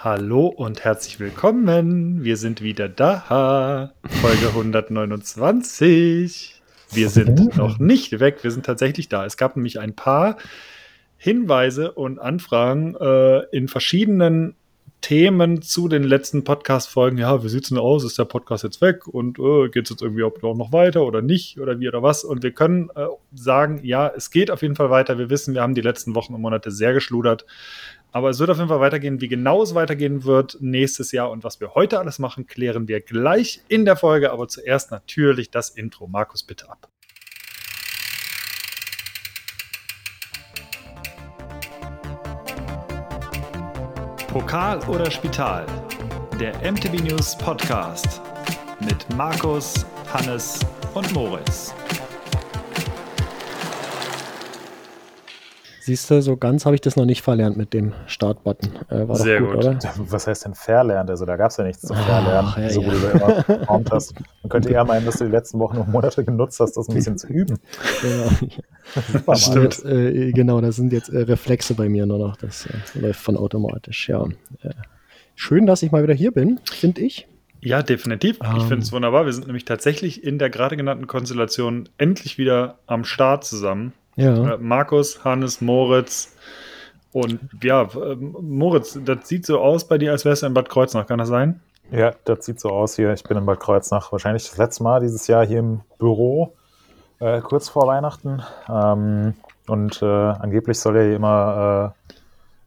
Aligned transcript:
Hallo 0.00 0.46
und 0.46 0.84
herzlich 0.84 1.18
willkommen. 1.18 2.22
Wir 2.22 2.36
sind 2.36 2.62
wieder 2.62 2.88
da. 2.88 3.92
Folge 4.20 4.46
129. 4.46 6.62
Wir 6.92 7.08
sind 7.08 7.56
noch 7.56 7.80
nicht 7.80 8.20
weg. 8.20 8.44
Wir 8.44 8.52
sind 8.52 8.64
tatsächlich 8.64 9.08
da. 9.08 9.26
Es 9.26 9.36
gab 9.36 9.56
nämlich 9.56 9.80
ein 9.80 9.96
paar 9.96 10.36
Hinweise 11.16 11.90
und 11.90 12.20
Anfragen 12.20 12.94
äh, 12.94 13.40
in 13.50 13.66
verschiedenen 13.66 14.54
Themen 15.00 15.62
zu 15.62 15.88
den 15.88 16.02
letzten 16.02 16.44
Podcast-Folgen. 16.44 17.18
Ja, 17.18 17.42
wie 17.42 17.48
sieht 17.48 17.64
es 17.64 17.68
denn 17.70 17.78
aus? 17.78 18.04
Ist 18.04 18.18
der 18.18 18.24
Podcast 18.24 18.64
jetzt 18.64 18.80
weg? 18.80 19.06
Und 19.06 19.38
äh, 19.38 19.68
geht 19.68 19.86
es 19.86 19.90
jetzt 19.90 20.02
irgendwie 20.02 20.24
auch 20.24 20.34
noch 20.42 20.72
weiter 20.72 21.04
oder 21.04 21.22
nicht? 21.22 21.60
Oder 21.60 21.78
wie 21.78 21.88
oder 21.88 22.02
was? 22.02 22.24
Und 22.24 22.42
wir 22.42 22.52
können 22.52 22.90
äh, 22.94 23.06
sagen, 23.32 23.80
ja, 23.84 24.08
es 24.08 24.30
geht 24.30 24.50
auf 24.50 24.62
jeden 24.62 24.76
Fall 24.76 24.90
weiter. 24.90 25.18
Wir 25.18 25.30
wissen, 25.30 25.54
wir 25.54 25.62
haben 25.62 25.74
die 25.74 25.80
letzten 25.80 26.14
Wochen 26.14 26.34
und 26.34 26.40
Monate 26.40 26.70
sehr 26.70 26.92
geschludert. 26.92 27.46
Aber 28.10 28.30
es 28.30 28.38
wird 28.38 28.50
auf 28.50 28.56
jeden 28.56 28.68
Fall 28.68 28.80
weitergehen. 28.80 29.20
Wie 29.20 29.28
genau 29.28 29.62
es 29.62 29.74
weitergehen 29.74 30.24
wird 30.24 30.56
nächstes 30.60 31.12
Jahr 31.12 31.30
und 31.30 31.44
was 31.44 31.60
wir 31.60 31.74
heute 31.74 31.98
alles 31.98 32.18
machen, 32.18 32.46
klären 32.46 32.88
wir 32.88 33.00
gleich 33.00 33.60
in 33.68 33.84
der 33.84 33.96
Folge. 33.96 34.32
Aber 34.32 34.48
zuerst 34.48 34.90
natürlich 34.90 35.50
das 35.50 35.70
Intro. 35.70 36.06
Markus, 36.06 36.42
bitte 36.42 36.70
ab. 36.70 36.88
Pokal 44.28 44.78
oder 44.88 45.10
Spital? 45.10 45.66
Der 46.38 46.54
MTV 46.70 47.02
News 47.02 47.36
Podcast 47.36 48.20
mit 48.80 49.08
Markus, 49.16 49.84
Hannes 50.12 50.60
und 50.94 51.12
Moritz. 51.12 51.74
Siehst 55.88 56.10
du, 56.10 56.20
so 56.20 56.36
ganz 56.36 56.66
habe 56.66 56.74
ich 56.74 56.82
das 56.82 56.96
noch 56.96 57.06
nicht 57.06 57.22
verlernt 57.22 57.56
mit 57.56 57.72
dem 57.72 57.94
Startbutton. 58.06 58.72
Äh, 58.90 59.08
war 59.08 59.16
Sehr 59.16 59.40
gut, 59.40 59.54
gut, 59.54 59.64
oder? 59.64 59.78
Was 59.96 60.26
heißt 60.26 60.44
denn 60.44 60.52
verlernt? 60.52 61.08
Also 61.08 61.24
da 61.24 61.36
gab 61.36 61.50
es 61.50 61.56
ja 61.56 61.64
nichts 61.64 61.80
zu 61.80 61.94
verlernen, 61.94 62.50
Ach, 62.52 62.58
ja, 62.58 62.68
so 62.68 62.82
ja. 62.82 62.88
wie 62.88 63.00
du 63.00 63.06
immer 63.06 63.42
performt 63.42 63.90
hast. 63.90 64.14
Man 64.42 64.50
könnte 64.50 64.68
eher 64.68 64.84
meinen, 64.84 65.06
dass 65.06 65.16
du 65.16 65.24
die 65.24 65.30
letzten 65.30 65.58
Wochen 65.60 65.78
und 65.78 65.88
Monate 65.88 66.26
genutzt 66.26 66.60
hast, 66.60 66.76
das 66.76 66.90
ein 66.90 66.94
bisschen 66.94 67.16
zu 67.16 67.28
üben. 67.28 67.58
Genau. 68.02 68.30
Das 69.26 69.46
stimmt, 69.46 69.82
äh, 69.86 70.30
genau, 70.32 70.60
das 70.60 70.76
sind 70.76 70.92
jetzt 70.92 71.08
äh, 71.08 71.20
Reflexe 71.20 71.72
bei 71.72 71.88
mir 71.88 72.04
nur 72.04 72.18
noch. 72.18 72.36
Das 72.36 72.66
äh, 72.66 72.98
läuft 73.00 73.20
von 73.20 73.38
automatisch, 73.38 74.10
ja. 74.10 74.26
Äh, 74.62 74.70
schön, 75.36 75.64
dass 75.64 75.82
ich 75.82 75.90
mal 75.90 76.02
wieder 76.02 76.14
hier 76.14 76.32
bin, 76.32 76.60
finde 76.70 77.00
ich. 77.00 77.28
Ja, 77.60 77.82
definitiv. 77.82 78.40
Um. 78.40 78.58
Ich 78.58 78.64
finde 78.64 78.82
es 78.82 78.88
ähm. 78.88 78.96
wunderbar. 78.96 79.24
Wir 79.24 79.32
sind 79.32 79.46
nämlich 79.46 79.64
tatsächlich 79.64 80.22
in 80.22 80.38
der 80.38 80.50
gerade 80.50 80.76
genannten 80.76 81.06
Konstellation 81.06 81.88
endlich 81.96 82.36
wieder 82.36 82.78
am 82.86 83.04
Start 83.04 83.44
zusammen. 83.46 83.94
Ja. 84.18 84.54
Äh, 84.54 84.58
Markus, 84.58 85.24
Hannes, 85.24 85.60
Moritz. 85.60 86.34
Und 87.12 87.38
ja, 87.62 87.82
äh, 87.82 88.16
Moritz, 88.16 88.98
das 89.04 89.28
sieht 89.28 89.46
so 89.46 89.60
aus 89.60 89.86
bei 89.86 89.96
dir, 89.96 90.10
als 90.10 90.24
wärst 90.24 90.42
du 90.42 90.46
in 90.46 90.54
Bad 90.54 90.68
Kreuznach, 90.68 91.06
kann 91.06 91.18
das 91.18 91.28
sein? 91.28 91.60
Ja, 91.90 92.12
das 92.24 92.44
sieht 92.44 92.60
so 92.60 92.70
aus 92.70 92.96
hier. 92.96 93.12
Ich 93.12 93.22
bin 93.22 93.38
in 93.38 93.46
Bad 93.46 93.60
Kreuznach 93.60 94.10
wahrscheinlich 94.10 94.44
das 94.48 94.58
letzte 94.58 94.82
Mal 94.82 95.00
dieses 95.00 95.26
Jahr 95.28 95.46
hier 95.46 95.60
im 95.60 95.80
Büro, 95.98 96.52
äh, 97.20 97.40
kurz 97.40 97.68
vor 97.68 97.86
Weihnachten. 97.86 98.42
Ähm, 98.68 99.34
und 99.68 100.02
äh, 100.02 100.04
angeblich 100.04 100.78
soll 100.80 100.96
ja 100.96 101.02
hier 101.02 101.16
immer 101.16 101.94
äh, 101.96 102.12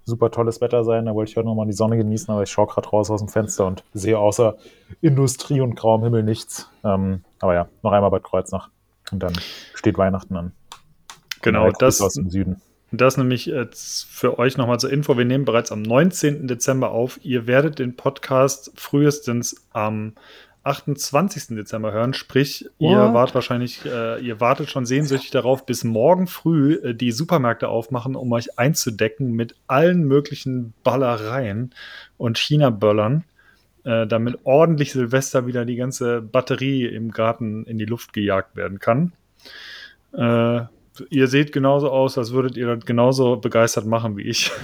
super 0.05 0.31
tolles 0.31 0.61
Wetter 0.61 0.86
sein. 0.86 1.05
Da 1.05 1.13
wollte 1.13 1.31
ich 1.31 1.38
heute 1.38 1.47
nochmal 1.47 1.67
die 1.67 1.73
Sonne 1.73 1.97
genießen, 1.97 2.31
aber 2.31 2.43
ich 2.43 2.49
schaue 2.49 2.67
gerade 2.67 2.88
raus 2.88 3.11
aus 3.11 3.19
dem 3.19 3.27
Fenster 3.27 3.67
und 3.67 3.83
sehe 3.93 4.17
außer 4.17 4.55
Industrie 5.02 5.59
und 5.59 5.75
grauem 5.75 6.03
Himmel 6.03 6.23
nichts. 6.23 6.69
Ähm, 6.86 7.23
aber 7.41 7.53
ja, 7.55 7.67
noch 7.83 7.91
einmal 7.91 8.09
Bad 8.09 8.23
Kreuznach. 8.23 8.69
Und 9.11 9.21
dann 9.21 9.33
steht 9.75 9.97
Weihnachten 9.97 10.38
an. 10.38 10.53
Genau, 11.42 11.72
das, 11.72 12.02
aus 12.02 12.14
dem 12.16 12.30
Süden. 12.30 12.61
das 12.92 13.17
nämlich 13.17 13.45
jetzt 13.45 14.06
für 14.06 14.38
euch 14.39 14.58
nochmal 14.58 14.80
zur 14.80 14.92
Info. 14.92 15.17
Wir 15.17 15.25
nehmen 15.25 15.45
bereits 15.45 15.72
am 15.72 15.81
19. 15.81 16.48
Dezember 16.48 16.92
auf. 16.92 17.20
Ihr 17.23 17.48
werdet 17.48 17.80
den 17.80 17.95
Podcast 17.95 18.72
frühestens 18.75 19.56
am 19.72 20.14
28. 20.64 21.56
Dezember 21.56 21.92
hören. 21.92 22.14
Sprich, 22.14 22.70
What? 22.78 22.92
ihr 22.92 23.14
wart 23.14 23.33
wahrscheinlich, 23.33 23.83
äh, 23.86 24.23
ihr 24.23 24.39
wartet 24.39 24.70
schon 24.70 24.86
sehnsüchtig 24.86 25.32
darauf, 25.32 25.65
bis 25.65 25.83
morgen 25.83 26.27
früh 26.27 26.76
äh, 26.76 26.93
die 26.93 27.11
Supermärkte 27.11 27.67
aufmachen, 27.67 28.15
um 28.15 28.32
euch 28.32 28.60
einzudecken 28.60 29.32
mit 29.32 29.55
allen 29.67 30.04
möglichen 30.04 30.73
Ballereien 30.83 31.73
und 32.17 32.38
China-Böllern, 32.38 33.23
äh, 33.86 34.05
damit 34.05 34.38
ordentlich 34.44 34.92
Silvester 34.92 35.48
wieder 35.48 35.65
die 35.65 35.77
ganze 35.77 36.21
Batterie 36.21 36.86
im 36.86 37.10
Garten 37.11 37.64
in 37.65 37.80
die 37.80 37.86
Luft 37.86 38.14
gejagt 38.14 38.55
werden 38.55 38.77
kann. 38.77 39.14
Äh, 40.14 40.65
ihr 41.09 41.27
seht 41.27 41.52
genauso 41.52 41.89
aus, 41.89 42.17
als 42.17 42.31
würdet 42.31 42.57
ihr 42.57 42.75
das 42.75 42.85
genauso 42.85 43.37
begeistert 43.37 43.85
machen 43.85 44.17
wie 44.17 44.23
ich. 44.23 44.52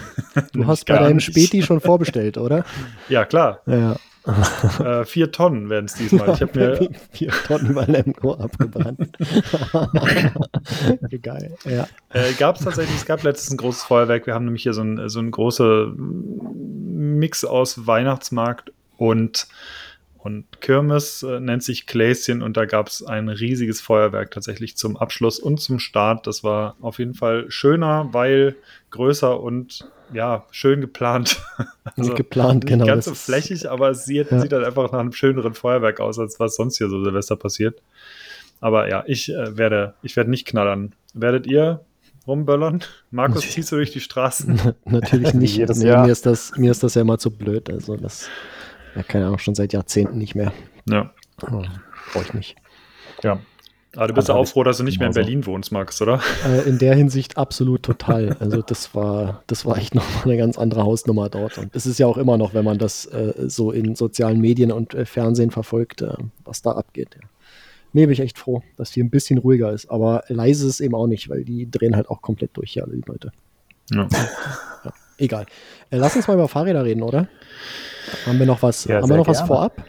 Du 0.54 0.68
hast 0.68 0.86
bei 0.86 0.98
deinem 0.98 1.20
Späti 1.20 1.64
schon 1.64 1.82
vorbestellt, 1.82 2.38
oder? 2.38 2.64
Ja, 3.10 3.26
klar. 3.26 3.62
Ja. 3.66 3.96
äh, 4.80 5.06
vier 5.06 5.32
Tonnen 5.32 5.70
werden 5.70 5.86
es 5.86 5.94
diesmal. 5.96 6.34
Ich 6.34 6.42
habe 6.42 6.60
mir 6.60 6.90
vier 7.12 7.32
Tonnen 7.48 7.74
Malemco 7.74 8.34
abgebrannt. 8.34 9.18
Geil. 11.22 11.56
Ja. 11.64 11.88
Äh, 12.10 12.34
gab 12.38 12.58
es 12.58 12.64
tatsächlich, 12.64 12.98
es 12.98 13.06
gab 13.06 13.24
letztens 13.24 13.54
ein 13.54 13.58
großes 13.58 13.84
Feuerwerk. 13.84 14.28
Wir 14.28 14.34
haben 14.34 14.46
nämlich 14.46 14.64
hier 14.64 14.74
so 14.74 14.82
ein, 14.82 15.10
so 15.10 15.20
ein 15.20 15.32
großer 15.32 15.94
Mix 15.96 17.46
aus 17.46 17.88
Weihnachtsmarkt 17.88 18.74
und 18.98 19.48
und 20.28 20.60
Kirmes 20.60 21.24
äh, 21.24 21.40
nennt 21.40 21.64
sich 21.64 21.88
Kläschen 21.88 22.42
und 22.42 22.58
da 22.58 22.66
gab 22.66 22.90
es 22.90 23.02
ein 23.02 23.30
riesiges 23.30 23.80
Feuerwerk 23.80 24.32
tatsächlich 24.32 24.76
zum 24.76 24.98
Abschluss 24.98 25.40
und 25.40 25.62
zum 25.62 25.80
Start. 25.80 26.28
Das 26.28 26.44
war 26.44 26.76
auf 26.82 27.00
jeden 27.00 27.14
Fall 27.14 27.50
schöner, 27.50 28.10
weil 28.12 28.58
größer 28.92 29.40
und 29.40 29.90
ja, 30.12 30.46
schön 30.52 30.82
geplant. 30.82 31.42
also 31.96 32.14
geplant, 32.14 32.66
genau. 32.66 32.84
Nicht 32.84 32.94
ganz 32.94 33.06
so 33.06 33.16
flächig, 33.16 33.70
aber 33.70 33.90
es 33.90 34.04
sieht, 34.04 34.30
ja. 34.30 34.42
sieht 34.42 34.52
halt 34.52 34.66
einfach 34.66 34.92
nach 34.92 35.00
einem 35.00 35.14
schöneren 35.14 35.54
Feuerwerk 35.54 36.02
aus, 36.02 36.20
als 36.20 36.40
was 36.42 36.58
sonst 36.58 36.78
hier 36.78 36.90
so 36.90 37.02
Silvester 37.02 37.38
passiert. 37.38 37.82
Aber 38.60 38.90
ja, 38.90 39.06
ich 39.08 39.30
äh, 39.30 39.58
werde, 39.58 39.94
ich 40.04 40.18
werde 40.18 40.30
nicht 40.30 40.46
knallern. 40.46 40.94
Werdet 41.14 41.48
ihr 41.48 41.86
rumböllern? 42.28 42.84
Markus, 43.12 43.50
ziehst 43.50 43.72
du 43.72 43.78
durch 43.78 43.92
die 43.92 44.02
Straßen? 44.02 44.74
Natürlich 44.86 45.34
nicht. 45.34 45.56
Jedes 45.56 45.80
nee, 45.80 45.88
Jahr. 45.88 46.06
Mir 46.06 46.12
ist, 46.12 46.26
das, 46.26 46.52
mir 46.58 46.72
ist 46.72 46.84
das 46.84 46.96
ja 46.96 47.02
immer 47.02 47.18
zu 47.18 47.32
blöd. 47.32 47.70
Also 47.70 47.96
das 47.96 48.30
ja, 48.98 49.04
keine 49.04 49.28
Ahnung, 49.28 49.38
schon 49.38 49.54
seit 49.54 49.74
Jahrzehnten 49.74 50.18
nicht 50.18 50.34
mehr. 50.34 50.52
Ja. 50.90 51.12
Oh, 51.44 51.64
Brauche 52.12 52.24
ich 52.24 52.34
nicht. 52.34 52.56
Ja. 53.24 53.40
Aber 53.96 54.08
du 54.08 54.14
bist 54.16 54.30
auch 54.30 54.46
froh, 54.46 54.64
dass 54.64 54.78
du 54.78 54.84
nicht 54.84 55.00
mehr 55.00 55.08
in 55.08 55.14
Berlin 55.14 55.46
wohnst, 55.46 55.72
Max, 55.72 56.02
oder? 56.02 56.20
Äh, 56.46 56.68
in 56.68 56.78
der 56.78 56.96
Hinsicht 56.96 57.38
absolut 57.38 57.84
total. 57.84 58.36
Also 58.40 58.62
das 58.62 58.94
war, 58.96 59.44
das 59.48 59.66
war 59.66 59.78
echt 59.78 59.96
nochmal 59.96 60.24
eine 60.24 60.38
ganz 60.38 60.58
andere 60.58 60.84
Hausnummer 60.84 61.30
dort. 61.30 61.58
Und 61.58 61.76
es 61.76 61.86
ist 61.86 62.00
ja 62.00 62.08
auch 62.08 62.18
immer 62.18 62.38
noch, 62.38 62.54
wenn 62.54 62.66
man 62.66 62.80
das 62.80 63.06
äh, 63.06 63.34
so 63.48 63.72
in 63.72 63.96
sozialen 63.96 64.42
Medien 64.42 64.72
und 64.72 64.94
äh, 64.94 65.06
Fernsehen 65.06 65.52
verfolgt, 65.52 66.04
was 66.44 66.64
da 66.64 66.72
abgeht. 66.72 67.18
Ja. 67.22 67.28
Nee, 67.94 68.06
bin 68.06 68.14
ich 68.14 68.20
echt 68.20 68.38
froh, 68.38 68.64
dass 68.78 68.92
hier 68.92 69.04
ein 69.04 69.10
bisschen 69.10 69.38
ruhiger 69.38 69.72
ist. 69.72 69.90
Aber 69.90 70.24
leise 70.28 70.68
ist 70.68 70.76
es 70.76 70.80
eben 70.80 70.96
auch 70.96 71.08
nicht, 71.08 71.30
weil 71.30 71.44
die 71.44 71.70
drehen 71.70 71.96
halt 71.96 72.10
auch 72.10 72.22
komplett 72.22 72.52
durch 72.56 72.72
hier, 72.72 72.84
alle 72.84 72.96
die 72.96 73.04
Leute. 73.06 73.32
Ja. 73.92 74.08
ja 74.84 74.94
egal. 75.18 75.46
Äh, 75.90 75.98
lass 75.98 76.16
uns 76.16 76.28
mal 76.28 76.36
über 76.36 76.48
Fahrräder 76.48 76.84
reden, 76.84 77.04
oder? 77.04 77.28
Haben 78.26 78.40
wir 78.40 78.46
noch 78.46 78.62
was, 78.62 78.86
ja, 78.86 79.02
haben 79.02 79.10
wir 79.10 79.18
noch 79.18 79.28
was 79.28 79.42
vorab? 79.42 79.84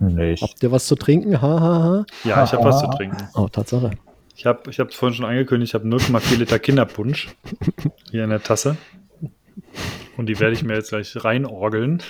Nicht. 0.00 0.42
Habt 0.42 0.62
ihr 0.62 0.72
was 0.72 0.86
zu 0.86 0.96
trinken? 0.96 1.40
Ha, 1.40 1.60
ha, 1.60 1.82
ha. 1.82 2.06
Ja, 2.24 2.44
ich 2.44 2.52
habe 2.52 2.64
was 2.64 2.80
zu 2.80 2.88
trinken. 2.88 3.28
Oh, 3.34 3.48
Tatsache. 3.48 3.92
Ich 4.34 4.46
habe 4.46 4.70
ich 4.70 4.78
es 4.78 4.94
vorhin 4.94 5.16
schon 5.16 5.24
angekündigt, 5.24 5.70
ich 5.70 5.74
habe 5.74 5.88
0,4 5.88 6.36
Liter 6.38 6.58
Kinderpunsch 6.58 7.28
hier 8.10 8.24
in 8.24 8.30
der 8.30 8.42
Tasse. 8.42 8.76
Und 10.16 10.26
die 10.26 10.38
werde 10.38 10.54
ich 10.54 10.62
mir 10.62 10.74
jetzt 10.74 10.90
gleich 10.90 11.24
reinorgeln. 11.24 12.02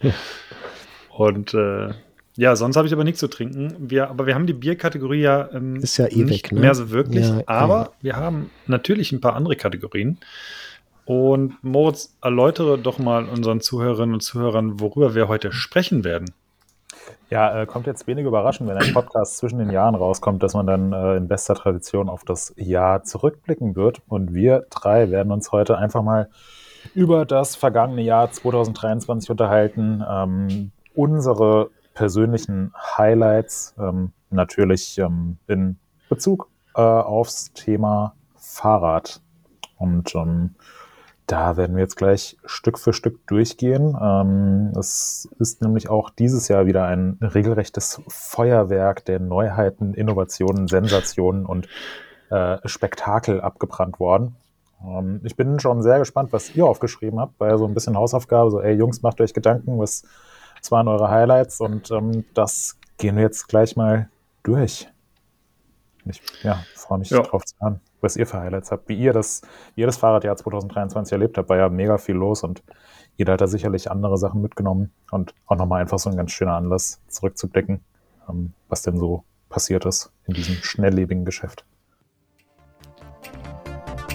Und 1.08 1.54
äh, 1.54 1.90
ja, 2.36 2.56
sonst 2.56 2.76
habe 2.76 2.86
ich 2.86 2.92
aber 2.92 3.04
nichts 3.04 3.20
zu 3.20 3.28
trinken. 3.28 3.74
Wir, 3.78 4.08
aber 4.08 4.26
wir 4.26 4.34
haben 4.34 4.46
die 4.46 4.52
Bierkategorie 4.52 5.22
ja, 5.22 5.50
ähm, 5.52 5.76
Ist 5.76 5.98
ja 5.98 6.06
eh 6.06 6.24
nicht 6.24 6.52
ne? 6.52 6.60
mehr 6.60 6.74
so 6.74 6.90
wirklich. 6.90 7.26
Ja, 7.26 7.42
aber 7.46 7.74
ja. 7.74 7.92
wir 8.00 8.16
haben 8.16 8.50
natürlich 8.66 9.12
ein 9.12 9.20
paar 9.20 9.34
andere 9.34 9.56
Kategorien. 9.56 10.18
Und 11.04 11.62
Moritz, 11.62 12.16
erläutere 12.22 12.78
doch 12.78 12.98
mal 12.98 13.28
unseren 13.28 13.60
Zuhörerinnen 13.60 14.14
und 14.14 14.20
Zuhörern, 14.20 14.80
worüber 14.80 15.14
wir 15.14 15.28
heute 15.28 15.52
sprechen 15.52 16.04
werden. 16.04 16.32
Ja, 17.30 17.62
äh, 17.62 17.66
kommt 17.66 17.86
jetzt 17.86 18.06
wenig 18.06 18.26
überraschend, 18.26 18.68
wenn 18.68 18.76
ein 18.76 18.92
Podcast 18.92 19.38
zwischen 19.38 19.58
den 19.58 19.70
Jahren 19.70 19.94
rauskommt, 19.94 20.42
dass 20.42 20.54
man 20.54 20.66
dann 20.66 20.92
äh, 20.92 21.16
in 21.16 21.28
bester 21.28 21.54
Tradition 21.54 22.08
auf 22.08 22.24
das 22.24 22.52
Jahr 22.56 23.04
zurückblicken 23.04 23.76
wird. 23.76 24.02
Und 24.08 24.34
wir 24.34 24.66
drei 24.70 25.10
werden 25.10 25.32
uns 25.32 25.52
heute 25.52 25.78
einfach 25.78 26.02
mal 26.02 26.28
über 26.94 27.24
das 27.24 27.56
vergangene 27.56 28.02
Jahr 28.02 28.30
2023 28.30 29.30
unterhalten. 29.30 30.04
Ähm, 30.08 30.72
unsere 30.94 31.70
persönlichen 31.94 32.72
Highlights, 32.96 33.74
ähm, 33.78 34.12
natürlich 34.30 34.98
ähm, 34.98 35.38
in 35.46 35.78
Bezug 36.08 36.48
äh, 36.74 36.80
aufs 36.80 37.52
Thema 37.52 38.14
Fahrrad. 38.36 39.20
Und 39.76 40.14
ähm, 40.14 40.54
da 41.30 41.56
werden 41.56 41.76
wir 41.76 41.82
jetzt 41.82 41.96
gleich 41.96 42.36
Stück 42.44 42.76
für 42.76 42.92
Stück 42.92 43.24
durchgehen. 43.28 43.96
Ähm, 44.00 44.72
es 44.76 45.28
ist 45.38 45.62
nämlich 45.62 45.88
auch 45.88 46.10
dieses 46.10 46.48
Jahr 46.48 46.66
wieder 46.66 46.86
ein 46.86 47.18
regelrechtes 47.20 48.02
Feuerwerk 48.08 49.04
der 49.04 49.20
Neuheiten, 49.20 49.94
Innovationen, 49.94 50.66
Sensationen 50.66 51.46
und 51.46 51.68
äh, 52.30 52.58
Spektakel 52.64 53.40
abgebrannt 53.40 54.00
worden. 54.00 54.34
Ähm, 54.84 55.20
ich 55.22 55.36
bin 55.36 55.60
schon 55.60 55.82
sehr 55.82 56.00
gespannt, 56.00 56.32
was 56.32 56.54
ihr 56.56 56.66
aufgeschrieben 56.66 57.20
habt, 57.20 57.38
weil 57.38 57.56
so 57.58 57.66
ein 57.66 57.74
bisschen 57.74 57.96
Hausaufgabe, 57.96 58.50
so, 58.50 58.60
ey 58.60 58.74
Jungs, 58.74 59.02
macht 59.02 59.20
euch 59.20 59.32
Gedanken, 59.32 59.78
was, 59.78 60.02
was 60.60 60.72
waren 60.72 60.88
eure 60.88 61.10
Highlights 61.10 61.60
und 61.60 61.92
ähm, 61.92 62.24
das 62.34 62.76
gehen 62.98 63.14
wir 63.14 63.22
jetzt 63.22 63.46
gleich 63.46 63.76
mal 63.76 64.08
durch. 64.42 64.88
Ich 66.06 66.20
ja, 66.42 66.64
freue 66.74 66.98
mich 66.98 67.10
ja. 67.10 67.22
drauf 67.22 67.44
zu 67.44 67.54
hören, 67.60 67.80
was 68.00 68.16
ihr 68.16 68.26
für 68.26 68.38
Highlights 68.38 68.70
habt, 68.70 68.88
wie 68.88 68.98
ihr 68.98 69.12
das, 69.12 69.42
wie 69.74 69.82
ihr 69.82 69.86
das 69.86 69.96
Fahrradjahr 69.96 70.36
2023 70.36 71.12
erlebt 71.12 71.38
habt, 71.38 71.48
war 71.48 71.56
ja 71.56 71.68
mega 71.68 71.98
viel 71.98 72.14
los 72.14 72.42
und 72.42 72.62
jeder 73.16 73.34
hat 73.34 73.40
da 73.40 73.46
sicherlich 73.46 73.90
andere 73.90 74.16
Sachen 74.16 74.40
mitgenommen 74.40 74.92
und 75.10 75.34
auch 75.46 75.56
nochmal 75.56 75.82
einfach 75.82 75.98
so 75.98 76.10
ein 76.10 76.16
ganz 76.16 76.32
schöner 76.32 76.54
Anlass 76.54 77.00
zurückzublicken, 77.08 77.80
ähm, 78.28 78.52
was 78.68 78.82
denn 78.82 78.98
so 78.98 79.24
passiert 79.48 79.84
ist 79.84 80.12
in 80.26 80.34
diesem 80.34 80.54
schnelllebigen 80.56 81.24
Geschäft. 81.24 81.64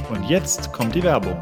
Und 0.10 0.24
jetzt 0.30 0.72
kommt 0.72 0.96
die 0.96 1.04
Werbung. 1.04 1.38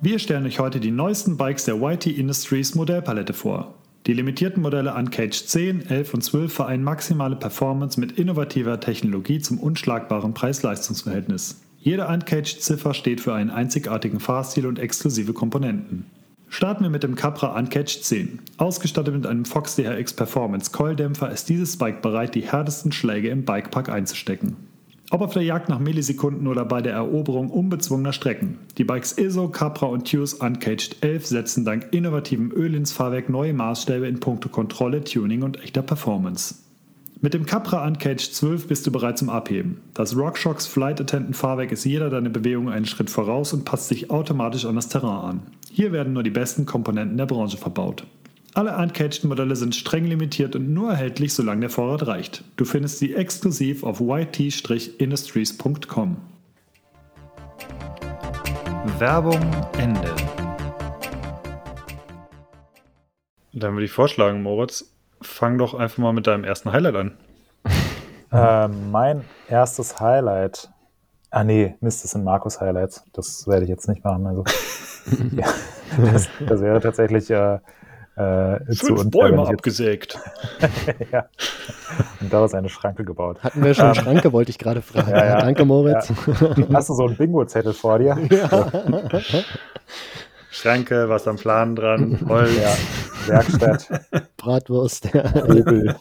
Wir 0.00 0.18
stellen 0.18 0.46
euch 0.46 0.60
heute 0.60 0.78
die 0.78 0.90
neuesten 0.90 1.36
Bikes 1.36 1.64
der 1.64 1.76
YT 1.76 2.06
Industries 2.06 2.74
Modellpalette 2.74 3.32
vor. 3.32 3.74
Die 4.06 4.12
limitierten 4.12 4.62
Modelle 4.62 4.94
Uncaged 4.94 5.48
10, 5.48 5.90
11 5.90 6.14
und 6.14 6.22
12 6.22 6.52
vereinen 6.52 6.84
maximale 6.84 7.34
Performance 7.34 7.98
mit 7.98 8.12
innovativer 8.12 8.78
Technologie 8.78 9.40
zum 9.40 9.58
unschlagbaren 9.58 10.32
Preis-Leistungs-Verhältnis. 10.32 11.60
Jede 11.80 12.06
Uncaged-Ziffer 12.06 12.94
steht 12.94 13.20
für 13.20 13.34
einen 13.34 13.50
einzigartigen 13.50 14.20
Fahrstil 14.20 14.66
und 14.66 14.78
exklusive 14.78 15.32
Komponenten. 15.32 16.06
Starten 16.48 16.84
wir 16.84 16.90
mit 16.90 17.02
dem 17.02 17.16
Capra 17.16 17.58
Uncaged 17.58 18.04
10. 18.04 18.38
Ausgestattet 18.58 19.12
mit 19.12 19.26
einem 19.26 19.44
Fox 19.44 19.74
DHX 19.74 20.12
Performance 20.12 20.70
Coildämpfer 20.70 21.32
ist 21.32 21.48
dieses 21.48 21.76
Bike 21.76 22.00
bereit, 22.00 22.36
die 22.36 22.42
härtesten 22.42 22.92
Schläge 22.92 23.30
im 23.30 23.44
Bikepark 23.44 23.88
einzustecken. 23.88 24.56
Ob 25.10 25.20
auf 25.20 25.32
der 25.34 25.44
Jagd 25.44 25.68
nach 25.68 25.78
Millisekunden 25.78 26.48
oder 26.48 26.64
bei 26.64 26.82
der 26.82 26.94
Eroberung 26.94 27.48
unbezwungener 27.50 28.12
Strecken. 28.12 28.58
Die 28.76 28.84
Bikes 28.84 29.16
ISO, 29.16 29.48
Capra 29.48 29.86
und 29.86 30.10
Tuse 30.10 30.36
Uncaged 30.38 30.96
11 31.00 31.26
setzen 31.26 31.64
dank 31.64 31.88
innovativem 31.92 32.50
Öl 32.50 32.74
ins 32.74 32.90
Fahrwerk 32.90 33.28
neue 33.28 33.54
Maßstäbe 33.54 34.08
in 34.08 34.18
puncto 34.18 34.48
Kontrolle, 34.48 35.04
Tuning 35.04 35.42
und 35.42 35.62
echter 35.62 35.82
Performance. 35.82 36.56
Mit 37.20 37.34
dem 37.34 37.46
Capra 37.46 37.86
Uncaged 37.86 38.34
12 38.34 38.66
bist 38.66 38.86
du 38.86 38.90
bereit 38.90 39.16
zum 39.16 39.30
Abheben. 39.30 39.80
Das 39.94 40.16
RockShox 40.16 40.66
Flight 40.66 41.00
Attendant 41.00 41.36
Fahrwerk 41.36 41.70
ist 41.70 41.84
jeder 41.84 42.10
deine 42.10 42.28
Bewegung 42.28 42.68
einen 42.68 42.84
Schritt 42.84 43.08
voraus 43.08 43.52
und 43.52 43.64
passt 43.64 43.88
sich 43.88 44.10
automatisch 44.10 44.64
an 44.64 44.74
das 44.74 44.88
Terrain 44.88 45.30
an. 45.30 45.42
Hier 45.70 45.92
werden 45.92 46.14
nur 46.14 46.24
die 46.24 46.30
besten 46.30 46.66
Komponenten 46.66 47.16
der 47.16 47.26
Branche 47.26 47.58
verbaut. 47.58 48.04
Alle 48.56 48.76
Uncaged-Modelle 48.78 49.54
sind 49.54 49.74
streng 49.74 50.06
limitiert 50.06 50.56
und 50.56 50.72
nur 50.72 50.92
erhältlich, 50.92 51.34
solange 51.34 51.60
der 51.60 51.68
Vorrat 51.68 52.06
reicht. 52.06 52.42
Du 52.56 52.64
findest 52.64 53.00
sie 53.00 53.14
exklusiv 53.14 53.84
auf 53.84 54.00
yt-industries.com. 54.00 56.16
Werbung 58.98 59.40
Ende. 59.76 60.10
Dann 63.52 63.74
würde 63.74 63.84
ich 63.84 63.92
vorschlagen, 63.92 64.42
Moritz, 64.42 64.90
fang 65.20 65.58
doch 65.58 65.74
einfach 65.74 65.98
mal 65.98 66.14
mit 66.14 66.26
deinem 66.26 66.44
ersten 66.44 66.72
Highlight 66.72 66.96
an. 66.96 67.12
Äh, 68.32 68.66
mein 68.66 69.22
erstes 69.48 70.00
Highlight. 70.00 70.68
Ah 71.30 71.44
nee, 71.44 71.76
Mist, 71.80 72.02
das 72.02 72.10
sind 72.10 72.24
Markus 72.24 72.60
Highlights. 72.60 73.04
Das 73.12 73.46
werde 73.46 73.62
ich 73.62 73.68
jetzt 73.68 73.88
nicht 73.88 74.02
machen. 74.02 74.26
Also, 74.26 74.42
ja, 75.36 75.46
das, 75.96 76.28
das, 76.44 76.60
wäre 76.60 76.80
tatsächlich 76.80 77.30
äh, 77.30 77.60
äh, 78.16 78.64
Fünf 78.74 79.02
zu 79.02 79.10
Bäume 79.10 79.46
abgesägt. 79.46 80.18
ja. 81.12 81.26
Und 82.20 82.32
daraus 82.32 82.54
eine 82.54 82.70
Schranke 82.70 83.04
gebaut. 83.04 83.42
Hatten 83.42 83.62
wir 83.62 83.74
schon 83.74 83.88
ähm, 83.88 83.94
Schranke, 83.94 84.32
wollte 84.32 84.50
ich 84.50 84.58
gerade 84.58 84.80
fragen. 84.80 85.10
Ja, 85.10 85.24
ja, 85.24 85.40
Danke, 85.40 85.64
Moritz. 85.64 86.10
Hast 86.72 86.88
du 86.88 86.94
so 86.94 87.06
einen 87.06 87.16
Bingo-Zettel 87.16 87.74
vor 87.74 87.98
dir? 87.98 88.16
Ja. 88.30 88.70
Schranke, 90.50 91.10
was 91.10 91.28
am 91.28 91.36
Plan 91.36 91.76
dran, 91.76 92.18
Holz. 92.26 92.50
Werkstatt. 93.26 93.88
Bratwurst. 94.38 95.14
Opel. 95.14 95.94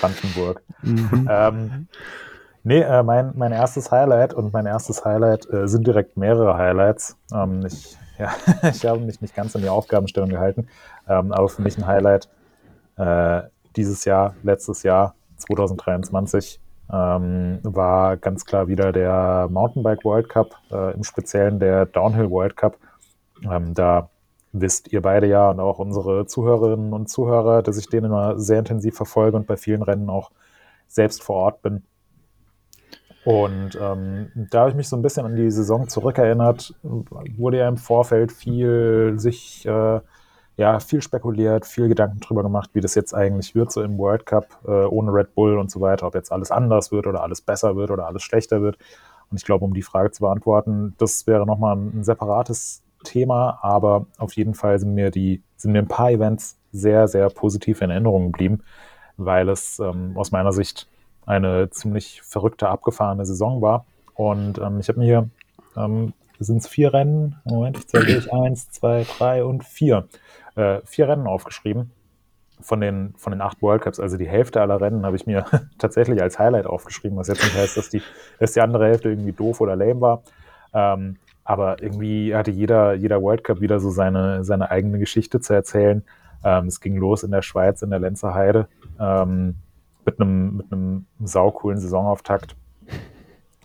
Brandenburg. 0.00 0.62
Mhm. 0.82 1.28
Ähm, 1.30 1.86
nee, 2.64 2.80
äh, 2.80 3.04
mein, 3.04 3.32
mein 3.36 3.52
erstes 3.52 3.92
Highlight 3.92 4.34
und 4.34 4.52
mein 4.52 4.66
erstes 4.66 5.04
Highlight 5.04 5.48
äh, 5.52 5.68
sind 5.68 5.86
direkt 5.86 6.16
mehrere 6.16 6.56
Highlights. 6.56 7.16
Ähm, 7.32 7.64
ich 7.66 7.96
ja, 8.20 8.34
ich 8.70 8.84
habe 8.84 9.00
mich 9.00 9.20
nicht 9.20 9.34
ganz 9.34 9.56
an 9.56 9.62
die 9.62 9.68
Aufgabenstellung 9.68 10.28
gehalten, 10.28 10.68
ähm, 11.10 11.32
aber 11.32 11.48
für 11.48 11.62
mich 11.62 11.76
ein 11.76 11.86
Highlight 11.86 12.28
äh, 12.96 13.42
dieses 13.76 14.04
Jahr, 14.04 14.34
letztes 14.42 14.82
Jahr, 14.82 15.14
2023, 15.36 16.60
ähm, 16.92 17.58
war 17.62 18.16
ganz 18.16 18.44
klar 18.44 18.68
wieder 18.68 18.92
der 18.92 19.48
Mountainbike 19.50 20.04
World 20.04 20.28
Cup, 20.28 20.56
äh, 20.70 20.94
im 20.94 21.04
Speziellen 21.04 21.58
der 21.58 21.86
Downhill 21.86 22.30
World 22.30 22.56
Cup. 22.56 22.78
Ähm, 23.48 23.74
da 23.74 24.10
wisst 24.52 24.92
ihr 24.92 25.02
beide 25.02 25.26
ja 25.26 25.50
und 25.50 25.60
auch 25.60 25.78
unsere 25.78 26.26
Zuhörerinnen 26.26 26.92
und 26.92 27.08
Zuhörer, 27.08 27.62
dass 27.62 27.78
ich 27.78 27.88
den 27.88 28.04
immer 28.04 28.38
sehr 28.38 28.58
intensiv 28.58 28.96
verfolge 28.96 29.36
und 29.36 29.46
bei 29.46 29.56
vielen 29.56 29.82
Rennen 29.82 30.10
auch 30.10 30.30
selbst 30.88 31.22
vor 31.22 31.36
Ort 31.36 31.62
bin. 31.62 31.84
Und 33.24 33.78
ähm, 33.80 34.30
da 34.50 34.60
habe 34.60 34.70
ich 34.70 34.76
mich 34.76 34.88
so 34.88 34.96
ein 34.96 35.02
bisschen 35.02 35.26
an 35.26 35.36
die 35.36 35.50
Saison 35.50 35.88
zurückerinnert. 35.88 36.74
Wurde 36.82 37.58
ja 37.58 37.68
im 37.68 37.76
Vorfeld 37.76 38.32
viel 38.32 39.14
sich, 39.18 39.66
äh, 39.66 40.00
ja, 40.60 40.78
viel 40.78 41.00
spekuliert, 41.00 41.64
viel 41.64 41.88
Gedanken 41.88 42.20
drüber 42.20 42.42
gemacht, 42.42 42.68
wie 42.74 42.82
das 42.82 42.94
jetzt 42.94 43.14
eigentlich 43.14 43.54
wird, 43.54 43.72
so 43.72 43.82
im 43.82 43.96
World 43.96 44.26
Cup, 44.26 44.58
äh, 44.66 44.84
ohne 44.84 45.10
Red 45.10 45.34
Bull 45.34 45.56
und 45.58 45.70
so 45.70 45.80
weiter, 45.80 46.06
ob 46.06 46.14
jetzt 46.14 46.30
alles 46.30 46.50
anders 46.50 46.92
wird 46.92 47.06
oder 47.06 47.22
alles 47.22 47.40
besser 47.40 47.76
wird 47.76 47.90
oder 47.90 48.06
alles 48.06 48.22
schlechter 48.22 48.60
wird. 48.60 48.76
Und 49.30 49.38
ich 49.38 49.46
glaube, 49.46 49.64
um 49.64 49.72
die 49.72 49.80
Frage 49.80 50.10
zu 50.10 50.20
beantworten, 50.20 50.94
das 50.98 51.26
wäre 51.26 51.46
nochmal 51.46 51.76
ein, 51.76 52.00
ein 52.00 52.04
separates 52.04 52.82
Thema, 53.04 53.58
aber 53.62 54.04
auf 54.18 54.34
jeden 54.34 54.52
Fall 54.52 54.78
sind 54.78 54.92
mir 54.92 55.10
die, 55.10 55.42
sind 55.56 55.72
mir 55.72 55.78
ein 55.78 55.88
paar 55.88 56.10
Events 56.10 56.58
sehr, 56.72 57.08
sehr 57.08 57.30
positiv 57.30 57.80
in 57.80 57.88
Erinnerung 57.88 58.26
geblieben, 58.26 58.62
weil 59.16 59.48
es 59.48 59.78
ähm, 59.78 60.12
aus 60.14 60.30
meiner 60.30 60.52
Sicht 60.52 60.88
eine 61.24 61.70
ziemlich 61.70 62.20
verrückte, 62.20 62.68
abgefahrene 62.68 63.24
Saison 63.24 63.62
war. 63.62 63.86
Und 64.14 64.58
ähm, 64.58 64.78
ich 64.78 64.90
habe 64.90 64.98
mir 64.98 65.06
hier, 65.06 65.30
ähm, 65.74 66.12
sind 66.38 66.58
es 66.58 66.68
vier 66.68 66.92
Rennen, 66.92 67.36
Moment, 67.44 67.78
ich 67.78 67.86
zähle 67.86 68.04
durch, 68.12 68.30
eins, 68.32 68.70
zwei, 68.70 69.06
drei 69.18 69.42
und 69.42 69.64
vier, 69.64 70.06
äh, 70.60 70.80
vier 70.84 71.08
Rennen 71.08 71.26
aufgeschrieben 71.26 71.90
von 72.60 72.80
den, 72.80 73.14
von 73.16 73.32
den 73.32 73.40
acht 73.40 73.62
World 73.62 73.82
Cups, 73.82 73.98
also 73.98 74.16
die 74.16 74.28
Hälfte 74.28 74.60
aller 74.60 74.80
Rennen 74.80 75.06
habe 75.06 75.16
ich 75.16 75.26
mir 75.26 75.46
tatsächlich 75.78 76.20
als 76.20 76.38
Highlight 76.38 76.66
aufgeschrieben, 76.66 77.16
was 77.16 77.28
jetzt 77.28 77.42
nicht 77.42 77.56
heißt, 77.56 77.76
dass 77.76 77.88
die, 77.88 78.02
dass 78.38 78.52
die 78.52 78.60
andere 78.60 78.86
Hälfte 78.86 79.08
irgendwie 79.08 79.32
doof 79.32 79.60
oder 79.60 79.76
lame 79.76 80.00
war. 80.00 80.22
Ähm, 80.74 81.16
aber 81.44 81.82
irgendwie 81.82 82.34
hatte 82.34 82.50
jeder, 82.50 82.94
jeder 82.94 83.22
World 83.22 83.44
Cup 83.44 83.60
wieder 83.60 83.80
so 83.80 83.90
seine, 83.90 84.44
seine 84.44 84.70
eigene 84.70 84.98
Geschichte 84.98 85.40
zu 85.40 85.52
erzählen. 85.52 86.04
Ähm, 86.44 86.66
es 86.66 86.80
ging 86.80 86.96
los 86.96 87.22
in 87.22 87.30
der 87.30 87.42
Schweiz, 87.42 87.82
in 87.82 87.90
der 87.90 87.98
Lenzer 87.98 88.34
Heide. 88.34 88.68
Ähm, 89.00 89.56
mit 90.04 90.20
einem, 90.20 90.56
mit 90.58 90.72
einem 90.72 91.06
saucoolen 91.24 91.78
Saisonauftakt. 91.78 92.56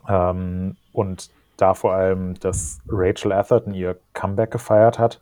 Ähm, 0.08 0.78
und 0.94 1.30
da 1.58 1.74
vor 1.74 1.94
allem, 1.94 2.40
dass 2.40 2.80
Rachel 2.88 3.32
Atherton 3.32 3.74
ihr 3.74 3.98
Comeback 4.14 4.52
gefeiert 4.52 5.00
hat 5.00 5.22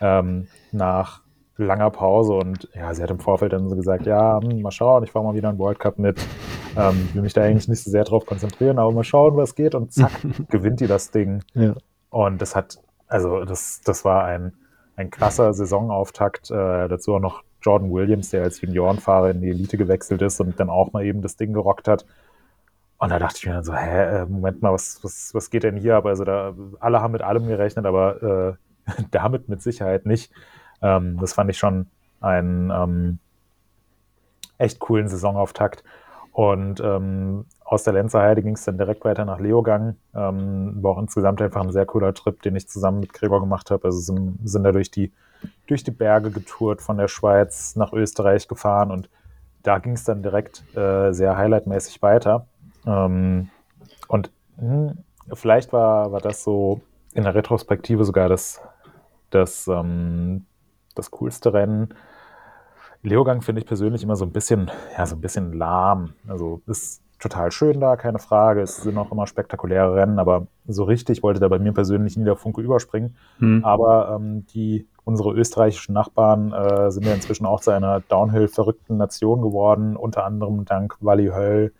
ähm, 0.00 0.48
nach 0.72 1.22
langer 1.56 1.90
Pause 1.90 2.34
und 2.34 2.68
ja, 2.74 2.94
sie 2.94 3.02
hat 3.02 3.10
im 3.10 3.18
Vorfeld 3.18 3.52
dann 3.52 3.68
so 3.68 3.76
gesagt, 3.76 4.06
ja, 4.06 4.40
hm, 4.40 4.62
mal 4.62 4.70
schauen, 4.70 5.02
ich 5.02 5.10
fahre 5.10 5.24
mal 5.24 5.34
wieder 5.34 5.48
einen 5.48 5.58
World 5.58 5.80
Cup 5.80 5.98
mit. 5.98 6.20
Ähm, 6.76 7.08
will 7.12 7.22
mich 7.22 7.32
da 7.32 7.42
eigentlich 7.42 7.66
nicht 7.68 7.82
so 7.82 7.90
sehr 7.90 8.04
drauf 8.04 8.26
konzentrieren, 8.26 8.78
aber 8.78 8.92
mal 8.92 9.02
schauen, 9.02 9.36
was 9.36 9.56
geht 9.56 9.74
und 9.74 9.92
zack, 9.92 10.12
gewinnt 10.48 10.80
die 10.80 10.86
das 10.86 11.10
Ding. 11.10 11.42
Ja. 11.54 11.74
Und 12.10 12.40
das 12.40 12.54
hat, 12.54 12.78
also 13.08 13.44
das, 13.44 13.80
das 13.84 14.04
war 14.04 14.24
ein, 14.24 14.52
ein 14.94 15.10
krasser 15.10 15.52
Saisonauftakt, 15.52 16.50
äh, 16.50 16.88
dazu 16.88 17.14
auch 17.16 17.20
noch 17.20 17.42
Jordan 17.60 17.90
Williams, 17.90 18.30
der 18.30 18.44
als 18.44 18.60
Juniorenfahrer 18.60 19.30
in 19.30 19.40
die 19.40 19.50
Elite 19.50 19.76
gewechselt 19.76 20.22
ist 20.22 20.40
und 20.40 20.60
dann 20.60 20.70
auch 20.70 20.92
mal 20.92 21.04
eben 21.04 21.22
das 21.22 21.36
Ding 21.36 21.52
gerockt 21.52 21.88
hat. 21.88 22.06
Und 22.98 23.10
da 23.10 23.18
dachte 23.18 23.38
ich 23.38 23.46
mir 23.46 23.54
dann 23.54 23.64
so, 23.64 23.74
hä, 23.74 24.22
äh, 24.22 24.26
Moment 24.26 24.62
mal, 24.62 24.72
was, 24.72 25.00
was, 25.02 25.30
was 25.32 25.50
geht 25.50 25.62
denn 25.64 25.76
hier 25.76 25.96
ab? 25.96 26.06
Also 26.06 26.24
da, 26.24 26.54
alle 26.80 27.00
haben 27.00 27.12
mit 27.12 27.22
allem 27.22 27.46
gerechnet, 27.46 27.86
aber 27.86 28.58
äh, 28.86 29.02
damit 29.10 29.48
mit 29.48 29.62
Sicherheit 29.62 30.06
nicht. 30.06 30.32
Ähm, 30.82 31.18
das 31.20 31.32
fand 31.32 31.50
ich 31.50 31.58
schon 31.58 31.86
einen 32.20 32.70
ähm, 32.70 33.18
echt 34.58 34.78
coolen 34.78 35.08
Saisonauftakt. 35.08 35.84
Und 36.32 36.80
ähm, 36.80 37.46
aus 37.64 37.82
der 37.82 37.94
Lenzerheide 37.94 38.42
ging 38.42 38.54
es 38.54 38.64
dann 38.64 38.78
direkt 38.78 39.04
weiter 39.04 39.24
nach 39.24 39.40
Leogang. 39.40 39.96
Ähm, 40.14 40.82
war 40.82 40.92
auch 40.92 40.98
insgesamt 40.98 41.42
einfach 41.42 41.62
ein 41.62 41.72
sehr 41.72 41.86
cooler 41.86 42.14
Trip, 42.14 42.40
den 42.42 42.54
ich 42.54 42.68
zusammen 42.68 43.00
mit 43.00 43.12
Gregor 43.12 43.40
gemacht 43.40 43.70
habe. 43.70 43.84
Also 43.84 43.98
sind, 43.98 44.38
sind 44.44 44.62
da 44.62 44.72
durch 44.72 44.90
die 44.90 45.12
durch 45.66 45.84
die 45.84 45.90
Berge 45.90 46.30
getourt, 46.30 46.82
von 46.82 46.96
der 46.96 47.08
Schweiz 47.08 47.76
nach 47.76 47.92
Österreich 47.92 48.48
gefahren 48.48 48.90
und 48.90 49.08
da 49.62 49.78
ging 49.78 49.92
es 49.92 50.04
dann 50.04 50.22
direkt 50.22 50.62
äh, 50.76 51.12
sehr 51.12 51.36
highlightmäßig 51.36 52.00
weiter. 52.00 52.46
Ähm, 52.86 53.50
und 54.06 54.30
mh, 54.56 54.90
hm, 54.90 54.98
vielleicht 55.34 55.72
war, 55.72 56.12
war 56.12 56.20
das 56.20 56.42
so 56.42 56.80
in 57.12 57.24
der 57.24 57.34
Retrospektive 57.34 58.04
sogar 58.04 58.28
das, 58.28 58.60
das, 59.30 59.68
ähm, 59.68 60.46
das 60.98 61.10
coolste 61.10 61.52
Rennen. 61.52 61.94
Leogang 63.02 63.42
finde 63.42 63.60
ich 63.60 63.66
persönlich 63.66 64.02
immer 64.02 64.16
so 64.16 64.24
ein 64.24 64.32
bisschen, 64.32 64.70
ja, 64.96 65.06
so 65.06 65.16
ein 65.16 65.20
bisschen 65.20 65.52
lahm. 65.52 66.14
Also 66.26 66.60
ist 66.66 67.02
total 67.18 67.50
schön 67.50 67.80
da, 67.80 67.96
keine 67.96 68.18
Frage. 68.18 68.60
Es 68.60 68.78
sind 68.78 68.96
auch 68.98 69.10
immer 69.12 69.26
spektakuläre 69.26 69.94
Rennen, 69.94 70.18
aber 70.18 70.46
so 70.66 70.84
richtig 70.84 71.22
wollte 71.22 71.40
da 71.40 71.48
bei 71.48 71.58
mir 71.58 71.72
persönlich 71.72 72.16
nie 72.16 72.24
der 72.24 72.36
Funke 72.36 72.60
überspringen. 72.60 73.16
Hm. 73.38 73.64
Aber 73.64 74.16
ähm, 74.16 74.46
die, 74.54 74.86
unsere 75.04 75.32
österreichischen 75.32 75.92
Nachbarn 75.92 76.52
äh, 76.52 76.90
sind 76.90 77.06
ja 77.06 77.14
inzwischen 77.14 77.46
auch 77.46 77.60
zu 77.60 77.70
einer 77.70 78.00
Downhill-verrückten 78.00 78.96
Nation 78.96 79.42
geworden, 79.42 79.96
unter 79.96 80.24
anderem 80.24 80.64
dank 80.64 80.96
Wally 81.00 81.28
Höll, 81.28 81.72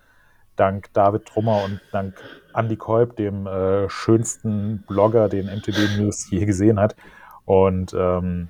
dank 0.56 0.92
David 0.92 1.26
Trummer 1.26 1.62
und 1.64 1.80
dank 1.92 2.14
Andy 2.54 2.76
Kolb, 2.76 3.16
dem 3.16 3.46
äh, 3.46 3.88
schönsten 3.88 4.84
Blogger, 4.88 5.28
den 5.28 5.46
MTB 5.46 5.98
News 5.98 6.30
je 6.30 6.44
gesehen 6.44 6.80
hat. 6.80 6.96
Und 7.44 7.94
ähm, 7.96 8.48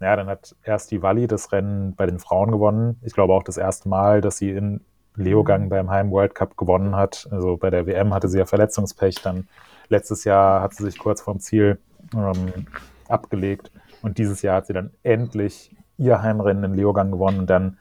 ja, 0.00 0.14
dann 0.16 0.26
hat 0.26 0.54
erst 0.62 0.90
die 0.90 1.02
Wally 1.02 1.26
das 1.26 1.52
Rennen 1.52 1.94
bei 1.94 2.06
den 2.06 2.18
Frauen 2.18 2.50
gewonnen. 2.50 3.00
Ich 3.02 3.14
glaube 3.14 3.32
auch 3.32 3.42
das 3.42 3.56
erste 3.56 3.88
Mal, 3.88 4.20
dass 4.20 4.36
sie 4.36 4.50
in 4.50 4.80
Leogang 5.14 5.64
mhm. 5.64 5.68
beim 5.70 5.90
Heim 5.90 6.10
World 6.10 6.34
Cup 6.34 6.56
gewonnen 6.56 6.94
hat. 6.96 7.28
Also 7.30 7.56
bei 7.56 7.70
der 7.70 7.86
WM 7.86 8.12
hatte 8.12 8.28
sie 8.28 8.38
ja 8.38 8.46
Verletzungspech. 8.46 9.22
Dann 9.22 9.48
letztes 9.88 10.24
Jahr 10.24 10.60
hat 10.60 10.74
sie 10.74 10.84
sich 10.84 10.98
kurz 10.98 11.22
vorm 11.22 11.40
Ziel 11.40 11.78
ähm, 12.14 12.66
abgelegt. 13.08 13.70
Und 14.02 14.18
dieses 14.18 14.42
Jahr 14.42 14.56
hat 14.56 14.66
sie 14.66 14.74
dann 14.74 14.90
endlich 15.02 15.74
ihr 15.96 16.20
Heimrennen 16.20 16.64
in 16.64 16.74
Leogang 16.74 17.10
gewonnen. 17.10 17.40
Und 17.40 17.50
dann 17.50 17.78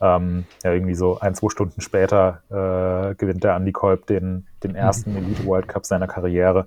ähm, 0.00 0.44
ja, 0.62 0.72
irgendwie 0.72 0.94
so 0.94 1.18
ein, 1.20 1.34
zwei 1.34 1.48
Stunden 1.48 1.80
später 1.80 2.42
äh, 2.50 3.14
gewinnt 3.14 3.42
der 3.42 3.56
Andy 3.56 3.72
Kolb 3.72 4.06
den, 4.06 4.46
den 4.62 4.72
mhm. 4.72 4.76
ersten 4.76 5.16
Elite 5.16 5.46
World 5.46 5.68
Cup 5.68 5.86
seiner 5.86 6.06
Karriere 6.06 6.66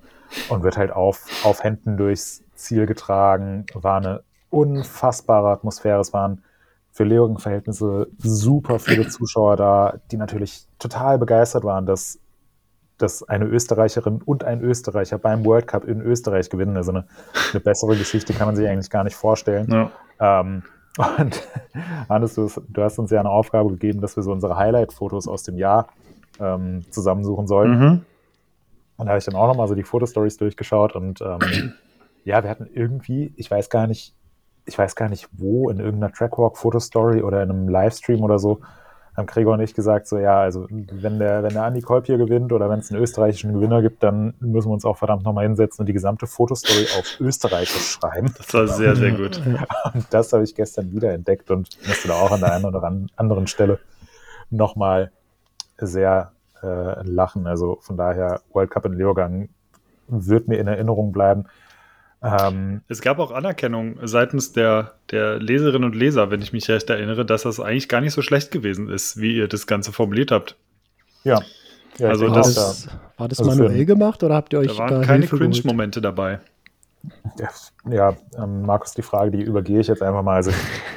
und 0.50 0.64
wird 0.64 0.78
halt 0.78 0.92
auf, 0.92 1.24
auf 1.44 1.64
Händen 1.64 1.98
durchs 1.98 2.44
Ziel 2.56 2.88
getragen. 2.88 3.66
War 3.74 3.98
eine 3.98 4.24
unfassbare 4.50 5.50
Atmosphäre. 5.50 6.00
Es 6.00 6.14
waren 6.14 6.44
für 6.92 7.04
Leogang-Verhältnisse 7.04 8.08
super 8.18 8.80
viele 8.80 9.08
Zuschauer 9.08 9.56
da, 9.56 10.00
die 10.12 10.18
natürlich 10.18 10.66
total 10.80 11.20
begeistert 11.20 11.64
waren, 11.64 11.86
dass, 11.86 12.20
dass 12.98 13.22
eine 13.24 13.46
Österreicherin 13.46 14.22
und 14.24 14.44
ein 14.44 14.62
Österreicher 14.62 15.20
beim 15.20 15.46
World 15.46 15.68
Cup 15.68 15.86
in 15.86 16.02
Österreich 16.02 16.50
gewinnen. 16.50 16.76
Also 16.76 16.92
eine, 16.92 17.06
eine 17.52 17.60
bessere 17.60 17.96
Geschichte 17.96 18.34
kann 18.34 18.48
man 18.48 18.56
sich 18.56 18.68
eigentlich 18.68 18.90
gar 18.90 19.04
nicht 19.04 19.16
vorstellen. 19.16 19.92
Ja. 20.20 20.40
Ähm, 20.42 20.64
und 21.20 21.48
Hannes, 22.10 22.34
du, 22.34 22.50
du, 22.68 22.82
hast 22.82 22.98
uns 22.98 23.12
ja 23.12 23.20
eine 23.20 23.30
Aufgabe 23.30 23.70
gegeben, 23.70 24.02
dass 24.02 24.16
wir 24.16 24.24
so 24.24 24.32
unsere 24.32 24.58
Highlight-Fotos 24.58 25.28
aus 25.28 25.44
dem 25.44 25.58
Jahr 25.58 25.90
ähm, 26.40 26.82
zusammensuchen 26.90 27.46
sollen. 27.46 27.80
Mhm. 27.80 28.06
Und 28.98 29.06
da 29.06 29.12
habe 29.12 29.20
ich 29.20 29.26
dann 29.26 29.36
auch 29.36 29.48
nochmal 29.48 29.68
so 29.68 29.76
die 29.76 29.84
Fotostories 29.84 30.38
durchgeschaut 30.38 30.96
und 30.96 31.22
ähm, 31.22 31.74
ja, 32.24 32.44
wir 32.44 32.50
hatten 32.50 32.68
irgendwie, 32.74 33.32
ich 33.38 33.50
weiß 33.50 33.70
gar 33.70 33.86
nicht, 33.86 34.17
ich 34.68 34.78
weiß 34.78 34.96
gar 34.96 35.10
nicht 35.10 35.28
wo, 35.32 35.70
in 35.70 35.80
irgendeiner 35.80 36.14
Trackwalk-Fotostory 36.14 37.24
oder 37.24 37.42
in 37.42 37.50
einem 37.50 37.70
Livestream 37.70 38.22
oder 38.22 38.38
so, 38.38 38.60
haben 39.18 39.26
Gregor 39.26 39.56
und 39.56 39.62
ich 39.62 39.74
gesagt, 39.74 40.08
so 40.08 40.20
ja, 40.20 40.40
also 40.40 40.68
wenn 40.70 41.18
der, 41.18 41.42
wenn 41.42 41.54
der 41.54 41.64
Andi 41.64 41.82
Kolb 41.82 42.06
hier 42.06 42.20
gewinnt 42.20 42.54
oder 42.54 42.70
wenn 42.70 42.80
es 42.80 42.92
einen 42.92 43.02
österreichischen 43.02 43.52
Gewinner 43.52 43.82
gibt, 43.82 44.04
dann 44.04 44.36
müssen 44.40 44.70
wir 44.70 44.74
uns 44.74 44.86
auch 44.86 44.98
verdammt 44.98 45.24
nochmal 45.24 45.46
hinsetzen 45.46 45.82
und 45.82 45.88
die 45.88 45.94
gesamte 45.94 46.28
Fotostory 46.28 46.86
auf 47.00 47.20
Österreichisch 47.20 47.94
schreiben. 47.94 48.32
Das 48.38 48.54
war 48.54 48.68
sehr, 48.68 48.96
sehr 48.96 49.14
gut. 49.14 49.42
Und 49.94 50.06
das 50.12 50.32
habe 50.34 50.44
ich 50.44 50.54
gestern 50.54 50.92
wieder 50.92 51.14
entdeckt 51.14 51.50
und 51.50 51.70
musste 51.88 52.10
da 52.10 52.14
auch 52.14 52.32
an 52.32 52.42
der 52.42 52.54
einen 52.54 52.66
oder 52.66 52.84
anderen 53.16 53.48
Stelle 53.48 53.80
nochmal 54.52 55.12
sehr 55.80 56.34
äh, 56.62 57.02
lachen. 57.04 57.48
Also 57.48 57.80
von 57.82 57.98
daher, 57.98 58.42
World 58.54 58.70
Cup 58.70 58.86
in 58.86 58.94
Leogang 58.94 59.50
wird 60.08 60.48
mir 60.48 60.60
in 60.60 60.68
Erinnerung 60.68 61.12
bleiben. 61.12 61.46
Ähm, 62.24 62.82
es 62.88 63.02
gab 63.02 63.20
auch 63.20 63.32
Anerkennung 63.32 63.98
seitens 64.04 64.52
der, 64.52 64.94
der 65.12 65.38
Leserinnen 65.40 65.84
und 65.84 65.96
Leser, 65.96 66.32
wenn 66.32 66.42
ich 66.42 66.52
mich 66.52 66.68
recht 66.70 66.90
erinnere, 66.90 67.26
dass 67.26 67.44
das 67.44 67.60
eigentlich 67.60 67.90
gar 67.90 68.02
nicht 68.02 68.14
so 68.14 68.22
schlecht 68.22 68.50
gewesen 68.52 68.90
ist, 68.90 69.18
wie 69.18 69.38
ihr 69.38 69.48
das 69.48 69.68
Ganze 69.68 69.92
formuliert 69.92 70.32
habt. 70.32 70.56
Ja. 71.24 71.42
ja 71.98 72.10
also 72.10 72.30
das, 72.30 72.56
das, 72.56 72.88
war 73.18 73.28
das 73.28 73.40
also 73.40 73.52
manuell 73.52 73.86
gemacht 73.86 74.24
oder 74.24 74.34
habt 74.34 74.54
ihr 74.54 74.60
euch 74.60 74.76
da 74.76 74.78
waren 74.80 75.02
da 75.02 75.06
keine 75.06 75.28
Cringe-Momente 75.28 76.02
dabei? 76.02 76.40
Ja, 77.40 77.50
ja 77.90 78.18
ähm, 78.36 78.64
Markus, 78.64 78.94
die 78.94 79.04
Frage, 79.04 79.32
die 79.32 79.44
übergehe 79.44 79.80
ich 79.80 79.88
jetzt 79.88 80.02
einfach 80.02 80.24
mal. 80.24 80.36
Also 80.36 80.52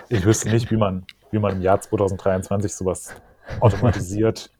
ich 0.09 0.25
wüsste 0.25 0.49
nicht, 0.49 0.71
wie 0.71 0.77
man, 0.77 1.05
wie 1.31 1.39
man 1.39 1.57
im 1.57 1.61
Jahr 1.61 1.81
2023 1.81 2.75
sowas 2.75 3.15
automatisiert 3.61 4.50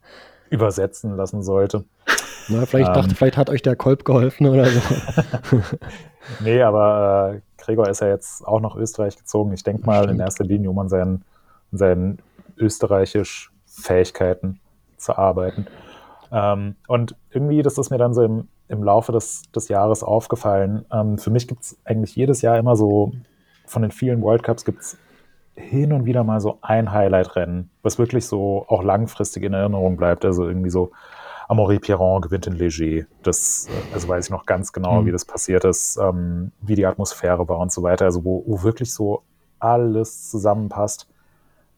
übersetzen 0.50 1.14
lassen 1.16 1.42
sollte. 1.42 1.84
Na, 2.48 2.66
vielleicht, 2.66 2.88
ähm, 2.88 2.94
dachte, 2.94 3.14
vielleicht 3.14 3.36
hat 3.36 3.50
euch 3.50 3.62
der 3.62 3.76
Kolb 3.76 4.04
geholfen 4.04 4.46
oder 4.46 4.66
so. 4.66 4.80
nee, 6.40 6.62
aber 6.62 7.34
äh, 7.34 7.40
Gregor 7.62 7.88
ist 7.88 8.00
ja 8.00 8.08
jetzt 8.08 8.46
auch 8.46 8.60
nach 8.60 8.76
Österreich 8.76 9.16
gezogen. 9.16 9.52
Ich 9.52 9.64
denke 9.64 9.84
mal 9.86 10.08
in 10.08 10.20
erster 10.20 10.44
Linie, 10.44 10.70
um 10.70 10.78
an 10.78 10.88
seinen, 10.88 11.24
seinen 11.72 12.18
österreichisch 12.56 13.50
Fähigkeiten 13.66 14.60
zu 14.96 15.16
arbeiten. 15.16 15.66
Ähm, 16.32 16.76
und 16.88 17.16
irgendwie, 17.30 17.62
das 17.62 17.78
ist 17.78 17.90
mir 17.90 17.98
dann 17.98 18.14
so 18.14 18.22
im, 18.22 18.48
im 18.68 18.82
Laufe 18.82 19.12
des, 19.12 19.42
des 19.54 19.68
Jahres 19.68 20.02
aufgefallen. 20.02 20.84
Ähm, 20.92 21.18
für 21.18 21.30
mich 21.30 21.48
gibt 21.48 21.62
es 21.62 21.76
eigentlich 21.84 22.16
jedes 22.16 22.42
Jahr 22.42 22.58
immer 22.58 22.76
so, 22.76 23.12
von 23.66 23.82
den 23.82 23.90
vielen 23.90 24.22
World 24.22 24.42
Cups 24.42 24.64
gibt 24.64 24.80
es 24.80 24.96
hin 25.54 25.92
und 25.92 26.04
wieder 26.04 26.22
mal 26.22 26.40
so 26.40 26.58
ein 26.62 26.92
Highlight-Rennen, 26.92 27.70
was 27.82 27.98
wirklich 27.98 28.26
so 28.26 28.64
auch 28.68 28.82
langfristig 28.82 29.42
in 29.42 29.54
Erinnerung 29.54 29.96
bleibt. 29.96 30.24
Also 30.24 30.46
irgendwie 30.46 30.70
so 30.70 30.92
Amaury 31.48 31.78
Pierron 31.78 32.20
gewinnt 32.20 32.46
in 32.46 32.54
Leger. 32.54 33.06
Das, 33.22 33.68
äh, 33.68 33.94
also 33.94 34.08
weiß 34.08 34.26
ich 34.26 34.30
noch 34.30 34.46
ganz 34.46 34.72
genau, 34.72 35.02
mhm. 35.02 35.06
wie 35.06 35.12
das 35.12 35.24
passiert 35.24 35.64
ist, 35.64 35.96
ähm, 35.96 36.52
wie 36.60 36.74
die 36.74 36.86
Atmosphäre 36.86 37.48
war 37.48 37.58
und 37.58 37.72
so 37.72 37.82
weiter. 37.82 38.04
Also 38.04 38.24
wo, 38.24 38.42
wo 38.46 38.62
wirklich 38.62 38.92
so 38.92 39.22
alles 39.58 40.30
zusammenpasst. 40.30 41.08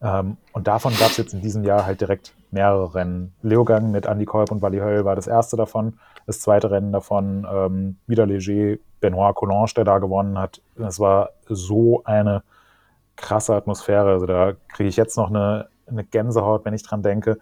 Ähm, 0.01 0.37
und 0.53 0.67
davon 0.67 0.93
gab 0.97 1.11
es 1.11 1.17
jetzt 1.17 1.33
in 1.33 1.41
diesem 1.41 1.63
Jahr 1.63 1.85
halt 1.85 2.01
direkt 2.01 2.33
mehrere 2.51 2.95
Rennen. 2.95 3.33
Leogang 3.41 3.91
mit 3.91 4.05
Andy 4.05 4.25
Kolb 4.25 4.51
und 4.51 4.61
Wally 4.61 4.79
Höll 4.79 5.05
war 5.05 5.15
das 5.15 5.27
erste 5.27 5.55
davon. 5.55 5.99
Das 6.25 6.39
zweite 6.41 6.71
Rennen 6.71 6.91
davon, 6.91 7.45
ähm, 7.51 7.97
wieder 8.07 8.25
Leger, 8.25 8.77
Benoit 9.01 9.35
Collange, 9.35 9.71
der 9.75 9.83
da 9.83 9.99
gewonnen 9.99 10.37
hat. 10.37 10.61
Das 10.75 10.99
war 10.99 11.31
so 11.47 12.03
eine 12.05 12.43
krasse 13.15 13.53
Atmosphäre. 13.53 14.11
Also 14.11 14.25
da 14.25 14.53
kriege 14.69 14.89
ich 14.89 14.95
jetzt 14.95 15.17
noch 15.17 15.29
eine, 15.29 15.67
eine 15.87 16.03
Gänsehaut, 16.03 16.65
wenn 16.65 16.73
ich 16.73 16.83
dran 16.83 17.03
denke. 17.03 17.37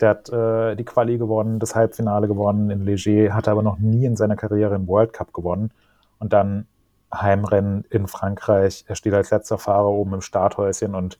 Der 0.00 0.10
hat 0.10 0.28
äh, 0.30 0.74
die 0.74 0.84
Quali 0.84 1.18
gewonnen, 1.18 1.58
das 1.58 1.74
Halbfinale 1.74 2.26
gewonnen 2.26 2.70
in 2.70 2.84
Leger, 2.84 3.34
hatte 3.34 3.50
aber 3.50 3.62
noch 3.62 3.78
nie 3.78 4.04
in 4.04 4.16
seiner 4.16 4.36
Karriere 4.36 4.74
einen 4.74 4.88
World 4.88 5.12
Cup 5.12 5.32
gewonnen. 5.32 5.70
Und 6.18 6.32
dann 6.32 6.66
Heimrennen 7.12 7.84
in 7.90 8.06
Frankreich. 8.06 8.84
Er 8.88 8.96
steht 8.96 9.14
als 9.14 9.30
letzter 9.30 9.58
Fahrer 9.58 9.88
oben 9.88 10.14
im 10.14 10.20
Starthäuschen 10.20 10.94
und, 10.94 11.18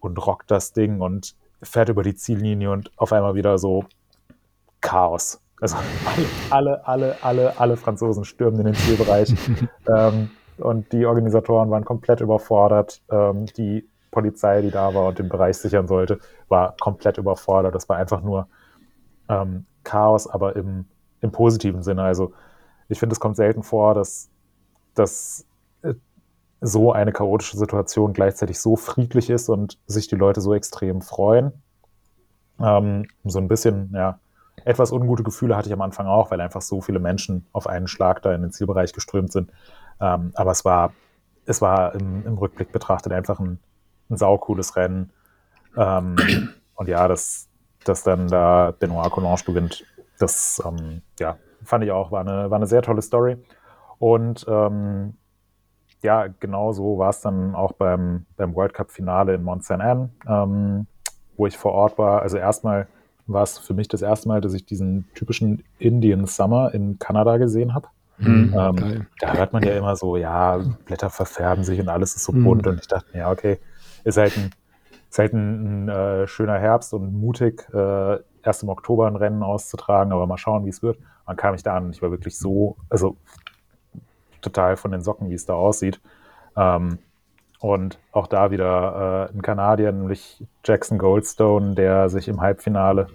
und 0.00 0.26
rockt 0.26 0.50
das 0.50 0.72
Ding 0.72 1.00
und 1.00 1.34
fährt 1.62 1.88
über 1.88 2.02
die 2.02 2.14
Ziellinie 2.14 2.70
und 2.70 2.90
auf 2.96 3.12
einmal 3.12 3.34
wieder 3.34 3.58
so 3.58 3.84
Chaos. 4.80 5.40
Also 5.60 5.76
alle, 6.50 6.86
alle, 6.86 7.16
alle, 7.22 7.60
alle 7.60 7.76
Franzosen 7.76 8.24
stürmen 8.24 8.60
in 8.60 8.66
den 8.66 8.74
Zielbereich. 8.74 9.32
ähm, 9.88 10.30
und 10.58 10.92
die 10.92 11.06
Organisatoren 11.06 11.70
waren 11.70 11.84
komplett 11.84 12.20
überfordert. 12.20 13.00
Ähm, 13.10 13.46
die 13.46 13.88
Polizei, 14.12 14.62
die 14.62 14.70
da 14.70 14.94
war 14.94 15.08
und 15.08 15.18
den 15.18 15.28
Bereich 15.28 15.56
sichern 15.56 15.88
sollte, 15.88 16.20
war 16.48 16.76
komplett 16.78 17.18
überfordert. 17.18 17.74
Das 17.74 17.88
war 17.88 17.96
einfach 17.96 18.22
nur 18.22 18.46
ähm, 19.28 19.66
Chaos, 19.82 20.28
aber 20.28 20.54
im, 20.54 20.84
im 21.20 21.32
positiven 21.32 21.82
Sinne. 21.82 22.02
Also 22.02 22.32
ich 22.88 23.00
finde, 23.00 23.14
es 23.14 23.20
kommt 23.20 23.36
selten 23.36 23.64
vor, 23.64 23.94
dass, 23.94 24.30
dass 24.94 25.46
äh, 25.82 25.94
so 26.60 26.92
eine 26.92 27.12
chaotische 27.12 27.56
Situation 27.56 28.12
gleichzeitig 28.12 28.60
so 28.60 28.76
friedlich 28.76 29.30
ist 29.30 29.48
und 29.48 29.78
sich 29.86 30.06
die 30.06 30.16
Leute 30.16 30.40
so 30.40 30.54
extrem 30.54 31.00
freuen. 31.00 31.52
Ähm, 32.60 33.08
so 33.24 33.38
ein 33.38 33.48
bisschen, 33.48 33.90
ja, 33.94 34.20
etwas 34.64 34.92
ungute 34.92 35.22
Gefühle 35.22 35.56
hatte 35.56 35.68
ich 35.68 35.72
am 35.72 35.80
Anfang 35.80 36.06
auch, 36.06 36.30
weil 36.30 36.40
einfach 36.40 36.60
so 36.62 36.80
viele 36.80 37.00
Menschen 37.00 37.46
auf 37.52 37.66
einen 37.66 37.88
Schlag 37.88 38.22
da 38.22 38.34
in 38.34 38.42
den 38.42 38.52
Zielbereich 38.52 38.92
geströmt 38.92 39.32
sind. 39.32 39.50
Ähm, 40.00 40.32
aber 40.34 40.50
es 40.50 40.64
war, 40.64 40.92
es 41.46 41.62
war 41.62 41.94
im, 41.94 42.26
im 42.26 42.38
Rückblick 42.38 42.70
betrachtet 42.72 43.12
einfach 43.12 43.40
ein, 43.40 43.58
ein 44.10 44.16
saucooles 44.16 44.76
Rennen. 44.76 45.10
Ähm, 45.76 46.16
und 46.74 46.88
ja, 46.88 47.08
dass, 47.08 47.48
dass 47.84 48.02
dann 48.02 48.28
da 48.28 48.72
Benoit 48.78 49.10
Collange 49.10 49.42
gewinnt, 49.44 49.84
das 50.18 50.62
ähm, 50.64 51.02
ja, 51.18 51.36
fand 51.64 51.84
ich 51.84 51.90
auch, 51.90 52.12
war 52.12 52.20
eine, 52.20 52.50
war 52.50 52.56
eine 52.56 52.66
sehr 52.66 52.82
tolle 52.82 53.02
Story. 53.02 53.36
Und 53.98 54.44
ähm, 54.48 55.14
ja, 56.02 56.26
genau 56.40 56.72
so 56.72 56.98
war 56.98 57.10
es 57.10 57.20
dann 57.20 57.54
auch 57.54 57.72
beim, 57.72 58.26
beim 58.36 58.54
World 58.54 58.74
Cup-Finale 58.74 59.34
in 59.34 59.42
Mont 59.42 59.64
Saint 59.64 59.82
Anne, 59.82 60.10
ähm, 60.28 60.86
wo 61.36 61.46
ich 61.46 61.56
vor 61.56 61.72
Ort 61.72 61.98
war. 61.98 62.22
Also 62.22 62.36
erstmal 62.36 62.88
war 63.26 63.44
es 63.44 63.58
für 63.58 63.74
mich 63.74 63.88
das 63.88 64.02
erste 64.02 64.28
Mal, 64.28 64.40
dass 64.40 64.54
ich 64.54 64.66
diesen 64.66 65.08
typischen 65.14 65.62
Indian 65.78 66.26
Summer 66.26 66.74
in 66.74 66.98
Kanada 66.98 67.36
gesehen 67.36 67.74
habe. 67.74 67.88
Mhm, 68.18 68.54
ähm, 68.56 69.06
da 69.20 69.34
hört 69.34 69.52
man 69.52 69.62
ja 69.62 69.74
immer 69.74 69.96
so, 69.96 70.16
ja, 70.16 70.58
Blätter 70.84 71.10
verfärben 71.10 71.64
sich 71.64 71.80
und 71.80 71.88
alles 71.88 72.14
ist 72.14 72.24
so 72.24 72.32
bunt. 72.32 72.66
Mhm. 72.66 72.72
Und 72.72 72.80
ich 72.80 72.88
dachte 72.88 73.06
mir, 73.12 73.20
ja, 73.20 73.30
okay, 73.30 73.58
ist 74.04 74.16
halt 74.16 74.36
ein, 74.36 74.50
ist 75.10 75.18
halt 75.18 75.32
ein, 75.32 75.86
ein 75.86 75.88
äh, 75.88 76.26
schöner 76.26 76.58
Herbst 76.58 76.94
und 76.94 77.12
mutig, 77.12 77.68
äh, 77.72 78.18
erst 78.42 78.62
im 78.62 78.68
Oktober 78.68 79.06
ein 79.06 79.16
Rennen 79.16 79.42
auszutragen, 79.42 80.12
aber 80.12 80.26
mal 80.26 80.38
schauen, 80.38 80.64
wie 80.64 80.70
es 80.70 80.82
wird. 80.82 80.98
Dann 81.26 81.36
kam 81.36 81.54
ich 81.54 81.62
da 81.62 81.76
an 81.76 81.86
und 81.86 81.94
ich 81.94 82.02
war 82.02 82.10
wirklich 82.10 82.38
so, 82.38 82.76
also 82.90 83.16
total 84.40 84.76
von 84.76 84.90
den 84.90 85.02
Socken, 85.02 85.30
wie 85.30 85.34
es 85.34 85.46
da 85.46 85.54
aussieht. 85.54 86.00
Ähm, 86.56 86.98
und 87.60 87.98
auch 88.10 88.26
da 88.26 88.50
wieder 88.50 89.28
äh, 89.30 89.36
ein 89.36 89.40
Kanadier, 89.40 89.92
nämlich 89.92 90.44
Jackson 90.64 90.98
Goldstone, 90.98 91.74
der 91.74 92.08
sich 92.08 92.26
im 92.26 92.40
Halbfinale 92.40 93.06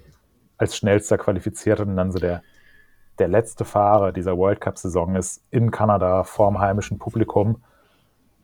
als 0.57 0.77
schnellster 0.77 1.17
qualifiziert 1.17 1.81
und 1.81 1.97
dann 1.97 2.11
so 2.11 2.19
der, 2.19 2.41
der 3.19 3.27
letzte 3.27 3.65
Fahrer 3.65 4.13
dieser 4.13 4.37
World 4.37 4.61
Cup-Saison 4.61 5.15
ist 5.15 5.43
in 5.51 5.69
Kanada 5.69 6.23
vorm 6.23 6.59
heimischen 6.59 6.97
Publikum. 6.97 7.61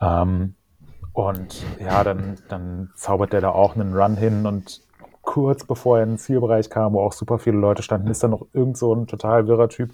Ähm, 0.02 0.56
und 1.13 1.63
ja, 1.79 2.03
dann, 2.03 2.38
dann 2.50 2.91
zaubert 2.96 3.34
der 3.34 3.41
da 3.41 3.50
auch 3.50 3.75
einen 3.75 3.93
Run 3.93 4.17
hin 4.17 4.46
und 4.46 4.82
kurz 5.22 5.63
bevor 5.63 5.98
er 5.98 6.03
in 6.03 6.10
den 6.12 6.17
Zielbereich 6.17 6.70
kam, 6.70 6.93
wo 6.93 7.01
auch 7.01 7.13
super 7.13 7.39
viele 7.39 7.58
Leute 7.58 7.84
standen, 7.84 8.10
ist 8.10 8.24
dann 8.24 8.32
noch 8.32 8.48
irgend 8.53 8.77
so 8.77 8.93
ein 8.93 9.08
total 9.08 9.48
wirrer 9.48 9.70
Typ 9.70 9.91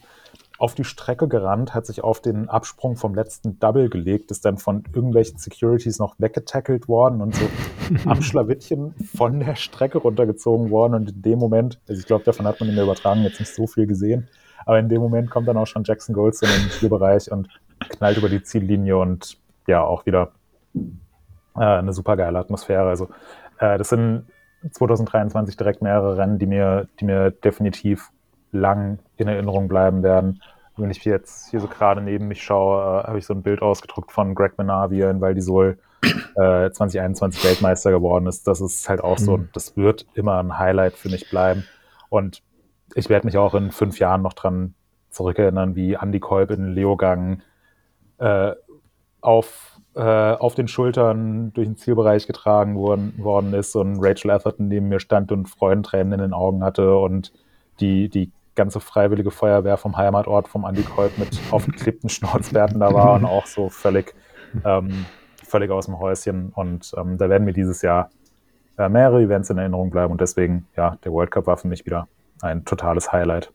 auf 0.57 0.75
die 0.75 0.83
Strecke 0.83 1.27
gerannt, 1.27 1.73
hat 1.73 1.85
sich 1.85 2.03
auf 2.03 2.21
den 2.21 2.49
Absprung 2.49 2.97
vom 2.97 3.15
letzten 3.15 3.59
Double 3.59 3.89
gelegt, 3.89 4.29
ist 4.29 4.43
dann 4.43 4.57
von 4.57 4.83
irgendwelchen 4.93 5.37
Securities 5.37 5.99
noch 5.99 6.15
weggetackelt 6.19 6.89
worden 6.89 7.21
und 7.21 7.33
so 7.33 7.45
am 8.09 8.21
Schlawittchen 8.21 8.93
von 9.15 9.39
der 9.39 9.55
Strecke 9.55 9.99
runtergezogen 9.99 10.69
worden. 10.69 10.95
Und 10.95 11.09
in 11.09 11.21
dem 11.21 11.39
Moment, 11.39 11.79
also 11.87 11.99
ich 11.99 12.05
glaube, 12.05 12.25
davon 12.25 12.45
hat 12.45 12.59
man 12.59 12.67
in 12.67 12.75
der 12.75 12.83
Übertragung 12.83 13.23
jetzt 13.23 13.39
nicht 13.39 13.55
so 13.55 13.67
viel 13.67 13.87
gesehen, 13.87 14.27
aber 14.65 14.79
in 14.79 14.89
dem 14.89 15.01
Moment 15.01 15.29
kommt 15.29 15.47
dann 15.47 15.57
auch 15.57 15.67
schon 15.67 15.85
Jackson 15.85 16.13
Goldstein 16.13 16.49
in 16.49 16.63
den 16.63 16.71
Spielbereich 16.71 17.31
und 17.31 17.47
knallt 17.87 18.17
über 18.17 18.27
die 18.27 18.43
Ziellinie 18.43 18.97
und 18.97 19.37
ja, 19.65 19.81
auch 19.81 20.05
wieder 20.05 20.33
äh, 21.59 21.63
eine 21.63 21.93
super 21.93 22.17
geile 22.17 22.39
Atmosphäre. 22.39 22.89
Also 22.89 23.09
äh, 23.59 23.77
das 23.77 23.89
sind 23.89 24.25
2023 24.71 25.55
direkt 25.57 25.81
mehrere 25.81 26.17
Rennen, 26.17 26.39
die 26.39 26.47
mir, 26.47 26.87
die 26.99 27.05
mir 27.05 27.31
definitiv 27.31 28.11
lang 28.51 28.99
in 29.17 29.27
Erinnerung 29.27 29.67
bleiben 29.67 30.03
werden. 30.03 30.41
Wenn 30.77 30.91
ich 30.91 31.03
jetzt 31.03 31.49
hier 31.49 31.59
so 31.59 31.67
gerade 31.67 32.01
neben 32.01 32.27
mich 32.27 32.41
schaue, 32.41 33.01
äh, 33.01 33.07
habe 33.07 33.19
ich 33.19 33.25
so 33.25 33.33
ein 33.33 33.43
Bild 33.43 33.61
ausgedruckt 33.61 34.11
von 34.11 34.33
Greg 34.33 34.57
Menard, 34.57 34.91
wie 34.91 35.01
er 35.01 35.11
in 35.11 35.21
Val 35.21 35.33
d'Isole 35.33 35.77
äh, 36.35 36.71
2021 36.71 37.43
Weltmeister 37.43 37.91
geworden 37.91 38.27
ist. 38.27 38.47
Das 38.47 38.61
ist 38.61 38.87
halt 38.89 39.01
auch 39.01 39.19
mhm. 39.19 39.23
so, 39.23 39.37
das 39.53 39.75
wird 39.77 40.05
immer 40.13 40.39
ein 40.39 40.57
Highlight 40.57 40.93
für 40.93 41.09
mich 41.09 41.29
bleiben. 41.29 41.65
Und 42.09 42.41
ich 42.95 43.09
werde 43.09 43.27
mich 43.27 43.37
auch 43.37 43.53
in 43.53 43.71
fünf 43.71 43.99
Jahren 43.99 44.21
noch 44.21 44.33
dran 44.33 44.73
zurückerinnern, 45.09 45.75
wie 45.75 45.93
Andy 45.93 46.19
Kolb 46.19 46.51
in 46.51 46.73
Leogang 46.73 47.41
äh, 48.19 48.53
auf, 49.21 49.78
äh, 49.99 50.01
auf 50.01 50.55
den 50.55 50.69
Schultern 50.69 51.51
durch 51.51 51.67
den 51.67 51.75
Zielbereich 51.75 52.25
getragen 52.25 52.77
worden, 52.77 53.13
worden 53.17 53.53
ist 53.53 53.75
und 53.75 53.99
Rachel 53.99 54.31
Atherton 54.31 54.69
neben 54.69 54.87
mir 54.87 55.01
stand 55.01 55.29
und 55.33 55.47
Freudentränen 55.49 56.13
in 56.13 56.19
den 56.19 56.33
Augen 56.33 56.63
hatte 56.63 56.95
und 56.97 57.33
die, 57.81 58.07
die 58.07 58.31
ganze 58.55 58.79
freiwillige 58.79 59.29
Feuerwehr 59.29 59.75
vom 59.75 59.97
Heimatort 59.97 60.47
vom 60.47 60.63
Andi 60.63 60.83
Kolb 60.83 61.17
mit 61.17 61.37
aufgeklebten 61.51 62.09
Schnauzbärten 62.09 62.79
da 62.79 62.93
war 62.93 63.15
und 63.15 63.25
auch 63.25 63.45
so 63.45 63.67
völlig, 63.67 64.15
ähm, 64.63 65.05
völlig 65.43 65.69
aus 65.69 65.87
dem 65.87 65.99
Häuschen. 65.99 66.53
Und 66.55 66.93
ähm, 66.95 67.17
da 67.17 67.29
werden 67.29 67.43
mir 67.43 67.53
dieses 67.53 67.81
Jahr 67.81 68.09
äh, 68.77 68.87
mehrere 68.87 69.21
Events 69.21 69.49
in 69.49 69.57
Erinnerung 69.57 69.89
bleiben 69.89 70.13
und 70.13 70.21
deswegen, 70.21 70.65
ja, 70.77 70.95
der 71.03 71.11
World 71.11 71.31
Cup 71.31 71.45
war 71.45 71.57
für 71.57 71.67
mich 71.67 71.85
wieder 71.85 72.07
ein 72.41 72.63
totales 72.63 73.11
Highlight. 73.11 73.51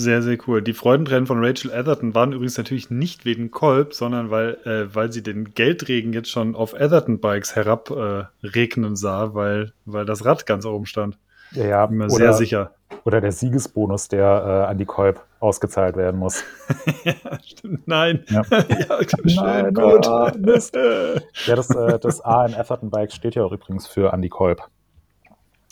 Sehr, 0.00 0.22
sehr 0.22 0.38
cool. 0.46 0.62
Die 0.62 0.74
Freudentränen 0.74 1.26
von 1.26 1.44
Rachel 1.44 1.72
Atherton 1.72 2.14
waren 2.14 2.30
übrigens 2.30 2.56
natürlich 2.56 2.88
nicht 2.88 3.24
wegen 3.24 3.50
Kolb, 3.50 3.94
sondern 3.94 4.30
weil, 4.30 4.56
äh, 4.64 4.94
weil 4.94 5.10
sie 5.10 5.24
den 5.24 5.54
Geldregen 5.54 6.12
jetzt 6.12 6.30
schon 6.30 6.54
auf 6.54 6.72
Atherton-Bikes 6.72 7.56
herabregnen 7.56 8.92
äh, 8.92 8.96
sah, 8.96 9.34
weil, 9.34 9.72
weil 9.86 10.06
das 10.06 10.24
Rad 10.24 10.46
ganz 10.46 10.64
oben 10.66 10.86
stand. 10.86 11.18
Ja, 11.50 11.84
Bin 11.86 11.98
mir 11.98 12.04
oder, 12.04 12.14
sehr 12.14 12.32
sicher. 12.34 12.70
Oder 13.02 13.20
der 13.20 13.32
Siegesbonus, 13.32 14.06
der 14.06 14.24
äh, 14.24 14.70
an 14.70 14.78
die 14.78 14.84
Kolb 14.84 15.20
ausgezahlt 15.40 15.96
werden 15.96 16.20
muss. 16.20 16.44
ja, 17.04 17.14
stimmt. 17.44 17.88
Nein. 17.88 18.24
Ja, 18.28 18.42
ja 18.50 19.00
schön, 19.02 19.34
Nein, 19.34 19.74
gut. 19.74 20.06
Ah, 20.06 20.32
Mist. 20.38 20.76
ja, 21.46 21.56
das, 21.56 21.70
äh, 21.70 21.98
das 21.98 22.20
A 22.20 22.46
in 22.46 22.54
Atherton 22.54 22.90
Bike 22.90 23.10
steht 23.10 23.34
ja 23.34 23.42
auch 23.42 23.52
übrigens 23.52 23.88
für 23.88 24.12
Andy 24.12 24.28
Kolb. 24.28 24.62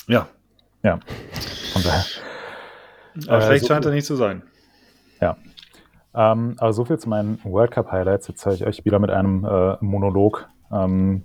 Ja. 0.09 0.27
Ja. 0.83 0.99
Von 1.73 1.83
daher. 1.85 2.05
Aber 3.27 3.39
äh, 3.39 3.43
schlecht 3.43 3.63
so, 3.63 3.69
scheint 3.69 3.85
er 3.85 3.93
nicht 3.93 4.07
zu 4.07 4.17
sein. 4.17 4.43
Ja. 5.21 5.37
Ähm, 6.15 6.55
aber 6.59 6.73
so 6.73 6.85
viel 6.85 6.99
zu 6.99 7.09
meinen 7.09 7.39
World 7.45 7.71
Cup 7.71 7.93
Highlights. 7.93 8.29
Jetzt 8.29 8.45
habe 8.47 8.55
ich 8.55 8.67
euch 8.67 8.85
wieder 8.85 8.99
mit 8.99 9.11
einem 9.11 9.45
äh, 9.45 9.77
Monolog 9.81 10.49
ähm, 10.73 11.25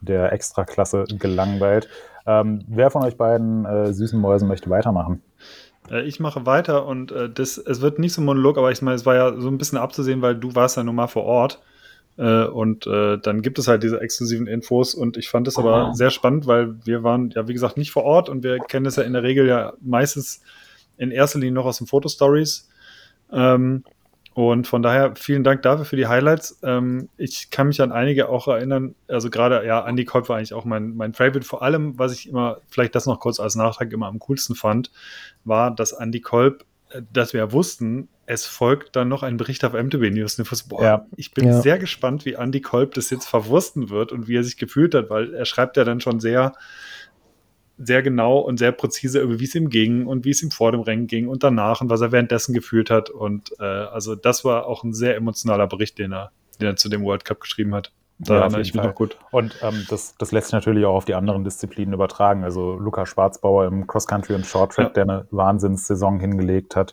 der 0.00 0.32
Extraklasse 0.32 1.04
gelangweilt. 1.18 1.88
Ähm, 2.26 2.64
wer 2.68 2.90
von 2.90 3.04
euch 3.04 3.16
beiden 3.16 3.64
äh, 3.64 3.92
süßen 3.92 4.18
Mäusen 4.18 4.48
möchte 4.48 4.70
weitermachen? 4.70 5.22
Äh, 5.90 6.02
ich 6.02 6.20
mache 6.20 6.46
weiter 6.46 6.86
und 6.86 7.12
äh, 7.12 7.28
das, 7.28 7.58
es 7.58 7.80
wird 7.80 7.98
nicht 7.98 8.12
so 8.12 8.22
ein 8.22 8.24
Monolog, 8.24 8.58
aber 8.58 8.70
ich 8.70 8.82
meine, 8.82 8.94
es 8.94 9.06
war 9.06 9.14
ja 9.14 9.38
so 9.38 9.48
ein 9.48 9.58
bisschen 9.58 9.78
abzusehen, 9.78 10.22
weil 10.22 10.36
du 10.36 10.54
warst 10.54 10.76
ja 10.76 10.82
nun 10.82 10.94
mal 10.94 11.06
vor 11.06 11.24
Ort. 11.24 11.60
Äh, 12.16 12.44
und 12.44 12.86
äh, 12.86 13.18
dann 13.18 13.42
gibt 13.42 13.58
es 13.58 13.68
halt 13.68 13.82
diese 13.82 14.00
exklusiven 14.00 14.46
Infos 14.46 14.94
und 14.94 15.16
ich 15.16 15.30
fand 15.30 15.48
es 15.48 15.58
aber 15.58 15.94
sehr 15.94 16.10
spannend, 16.10 16.46
weil 16.46 16.74
wir 16.84 17.02
waren 17.02 17.30
ja, 17.30 17.48
wie 17.48 17.52
gesagt, 17.52 17.76
nicht 17.76 17.92
vor 17.92 18.04
Ort 18.04 18.28
und 18.28 18.42
wir 18.42 18.58
kennen 18.58 18.86
es 18.86 18.96
ja 18.96 19.04
in 19.04 19.12
der 19.12 19.22
Regel 19.22 19.46
ja 19.46 19.72
meistens 19.80 20.42
in 21.00 21.10
erster 21.10 21.38
Linie 21.38 21.54
noch 21.54 21.64
aus 21.64 21.78
den 21.78 21.86
Fotostories. 21.86 22.68
Ähm, 23.32 23.84
und 24.34 24.68
von 24.68 24.82
daher 24.82 25.16
vielen 25.16 25.42
Dank 25.42 25.62
dafür 25.62 25.84
für 25.84 25.96
die 25.96 26.06
Highlights. 26.06 26.60
Ähm, 26.62 27.08
ich 27.16 27.50
kann 27.50 27.68
mich 27.68 27.80
an 27.80 27.90
einige 27.90 28.28
auch 28.28 28.46
erinnern. 28.46 28.94
Also 29.08 29.30
gerade, 29.30 29.66
ja, 29.66 29.86
Andy 29.86 30.04
Kolb 30.04 30.28
war 30.28 30.36
eigentlich 30.36 30.54
auch 30.54 30.64
mein, 30.64 30.94
mein 30.94 31.14
Favorite. 31.14 31.42
Vor 31.42 31.62
allem, 31.62 31.98
was 31.98 32.12
ich 32.12 32.28
immer, 32.28 32.58
vielleicht 32.68 32.94
das 32.94 33.06
noch 33.06 33.18
kurz 33.18 33.40
als 33.40 33.56
Nachtrag 33.56 33.92
immer 33.92 34.06
am 34.06 34.18
coolsten 34.20 34.54
fand, 34.54 34.92
war, 35.44 35.74
dass 35.74 35.92
Andy 35.92 36.20
Kolb, 36.20 36.64
äh, 36.90 37.02
dass 37.12 37.32
wir 37.32 37.40
ja 37.40 37.52
wussten, 37.52 38.08
es 38.26 38.46
folgt 38.46 38.94
dann 38.94 39.08
noch 39.08 39.24
ein 39.24 39.38
Bericht 39.38 39.64
auf 39.64 39.72
MTB 39.72 40.10
News. 40.10 40.36
Boah, 40.68 40.82
ja. 40.82 41.06
ich 41.16 41.32
bin 41.32 41.48
ja. 41.48 41.60
sehr 41.60 41.78
gespannt, 41.78 42.24
wie 42.24 42.34
Andy 42.34 42.60
Kolb 42.60 42.94
das 42.94 43.10
jetzt 43.10 43.26
verwursten 43.26 43.88
wird 43.88 44.12
und 44.12 44.28
wie 44.28 44.36
er 44.36 44.44
sich 44.44 44.58
gefühlt 44.58 44.94
hat, 44.94 45.10
weil 45.10 45.34
er 45.34 45.46
schreibt 45.46 45.76
ja 45.76 45.84
dann 45.84 46.00
schon 46.00 46.20
sehr, 46.20 46.52
sehr 47.82 48.02
genau 48.02 48.38
und 48.38 48.58
sehr 48.58 48.72
präzise, 48.72 49.40
wie 49.40 49.44
es 49.44 49.54
ihm 49.54 49.70
ging 49.70 50.06
und 50.06 50.24
wie 50.24 50.30
es 50.30 50.42
ihm 50.42 50.50
vor 50.50 50.70
dem 50.70 50.82
Rennen 50.82 51.06
ging 51.06 51.28
und 51.28 51.42
danach 51.42 51.80
und 51.80 51.88
was 51.88 52.02
er 52.02 52.12
währenddessen 52.12 52.52
gefühlt 52.52 52.90
hat. 52.90 53.08
Und 53.08 53.52
äh, 53.58 53.64
also 53.64 54.14
das 54.14 54.44
war 54.44 54.66
auch 54.66 54.84
ein 54.84 54.92
sehr 54.92 55.16
emotionaler 55.16 55.66
Bericht, 55.66 55.98
den 55.98 56.12
er, 56.12 56.30
den 56.60 56.68
er 56.68 56.76
zu 56.76 56.90
dem 56.90 57.02
World 57.02 57.24
Cup 57.24 57.40
geschrieben 57.40 57.74
hat. 57.74 57.92
Da 58.18 58.34
ja, 58.34 58.40
erinnere 58.40 58.60
ich 58.60 58.74
mich 58.74 58.82
noch 58.82 58.94
gut. 58.94 59.16
Und 59.30 59.58
ähm, 59.62 59.86
das, 59.88 60.14
das 60.18 60.30
lässt 60.30 60.48
sich 60.48 60.52
natürlich 60.52 60.84
auch 60.84 60.94
auf 60.94 61.06
die 61.06 61.14
anderen 61.14 61.42
Disziplinen 61.42 61.94
übertragen. 61.94 62.44
Also 62.44 62.74
Luca 62.74 63.06
Schwarzbauer 63.06 63.64
im 63.64 63.86
Cross 63.86 64.06
Country 64.06 64.34
und 64.34 64.44
Short 64.44 64.74
Track, 64.74 64.88
ja. 64.88 64.92
der 64.92 65.02
eine 65.04 65.26
Wahnsinnssaison 65.30 66.20
hingelegt 66.20 66.76
hat. 66.76 66.92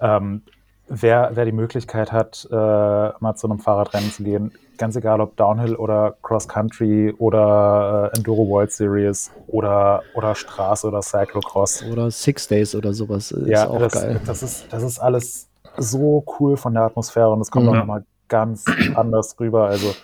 Ähm, 0.00 0.42
wer, 0.88 1.30
wer 1.34 1.44
die 1.44 1.52
Möglichkeit 1.52 2.12
hat, 2.12 2.46
äh, 2.50 2.54
mal 2.54 3.34
zu 3.36 3.48
einem 3.48 3.58
Fahrradrennen 3.58 4.10
zu 4.10 4.22
gehen, 4.24 4.52
ganz 4.76 4.96
egal 4.96 5.20
ob 5.20 5.36
Downhill 5.36 5.74
oder 5.74 6.16
Cross 6.22 6.48
Country 6.48 7.14
oder 7.18 8.10
äh, 8.12 8.16
Enduro 8.16 8.48
World 8.48 8.72
Series 8.72 9.30
oder, 9.46 10.02
oder 10.14 10.34
Straße 10.34 10.86
oder 10.86 11.02
Cyclocross. 11.02 11.84
Oder 11.90 12.10
Six 12.10 12.48
Days 12.48 12.74
oder 12.74 12.92
sowas. 12.92 13.30
Ist 13.30 13.48
ja, 13.48 13.68
auch 13.68 13.78
das, 13.78 13.92
geil. 13.92 14.20
Das 14.24 14.42
ist, 14.42 14.72
das 14.72 14.82
ist 14.82 14.98
alles 14.98 15.48
so 15.76 16.24
cool 16.38 16.56
von 16.56 16.74
der 16.74 16.84
Atmosphäre 16.84 17.30
und 17.30 17.40
es 17.40 17.50
kommt 17.50 17.66
mhm. 17.66 17.72
auch 17.72 17.76
nochmal 17.76 18.04
ganz 18.28 18.64
anders 18.94 19.38
rüber. 19.38 19.66
Also, 19.66 19.94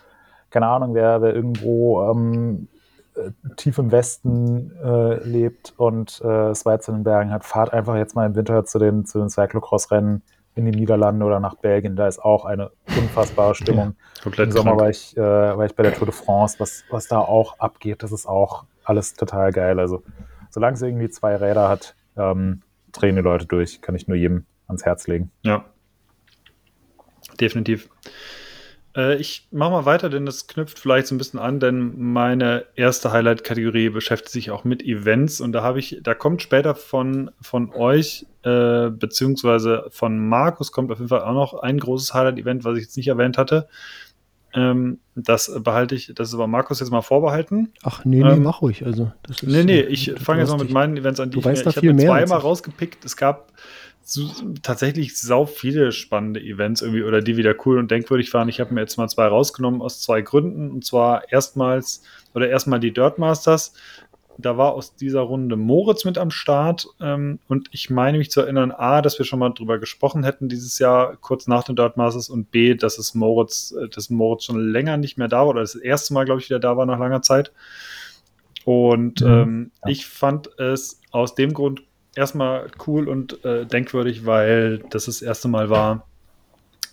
keine 0.50 0.66
Ahnung, 0.66 0.94
wer, 0.94 1.20
wer 1.22 1.34
irgendwo 1.34 2.02
ähm, 2.10 2.68
äh, 3.16 3.30
tief 3.56 3.78
im 3.78 3.90
Westen 3.90 4.72
äh, 4.82 5.22
lebt 5.26 5.74
und 5.76 6.20
äh, 6.24 6.50
es 6.50 6.64
weit 6.64 6.82
zu 6.82 6.92
den 6.92 7.04
Bergen 7.04 7.30
hat, 7.30 7.44
fahrt 7.44 7.72
einfach 7.72 7.96
jetzt 7.96 8.14
mal 8.14 8.26
im 8.26 8.34
Winter 8.34 8.64
zu 8.64 8.78
den, 8.78 9.04
zu 9.04 9.18
den 9.18 9.28
Cyclocross-Rennen 9.28 10.22
in 10.54 10.66
die 10.66 10.72
Niederlande 10.72 11.24
oder 11.24 11.40
nach 11.40 11.56
Belgien. 11.56 11.96
Da 11.96 12.06
ist 12.06 12.18
auch 12.18 12.44
eine 12.44 12.70
unfassbare 12.96 13.54
Stimmung. 13.54 13.96
Ja, 14.24 14.44
Im 14.44 14.52
Sommer 14.52 14.76
war 14.76 14.88
ich, 14.88 15.16
äh, 15.16 15.20
war 15.20 15.64
ich 15.64 15.74
bei 15.74 15.82
der 15.82 15.94
Tour 15.94 16.06
de 16.06 16.14
France. 16.14 16.56
Was, 16.58 16.84
was 16.90 17.08
da 17.08 17.18
auch 17.18 17.58
abgeht, 17.58 18.02
das 18.02 18.12
ist 18.12 18.26
auch 18.26 18.64
alles 18.84 19.14
total 19.14 19.52
geil. 19.52 19.78
Also, 19.80 20.02
solange 20.50 20.74
es 20.74 20.82
irgendwie 20.82 21.08
zwei 21.08 21.36
Räder 21.36 21.68
hat, 21.68 21.96
ähm, 22.16 22.62
drehen 22.92 23.16
die 23.16 23.22
Leute 23.22 23.46
durch. 23.46 23.80
Kann 23.80 23.94
ich 23.94 24.06
nur 24.06 24.16
jedem 24.16 24.46
ans 24.68 24.84
Herz 24.84 25.06
legen. 25.06 25.30
Ja. 25.42 25.64
Definitiv. 27.40 27.88
Äh, 28.96 29.16
ich 29.16 29.48
mache 29.50 29.70
mal 29.70 29.84
weiter, 29.84 30.08
denn 30.08 30.26
das 30.26 30.46
knüpft 30.46 30.78
vielleicht 30.78 31.06
so 31.06 31.14
ein 31.14 31.18
bisschen 31.18 31.40
an, 31.40 31.60
denn 31.60 32.12
meine 32.12 32.64
erste 32.76 33.12
Highlight-Kategorie 33.12 33.90
beschäftigt 33.90 34.30
sich 34.30 34.50
auch 34.50 34.64
mit 34.64 34.82
Events 34.82 35.40
und 35.40 35.52
da 35.52 35.62
habe 35.62 35.78
ich, 35.78 36.00
da 36.02 36.14
kommt 36.14 36.42
später 36.42 36.74
von, 36.74 37.30
von 37.40 37.70
euch, 37.72 38.26
äh, 38.42 38.90
beziehungsweise 38.90 39.86
von 39.90 40.28
Markus 40.28 40.72
kommt 40.72 40.90
auf 40.92 40.98
jeden 40.98 41.08
Fall 41.08 41.22
auch 41.22 41.34
noch 41.34 41.54
ein 41.54 41.78
großes 41.78 42.14
Highlight-Event, 42.14 42.64
was 42.64 42.76
ich 42.78 42.84
jetzt 42.84 42.96
nicht 42.96 43.08
erwähnt 43.08 43.38
hatte. 43.38 43.68
Ähm, 44.56 45.00
das 45.16 45.50
behalte 45.64 45.96
ich, 45.96 46.12
das 46.14 46.28
ist 46.28 46.34
aber 46.34 46.46
Markus 46.46 46.78
jetzt 46.78 46.90
mal 46.90 47.02
vorbehalten. 47.02 47.72
Ach 47.82 48.04
nee, 48.04 48.22
nee, 48.22 48.30
ähm, 48.30 48.44
mach 48.44 48.62
ruhig. 48.62 48.86
Also, 48.86 49.10
das 49.24 49.42
ist, 49.42 49.48
nee, 49.48 49.64
nee, 49.64 49.80
ich 49.80 50.12
fange 50.16 50.42
jetzt 50.42 50.50
mal 50.50 50.58
mit 50.58 50.70
meinen 50.70 50.96
Events 50.96 51.18
an, 51.18 51.30
die 51.30 51.40
du 51.40 51.40
ich, 51.40 51.64
mir, 51.64 51.70
ich 51.70 51.76
habe 51.76 51.92
mir 51.92 52.06
zweimal 52.06 52.38
rausgepickt. 52.38 53.04
Es 53.04 53.16
gab 53.16 53.52
so, 54.06 54.28
tatsächlich 54.62 55.18
sau 55.18 55.46
viele 55.46 55.90
spannende 55.90 56.40
Events 56.40 56.82
irgendwie 56.82 57.04
oder 57.04 57.22
die 57.22 57.38
wieder 57.38 57.54
cool 57.64 57.78
und 57.78 57.90
denkwürdig 57.90 58.32
waren. 58.34 58.50
Ich 58.50 58.60
habe 58.60 58.74
mir 58.74 58.82
jetzt 58.82 58.98
mal 58.98 59.08
zwei 59.08 59.26
rausgenommen 59.26 59.80
aus 59.80 60.02
zwei 60.02 60.20
Gründen. 60.20 60.70
Und 60.70 60.84
zwar 60.84 61.32
erstmals 61.32 62.02
oder 62.34 62.48
erstmal 62.48 62.80
die 62.80 62.92
Dirt 62.92 63.18
Masters. 63.18 63.72
Da 64.36 64.58
war 64.58 64.74
aus 64.74 64.94
dieser 64.94 65.20
Runde 65.20 65.56
Moritz 65.56 66.04
mit 66.04 66.18
am 66.18 66.30
Start 66.30 66.88
ähm, 67.00 67.38
und 67.46 67.68
ich 67.70 67.88
meine 67.88 68.18
mich 68.18 68.32
zu 68.32 68.40
erinnern, 68.40 68.72
A, 68.72 69.00
dass 69.00 69.16
wir 69.16 69.24
schon 69.24 69.38
mal 69.38 69.50
drüber 69.50 69.78
gesprochen 69.78 70.24
hätten 70.24 70.48
dieses 70.48 70.80
Jahr, 70.80 71.16
kurz 71.16 71.46
nach 71.46 71.62
den 71.62 71.76
Dirt 71.76 71.96
Masters 71.96 72.28
und 72.28 72.50
B, 72.50 72.74
dass 72.74 72.98
es 72.98 73.14
Moritz, 73.14 73.72
äh, 73.80 73.88
dass 73.88 74.10
Moritz 74.10 74.44
schon 74.44 74.58
länger 74.58 74.96
nicht 74.96 75.18
mehr 75.18 75.28
da 75.28 75.38
war 75.38 75.48
oder 75.48 75.60
das 75.60 75.76
erste 75.76 76.14
Mal, 76.14 76.24
glaube 76.24 76.40
ich, 76.40 76.50
wieder 76.50 76.58
da 76.58 76.76
war 76.76 76.84
nach 76.84 76.98
langer 76.98 77.22
Zeit. 77.22 77.52
Und 78.64 79.20
mhm, 79.20 79.26
ähm, 79.26 79.70
ja. 79.84 79.90
ich 79.92 80.06
fand 80.06 80.48
es 80.58 81.00
aus 81.12 81.36
dem 81.36 81.54
Grund 81.54 81.82
erstmal 82.16 82.70
cool 82.86 83.08
und 83.08 83.44
äh, 83.44 83.66
denkwürdig, 83.66 84.26
weil 84.26 84.78
das 84.90 85.06
das 85.06 85.22
erste 85.22 85.48
Mal 85.48 85.70
war, 85.70 86.06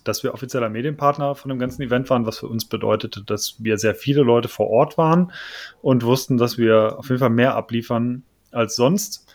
dass 0.03 0.23
wir 0.23 0.33
offizieller 0.33 0.69
Medienpartner 0.69 1.35
von 1.35 1.49
dem 1.49 1.59
ganzen 1.59 1.81
Event 1.83 2.09
waren, 2.09 2.25
was 2.25 2.39
für 2.39 2.47
uns 2.47 2.65
bedeutete, 2.65 3.23
dass 3.23 3.55
wir 3.59 3.77
sehr 3.77 3.95
viele 3.95 4.23
Leute 4.23 4.47
vor 4.47 4.69
Ort 4.69 4.97
waren 4.97 5.31
und 5.81 6.03
wussten, 6.03 6.37
dass 6.37 6.57
wir 6.57 6.97
auf 6.97 7.09
jeden 7.09 7.19
Fall 7.19 7.29
mehr 7.29 7.55
abliefern 7.55 8.23
als 8.51 8.75
sonst. 8.75 9.31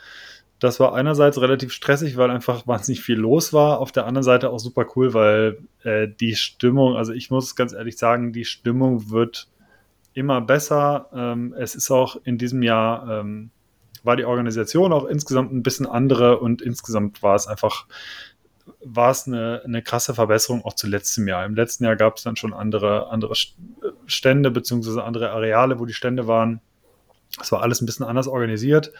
Das 0.58 0.80
war 0.80 0.94
einerseits 0.94 1.40
relativ 1.40 1.72
stressig, 1.72 2.16
weil 2.16 2.30
einfach 2.30 2.66
wahnsinnig 2.66 3.02
viel 3.02 3.16
los 3.16 3.52
war. 3.52 3.78
Auf 3.78 3.92
der 3.92 4.06
anderen 4.06 4.24
Seite 4.24 4.50
auch 4.50 4.58
super 4.58 4.86
cool, 4.96 5.12
weil 5.12 5.58
äh, 5.82 6.08
die 6.08 6.34
Stimmung, 6.34 6.96
also 6.96 7.12
ich 7.12 7.30
muss 7.30 7.56
ganz 7.56 7.74
ehrlich 7.74 7.98
sagen, 7.98 8.32
die 8.32 8.46
Stimmung 8.46 9.10
wird 9.10 9.48
immer 10.14 10.40
besser. 10.40 11.10
Ähm, 11.14 11.54
es 11.58 11.74
ist 11.74 11.90
auch 11.90 12.16
in 12.24 12.38
diesem 12.38 12.62
Jahr, 12.62 13.20
ähm, 13.20 13.50
war 14.06 14.16
die 14.16 14.24
Organisation 14.24 14.92
auch 14.92 15.04
insgesamt 15.04 15.52
ein 15.52 15.62
bisschen 15.62 15.86
andere 15.86 16.38
und 16.38 16.62
insgesamt 16.62 17.22
war 17.22 17.34
es 17.34 17.46
einfach 17.46 17.86
war 18.80 19.10
es 19.10 19.26
eine, 19.26 19.62
eine 19.64 19.82
krasse 19.82 20.14
Verbesserung 20.14 20.64
auch 20.64 20.74
zu 20.74 20.86
letztem 20.86 21.28
Jahr. 21.28 21.44
Im 21.44 21.54
letzten 21.54 21.84
Jahr 21.84 21.96
gab 21.96 22.16
es 22.16 22.22
dann 22.22 22.36
schon 22.36 22.52
andere, 22.54 23.10
andere 23.10 23.34
Stände 24.06 24.50
beziehungsweise 24.50 25.04
andere 25.04 25.30
Areale, 25.30 25.78
wo 25.78 25.86
die 25.86 25.92
Stände 25.92 26.26
waren. 26.26 26.60
Es 27.40 27.52
war 27.52 27.62
alles 27.62 27.80
ein 27.80 27.86
bisschen 27.86 28.06
anders 28.06 28.28
organisiert 28.28 28.92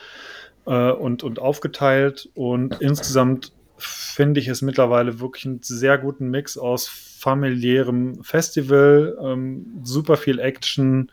äh, 0.66 0.90
und, 0.90 1.22
und 1.22 1.38
aufgeteilt. 1.38 2.28
Und 2.34 2.80
insgesamt 2.80 3.52
finde 3.78 4.40
ich 4.40 4.48
es 4.48 4.62
mittlerweile 4.62 5.20
wirklich 5.20 5.46
einen 5.46 5.62
sehr 5.62 5.98
guten 5.98 6.28
Mix 6.28 6.58
aus 6.58 6.88
familiärem 6.88 8.22
Festival, 8.22 9.16
ähm, 9.22 9.80
super 9.82 10.16
viel 10.16 10.38
Action 10.38 11.10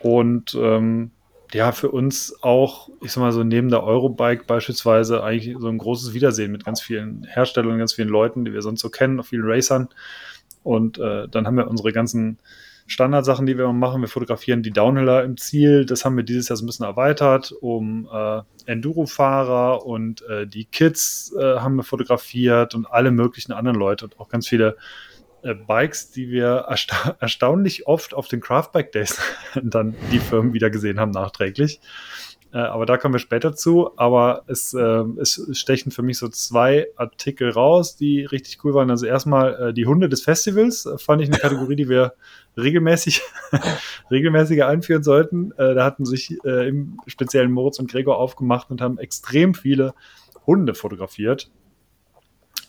und 0.00 0.54
ähm, 0.54 1.10
ja, 1.52 1.72
für 1.72 1.90
uns 1.90 2.34
auch, 2.42 2.90
ich 3.02 3.12
sag 3.12 3.22
mal 3.22 3.32
so, 3.32 3.42
neben 3.42 3.70
der 3.70 3.82
Eurobike 3.82 4.44
beispielsweise 4.44 5.22
eigentlich 5.22 5.56
so 5.58 5.68
ein 5.68 5.78
großes 5.78 6.14
Wiedersehen 6.14 6.52
mit 6.52 6.64
ganz 6.64 6.80
vielen 6.80 7.24
Herstellern, 7.24 7.78
ganz 7.78 7.94
vielen 7.94 8.08
Leuten, 8.08 8.44
die 8.44 8.52
wir 8.52 8.62
sonst 8.62 8.80
so 8.80 8.90
kennen, 8.90 9.20
auf 9.20 9.28
vielen 9.28 9.44
Racern. 9.44 9.88
Und 10.62 10.98
äh, 10.98 11.26
dann 11.28 11.46
haben 11.46 11.56
wir 11.56 11.68
unsere 11.68 11.92
ganzen 11.92 12.38
Standardsachen, 12.86 13.46
die 13.46 13.56
wir 13.56 13.72
machen. 13.72 14.02
Wir 14.02 14.08
fotografieren 14.08 14.62
die 14.62 14.72
Downhiller 14.72 15.22
im 15.22 15.36
Ziel. 15.36 15.86
Das 15.86 16.04
haben 16.04 16.16
wir 16.16 16.24
dieses 16.24 16.48
Jahr 16.48 16.56
so 16.56 16.64
ein 16.64 16.66
bisschen 16.66 16.86
erweitert 16.86 17.52
um 17.60 18.08
äh, 18.12 18.42
Enduro-Fahrer 18.66 19.86
und 19.86 20.22
äh, 20.22 20.46
die 20.46 20.64
Kids 20.64 21.32
äh, 21.38 21.58
haben 21.58 21.76
wir 21.76 21.84
fotografiert 21.84 22.74
und 22.74 22.86
alle 22.86 23.12
möglichen 23.12 23.52
anderen 23.52 23.78
Leute 23.78 24.06
und 24.06 24.18
auch 24.18 24.28
ganz 24.28 24.48
viele 24.48 24.76
Bikes, 25.66 26.10
die 26.10 26.30
wir 26.30 26.66
ersta 26.68 27.16
erstaunlich 27.20 27.86
oft 27.86 28.14
auf 28.14 28.28
den 28.28 28.40
Craftbike 28.40 28.92
Days 28.92 29.20
dann 29.62 29.94
die 30.12 30.18
Firmen 30.18 30.52
wieder 30.52 30.70
gesehen 30.70 31.00
haben 31.00 31.10
nachträglich. 31.10 31.80
Äh, 32.52 32.58
aber 32.58 32.84
da 32.84 32.96
kommen 32.96 33.14
wir 33.14 33.20
später 33.20 33.54
zu. 33.54 33.90
Aber 33.96 34.42
es, 34.46 34.74
äh, 34.74 35.04
es 35.20 35.48
stechen 35.52 35.92
für 35.92 36.02
mich 36.02 36.18
so 36.18 36.28
zwei 36.28 36.88
Artikel 36.96 37.50
raus, 37.50 37.96
die 37.96 38.24
richtig 38.24 38.64
cool 38.64 38.74
waren. 38.74 38.90
Also 38.90 39.06
erstmal 39.06 39.68
äh, 39.68 39.74
die 39.74 39.86
Hunde 39.86 40.08
des 40.08 40.22
Festivals, 40.22 40.86
äh, 40.86 40.98
fand 40.98 41.22
ich 41.22 41.28
eine 41.28 41.38
Kategorie, 41.38 41.76
die 41.76 41.88
wir 41.88 42.14
regelmäßig, 42.56 43.22
regelmäßiger 44.10 44.66
einführen 44.66 45.02
sollten. 45.02 45.52
Äh, 45.52 45.74
da 45.74 45.84
hatten 45.84 46.04
sich 46.04 46.38
äh, 46.44 46.68
im 46.68 46.98
speziellen 47.06 47.52
Moritz 47.52 47.78
und 47.78 47.90
Gregor 47.90 48.18
aufgemacht 48.18 48.70
und 48.70 48.80
haben 48.80 48.98
extrem 48.98 49.54
viele 49.54 49.94
Hunde 50.46 50.74
fotografiert 50.74 51.50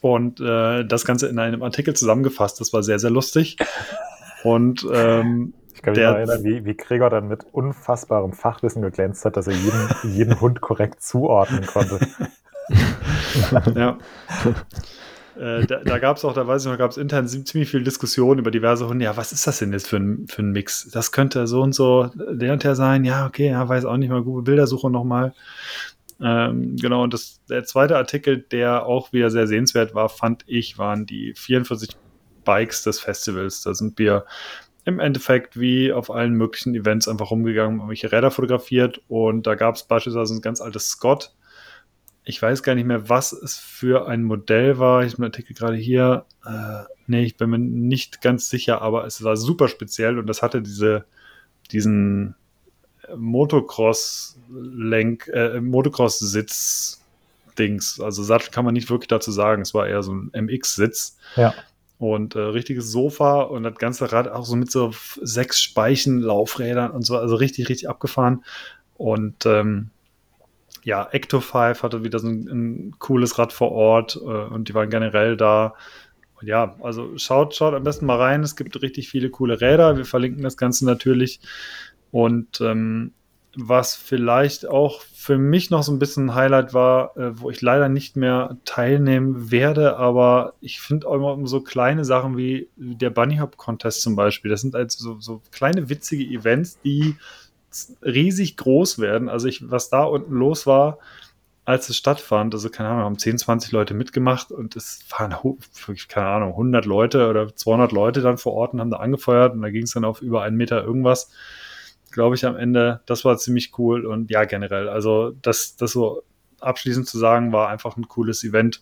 und 0.01 0.39
äh, 0.39 0.83
das 0.83 1.05
Ganze 1.05 1.27
in 1.27 1.39
einem 1.39 1.63
Artikel 1.63 1.95
zusammengefasst. 1.95 2.59
Das 2.59 2.73
war 2.73 2.83
sehr, 2.83 2.99
sehr 2.99 3.11
lustig. 3.11 3.57
Und 4.43 4.85
ähm, 4.91 5.53
ich 5.73 5.81
kann 5.81 5.91
mich 5.91 5.99
der, 5.99 6.09
erinnern, 6.09 6.43
wie, 6.43 6.65
wie 6.65 6.75
Gregor 6.75 7.09
dann 7.09 7.27
mit 7.27 7.45
unfassbarem 7.51 8.33
Fachwissen 8.33 8.81
geglänzt 8.81 9.23
hat, 9.25 9.37
dass 9.37 9.47
er 9.47 9.53
jeden, 9.53 9.89
jeden 10.15 10.41
Hund 10.41 10.61
korrekt 10.61 11.01
zuordnen 11.03 11.65
konnte. 11.65 11.99
ja. 13.75 13.97
Äh, 15.39 15.65
da, 15.65 15.77
da 15.77 15.97
gab 15.97 16.17
es 16.17 16.25
auch, 16.25 16.33
da 16.33 16.45
weiß 16.45 16.65
ich 16.65 16.71
noch, 16.71 16.77
gab 16.77 16.91
es 16.91 16.97
intern 16.97 17.27
ziemlich 17.27 17.69
viel 17.69 17.83
Diskussion 17.83 18.37
über 18.37 18.51
diverse 18.51 18.87
Hunde. 18.87 19.05
Ja, 19.05 19.15
was 19.17 19.31
ist 19.31 19.47
das 19.47 19.59
denn 19.59 19.71
jetzt 19.71 19.87
für 19.87 19.97
ein, 19.97 20.27
für 20.27 20.41
ein 20.41 20.51
Mix? 20.51 20.89
Das 20.91 21.11
könnte 21.11 21.47
so 21.47 21.61
und 21.61 21.73
so 21.73 22.11
der 22.15 22.53
und 22.53 22.63
der 22.63 22.75
sein. 22.75 23.05
Ja, 23.05 23.25
okay, 23.25 23.49
ja, 23.49 23.67
weiß 23.67 23.85
auch 23.85 23.97
nicht 23.97 24.09
mal. 24.09 24.23
Google 24.23 24.43
Bildersuche 24.43 24.89
nochmal. 24.89 25.33
Ähm, 26.23 26.75
genau, 26.75 27.03
und 27.03 27.13
das, 27.13 27.43
der 27.49 27.63
zweite 27.63 27.97
Artikel, 27.97 28.38
der 28.38 28.86
auch 28.86 29.12
wieder 29.12 29.29
sehr 29.29 29.47
sehenswert 29.47 29.95
war, 29.95 30.10
fand 30.10 30.43
ich, 30.47 30.77
waren 30.77 31.05
die 31.05 31.34
44 31.36 31.91
Bikes 32.43 32.84
des 32.84 32.99
Festivals. 32.99 33.63
Da 33.63 33.73
sind 33.73 33.97
wir 33.97 34.25
im 34.86 34.99
Endeffekt 34.99 35.60
wie 35.60 35.91
auf 35.91 36.10
allen 36.12 36.34
möglichen 36.34 36.75
Events 36.75 37.07
einfach 37.07 37.31
rumgegangen, 37.31 37.77
irgendwelche 37.77 38.12
Räder 38.12 38.31
fotografiert 38.31 39.01
und 39.07 39.45
da 39.45 39.55
gab 39.55 39.75
es 39.75 39.84
beispielsweise 39.84 40.36
ein 40.36 40.41
ganz 40.41 40.60
altes 40.62 40.89
Scott. 40.89 41.36
Ich 42.23 42.41
weiß 42.41 42.63
gar 42.63 42.75
nicht 42.75 42.86
mehr, 42.86 43.10
was 43.10 43.31
es 43.31 43.57
für 43.57 44.07
ein 44.07 44.23
Modell 44.23 44.77
war. 44.77 45.03
Ich 45.03 45.13
habe 45.13 45.23
den 45.23 45.31
Artikel 45.31 45.55
gerade 45.55 45.75
hier. 45.75 46.25
Äh, 46.45 46.84
nee, 47.07 47.23
ich 47.23 47.36
bin 47.36 47.49
mir 47.49 47.57
nicht 47.57 48.21
ganz 48.21 48.49
sicher, 48.49 48.81
aber 48.81 49.05
es 49.05 49.23
war 49.23 49.36
super 49.38 49.67
speziell 49.67 50.19
und 50.19 50.27
das 50.27 50.43
hatte 50.43 50.62
diese, 50.62 51.05
diesen 51.71 52.36
Motocross-Lenk, 53.15 55.28
äh, 55.28 55.62
Motocross-Sitz-Dings. 55.62 58.00
Also 58.00 58.24
Sattel 58.24 58.50
kann 58.52 58.65
man 58.65 58.74
nicht 58.74 58.89
wirklich 58.89 59.10
dazu 59.10 59.32
sagen. 59.32 59.62
Es 59.62 59.74
war 59.74 59.88
eher 59.88 60.04
so 60.04 60.13
ein 60.13 60.32
MX-Sitz. 60.34 61.17
Ja. 61.36 61.54
Und 61.97 62.36
äh, 62.36 62.39
richtiges 62.39 62.91
Sofa 62.91 63.41
und 63.41 63.63
das 63.63 63.76
ganze 63.76 64.12
Rad 64.12 64.28
auch 64.28 64.45
so 64.45 64.56
mit 64.56 64.71
so 64.71 64.91
sechs 65.21 65.62
Speichen, 65.62 66.19
Laufrädern 66.19 66.91
und 66.91 67.06
so, 67.06 67.17
also 67.17 67.36
richtig, 67.36 67.69
richtig 67.69 67.89
abgefahren. 67.89 68.43
Und 68.97 69.45
ähm, 69.45 69.91
ja, 70.84 71.08
Ecto 71.12 71.39
5 71.39 71.84
hatte 71.84 72.04
wieder 72.04 72.19
so 72.19 72.28
ein, 72.28 72.47
ein 72.47 72.95
cooles 73.00 73.38
Rad 73.38 73.54
vor 73.54 73.71
Ort 73.71 74.15
äh, 74.15 74.26
und 74.26 74.69
die 74.69 74.74
waren 74.74 74.89
generell 74.89 75.38
da. 75.38 75.76
Und 76.39 76.47
ja, 76.47 76.76
also 76.82 77.17
schaut, 77.17 77.56
schaut 77.56 77.76
am 77.76 77.84
besten 77.84 78.06
mal 78.06 78.17
rein. 78.17 78.41
Es 78.41 78.56
gibt 78.56 78.82
richtig 78.82 79.10
viele 79.10 79.30
coole 79.30 79.62
Räder. 79.62 79.97
Wir 79.97 80.06
verlinken 80.06 80.43
das 80.43 80.58
Ganze 80.58 80.86
natürlich. 80.86 81.39
Und 82.12 82.62
ähm, 82.62 83.13
was 83.56 83.95
vielleicht 83.95 84.65
auch 84.65 85.02
für 85.02 85.38
mich 85.38 85.69
noch 85.69 85.84
so 85.84 85.91
ein 85.91 86.00
bisschen 86.00 86.28
ein 86.28 86.36
Highlight 86.36 86.74
war, 86.74 87.17
äh, 87.17 87.39
wo 87.39 87.50
ich 87.50 87.62
leider 87.62 87.89
nicht 87.89 88.15
mehr 88.15 88.58
teilnehmen 88.63 89.52
werde, 89.52 89.97
aber 89.97 90.54
ich 90.62 90.80
finde 90.80 91.08
auch 91.08 91.15
immer 91.15 91.47
so 91.47 91.62
kleine 91.62 92.06
Sachen 92.06 92.38
wie 92.38 92.69
der 92.78 93.10
Bunny 93.10 93.38
Hop 93.38 93.58
Contest 93.58 94.02
zum 94.02 94.15
Beispiel. 94.15 94.52
Das 94.52 94.62
sind 94.62 94.76
also 94.76 95.13
so, 95.13 95.19
so 95.19 95.41
kleine 95.52 95.89
witzige 95.89 96.24
Events, 96.24 96.80
die 96.82 97.15
riesig 98.02 98.58
groß 98.58 99.00
werden. 99.00 99.30
Also 99.30 99.47
ich, 99.47 99.69
was 99.69 99.89
da 99.89 100.04
unten 100.04 100.34
los 100.34 100.65
war, 100.65 101.00
als 101.63 101.89
es 101.89 101.97
stattfand, 101.97 102.54
also 102.54 102.69
keine 102.69 102.89
Ahnung, 102.89 103.04
haben 103.04 103.19
10, 103.19 103.38
20 103.38 103.71
Leute 103.71 103.93
mitgemacht 103.93 104.52
und 104.52 104.76
es 104.76 105.06
waren 105.17 105.32
wirklich, 105.86 106.08
keine 106.08 106.28
Ahnung, 106.28 106.52
100 106.52 106.86
Leute 106.86 107.30
oder 107.30 107.56
200 107.56 107.91
Leute 107.91 108.21
dann 108.21 108.38
vor 108.38 108.54
Ort 108.54 108.74
und 108.74 108.80
haben 108.80 108.89
da 108.89 108.97
angefeuert 108.97 109.54
und 109.54 109.62
da 109.62 109.69
ging 109.69 109.84
es 109.84 109.91
dann 109.91 110.06
auf 110.06 110.21
über 110.21 110.41
einen 110.41 110.58
Meter 110.58 110.84
irgendwas 110.84 111.32
glaube 112.12 112.36
ich, 112.36 112.45
am 112.45 112.56
Ende. 112.56 113.02
Das 113.06 113.26
war 113.26 113.38
ziemlich 113.38 113.78
cool 113.78 114.06
und 114.06 114.30
ja, 114.32 114.45
generell. 114.45 114.89
Also, 114.89 115.32
das, 115.41 115.76
das 115.76 115.91
so 115.91 116.24
abschließend 116.60 117.08
zu 117.08 117.17
sagen, 117.17 117.52
war 117.52 117.69
einfach 117.69 117.97
ein 117.97 118.08
cooles 118.08 118.43
Event. 118.43 118.82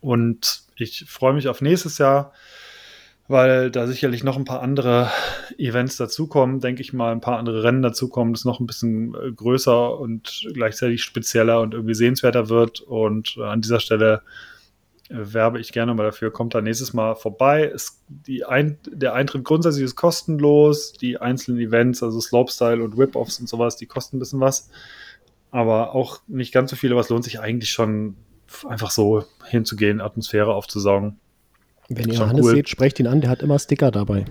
Und 0.00 0.62
ich 0.76 1.04
freue 1.08 1.34
mich 1.34 1.48
auf 1.48 1.60
nächstes 1.60 1.98
Jahr, 1.98 2.32
weil 3.26 3.70
da 3.70 3.86
sicherlich 3.86 4.24
noch 4.24 4.36
ein 4.36 4.44
paar 4.44 4.62
andere 4.62 5.10
Events 5.58 5.96
dazukommen, 5.96 6.60
denke 6.60 6.80
ich 6.80 6.92
mal, 6.92 7.12
ein 7.12 7.20
paar 7.20 7.38
andere 7.38 7.62
Rennen 7.62 7.82
dazukommen, 7.82 8.32
das 8.32 8.44
noch 8.44 8.60
ein 8.60 8.66
bisschen 8.66 9.14
äh, 9.14 9.32
größer 9.32 9.98
und 9.98 10.48
gleichzeitig 10.54 11.02
spezieller 11.02 11.60
und 11.60 11.74
irgendwie 11.74 11.94
sehenswerter 11.94 12.48
wird. 12.48 12.80
Und 12.80 13.36
äh, 13.36 13.44
an 13.44 13.60
dieser 13.60 13.80
Stelle 13.80 14.22
werbe 15.08 15.58
ich 15.60 15.72
gerne 15.72 15.94
mal 15.94 16.04
dafür. 16.04 16.30
Kommt 16.30 16.54
da 16.54 16.60
nächstes 16.60 16.92
Mal 16.92 17.14
vorbei. 17.14 17.70
Es, 17.74 18.02
die 18.08 18.44
ein, 18.44 18.78
der 18.86 19.14
Eintritt 19.14 19.44
grundsätzlich 19.44 19.84
ist 19.84 19.96
kostenlos. 19.96 20.92
Die 20.92 21.18
einzelnen 21.18 21.60
Events, 21.60 22.02
also 22.02 22.20
Slopestyle 22.20 22.82
und 22.82 22.96
Whip-Offs 22.96 23.40
und 23.40 23.48
sowas, 23.48 23.76
die 23.76 23.86
kosten 23.86 24.16
ein 24.16 24.20
bisschen 24.20 24.40
was. 24.40 24.70
Aber 25.50 25.94
auch 25.94 26.20
nicht 26.26 26.52
ganz 26.52 26.70
so 26.70 26.76
viele, 26.76 26.96
was 26.96 27.08
lohnt 27.08 27.24
sich 27.24 27.40
eigentlich 27.40 27.70
schon 27.70 28.16
einfach 28.68 28.90
so 28.90 29.24
hinzugehen, 29.46 30.00
Atmosphäre 30.00 30.54
aufzusaugen. 30.54 31.18
Wenn 31.88 32.10
ihr 32.10 32.18
Hannes 32.18 32.44
cool. 32.44 32.54
seht, 32.56 32.68
sprecht 32.68 33.00
ihn 33.00 33.06
an, 33.06 33.20
der 33.20 33.30
hat 33.30 33.42
immer 33.42 33.58
Sticker 33.58 33.90
dabei. 33.90 34.26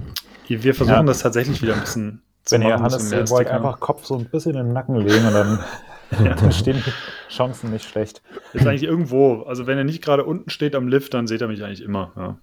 Wir 0.48 0.76
versuchen 0.76 0.96
ja. 0.96 1.04
das 1.04 1.20
tatsächlich 1.20 1.62
wieder 1.62 1.74
ein 1.74 1.82
bisschen 1.82 2.22
zu 2.46 2.54
Wenn 2.54 2.62
machen, 2.62 2.72
ihr 2.72 2.80
Hannes 2.80 3.10
sehen 3.10 3.30
wollt, 3.30 3.48
einfach 3.48 3.80
Kopf 3.80 4.06
so 4.06 4.18
ein 4.18 4.26
bisschen 4.26 4.56
in 4.56 4.66
den 4.68 4.74
Nacken 4.74 4.96
legen 4.96 5.26
und 5.26 5.34
dann 5.34 5.60
ja. 6.24 6.36
da 6.36 6.52
stehen 6.52 6.84
die 6.86 7.34
Chancen 7.34 7.72
nicht 7.72 7.88
schlecht. 7.88 8.22
Ist 8.54 8.66
eigentlich 8.68 8.84
irgendwo. 8.84 9.44
Also 9.44 9.68
wenn 9.68 9.78
er 9.78 9.84
nicht 9.84 10.04
gerade 10.04 10.24
unten 10.24 10.50
steht 10.50 10.76
am 10.76 10.88
Lift, 10.88 11.14
dann 11.14 11.28
seht 11.28 11.42
er 11.42 11.48
mich 11.48 11.64
eigentlich 11.64 11.84
immer. 11.84 12.12
Ja. 12.16 12.38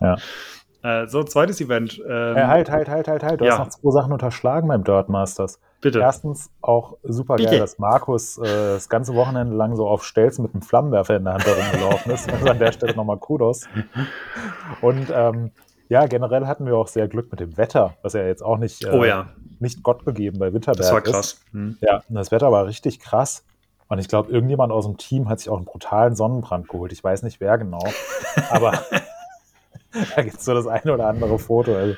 ja. 0.00 1.02
Äh, 1.02 1.06
so, 1.08 1.24
zweites 1.24 1.60
Event. 1.60 2.00
Ähm, 2.08 2.34
hey, 2.36 2.46
halt, 2.46 2.70
halt, 2.70 2.88
halt, 2.88 3.08
halt, 3.08 3.22
halt. 3.22 3.40
Du 3.40 3.44
ja. 3.44 3.52
hast 3.52 3.58
noch 3.58 3.68
zwei 3.68 3.90
Sachen 3.90 4.12
unterschlagen 4.12 4.68
beim 4.68 4.84
Dirt 4.84 5.08
Masters. 5.08 5.60
Bitte. 5.80 6.00
Erstens 6.00 6.50
auch 6.60 6.96
super 7.04 7.36
Bitte. 7.36 7.50
geil, 7.50 7.58
dass 7.60 7.78
Markus 7.78 8.38
äh, 8.38 8.42
das 8.44 8.88
ganze 8.88 9.14
Wochenende 9.14 9.54
lang 9.54 9.76
so 9.76 9.88
auf 9.88 10.04
Stelzen 10.04 10.42
mit 10.42 10.52
einem 10.52 10.62
Flammenwerfer 10.62 11.16
in 11.16 11.24
der 11.24 11.34
Hand 11.34 11.46
herumgelaufen 11.46 12.12
ist. 12.12 12.32
Also 12.32 12.46
an 12.48 12.58
der 12.58 12.72
Stelle 12.72 12.96
nochmal 12.96 13.18
Kudos. 13.18 13.68
Und 14.80 15.12
ähm, 15.12 15.52
ja, 15.88 16.06
generell 16.06 16.46
hatten 16.46 16.66
wir 16.66 16.76
auch 16.76 16.88
sehr 16.88 17.08
Glück 17.08 17.30
mit 17.30 17.40
dem 17.40 17.56
Wetter, 17.56 17.94
was 18.02 18.12
ja 18.12 18.24
jetzt 18.24 18.42
auch 18.42 18.58
nicht, 18.58 18.84
äh, 18.84 18.90
oh, 18.90 19.04
ja. 19.04 19.28
Nicht 19.60 19.82
Gott 19.82 20.04
gegeben 20.04 20.38
bei 20.38 20.52
Winterberg 20.52 20.78
Das 20.78 20.92
war 20.92 21.00
krass. 21.00 21.40
Hm. 21.52 21.76
Ja, 21.80 22.02
das 22.08 22.30
Wetter 22.30 22.52
war 22.52 22.66
richtig 22.66 23.00
krass. 23.00 23.44
Und 23.88 23.98
ich 23.98 24.08
glaube, 24.08 24.30
irgendjemand 24.30 24.70
aus 24.70 24.84
dem 24.84 24.98
Team 24.98 25.28
hat 25.28 25.38
sich 25.38 25.48
auch 25.48 25.56
einen 25.56 25.64
brutalen 25.64 26.14
Sonnenbrand 26.14 26.68
geholt. 26.68 26.92
Ich 26.92 27.02
weiß 27.02 27.22
nicht, 27.22 27.40
wer 27.40 27.56
genau. 27.56 27.82
Aber 28.50 28.72
da 30.16 30.22
gibt 30.22 30.38
es 30.38 30.44
so 30.44 30.54
das 30.54 30.66
eine 30.66 30.92
oder 30.92 31.06
andere 31.06 31.38
Foto. 31.38 31.74
Also, 31.74 31.96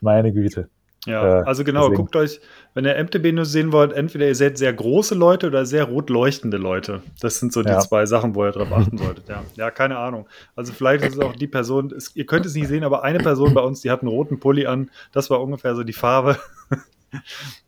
meine 0.00 0.32
Güte. 0.32 0.68
Ja, 1.06 1.40
äh, 1.40 1.44
also 1.44 1.64
genau, 1.64 1.82
deswegen. 1.82 2.02
guckt 2.02 2.16
euch, 2.16 2.40
wenn 2.74 2.84
ihr 2.84 3.02
MTB 3.02 3.32
nur 3.32 3.44
sehen 3.44 3.72
wollt, 3.72 3.92
entweder 3.92 4.26
ihr 4.26 4.34
seht 4.34 4.58
sehr 4.58 4.72
große 4.72 5.14
Leute 5.14 5.46
oder 5.46 5.64
sehr 5.64 5.84
rot 5.84 6.10
leuchtende 6.10 6.56
Leute. 6.56 7.02
Das 7.20 7.38
sind 7.38 7.52
so 7.52 7.62
die 7.62 7.70
ja. 7.70 7.78
zwei 7.78 8.04
Sachen, 8.04 8.34
wo 8.34 8.44
ihr 8.44 8.50
drauf 8.50 8.70
achten 8.72 8.98
solltet. 8.98 9.28
Ja. 9.28 9.44
ja, 9.54 9.70
keine 9.70 9.96
Ahnung. 9.96 10.28
Also 10.56 10.72
vielleicht 10.72 11.04
ist 11.04 11.14
es 11.14 11.20
auch 11.20 11.36
die 11.36 11.46
Person, 11.46 11.92
es, 11.96 12.14
ihr 12.16 12.26
könnt 12.26 12.46
es 12.46 12.54
nicht 12.54 12.68
sehen, 12.68 12.84
aber 12.84 13.04
eine 13.04 13.20
Person 13.20 13.54
bei 13.54 13.62
uns, 13.62 13.80
die 13.80 13.90
hat 13.90 14.02
einen 14.02 14.10
roten 14.10 14.40
Pulli 14.40 14.66
an. 14.66 14.90
Das 15.12 15.30
war 15.30 15.40
ungefähr 15.40 15.74
so 15.76 15.84
die 15.84 15.92
Farbe. 15.92 16.36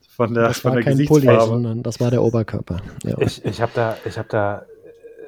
Von 0.08 0.34
der, 0.34 0.48
das 0.48 0.64
war 0.64 0.72
von 0.72 0.82
der 0.82 0.94
kein 0.94 1.06
Pulli, 1.06 1.40
sondern 1.40 1.82
das 1.82 2.00
war 2.00 2.10
der 2.10 2.22
Oberkörper. 2.22 2.80
Ja. 3.04 3.18
Ich, 3.18 3.44
ich 3.44 3.60
habe 3.60 3.72
da, 3.74 3.96
ich 4.04 4.18
hab 4.18 4.28
da 4.28 4.64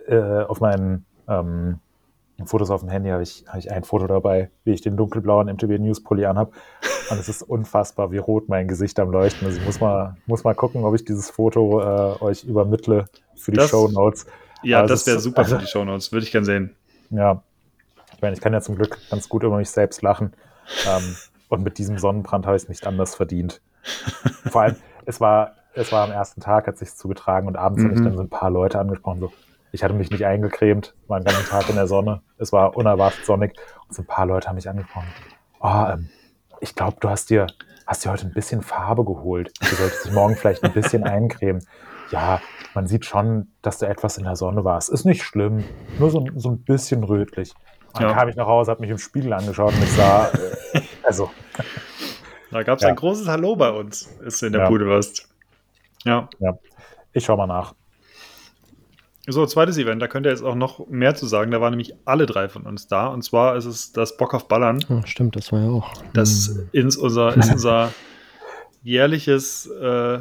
äh, 0.07 0.43
auf 0.43 0.61
meinen 0.61 1.05
ähm, 1.29 1.79
Fotos 2.47 2.71
auf 2.71 2.81
dem 2.81 2.91
Handy 2.91 3.11
habe 3.11 3.23
ich, 3.23 3.45
hab 3.47 3.59
ich 3.59 3.71
ein 3.71 3.85
Foto 3.85 4.07
dabei, 4.07 4.51
wie 4.65 4.73
ich 4.73 4.81
den 4.81 4.97
dunkelblauen 4.97 5.49
MTB 5.49 5.79
News 5.79 6.03
Pulli 6.03 6.25
anhabe. 6.25 6.53
Und 7.11 7.19
es 7.19 7.29
ist 7.29 7.43
unfassbar, 7.43 8.11
wie 8.11 8.19
rot 8.19 8.49
mein 8.49 8.69
Gesicht 8.69 8.99
am 8.99 9.11
Leuchten 9.11 9.49
ist. 9.49 9.59
Ich 9.59 9.65
muss 9.65 9.81
mal, 9.81 10.17
muss 10.27 10.45
mal 10.45 10.55
gucken, 10.55 10.85
ob 10.85 10.95
ich 10.95 11.05
dieses 11.05 11.31
Foto 11.31 11.81
äh, 11.81 12.23
euch 12.23 12.45
übermittle 12.45 13.07
für 13.37 13.53
die 13.53 13.59
das, 13.59 13.71
Show 13.71 13.89
Notes. 13.89 14.27
Ja, 14.63 14.81
Aber 14.81 14.89
das 14.89 15.07
wäre 15.07 15.21
super 15.21 15.41
also, 15.41 15.57
für 15.57 15.63
die 15.63 15.69
Show 15.69 15.85
Notes. 15.85 16.13
Würde 16.13 16.25
ich 16.25 16.33
gern 16.33 16.45
sehen. 16.45 16.75
Ja. 17.11 17.43
Ich 18.15 18.23
meine, 18.23 18.35
ich 18.35 18.41
kann 18.41 18.53
ja 18.53 18.61
zum 18.61 18.77
Glück 18.77 18.99
ganz 19.11 19.29
gut 19.29 19.43
über 19.43 19.57
mich 19.57 19.71
selbst 19.71 20.03
lachen. 20.03 20.33
Ähm, 20.87 21.17
und 21.49 21.63
mit 21.63 21.79
diesem 21.79 21.99
Sonnenbrand 21.99 22.47
habe 22.47 22.57
ich 22.57 22.65
es 22.65 22.69
nicht 22.69 22.87
anders 22.87 23.15
verdient. 23.15 23.61
Vor 24.47 24.63
allem, 24.63 24.77
es 25.07 25.21
war, 25.21 25.53
es 25.75 25.93
war 25.93 26.05
am 26.05 26.13
ersten 26.13 26.41
Tag, 26.41 26.67
hat 26.67 26.79
sich 26.79 26.95
zugetragen 26.95 27.49
und 27.49 27.57
abends 27.57 27.83
mhm. 27.83 27.89
habe 27.89 27.95
ich 27.97 28.05
dann 28.05 28.17
so 28.17 28.23
ein 28.23 28.31
paar 28.31 28.51
Leute 28.51 28.79
angesprochen, 28.79 29.21
so, 29.21 29.33
ich 29.73 29.83
hatte 29.83 29.95
mich 29.95 30.11
nicht 30.11 30.27
eingecremt, 30.27 30.95
war 31.09 31.17
einen 31.17 31.25
ganzen 31.25 31.47
Tag 31.47 31.69
in 31.71 31.77
der 31.77 31.87
Sonne. 31.87 32.21
Es 32.37 32.53
war 32.53 32.77
unerwartet 32.77 33.25
sonnig 33.25 33.55
und 33.89 33.95
so 33.95 34.03
ein 34.03 34.07
paar 34.07 34.27
Leute 34.27 34.49
haben 34.49 34.57
mich 34.57 34.69
angesprochen. 34.69 35.09
Oh, 35.61 35.87
ähm, 35.91 36.11
ich 36.61 36.75
glaube, 36.75 36.99
du 37.01 37.09
hast 37.09 37.31
dir, 37.31 37.47
hast 37.87 38.05
dir 38.05 38.11
heute 38.11 38.27
ein 38.27 38.35
bisschen 38.35 38.63
Farbe 38.63 39.05
geholt. 39.05 39.53
Du 39.61 39.75
solltest 39.75 40.05
dich 40.05 40.13
morgen 40.13 40.37
vielleicht 40.37 40.63
ein 40.63 40.73
bisschen 40.73 41.05
eincremen. 41.05 41.65
Ja, 42.11 42.43
man 42.75 42.87
sieht 42.87 43.07
schon, 43.07 43.49
dass 43.63 43.79
du 43.79 43.87
etwas 43.87 44.19
in 44.19 44.25
der 44.25 44.37
Sonne 44.37 44.65
warst. 44.65 44.91
Ist 44.91 45.07
nicht 45.07 45.23
schlimm, 45.23 45.65
nur 45.99 46.11
so, 46.11 46.25
so 46.37 46.51
ein 46.51 46.63
bisschen 46.63 47.05
rötlich. 47.05 47.55
Dann 47.95 48.09
ja. 48.09 48.15
kam 48.15 48.29
ich 48.29 48.37
nach 48.37 48.47
Hause, 48.47 48.71
habe 48.71 48.83
mich 48.83 48.91
im 48.91 48.99
Spiegel 48.99 49.33
angeschaut 49.33 49.73
und 49.75 49.83
ich 49.83 49.93
sah, 49.93 50.29
äh, 50.29 50.81
also. 51.03 51.31
Da 52.53 52.63
gab 52.63 52.79
es 52.79 52.83
ja. 52.83 52.91
ein 52.91 52.97
großes 52.97 53.29
Hallo 53.29 53.57
bei 53.57 53.71
uns, 53.71 54.11
ist 54.25 54.43
in 54.43 54.53
der 54.53 54.63
ja. 54.63 54.69
Bude 54.69 54.87
warst. 54.87 55.27
Ja. 56.05 56.29
ja. 56.39 56.59
Ich 57.15 57.25
schau 57.25 57.37
mal 57.37 57.47
nach. 57.47 57.75
So, 59.27 59.47
zweites 59.47 59.79
Event, 59.79 60.03
da 60.03 60.09
könnt 60.09 60.27
ihr 60.27 60.31
jetzt 60.31 60.43
auch 60.43 60.57
noch 60.57 60.87
mehr 60.89 61.15
zu 61.15 61.27
sagen. 61.27 61.51
Da 61.51 61.61
waren 61.61 61.71
nämlich 61.71 61.95
alle 62.05 62.27
drei 62.27 62.49
von 62.49 62.65
uns 62.65 62.89
da. 62.89 63.07
Und 63.07 63.23
zwar 63.23 63.57
ist 63.57 63.65
es 63.65 63.93
das 63.93 64.17
Bock 64.17 64.35
auf 64.35 64.49
Ballern. 64.49 64.85
Oh, 64.91 65.01
stimmt, 65.07 65.37
das 65.37 65.51
war 65.53 65.61
ja 65.61 65.69
auch. 65.71 65.93
Das 66.13 66.49
hm. 66.49 66.69
ist 66.73 66.97
unser, 66.97 67.37
ist 67.37 67.53
unser 67.53 67.93
jährliches, 68.83 69.67
äh, 69.67 70.19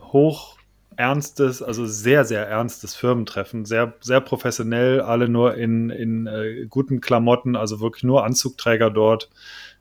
hoch 0.00 0.56
ernstes, 0.96 1.62
also 1.62 1.84
sehr, 1.86 2.24
sehr 2.24 2.48
ernstes 2.48 2.94
Firmentreffen. 2.94 3.66
Sehr, 3.66 3.94
sehr 4.00 4.20
professionell, 4.20 5.00
alle 5.00 5.28
nur 5.28 5.56
in, 5.56 5.90
in 5.90 6.26
äh, 6.26 6.66
guten 6.70 7.00
Klamotten, 7.00 7.56
also 7.56 7.80
wirklich 7.80 8.04
nur 8.04 8.24
Anzugträger 8.24 8.90
dort. 8.90 9.28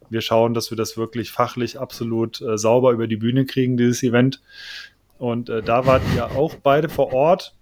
Wir 0.10 0.22
schauen, 0.22 0.54
dass 0.54 0.72
wir 0.72 0.78
das 0.78 0.98
wirklich 0.98 1.32
fachlich 1.32 1.80
absolut 1.80 2.42
äh, 2.42 2.58
sauber 2.58 2.92
über 2.92 3.08
die 3.08 3.18
Bühne 3.18 3.46
kriegen, 3.46 3.78
dieses 3.78 4.04
Event. 4.04 4.42
Und 5.18 5.50
äh, 5.50 5.62
da 5.62 5.86
wart 5.86 6.02
ihr 6.16 6.32
auch 6.32 6.56
beide 6.56 6.90
vor 6.90 7.14
Ort. 7.14 7.56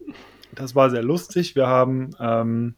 Das 0.52 0.76
war 0.76 0.90
sehr 0.90 1.04
lustig. 1.04 1.56
Wir 1.56 1.68
haben 1.68 2.12
ähm, 2.20 2.76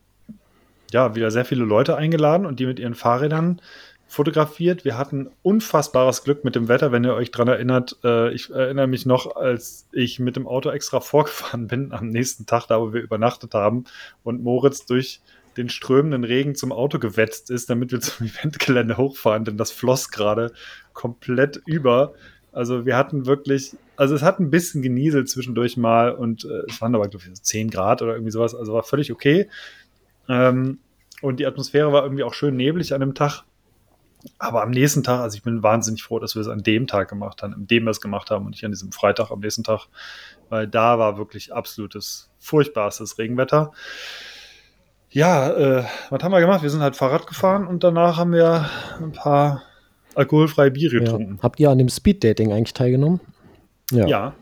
ja 0.91 1.15
wieder 1.15 1.31
sehr 1.31 1.45
viele 1.45 1.65
Leute 1.65 1.95
eingeladen 1.95 2.45
und 2.45 2.59
die 2.59 2.65
mit 2.65 2.79
ihren 2.79 2.95
Fahrrädern 2.95 3.61
fotografiert. 4.07 4.85
Wir 4.85 4.97
hatten 4.97 5.29
unfassbares 5.41 6.23
Glück 6.23 6.43
mit 6.43 6.55
dem 6.55 6.67
Wetter, 6.67 6.91
wenn 6.91 7.03
ihr 7.03 7.15
euch 7.15 7.31
daran 7.31 7.47
erinnert. 7.47 7.97
Äh, 8.03 8.33
ich 8.33 8.49
erinnere 8.49 8.87
mich 8.87 9.05
noch, 9.05 9.35
als 9.35 9.87
ich 9.91 10.19
mit 10.19 10.35
dem 10.35 10.47
Auto 10.47 10.69
extra 10.69 10.99
vorgefahren 11.01 11.67
bin 11.67 11.91
am 11.91 12.09
nächsten 12.09 12.45
Tag, 12.45 12.67
da 12.67 12.79
wo 12.79 12.93
wir 12.93 13.01
übernachtet 13.01 13.53
haben 13.53 13.85
und 14.23 14.43
Moritz 14.43 14.85
durch 14.85 15.21
den 15.57 15.69
strömenden 15.69 16.23
Regen 16.23 16.55
zum 16.55 16.71
Auto 16.71 16.99
gewetzt 16.99 17.49
ist, 17.49 17.69
damit 17.69 17.91
wir 17.91 17.99
zum 18.01 18.27
Eventgelände 18.27 18.97
hochfahren, 18.97 19.45
denn 19.45 19.57
das 19.57 19.71
floss 19.71 20.09
gerade 20.09 20.51
komplett 20.93 21.61
über. 21.65 22.13
Also 22.51 22.85
wir 22.85 22.95
hatten 22.95 23.25
wirklich, 23.25 23.75
also 23.97 24.15
es 24.15 24.21
hat 24.21 24.39
ein 24.39 24.49
bisschen 24.49 24.81
genieselt 24.81 25.29
zwischendurch 25.29 25.75
mal 25.77 26.11
und 26.11 26.45
äh, 26.45 26.63
es 26.69 26.81
waren 26.81 26.95
aber, 26.95 27.07
glaube 27.09 27.25
ich, 27.27 27.43
10 27.43 27.69
Grad 27.69 28.01
oder 28.01 28.13
irgendwie 28.13 28.31
sowas, 28.31 28.55
also 28.55 28.73
war 28.73 28.83
völlig 28.83 29.11
okay. 29.11 29.49
Ähm, 30.29 30.79
und 31.21 31.39
die 31.39 31.45
Atmosphäre 31.45 31.91
war 31.91 32.03
irgendwie 32.03 32.23
auch 32.23 32.33
schön 32.33 32.55
neblig 32.55 32.93
an 32.93 33.01
dem 33.01 33.13
Tag. 33.13 33.43
Aber 34.39 34.63
am 34.63 34.71
nächsten 34.71 35.03
Tag, 35.03 35.19
also 35.19 35.35
ich 35.35 35.43
bin 35.43 35.63
wahnsinnig 35.63 36.01
froh, 36.03 36.19
dass 36.19 36.35
wir 36.35 36.41
es 36.41 36.47
an 36.47 36.63
dem 36.63 36.87
Tag 36.87 37.09
gemacht 37.09 37.43
haben, 37.43 37.53
an 37.53 37.67
dem 37.67 37.83
wir 37.83 37.91
es 37.91 38.01
gemacht 38.01 38.31
haben 38.31 38.45
und 38.45 38.51
nicht 38.51 38.65
an 38.65 38.71
diesem 38.71 38.91
Freitag 38.91 39.31
am 39.31 39.39
nächsten 39.39 39.63
Tag, 39.63 39.87
weil 40.49 40.67
da 40.67 40.97
war 40.97 41.17
wirklich 41.17 41.53
absolutes, 41.53 42.31
furchtbarstes 42.39 43.17
Regenwetter. 43.17 43.71
Ja, 45.15 45.49
äh, 45.49 45.83
was 46.09 46.21
haben 46.21 46.33
wir 46.33 46.41
gemacht? 46.41 46.61
Wir 46.61 46.69
sind 46.69 46.81
halt 46.81 46.97
Fahrrad 46.97 47.25
gefahren 47.25 47.67
und 47.67 47.85
danach 47.85 48.17
haben 48.17 48.33
wir 48.33 48.69
ein 49.01 49.13
paar 49.13 49.63
alkoholfreie 50.13 50.71
Biere 50.71 50.99
getrunken. 50.99 51.35
Ja. 51.35 51.41
Habt 51.41 51.57
ihr 51.61 51.69
an 51.69 51.77
dem 51.77 51.87
Speed-Dating 51.87 52.51
eigentlich 52.51 52.73
teilgenommen? 52.73 53.21
Ja. 53.91 54.07
ja. 54.07 54.33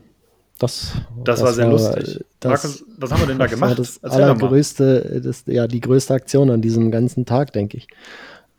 Das, 0.58 0.94
das, 1.24 1.38
das, 1.38 1.42
war 1.42 1.52
sehr 1.52 1.66
war, 1.66 1.72
lustig. 1.74 2.24
Das, 2.40 2.50
Markus, 2.50 2.84
was 2.98 3.12
haben 3.12 3.20
wir 3.20 3.26
denn 3.28 3.38
da 3.38 3.46
gemacht? 3.50 3.78
Das 3.78 4.02
allergrößte, 4.02 5.20
das, 5.24 5.44
ja, 5.46 5.68
die 5.68 5.80
größte 5.80 6.12
Aktion 6.12 6.50
an 6.50 6.60
diesem 6.60 6.90
ganzen 6.90 7.24
Tag, 7.24 7.52
denke 7.52 7.76
ich. 7.76 7.86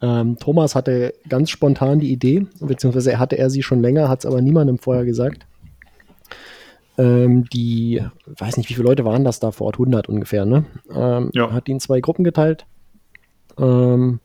Ähm, 0.02 0.38
Thomas 0.40 0.74
hatte 0.74 1.16
ganz 1.28 1.50
spontan 1.50 2.00
die 2.00 2.14
Idee, 2.14 2.48
beziehungsweise 2.62 3.20
hatte 3.20 3.38
er 3.38 3.50
sie 3.50 3.62
schon 3.62 3.82
länger, 3.82 4.08
hat 4.08 4.20
es 4.20 4.26
aber 4.26 4.42
niemandem 4.42 4.78
vorher 4.78 5.04
gesagt. 5.04 5.46
Ähm, 6.98 7.46
die, 7.50 8.02
weiß 8.26 8.58
nicht, 8.58 8.70
wie 8.70 8.74
viele 8.74 8.88
Leute 8.88 9.06
waren 9.06 9.24
das 9.24 9.40
da 9.40 9.52
vor 9.52 9.68
Ort? 9.68 9.76
100 9.76 10.08
ungefähr, 10.08 10.46
ne? 10.46 10.66
Ähm, 10.94 11.30
ja. 11.34 11.52
Hat 11.52 11.68
die 11.68 11.74
in 11.74 11.80
zwei 11.80 12.00
Gruppen 12.00 12.24
geteilt. 12.24 12.66
Ähm, 13.60 14.20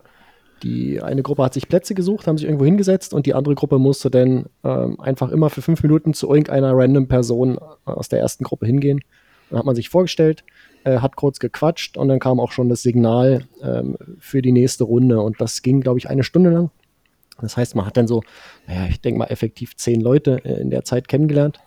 die 0.63 1.01
eine 1.01 1.23
Gruppe 1.23 1.43
hat 1.43 1.53
sich 1.53 1.67
Plätze 1.67 1.95
gesucht, 1.95 2.27
haben 2.27 2.37
sich 2.37 2.45
irgendwo 2.45 2.65
hingesetzt 2.65 3.13
und 3.13 3.25
die 3.25 3.33
andere 3.33 3.55
Gruppe 3.55 3.79
musste 3.79 4.11
dann 4.11 4.45
ähm, 4.63 4.99
einfach 4.99 5.31
immer 5.31 5.49
für 5.49 5.61
fünf 5.61 5.81
Minuten 5.81 6.13
zu 6.13 6.29
irgendeiner 6.29 6.73
random 6.73 7.07
Person 7.07 7.57
aus 7.85 8.09
der 8.09 8.19
ersten 8.19 8.43
Gruppe 8.43 8.67
hingehen. 8.67 9.01
Dann 9.49 9.59
hat 9.59 9.65
man 9.65 9.75
sich 9.75 9.89
vorgestellt, 9.89 10.43
äh, 10.83 10.99
hat 10.99 11.15
kurz 11.15 11.39
gequatscht 11.39 11.97
und 11.97 12.07
dann 12.09 12.19
kam 12.19 12.39
auch 12.39 12.51
schon 12.51 12.69
das 12.69 12.83
Signal 12.83 13.45
ähm, 13.63 13.97
für 14.19 14.41
die 14.41 14.51
nächste 14.51 14.83
Runde 14.83 15.19
und 15.19 15.41
das 15.41 15.61
ging, 15.61 15.81
glaube 15.81 15.97
ich, 15.97 16.09
eine 16.09 16.23
Stunde 16.23 16.51
lang. 16.51 16.69
Das 17.41 17.57
heißt, 17.57 17.75
man 17.75 17.87
hat 17.87 17.97
dann 17.97 18.07
so, 18.07 18.21
naja, 18.67 18.85
ich 18.87 19.01
denke 19.01 19.17
mal, 19.17 19.25
effektiv 19.25 19.75
zehn 19.75 19.99
Leute 19.99 20.45
äh, 20.45 20.61
in 20.61 20.69
der 20.69 20.83
Zeit 20.83 21.07
kennengelernt 21.07 21.59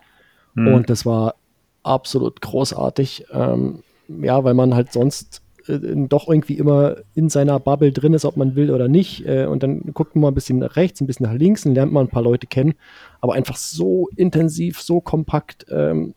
mhm. 0.54 0.74
und 0.74 0.90
das 0.90 1.04
war 1.04 1.34
absolut 1.82 2.40
großartig. 2.40 3.26
Ähm, 3.32 3.80
ja, 4.08 4.44
weil 4.44 4.54
man 4.54 4.74
halt 4.74 4.92
sonst 4.92 5.42
äh, 5.66 5.78
doch 6.08 6.28
irgendwie 6.28 6.58
immer 6.58 6.96
in 7.14 7.28
seiner 7.28 7.58
Bubble 7.58 7.92
drin 7.92 8.14
ist, 8.14 8.24
ob 8.24 8.36
man 8.36 8.54
will 8.54 8.70
oder 8.70 8.88
nicht. 8.88 9.26
Äh, 9.26 9.46
und 9.46 9.62
dann 9.62 9.80
guckt 9.92 10.14
man 10.14 10.22
mal 10.22 10.28
ein 10.28 10.34
bisschen 10.34 10.58
nach 10.58 10.76
rechts, 10.76 11.00
ein 11.00 11.06
bisschen 11.06 11.26
nach 11.26 11.34
links 11.34 11.64
und 11.64 11.74
lernt 11.74 11.92
man 11.92 12.06
ein 12.06 12.10
paar 12.10 12.22
Leute 12.22 12.46
kennen. 12.46 12.74
Aber 13.20 13.34
einfach 13.34 13.56
so 13.56 14.08
intensiv, 14.16 14.80
so 14.80 15.00
kompakt, 15.00 15.66
ähm, 15.70 16.14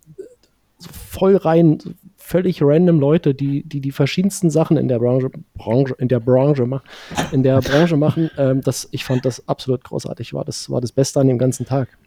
voll 0.79 1.35
rein, 1.35 1.79
völlig 2.17 2.61
random 2.61 2.99
Leute, 2.99 3.33
die, 3.33 3.63
die 3.63 3.79
die 3.79 3.91
verschiedensten 3.91 4.49
Sachen 4.49 4.77
in 4.77 4.87
der 4.87 4.99
Branche, 4.99 5.29
Branche 5.55 5.95
in 5.97 6.07
der 6.07 6.19
Branche 6.19 6.65
machen, 6.65 6.85
in 7.31 7.41
der 7.41 7.61
Branche 7.61 7.97
machen. 7.97 8.29
Ähm, 8.37 8.61
das, 8.61 8.87
ich 8.91 9.05
fand 9.05 9.25
das 9.25 9.47
absolut 9.47 9.83
großartig. 9.83 10.33
War 10.33 10.45
das 10.45 10.69
war 10.69 10.81
das 10.81 10.91
Beste 10.91 11.19
an 11.19 11.27
dem 11.27 11.37
ganzen 11.37 11.65
Tag. 11.65 11.97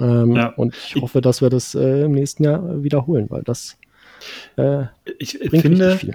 Ähm, 0.00 0.34
ja. 0.34 0.48
Und 0.48 0.74
ich 0.76 1.00
hoffe, 1.00 1.20
dass 1.20 1.42
wir 1.42 1.50
das 1.50 1.74
äh, 1.74 2.04
im 2.04 2.12
nächsten 2.12 2.44
Jahr 2.44 2.82
wiederholen, 2.82 3.26
weil 3.28 3.42
das 3.42 3.76
äh, 4.56 4.84
ich, 5.18 5.40
ich 5.40 5.50
finde, 5.50 5.96
viel. 5.96 6.14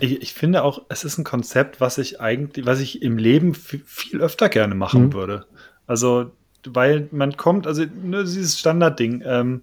Ich, 0.00 0.22
ich, 0.22 0.34
finde 0.34 0.62
auch, 0.64 0.82
es 0.88 1.04
ist 1.04 1.18
ein 1.18 1.24
Konzept, 1.24 1.80
was 1.80 1.98
ich 1.98 2.20
eigentlich, 2.20 2.66
was 2.66 2.80
ich 2.80 3.02
im 3.02 3.18
Leben 3.18 3.54
viel 3.54 4.20
öfter 4.20 4.48
gerne 4.48 4.74
machen 4.74 5.06
mhm. 5.06 5.12
würde. 5.12 5.46
Also, 5.86 6.30
weil 6.66 7.08
man 7.12 7.36
kommt, 7.36 7.66
also 7.66 7.84
nur 8.02 8.24
dieses 8.24 8.58
Standardding. 8.58 9.22
Ähm, 9.26 9.60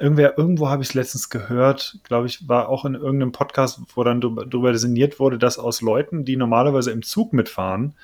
irgendwer, 0.00 0.38
irgendwo 0.38 0.68
habe 0.68 0.82
ich 0.82 0.90
es 0.90 0.94
letztens 0.94 1.28
gehört, 1.28 1.98
glaube 2.04 2.26
ich, 2.26 2.48
war 2.48 2.68
auch 2.68 2.84
in 2.84 2.94
irgendeinem 2.94 3.32
Podcast, 3.32 3.80
wo 3.94 4.02
dann 4.02 4.20
darüber 4.20 4.72
designiert 4.72 5.20
wurde, 5.20 5.38
dass 5.38 5.58
aus 5.58 5.82
Leuten, 5.82 6.24
die 6.24 6.36
normalerweise 6.36 6.90
im 6.90 7.02
Zug 7.02 7.32
mitfahren, 7.32 7.94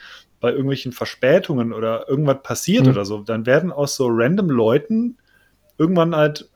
bei 0.46 0.52
irgendwelchen 0.52 0.92
Verspätungen 0.92 1.72
oder 1.72 2.08
irgendwas 2.08 2.40
passiert 2.44 2.84
mhm. 2.84 2.92
oder 2.92 3.04
so, 3.04 3.18
dann 3.18 3.46
werden 3.46 3.72
aus 3.72 3.96
so 3.96 4.06
random 4.08 4.48
Leuten 4.48 5.16
irgendwann 5.76 6.14
halt 6.14 6.48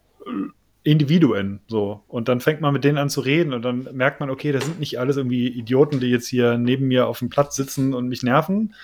Individuen 0.84 1.58
so 1.66 2.04
und 2.06 2.28
dann 2.28 2.38
fängt 2.38 2.60
man 2.60 2.72
mit 2.72 2.84
denen 2.84 2.98
an 2.98 3.10
zu 3.10 3.20
reden 3.20 3.52
und 3.52 3.62
dann 3.62 3.88
merkt 3.92 4.20
man, 4.20 4.30
okay, 4.30 4.52
das 4.52 4.64
sind 4.64 4.78
nicht 4.78 5.00
alles 5.00 5.16
irgendwie 5.16 5.48
Idioten, 5.48 5.98
die 5.98 6.06
jetzt 6.06 6.28
hier 6.28 6.56
neben 6.56 6.86
mir 6.86 7.08
auf 7.08 7.18
dem 7.18 7.30
Platz 7.30 7.56
sitzen 7.56 7.94
und 7.94 8.06
mich 8.06 8.22
nerven, 8.22 8.76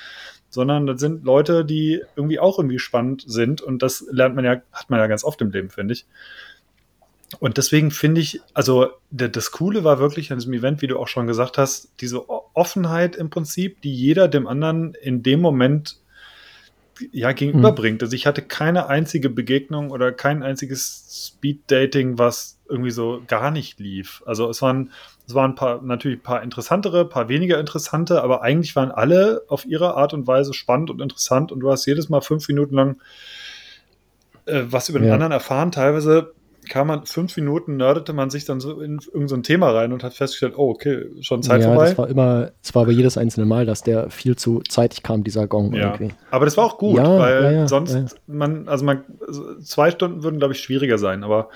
sondern 0.48 0.88
das 0.88 0.98
sind 0.98 1.24
Leute, 1.24 1.64
die 1.64 2.02
irgendwie 2.16 2.40
auch 2.40 2.58
irgendwie 2.58 2.80
spannend 2.80 3.22
sind 3.28 3.60
und 3.60 3.80
das 3.80 4.04
lernt 4.10 4.34
man 4.34 4.44
ja, 4.44 4.60
hat 4.72 4.90
man 4.90 4.98
ja 4.98 5.06
ganz 5.06 5.22
oft 5.22 5.40
im 5.40 5.52
Leben, 5.52 5.70
finde 5.70 5.94
ich. 5.94 6.04
Und 7.40 7.56
deswegen 7.56 7.90
finde 7.90 8.20
ich, 8.20 8.40
also 8.54 8.88
das 9.10 9.50
Coole 9.50 9.82
war 9.82 9.98
wirklich 9.98 10.30
an 10.30 10.38
diesem 10.38 10.52
Event, 10.52 10.80
wie 10.80 10.86
du 10.86 10.98
auch 10.98 11.08
schon 11.08 11.26
gesagt 11.26 11.58
hast, 11.58 11.90
diese 12.00 12.28
Offenheit 12.28 13.16
im 13.16 13.30
Prinzip, 13.30 13.80
die 13.82 13.92
jeder 13.92 14.28
dem 14.28 14.46
anderen 14.46 14.94
in 14.94 15.22
dem 15.22 15.40
Moment 15.40 15.98
ja 17.10 17.32
gegenüberbringt. 17.32 18.00
Mhm. 18.00 18.06
Also 18.06 18.14
ich 18.14 18.26
hatte 18.26 18.42
keine 18.42 18.86
einzige 18.86 19.28
Begegnung 19.28 19.90
oder 19.90 20.12
kein 20.12 20.42
einziges 20.42 21.32
Speed-Dating, 21.34 22.18
was 22.18 22.58
irgendwie 22.68 22.90
so 22.90 23.22
gar 23.26 23.50
nicht 23.50 23.80
lief. 23.80 24.22
Also 24.24 24.48
es 24.48 24.62
waren, 24.62 24.92
es 25.26 25.34
waren 25.34 25.52
ein 25.52 25.54
paar, 25.56 25.82
natürlich 25.82 26.20
ein 26.20 26.22
paar 26.22 26.42
interessantere, 26.42 27.02
ein 27.02 27.08
paar 27.08 27.28
weniger 27.28 27.58
interessante, 27.58 28.22
aber 28.22 28.42
eigentlich 28.42 28.76
waren 28.76 28.92
alle 28.92 29.42
auf 29.48 29.66
ihre 29.66 29.96
Art 29.96 30.14
und 30.14 30.26
Weise 30.26 30.54
spannend 30.54 30.90
und 30.90 31.02
interessant 31.02 31.52
und 31.52 31.60
du 31.60 31.70
hast 31.70 31.86
jedes 31.86 32.08
Mal 32.08 32.20
fünf 32.20 32.48
Minuten 32.48 32.76
lang 32.76 32.96
äh, 34.46 34.62
was 34.66 34.88
über 34.88 35.00
den 35.00 35.08
ja. 35.08 35.14
anderen 35.14 35.32
erfahren. 35.32 35.72
Teilweise 35.72 36.32
kam 36.68 36.88
man 36.88 37.06
fünf 37.06 37.36
Minuten, 37.36 37.76
nerdete 37.76 38.12
man 38.12 38.30
sich 38.30 38.44
dann 38.44 38.60
so 38.60 38.80
in 38.80 38.98
irgendein 38.98 39.28
so 39.28 39.36
Thema 39.38 39.70
rein 39.70 39.92
und 39.92 40.02
hat 40.04 40.14
festgestellt, 40.14 40.54
oh, 40.56 40.70
okay, 40.70 41.06
schon 41.20 41.42
Zeit 41.42 41.62
ja, 41.62 41.68
vorbei. 41.68 41.88
Das 41.88 41.98
war 41.98 42.08
immer, 42.08 42.50
es 42.62 42.74
war 42.74 42.82
aber 42.82 42.92
jedes 42.92 43.16
einzelne 43.16 43.46
Mal, 43.46 43.66
dass 43.66 43.82
der 43.82 44.10
viel 44.10 44.36
zu 44.36 44.62
zeitig 44.68 45.02
kam, 45.02 45.24
dieser 45.24 45.46
Gong 45.46 45.72
ja. 45.72 45.92
irgendwie. 45.92 46.14
Aber 46.30 46.44
das 46.44 46.56
war 46.56 46.64
auch 46.64 46.78
gut, 46.78 46.98
ja, 46.98 47.18
weil 47.18 47.54
ja, 47.54 47.68
sonst 47.68 48.16
man, 48.26 48.68
also 48.68 48.84
man, 48.84 49.04
zwei 49.62 49.90
Stunden 49.90 50.22
würden, 50.22 50.38
glaube 50.38 50.54
ich, 50.54 50.60
schwieriger 50.60 50.98
sein, 50.98 51.24
aber 51.24 51.48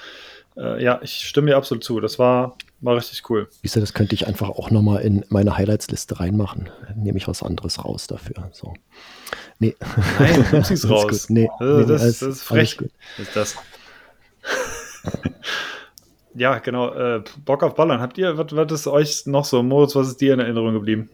äh, 0.57 0.83
ja, 0.83 1.01
ich 1.03 1.27
stimme 1.27 1.49
dir 1.51 1.57
absolut 1.57 1.85
zu. 1.85 2.01
Das 2.01 2.19
war, 2.19 2.57
war 2.81 2.97
richtig 2.97 3.29
cool. 3.31 3.49
Siehst 3.63 3.77
du, 3.77 3.81
das 3.81 3.95
könnte 3.95 4.15
ich 4.15 4.27
einfach 4.27 4.51
auch 4.51 4.71
nochmal 4.71 5.03
in 5.03 5.25
meine 5.29 5.57
Highlights-Liste 5.57 6.21
reinmachen. 6.21 6.69
Nehme 6.97 7.19
ich 7.19 7.29
was 7.29 7.43
anderes 7.43 7.85
raus 7.85 8.07
dafür. 8.07 8.51
So. 8.53 8.75
Nee. 9.59 9.77
Nein, 10.19 10.45
es 10.71 10.89
raus. 10.89 11.31
Nee, 11.31 11.49
also, 11.59 11.81
nee, 11.81 11.87
das, 11.87 12.03
das, 12.03 12.23
ist 12.23 12.43
frech. 12.43 12.79
Ist 13.19 13.37
das. 13.37 13.57
Ja, 16.35 16.59
genau. 16.59 16.93
Äh, 16.93 17.23
Bock 17.45 17.63
auf 17.63 17.75
Ballern. 17.75 18.01
Habt 18.01 18.19
ihr, 18.19 18.37
was, 18.39 18.55
was 18.55 18.73
ist 18.73 18.87
euch 18.87 19.27
noch 19.27 19.45
so, 19.45 19.63
Moritz, 19.63 19.95
was 19.97 20.09
ist 20.09 20.21
dir 20.21 20.35
in 20.35 20.41
Erinnerung 20.41 20.75
geblieben? 20.75 21.11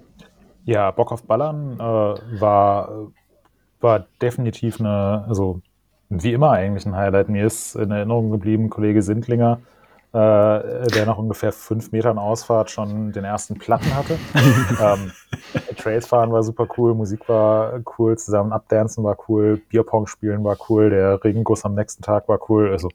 Ja, 0.65 0.91
Bock 0.91 1.13
auf 1.13 1.23
Ballern 1.25 1.75
äh, 1.75 2.41
war, 2.41 3.09
war 3.81 4.07
definitiv 4.21 4.81
eine, 4.81 5.25
also 5.29 5.61
wie 6.09 6.33
immer 6.33 6.51
eigentlich 6.51 6.87
ein 6.87 6.97
Highlight. 6.97 7.29
Mir 7.29 7.47
ist 7.47 7.77
in 7.77 7.91
Erinnerung 7.91 8.31
geblieben, 8.31 8.71
Kollege 8.71 9.03
Sindlinger, 9.03 9.61
äh, 10.13 10.87
der 10.89 11.07
nach 11.07 11.19
ungefähr 11.19 11.53
fünf 11.53 11.93
Metern 11.93 12.19
Ausfahrt 12.19 12.71
schon 12.71 13.13
den 13.13 13.25
ersten 13.25 13.59
Platten 13.59 13.95
hatte. 13.95 14.19
ähm, 14.83 15.13
Trails 15.77 16.07
fahren 16.07 16.33
war 16.33 16.43
super 16.43 16.67
cool, 16.77 16.95
Musik 16.95 17.29
war 17.29 17.81
cool, 17.99 18.17
zusammen 18.17 18.53
abdancen 18.53 19.05
war 19.05 19.17
cool, 19.29 19.61
Bierpong 19.69 20.07
spielen 20.07 20.43
war 20.45 20.57
cool, 20.69 20.91
der 20.91 21.23
Regenguss 21.23 21.65
am 21.65 21.75
nächsten 21.75 22.03
Tag 22.03 22.29
war 22.29 22.39
cool. 22.49 22.71
Also 22.71 22.89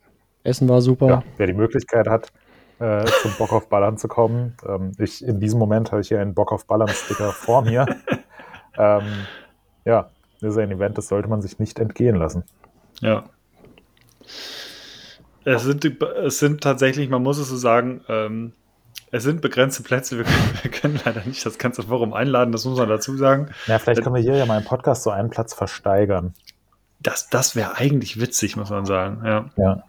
Essen 0.44 0.68
war 0.70 0.82
super. 0.82 1.08
Ja, 1.08 1.24
wer 1.38 1.48
die 1.48 1.54
Möglichkeit 1.54 2.08
hat, 2.08 2.32
äh, 2.80 3.06
zum 3.22 3.32
Bock 3.38 3.54
auf 3.54 3.70
Ballern 3.70 3.98
zu 3.98 4.08
kommen. 4.08 4.56
Ähm, 4.68 4.92
ich, 4.98 5.24
in 5.24 5.40
diesem 5.40 5.60
Moment 5.60 5.92
habe 5.92 6.02
ich 6.02 6.08
hier 6.08 6.20
einen 6.20 6.34
Bock 6.34 6.52
auf 6.52 6.66
Ballern-Sticker 6.66 7.32
vor 7.32 7.62
mir. 7.64 7.86
Ähm, 8.78 9.04
ja, 9.84 10.10
das 10.40 10.52
ist 10.52 10.58
ein 10.58 10.72
Event, 10.72 10.98
das 10.98 11.10
sollte 11.10 11.28
man 11.28 11.42
sich 11.42 11.60
nicht 11.60 11.78
entgehen 11.78 12.16
lassen. 12.16 12.44
Ja. 13.02 13.26
Es 15.44 15.64
sind, 15.64 15.84
es 16.02 16.40
sind 16.40 16.62
tatsächlich, 16.62 17.10
man 17.10 17.22
muss 17.22 17.38
es 17.38 17.50
so 17.50 17.58
sagen, 17.58 18.02
ähm, 18.08 18.54
es 19.12 19.24
sind 19.24 19.42
begrenzte 19.42 19.84
Plätze. 19.84 20.18
Wir 20.18 20.24
können, 20.24 20.60
wir 20.62 20.72
können, 20.72 21.00
leider 21.04 21.24
nicht 21.26 21.46
das 21.46 21.58
ganze 21.58 21.84
Forum 21.84 22.14
einladen, 22.14 22.52
das 22.52 22.66
muss 22.66 22.78
man 22.78 22.88
dazu 22.88 23.18
sagen. 23.18 23.50
Ja, 23.68 23.78
vielleicht 23.80 24.04
können 24.04 24.16
wir 24.16 24.22
hier 24.22 24.38
ja 24.38 24.46
mal 24.46 24.60
im 24.60 24.66
Podcast 24.66 25.04
so 25.04 25.10
einen 25.10 25.30
Platz 25.30 25.54
versteigern. 25.54 26.34
Das, 27.00 27.30
das 27.30 27.56
wäre 27.56 27.78
eigentlich 27.78 28.20
witzig, 28.20 28.56
muss 28.56 28.70
man 28.70 28.86
sagen. 28.86 29.22
Ja. 29.26 29.50
ja. 29.58 29.84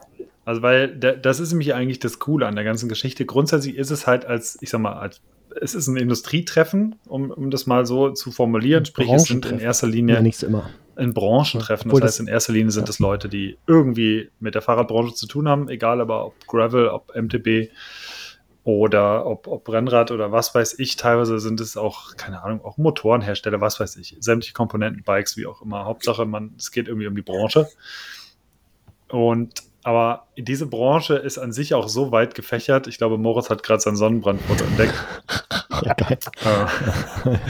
Also, 0.44 0.62
weil 0.62 0.96
das 0.96 1.40
ist 1.40 1.52
nämlich 1.52 1.74
eigentlich 1.74 2.00
das 2.00 2.18
Coole 2.18 2.46
an 2.46 2.56
der 2.56 2.64
ganzen 2.64 2.88
Geschichte. 2.88 3.24
Grundsätzlich 3.24 3.76
ist 3.76 3.90
es 3.90 4.06
halt 4.06 4.24
als, 4.24 4.58
ich 4.60 4.70
sag 4.70 4.80
mal, 4.80 4.94
als, 4.94 5.20
es 5.60 5.74
ist 5.74 5.86
ein 5.86 5.96
Industrietreffen, 5.96 6.96
um, 7.06 7.30
um 7.30 7.50
das 7.50 7.66
mal 7.66 7.86
so 7.86 8.10
zu 8.10 8.32
formulieren. 8.32 8.84
Sprich, 8.84 9.10
es 9.10 9.24
sind 9.24 9.46
in 9.46 9.60
erster 9.60 9.86
Linie 9.86 10.20
ja, 10.20 10.46
immer. 10.46 10.70
ein 10.96 11.14
Branchentreffen. 11.14 11.90
Das 11.90 12.02
heißt, 12.02 12.20
in 12.20 12.26
erster 12.26 12.52
Linie 12.52 12.72
sind 12.72 12.88
es 12.88 12.98
ja. 12.98 13.06
Leute, 13.06 13.28
die 13.28 13.58
irgendwie 13.66 14.30
mit 14.40 14.54
der 14.54 14.62
Fahrradbranche 14.62 15.14
zu 15.14 15.26
tun 15.26 15.48
haben, 15.48 15.68
egal 15.68 16.00
aber 16.00 16.26
ob 16.26 16.46
Gravel, 16.46 16.88
ob 16.88 17.14
MTB 17.14 17.70
oder 18.64 19.26
ob, 19.26 19.46
ob 19.48 19.68
Rennrad 19.68 20.10
oder 20.10 20.32
was 20.32 20.54
weiß 20.54 20.78
ich. 20.78 20.96
Teilweise 20.96 21.38
sind 21.38 21.60
es 21.60 21.76
auch, 21.76 22.16
keine 22.16 22.42
Ahnung, 22.42 22.64
auch 22.64 22.78
Motorenhersteller, 22.78 23.60
was 23.60 23.80
weiß 23.80 23.96
ich. 23.96 24.16
Sämtliche 24.20 24.54
Komponenten, 24.54 25.02
Bikes, 25.02 25.36
wie 25.36 25.46
auch 25.46 25.62
immer. 25.62 25.84
Hauptsache, 25.84 26.24
man, 26.24 26.54
es 26.58 26.70
geht 26.70 26.88
irgendwie 26.88 27.08
um 27.08 27.14
die 27.14 27.22
Branche. 27.22 27.68
Und 29.08 29.62
aber 29.84 30.26
diese 30.38 30.66
Branche 30.66 31.14
ist 31.14 31.38
an 31.38 31.52
sich 31.52 31.74
auch 31.74 31.88
so 31.88 32.12
weit 32.12 32.34
gefächert. 32.34 32.86
Ich 32.86 32.98
glaube, 32.98 33.18
Moritz 33.18 33.50
hat 33.50 33.62
gerade 33.62 33.80
sein 33.80 33.96
Sonnenbrandfoto 33.96 34.64
entdeckt. 34.64 34.94
Ja, 35.84 35.94
geil. 35.94 36.18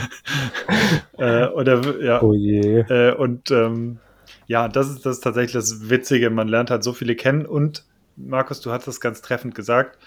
äh, 1.19 1.45
oder, 1.49 2.01
ja, 2.01 2.23
oh 2.23 2.33
je. 2.33 2.79
Äh, 2.79 3.13
und 3.13 3.51
ähm, 3.51 3.99
ja, 4.47 4.67
das 4.67 4.89
ist, 4.89 5.05
das 5.05 5.17
ist 5.17 5.23
tatsächlich 5.23 5.53
das 5.53 5.89
Witzige. 5.91 6.31
Man 6.31 6.47
lernt 6.47 6.71
halt 6.71 6.83
so 6.83 6.93
viele 6.93 7.15
kennen. 7.15 7.45
Und 7.45 7.85
Markus, 8.15 8.61
du 8.61 8.71
hast 8.71 8.87
das 8.87 8.99
ganz 8.99 9.21
treffend 9.21 9.53
gesagt. 9.53 9.99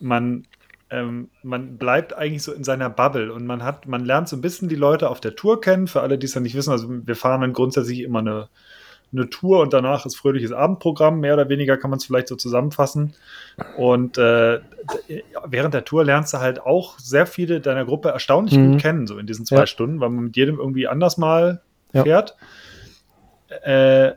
Man, 0.00 0.48
ähm, 0.90 1.30
man 1.44 1.78
bleibt 1.78 2.14
eigentlich 2.14 2.42
so 2.42 2.52
in 2.52 2.64
seiner 2.64 2.90
Bubble 2.90 3.32
und 3.32 3.46
man 3.46 3.62
hat, 3.62 3.86
man 3.86 4.04
lernt 4.04 4.28
so 4.28 4.34
ein 4.34 4.40
bisschen 4.40 4.68
die 4.68 4.74
Leute 4.74 5.08
auf 5.08 5.20
der 5.20 5.36
Tour 5.36 5.60
kennen. 5.60 5.86
Für 5.86 6.00
alle, 6.00 6.18
die 6.18 6.26
es 6.26 6.32
dann 6.32 6.42
nicht 6.42 6.56
wissen, 6.56 6.72
also 6.72 6.88
wir 6.90 7.14
fahren 7.14 7.42
dann 7.42 7.52
grundsätzlich 7.52 8.00
immer 8.00 8.20
eine 8.20 8.48
eine 9.12 9.28
Tour 9.28 9.60
und 9.60 9.72
danach 9.72 10.06
ist 10.06 10.16
fröhliches 10.16 10.52
Abendprogramm. 10.52 11.20
Mehr 11.20 11.34
oder 11.34 11.48
weniger 11.48 11.76
kann 11.76 11.90
man 11.90 11.98
es 11.98 12.04
vielleicht 12.04 12.28
so 12.28 12.36
zusammenfassen. 12.36 13.14
Und 13.76 14.18
äh, 14.18 14.60
während 15.46 15.74
der 15.74 15.84
Tour 15.84 16.04
lernst 16.04 16.32
du 16.32 16.38
halt 16.38 16.60
auch 16.60 16.98
sehr 16.98 17.26
viele 17.26 17.60
deiner 17.60 17.84
Gruppe 17.84 18.10
erstaunlich 18.10 18.56
mhm. 18.56 18.72
gut 18.72 18.80
kennen, 18.80 19.06
so 19.06 19.18
in 19.18 19.26
diesen 19.26 19.44
zwei 19.44 19.60
ja. 19.60 19.66
Stunden, 19.66 20.00
weil 20.00 20.10
man 20.10 20.24
mit 20.24 20.36
jedem 20.36 20.58
irgendwie 20.58 20.88
anders 20.88 21.18
mal 21.18 21.62
fährt. 21.92 22.36
Ja. 23.50 24.06
Äh, 24.08 24.14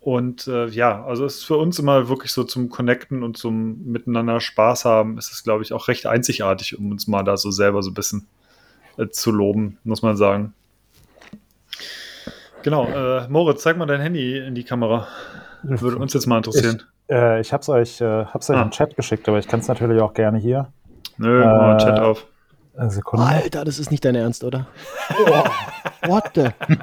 und 0.00 0.46
äh, 0.46 0.68
ja, 0.68 1.04
also 1.04 1.26
es 1.26 1.38
ist 1.38 1.44
für 1.44 1.56
uns 1.56 1.78
immer 1.78 2.08
wirklich 2.08 2.32
so 2.32 2.44
zum 2.44 2.70
Connecten 2.70 3.22
und 3.22 3.36
zum 3.36 3.84
Miteinander 3.84 4.40
Spaß 4.40 4.86
haben, 4.86 5.18
ist 5.18 5.32
es, 5.32 5.42
glaube 5.42 5.62
ich, 5.62 5.72
auch 5.72 5.88
recht 5.88 6.06
einzigartig, 6.06 6.78
um 6.78 6.90
uns 6.90 7.08
mal 7.08 7.24
da 7.24 7.36
so 7.36 7.50
selber 7.50 7.82
so 7.82 7.90
ein 7.90 7.94
bisschen 7.94 8.26
äh, 8.96 9.08
zu 9.08 9.30
loben, 9.30 9.78
muss 9.84 10.00
man 10.00 10.16
sagen. 10.16 10.54
Genau, 12.62 12.86
äh, 12.86 13.28
Moritz, 13.28 13.62
zeig 13.62 13.76
mal 13.76 13.86
dein 13.86 14.00
Handy 14.00 14.38
in 14.38 14.54
die 14.54 14.64
Kamera. 14.64 15.06
Würde 15.62 15.98
uns 15.98 16.14
jetzt 16.14 16.26
mal 16.26 16.38
interessieren. 16.38 16.82
Ich, 17.08 17.14
äh, 17.14 17.40
ich 17.40 17.52
habe 17.52 17.62
es 17.62 17.68
euch, 17.68 18.00
äh, 18.00 18.24
hab's 18.26 18.48
euch 18.50 18.56
ah. 18.56 18.62
im 18.62 18.70
Chat 18.70 18.96
geschickt, 18.96 19.28
aber 19.28 19.38
ich 19.38 19.48
kann 19.48 19.60
es 19.60 19.68
natürlich 19.68 20.00
auch 20.00 20.14
gerne 20.14 20.38
hier. 20.38 20.68
Nö, 21.16 21.44
mal 21.44 21.76
äh, 21.76 21.78
Chat 21.78 21.98
auf. 21.98 22.26
Sekunde. 22.86 23.26
Alter, 23.26 23.64
das 23.64 23.80
ist 23.80 23.90
nicht 23.90 24.04
dein 24.04 24.14
Ernst, 24.14 24.44
oder? 24.44 24.68
Oh, 25.26 25.42
what 26.08 26.30
the? 26.34 26.50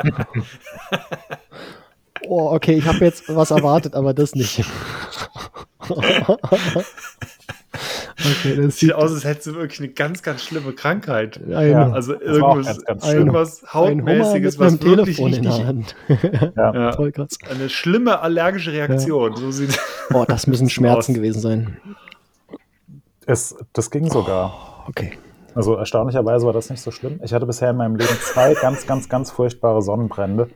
oh, 2.27 2.53
okay, 2.53 2.73
ich 2.73 2.85
habe 2.85 3.05
jetzt 3.05 3.33
was 3.33 3.51
erwartet, 3.51 3.95
aber 3.95 4.13
das 4.13 4.35
nicht. 4.35 4.59
Okay, 8.17 8.55
das 8.55 8.77
sieht 8.77 8.93
aus, 8.93 9.11
als 9.11 9.25
hättest 9.25 9.47
du 9.47 9.55
wirklich 9.55 9.79
eine 9.79 9.89
ganz, 9.89 10.23
ganz 10.23 10.41
schlimme 10.43 10.71
Krankheit. 10.71 11.39
Ja, 11.47 11.91
also 11.91 12.19
irgendwas, 12.19 12.65
ganz, 12.65 12.85
ganz 12.85 13.07
irgendwas 13.09 13.73
Hautmäßiges, 13.73 14.57
was 14.57 14.73
wirklich 14.81 15.17
Telefon 15.17 15.33
richtig, 15.33 15.37
in 15.37 15.43
der 15.43 15.67
Hand. 15.67 15.95
ja, 16.55 16.73
ja. 16.73 16.93
Voll 16.93 17.11
krass. 17.11 17.37
Eine 17.49 17.69
schlimme 17.69 18.19
allergische 18.21 18.71
Reaktion. 18.71 19.31
Ja. 19.31 19.37
So 19.37 19.51
sieht 19.51 19.77
Boah, 20.09 20.25
das 20.25 20.47
müssen 20.47 20.69
Schmerzen 20.75 21.11
aus. 21.11 21.15
gewesen 21.15 21.41
sein. 21.41 21.77
Es, 23.25 23.55
das 23.73 23.91
ging 23.91 24.09
sogar. 24.09 24.53
Oh, 24.85 24.89
okay. 24.89 25.17
Also 25.53 25.75
erstaunlicherweise 25.75 26.45
war 26.45 26.53
das 26.53 26.69
nicht 26.69 26.81
so 26.81 26.91
schlimm. 26.91 27.19
Ich 27.23 27.33
hatte 27.33 27.45
bisher 27.45 27.71
in 27.71 27.77
meinem 27.77 27.95
Leben 27.95 28.15
zwei 28.21 28.53
ganz, 28.53 28.87
ganz, 28.87 29.09
ganz 29.09 29.31
furchtbare 29.31 29.81
Sonnenbrände. 29.81 30.49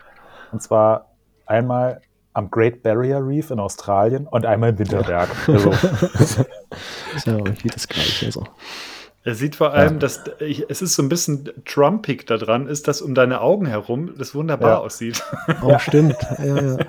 Und 0.51 0.61
zwar 0.61 1.13
einmal 1.45 2.01
am 2.33 2.49
Great 2.49 2.83
Barrier 2.83 3.25
Reef 3.25 3.51
in 3.51 3.59
Australien 3.59 4.27
und 4.27 4.45
einmal 4.45 4.71
in 4.71 4.79
Winterberg. 4.79 5.29
Also. 5.47 5.71
ist 7.15 7.25
ja 7.25 7.37
irgendwie 7.37 7.69
das 7.69 7.87
Gleiche. 7.87 8.27
Also. 8.27 8.43
Er 9.23 9.35
sieht 9.35 9.55
vor 9.55 9.73
allem, 9.73 9.93
ja. 9.93 9.99
dass 9.99 10.23
es 10.39 10.81
ist 10.81 10.95
so 10.95 11.03
ein 11.03 11.09
bisschen 11.09 11.49
Trumpig 11.65 12.25
da 12.25 12.37
dran, 12.37 12.67
ist, 12.67 12.87
dass 12.87 13.01
um 13.01 13.13
deine 13.13 13.41
Augen 13.41 13.65
herum 13.65 14.15
das 14.17 14.33
wunderbar 14.33 14.69
ja. 14.69 14.77
aussieht. 14.77 15.23
Oh, 15.61 15.77
stimmt. 15.77 16.15
Ja, 16.37 16.61
ja. 16.61 16.77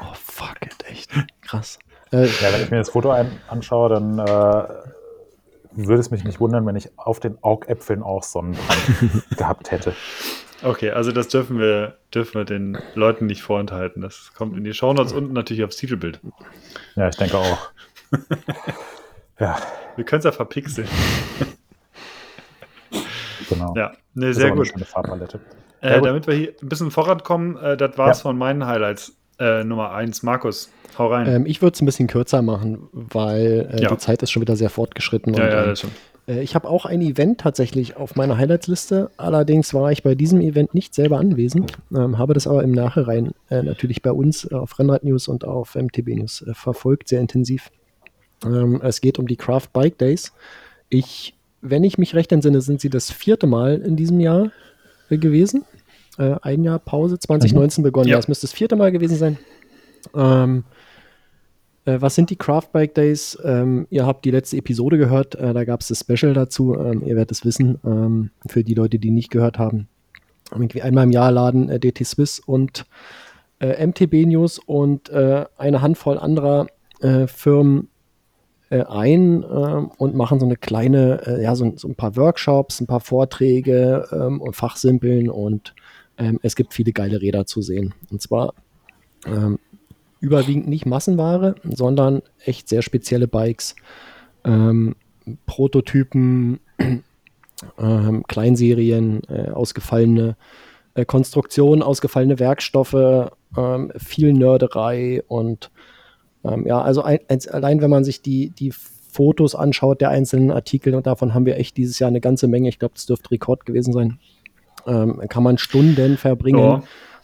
Oh, 0.00 0.14
fuck 0.14 0.56
it, 0.62 0.84
echt. 0.90 1.10
Krass. 1.42 1.78
Äh, 2.12 2.26
ja, 2.26 2.52
wenn 2.52 2.62
ich 2.62 2.70
mir 2.70 2.78
das 2.78 2.90
Foto 2.90 3.10
ein, 3.10 3.30
anschaue, 3.48 3.88
dann 3.88 4.18
äh, 4.18 4.64
würde 5.72 6.00
es 6.00 6.10
mich 6.10 6.24
nicht 6.24 6.40
wundern, 6.40 6.66
wenn 6.66 6.76
ich 6.76 6.90
auf 6.98 7.20
den 7.20 7.38
Augäpfeln 7.42 8.02
auch 8.02 8.24
Sonnenbrand 8.24 9.38
gehabt 9.38 9.70
hätte. 9.70 9.94
Okay, 10.62 10.90
also 10.90 11.10
das 11.10 11.28
dürfen 11.28 11.58
wir, 11.58 11.96
dürfen 12.14 12.34
wir 12.34 12.44
den 12.44 12.78
Leuten 12.94 13.26
nicht 13.26 13.42
vorenthalten. 13.42 14.00
Das 14.00 14.32
kommt 14.34 14.56
in 14.56 14.64
die 14.64 14.74
Shownotes 14.74 15.12
und 15.12 15.32
natürlich 15.32 15.64
aufs 15.64 15.76
Titelbild. 15.76 16.20
Ja, 16.94 17.08
ich 17.08 17.16
denke 17.16 17.36
auch. 17.36 17.70
ja. 19.40 19.58
Wir 19.96 20.04
können 20.04 20.20
es 20.20 20.24
ja 20.24 20.32
verpixeln. 20.32 20.88
genau. 23.48 23.74
Ja, 23.76 23.92
ne, 24.14 24.32
sehr 24.32 24.52
gut. 24.52 24.72
Eine 24.74 24.84
Farbpalette. 24.84 25.40
Äh, 25.80 26.00
damit 26.00 26.28
wir 26.28 26.34
hier 26.34 26.54
ein 26.62 26.68
bisschen 26.68 26.92
vorankommen, 26.92 27.56
äh, 27.56 27.76
das 27.76 27.98
war's 27.98 28.18
ja. 28.18 28.22
von 28.22 28.38
meinen 28.38 28.64
Highlights. 28.64 29.16
äh, 29.40 29.64
Nummer 29.64 29.90
1. 29.92 30.22
Markus, 30.22 30.70
hau 30.96 31.08
rein. 31.08 31.26
Ähm, 31.26 31.46
ich 31.46 31.60
würde 31.60 31.74
es 31.74 31.82
ein 31.82 31.86
bisschen 31.86 32.06
kürzer 32.06 32.40
machen, 32.42 32.88
weil 32.92 33.68
äh, 33.72 33.82
ja. 33.82 33.88
die 33.88 33.98
Zeit 33.98 34.22
ist 34.22 34.30
schon 34.30 34.42
wieder 34.42 34.54
sehr 34.54 34.70
fortgeschritten. 34.70 35.34
Ja, 35.34 35.44
und, 35.44 35.50
ja, 35.50 35.64
das 35.66 35.80
stimmt. 35.80 35.94
Äh, 36.26 36.42
ich 36.42 36.54
habe 36.54 36.68
auch 36.68 36.84
ein 36.86 37.00
Event 37.00 37.40
tatsächlich 37.40 37.96
auf 37.96 38.16
meiner 38.16 38.36
Highlights-Liste. 38.38 39.10
Allerdings 39.16 39.74
war 39.74 39.92
ich 39.92 40.02
bei 40.02 40.14
diesem 40.14 40.40
Event 40.40 40.74
nicht 40.74 40.94
selber 40.94 41.18
anwesend, 41.18 41.72
ähm, 41.94 42.18
habe 42.18 42.34
das 42.34 42.46
aber 42.46 42.62
im 42.62 42.72
Nachhinein 42.72 43.32
äh, 43.50 43.62
natürlich 43.62 44.02
bei 44.02 44.12
uns 44.12 44.50
äh, 44.50 44.54
auf 44.54 44.78
Rennrad 44.78 45.04
News 45.04 45.28
und 45.28 45.44
auf 45.44 45.74
MTB 45.74 46.08
News 46.16 46.42
äh, 46.42 46.54
verfolgt, 46.54 47.08
sehr 47.08 47.20
intensiv. 47.20 47.70
Ähm, 48.44 48.80
es 48.82 49.00
geht 49.00 49.18
um 49.18 49.26
die 49.26 49.36
Craft 49.36 49.68
Bike 49.72 49.98
Days. 49.98 50.32
Ich, 50.88 51.34
wenn 51.60 51.84
ich 51.84 51.98
mich 51.98 52.14
recht 52.14 52.32
entsinne, 52.32 52.60
sind 52.60 52.80
sie 52.80 52.90
das 52.90 53.10
vierte 53.10 53.46
Mal 53.46 53.80
in 53.80 53.96
diesem 53.96 54.20
Jahr 54.20 54.50
äh, 55.10 55.18
gewesen. 55.18 55.64
Äh, 56.18 56.36
ein 56.42 56.64
Jahr 56.64 56.78
Pause, 56.78 57.18
2019 57.18 57.82
mhm. 57.82 57.84
begonnen. 57.84 58.08
Ja. 58.08 58.16
Das 58.16 58.28
müsste 58.28 58.46
das 58.46 58.52
vierte 58.52 58.76
Mal 58.76 58.92
gewesen 58.92 59.16
sein. 59.16 59.38
Ähm, 60.14 60.64
äh, 61.84 62.00
was 62.00 62.14
sind 62.14 62.30
die 62.30 62.36
Craft 62.36 62.68
Bike 62.72 62.94
Days? 62.94 63.38
Ähm, 63.44 63.86
ihr 63.90 64.06
habt 64.06 64.24
die 64.24 64.30
letzte 64.30 64.56
Episode 64.56 64.98
gehört, 64.98 65.34
äh, 65.34 65.52
da 65.52 65.64
gab 65.64 65.80
es 65.80 65.88
das 65.88 66.00
Special 66.00 66.34
dazu. 66.34 66.76
Ähm, 66.78 67.02
ihr 67.02 67.16
werdet 67.16 67.32
es 67.32 67.44
wissen, 67.44 67.78
ähm, 67.84 68.30
für 68.46 68.64
die 68.64 68.74
Leute, 68.74 68.98
die 68.98 69.10
nicht 69.10 69.30
gehört 69.30 69.58
haben. 69.58 69.88
Einmal 70.50 71.04
im 71.04 71.12
Jahr 71.12 71.32
laden 71.32 71.68
äh, 71.68 71.80
DT 71.80 72.04
Swiss 72.04 72.38
und 72.38 72.84
äh, 73.60 73.84
MTB 73.86 74.26
News 74.26 74.58
und 74.58 75.08
äh, 75.08 75.46
eine 75.56 75.82
Handvoll 75.82 76.18
anderer 76.18 76.66
äh, 77.00 77.26
Firmen 77.26 77.88
ein 78.70 79.44
und 79.44 80.14
machen 80.14 80.40
so 80.40 80.46
eine 80.46 80.56
kleine, 80.56 81.40
ja, 81.42 81.54
so, 81.54 81.74
so, 81.76 81.88
ein 81.88 81.94
paar 81.94 82.16
Workshops, 82.16 82.80
ein 82.80 82.86
paar 82.86 83.00
Vorträge 83.00 84.08
ähm, 84.10 84.40
und 84.40 84.56
Fachsimpeln 84.56 85.28
und 85.28 85.74
ähm, 86.16 86.40
es 86.42 86.56
gibt 86.56 86.72
viele 86.72 86.92
geile 86.92 87.20
Räder 87.20 87.44
zu 87.44 87.60
sehen. 87.60 87.92
Und 88.10 88.22
zwar 88.22 88.54
ähm, 89.26 89.58
überwiegend 90.22 90.68
nicht 90.68 90.86
Massenware, 90.86 91.56
sondern 91.64 92.22
echt 92.44 92.68
sehr 92.68 92.80
spezielle 92.80 93.26
Bikes, 93.26 93.74
ähm, 94.44 94.94
Prototypen, 95.46 96.60
ähm, 97.78 98.22
Kleinserien, 98.28 99.22
äh, 99.28 99.50
ausgefallene 99.50 100.36
äh, 100.94 101.04
Konstruktionen, 101.04 101.82
ausgefallene 101.82 102.38
Werkstoffe, 102.38 103.30
ähm, 103.56 103.92
viel 103.96 104.32
Nörderei 104.32 105.22
und 105.26 105.70
ähm, 106.44 106.66
ja, 106.66 106.80
also 106.80 107.02
ein, 107.02 107.18
ein, 107.28 107.40
allein 107.50 107.82
wenn 107.82 107.90
man 107.90 108.04
sich 108.04 108.22
die, 108.22 108.50
die 108.50 108.72
Fotos 108.72 109.56
anschaut 109.56 110.00
der 110.00 110.10
einzelnen 110.10 110.52
Artikel 110.52 110.94
und 110.94 111.06
davon 111.06 111.34
haben 111.34 111.46
wir 111.46 111.56
echt 111.56 111.76
dieses 111.76 111.98
Jahr 111.98 112.08
eine 112.08 112.20
ganze 112.20 112.46
Menge, 112.46 112.68
ich 112.68 112.78
glaube, 112.78 112.94
das 112.94 113.06
dürfte 113.06 113.32
Rekord 113.32 113.66
gewesen 113.66 113.92
sein, 113.92 114.18
ähm, 114.86 115.20
kann 115.28 115.42
man 115.42 115.58
Stunden 115.58 116.16
verbringen. 116.16 116.60
Ja 116.60 116.82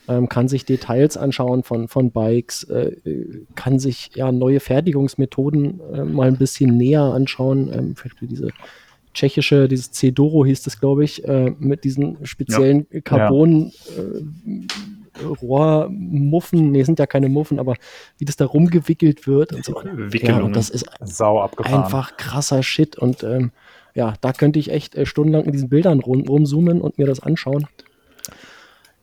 ähm, 0.09 0.29
kann 0.29 0.49
sich 0.49 0.65
Details 0.65 1.17
anschauen 1.17 1.63
von, 1.63 1.89
von 1.89 2.11
Bikes, 2.11 2.65
äh, 2.65 2.97
kann 3.55 3.79
sich 3.79 4.11
ja 4.15 4.33
neue 4.33 4.61
Fertigungsmethoden 4.61 5.81
äh, 5.93 6.05
mal 6.05 6.29
ein 6.29 6.39
bisschen 6.39 6.77
näher 6.77 7.03
anschauen. 7.03 7.71
Ähm, 7.73 7.95
diese 8.23 8.49
tschechische, 9.15 9.69
dieses 9.69 9.93
Cedoro 9.93 10.45
hieß 10.45 10.63
das, 10.63 10.81
glaube 10.81 11.05
ich, 11.05 11.27
äh, 11.27 11.53
mit 11.59 11.85
diesen 11.85 12.25
speziellen 12.25 12.87
ja. 12.91 13.01
Carbon 13.01 13.73
äh, 13.97 15.25
Rohrmuffen, 15.43 16.71
nee, 16.71 16.83
sind 16.85 16.99
ja 16.99 17.07
keine 17.07 17.29
Muffen, 17.29 17.59
aber 17.59 17.75
wie 18.19 18.25
das 18.25 18.37
da 18.37 18.47
rumgewickelt 18.47 19.27
wird 19.27 19.53
und 19.53 19.65
so. 19.65 19.83
Ja, 20.13 20.41
und 20.41 20.55
das 20.55 20.71
ist 20.71 20.87
Sau 21.01 21.41
abgefahren. 21.41 21.83
einfach 21.83 22.17
krasser 22.17 22.63
Shit 22.63 22.97
und 22.97 23.25
ähm, 23.25 23.51
ja, 23.95 24.15
da 24.21 24.33
könnte 24.33 24.61
ich 24.61 24.71
echt 24.71 24.95
äh, 24.95 25.07
stundenlang 25.07 25.47
mit 25.47 25.55
diesen 25.55 25.69
Bildern 25.69 26.01
rum, 26.01 26.21
rumzoomen 26.29 26.81
und 26.81 26.99
mir 26.99 27.07
das 27.07 27.21
anschauen. 27.21 27.67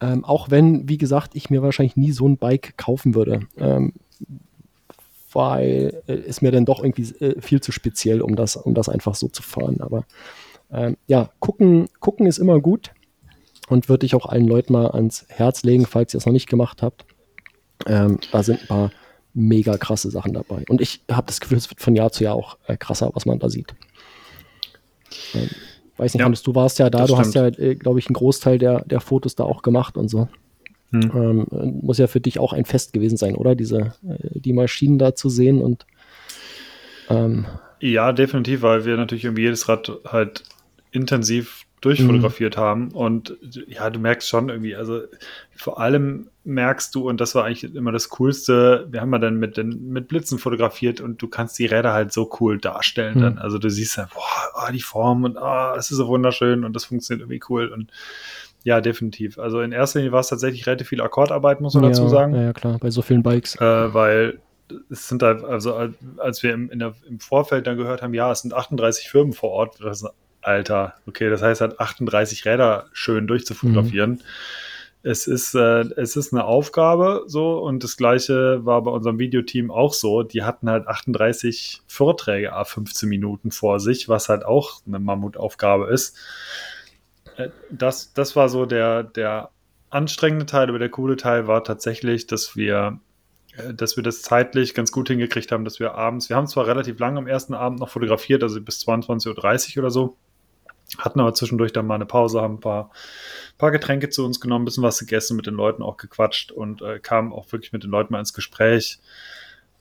Ähm, 0.06 0.24
auch 0.24 0.49
wenn, 0.51 0.88
wie 0.88 0.97
gesagt, 0.97 1.36
ich 1.36 1.49
mir 1.49 1.62
wahrscheinlich 1.62 1.95
nie 1.95 2.12
so 2.12 2.28
ein 2.28 2.38
Bike 2.38 2.78
kaufen 2.78 3.16
würde. 3.16 3.41
Ähm, 3.58 3.93
weil 5.32 6.01
äh, 6.08 6.14
es 6.14 6.41
mir 6.41 6.51
dann 6.51 6.66
doch 6.66 6.84
irgendwie 6.84 7.14
äh, 7.24 7.41
viel 7.41 7.62
zu 7.62 7.72
speziell, 7.72 8.22
um 8.22 8.36
das, 8.36 8.56
um 8.56 8.74
das 8.74 8.88
einfach 8.88 9.16
so 9.16 9.28
zu 9.28 9.43
fahren. 9.43 9.82
Aber 9.82 10.06
ähm, 10.72 10.95
ja, 11.08 11.30
gucken, 11.39 11.88
gucken 11.99 12.26
ist 12.26 12.38
immer 12.38 12.60
gut 12.62 12.91
und 13.68 13.89
würde 13.89 14.06
ich 14.06 14.16
auch 14.16 14.28
allen 14.28 14.47
Leuten 14.47 14.74
mal 14.74 14.91
ans 14.91 15.26
Herz 15.28 15.64
legen, 15.64 15.86
falls 15.86 16.14
ihr 16.14 16.20
es 16.20 16.26
noch 16.26 16.34
nicht 16.34 16.49
gemacht 16.49 16.82
habt. 16.82 17.06
Ähm, 17.86 18.20
da 18.32 18.43
sind 18.43 18.62
ein 18.62 18.68
paar 18.68 18.91
mega 19.34 19.78
krasse 19.78 20.10
Sachen 20.10 20.34
dabei. 20.34 20.64
Und 20.70 20.80
ich 20.80 21.01
habe 21.12 21.28
das 21.28 21.41
Gefühl, 21.41 21.58
es 21.58 21.70
wird 21.70 21.82
von 21.82 21.95
Jahr 21.95 22.12
zu 22.12 22.24
Jahr 22.24 22.36
auch 22.36 22.58
äh, 22.68 22.78
krasser, 22.78 23.12
was 23.14 23.26
man 23.26 23.39
da 23.39 23.49
sieht. 23.49 23.76
Ähm, 25.34 25.49
Weiß 25.98 26.14
nicht, 26.14 26.20
ja, 26.20 26.26
Hannes, 26.26 26.43
du 26.43 26.54
warst 26.56 26.80
ja 26.80 26.89
da, 26.89 27.06
du 27.06 27.18
hast 27.18 27.36
ja, 27.36 27.48
äh, 27.48 27.76
glaube 27.76 28.00
ich, 28.00 28.08
einen 28.08 28.16
Großteil 28.16 28.58
der, 28.58 28.84
der 28.86 29.00
Fotos 29.00 29.36
da 29.36 29.43
auch 29.43 29.62
gemacht 29.62 29.98
und 29.98 30.10
so. 30.10 30.28
Hm. 30.91 31.12
Ähm, 31.16 31.80
muss 31.82 31.98
ja 31.98 32.08
für 32.08 32.20
dich 32.20 32.39
auch 32.39 32.54
ein 32.54 32.66
Fest 32.66 32.93
gewesen 32.93 33.18
sein, 33.18 33.36
oder? 33.36 33.56
Diese, 33.56 33.93
äh, 34.08 34.39
die 34.39 34.54
Maschinen 34.54 35.00
da 35.00 35.16
zu 35.16 35.30
sehen 35.30 35.62
und 35.62 35.86
ähm, 37.10 37.46
ja, 37.80 38.14
definitiv, 38.14 38.62
weil 38.62 38.86
wir 38.86 38.98
natürlich 38.98 39.26
irgendwie 39.26 39.43
jedes 39.43 39.70
Rad 39.70 39.91
halt 40.06 40.43
intensiv 40.91 41.64
durchfotografiert 41.86 42.58
mhm. 42.58 42.62
haben. 42.62 42.92
Und 42.92 43.38
ja, 43.68 43.90
du 43.90 44.00
merkst 44.00 44.28
schon 44.28 44.50
irgendwie, 44.50 44.76
also 44.76 45.02
vor 45.56 45.80
allem 45.80 46.30
merkst 46.44 46.94
du, 46.94 47.08
und 47.08 47.22
das 47.22 47.36
war 47.36 47.46
eigentlich 47.46 47.76
immer 47.76 47.92
das 47.92 48.10
Coolste, 48.10 48.88
wir 48.90 49.02
haben 49.02 49.12
ja 49.12 49.20
dann 49.20 49.38
mit, 49.38 49.58
den, 49.58 49.90
mit 49.90 50.08
Blitzen 50.08 50.38
fotografiert 50.38 51.02
und 51.02 51.22
du 51.22 51.28
kannst 51.28 51.58
die 51.60 51.66
Räder 51.66 51.94
halt 51.94 52.12
so 52.12 52.30
cool 52.40 52.58
darstellen 52.58 53.18
mhm. 53.18 53.22
dann. 53.22 53.38
Also 53.38 53.58
du 53.58 53.70
siehst 53.70 53.98
dann, 53.98 54.08
boah, 54.14 54.68
oh, 54.68 54.72
die 54.72 54.82
Form 54.82 55.24
und 55.24 55.38
oh, 55.38 55.74
das 55.76 55.92
ist 55.92 55.98
so 55.98 56.08
wunderschön 56.08 56.64
und 56.64 56.76
das 56.76 56.86
funktioniert 56.86 57.22
irgendwie 57.22 57.42
cool 57.50 57.68
und 57.68 57.92
ja, 58.64 58.82
definitiv. 58.82 59.38
Also 59.38 59.62
in 59.62 59.72
erster 59.72 60.00
Linie 60.00 60.12
war 60.12 60.22
es 60.22 60.28
tatsächlich 60.28 60.66
relativ 60.66 60.88
viel 60.88 61.02
Akkordarbeit, 61.02 61.62
muss 61.62 61.76
man 61.76 61.84
ja, 61.84 61.90
dazu 61.90 62.10
sagen. 62.10 62.34
Ja, 62.34 62.52
klar, 62.52 62.80
bei 62.80 62.90
so 62.90 63.04
vielen 63.04 63.22
Bikes. 63.22 63.56
Äh, 63.62 63.94
weil 63.94 64.40
es 64.90 65.08
sind 65.08 65.22
da, 65.22 65.38
also 65.44 65.76
als 66.18 66.42
wir 66.42 66.54
im, 66.54 66.72
der, 66.74 66.96
im 67.08 67.20
Vorfeld 67.20 67.68
dann 67.68 67.78
gehört 67.78 68.02
haben, 68.02 68.16
ja, 68.16 68.32
es 68.32 68.42
sind 68.42 68.56
38 68.56 69.08
Firmen 69.10 69.34
vor 69.34 69.52
Ort, 69.52 69.78
das 69.82 70.04
Alter, 70.46 70.93
okay, 71.08 71.30
das 71.30 71.41
heißt 71.41 71.62
halt 71.62 71.80
38 71.80 72.46
Räder 72.46 72.86
schön 72.93 73.26
durchzufotografieren. 73.26 74.12
Mhm. 74.12 74.20
Es 75.02 75.28
ist, 75.28 75.56
äh, 75.56 75.82
es 75.98 76.16
ist 76.16 76.34
eine 76.34 76.46
Aufgabe 76.46 77.24
so 77.28 77.60
und 77.60 77.84
das 77.84 77.98
gleiche 77.98 78.66
war 78.66 78.84
bei 78.84 78.91
unserem 78.91 79.18
Videoteam 79.20 79.72
auch 79.72 79.93
so. 79.93 80.24
Die 80.24 80.43
hatten 80.43 80.70
halt 80.70 80.88
38 80.88 81.82
Vorträge 81.88 82.54
a 82.54 82.64
15 82.64 83.10
Minuten 83.10 83.52
vor 83.52 83.80
sich, 83.80 84.08
was 84.08 84.30
halt 84.30 84.46
auch 84.46 84.82
eine 84.88 85.00
Mammutaufgabe 85.00 85.88
ist. 85.88 86.18
Äh, 87.38 87.50
das, 87.72 88.14
das 88.14 88.36
war 88.36 88.48
so 88.50 88.66
der, 88.66 89.04
der 89.04 89.50
anstrengende 89.89 90.46
Teil, 90.46 90.70
aber 90.70 90.80
der 90.80 90.89
coole 90.89 91.18
Teil 91.18 91.48
war 91.48 91.64
tatsächlich, 91.64 92.28
dass 92.28 92.56
wir 92.56 93.00
äh, 93.58 93.74
dass 93.74 93.96
wir 93.96 94.04
das 94.04 94.22
zeitlich 94.22 94.74
ganz 94.76 94.91
gut 94.91 95.08
hingekriegt 95.08 95.52
haben, 95.52 95.66
dass 95.66 95.80
wir 95.80 95.96
abends, 95.96 96.30
wir 96.30 96.36
haben 96.36 96.48
zwar 96.48 96.68
relativ 96.68 97.00
lange 97.00 97.18
am 97.18 97.28
ersten 97.28 97.54
Abend 97.56 97.80
noch 97.80 97.89
fotografiert, 97.89 98.43
also 98.43 98.62
bis 98.62 98.80
22.30 98.88 99.78
Uhr 99.78 99.84
oder 99.84 99.91
so, 99.91 100.18
hatten 100.98 101.20
aber 101.20 101.34
zwischendurch 101.34 101.74
dann 101.74 101.88
mal 101.88 101.96
eine 101.96 102.06
Pause, 102.06 102.41
haben 102.41 102.56
ein 102.56 102.60
paar, 102.60 102.91
paar 103.58 103.72
Getränke 103.72 104.10
zu 104.10 104.26
uns 104.26 104.39
genommen, 104.39 104.64
ein 104.64 104.66
bisschen 104.66 104.84
was 104.84 105.00
gegessen, 105.00 105.38
mit 105.38 105.46
den 105.46 105.56
Leuten 105.56 105.84
auch 105.84 105.98
gequatscht 105.98 106.52
und 106.52 106.82
äh, 106.82 107.00
kamen 107.00 107.34
auch 107.34 107.52
wirklich 107.52 107.74
mit 107.74 107.84
den 107.84 107.91
Leuten 107.91 108.14
mal 108.14 108.20
ins 108.20 108.34
Gespräch 108.34 109.00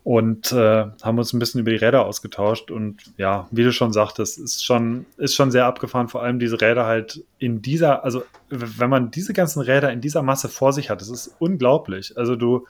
und 0.05 0.53
äh, 0.53 0.85
haben 1.03 1.19
uns 1.19 1.33
ein 1.33 1.39
bisschen 1.39 1.62
über 1.62 1.71
die 1.71 1.79
Räder 1.79 2.05
ausgetauscht. 2.05 2.71
Und 2.71 2.99
ja, 3.17 3.49
wie 3.51 3.65
du 3.65 3.73
schon 3.73 3.93
sagtest, 3.93 4.39
ist 4.39 4.62
schon, 4.62 5.07
ist 5.17 5.35
schon 5.35 5.51
sehr 5.51 5.65
abgefahren, 5.65 6.09
vor 6.09 6.23
allem 6.23 6.39
diese 6.39 6.61
Räder 6.61 6.85
halt 6.85 7.25
in 7.39 7.62
dieser, 7.62 8.05
also 8.05 8.23
wenn 8.51 8.91
man 8.91 9.11
diese 9.11 9.33
ganzen 9.33 9.62
Räder 9.62 9.91
in 9.91 10.03
dieser 10.03 10.23
Masse 10.23 10.51
vor 10.51 10.75
sich 10.75 10.91
hat, 10.91 11.01
das 11.01 11.09
ist 11.09 11.35
unglaublich. 11.39 12.19
Also 12.19 12.37
du, 12.37 12.67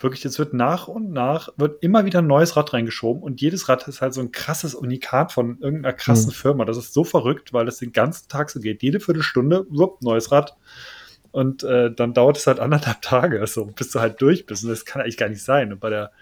wirklich, 0.00 0.24
es 0.24 0.38
wird 0.38 0.54
nach 0.54 0.88
und 0.88 1.10
nach, 1.12 1.48
wird 1.56 1.82
immer 1.82 2.04
wieder 2.04 2.20
ein 2.20 2.26
neues 2.26 2.56
Rad 2.56 2.72
reingeschoben 2.72 3.22
und 3.22 3.40
jedes 3.40 3.68
Rad 3.68 3.86
ist 3.88 4.00
halt 4.00 4.14
so 4.14 4.20
ein 4.20 4.32
krasses 4.32 4.74
Unikat 4.74 5.32
von 5.32 5.58
irgendeiner 5.60 5.94
krassen 5.94 6.28
mhm. 6.28 6.34
Firma. 6.34 6.64
Das 6.64 6.76
ist 6.76 6.92
so 6.94 7.04
verrückt, 7.04 7.52
weil 7.52 7.66
das 7.66 7.78
den 7.78 7.92
ganzen 7.92 8.28
Tag 8.28 8.50
so 8.50 8.60
geht. 8.60 8.82
Jede 8.82 9.00
Viertelstunde, 9.00 9.66
wupp, 9.70 10.02
neues 10.02 10.30
Rad. 10.30 10.56
Und 11.30 11.62
äh, 11.62 11.92
dann 11.92 12.14
dauert 12.14 12.36
es 12.36 12.46
halt 12.46 12.60
anderthalb 12.60 13.02
Tage, 13.02 13.44
so, 13.46 13.66
bis 13.66 13.90
du 13.90 14.00
halt 14.00 14.20
durch 14.22 14.46
bist. 14.46 14.64
Und 14.64 14.70
das 14.70 14.84
kann 14.84 15.02
eigentlich 15.02 15.16
gar 15.16 15.28
nicht 15.28 15.42
sein. 15.42 15.72
Und 15.72 15.80
bei 15.80 15.90
der, 15.90 16.12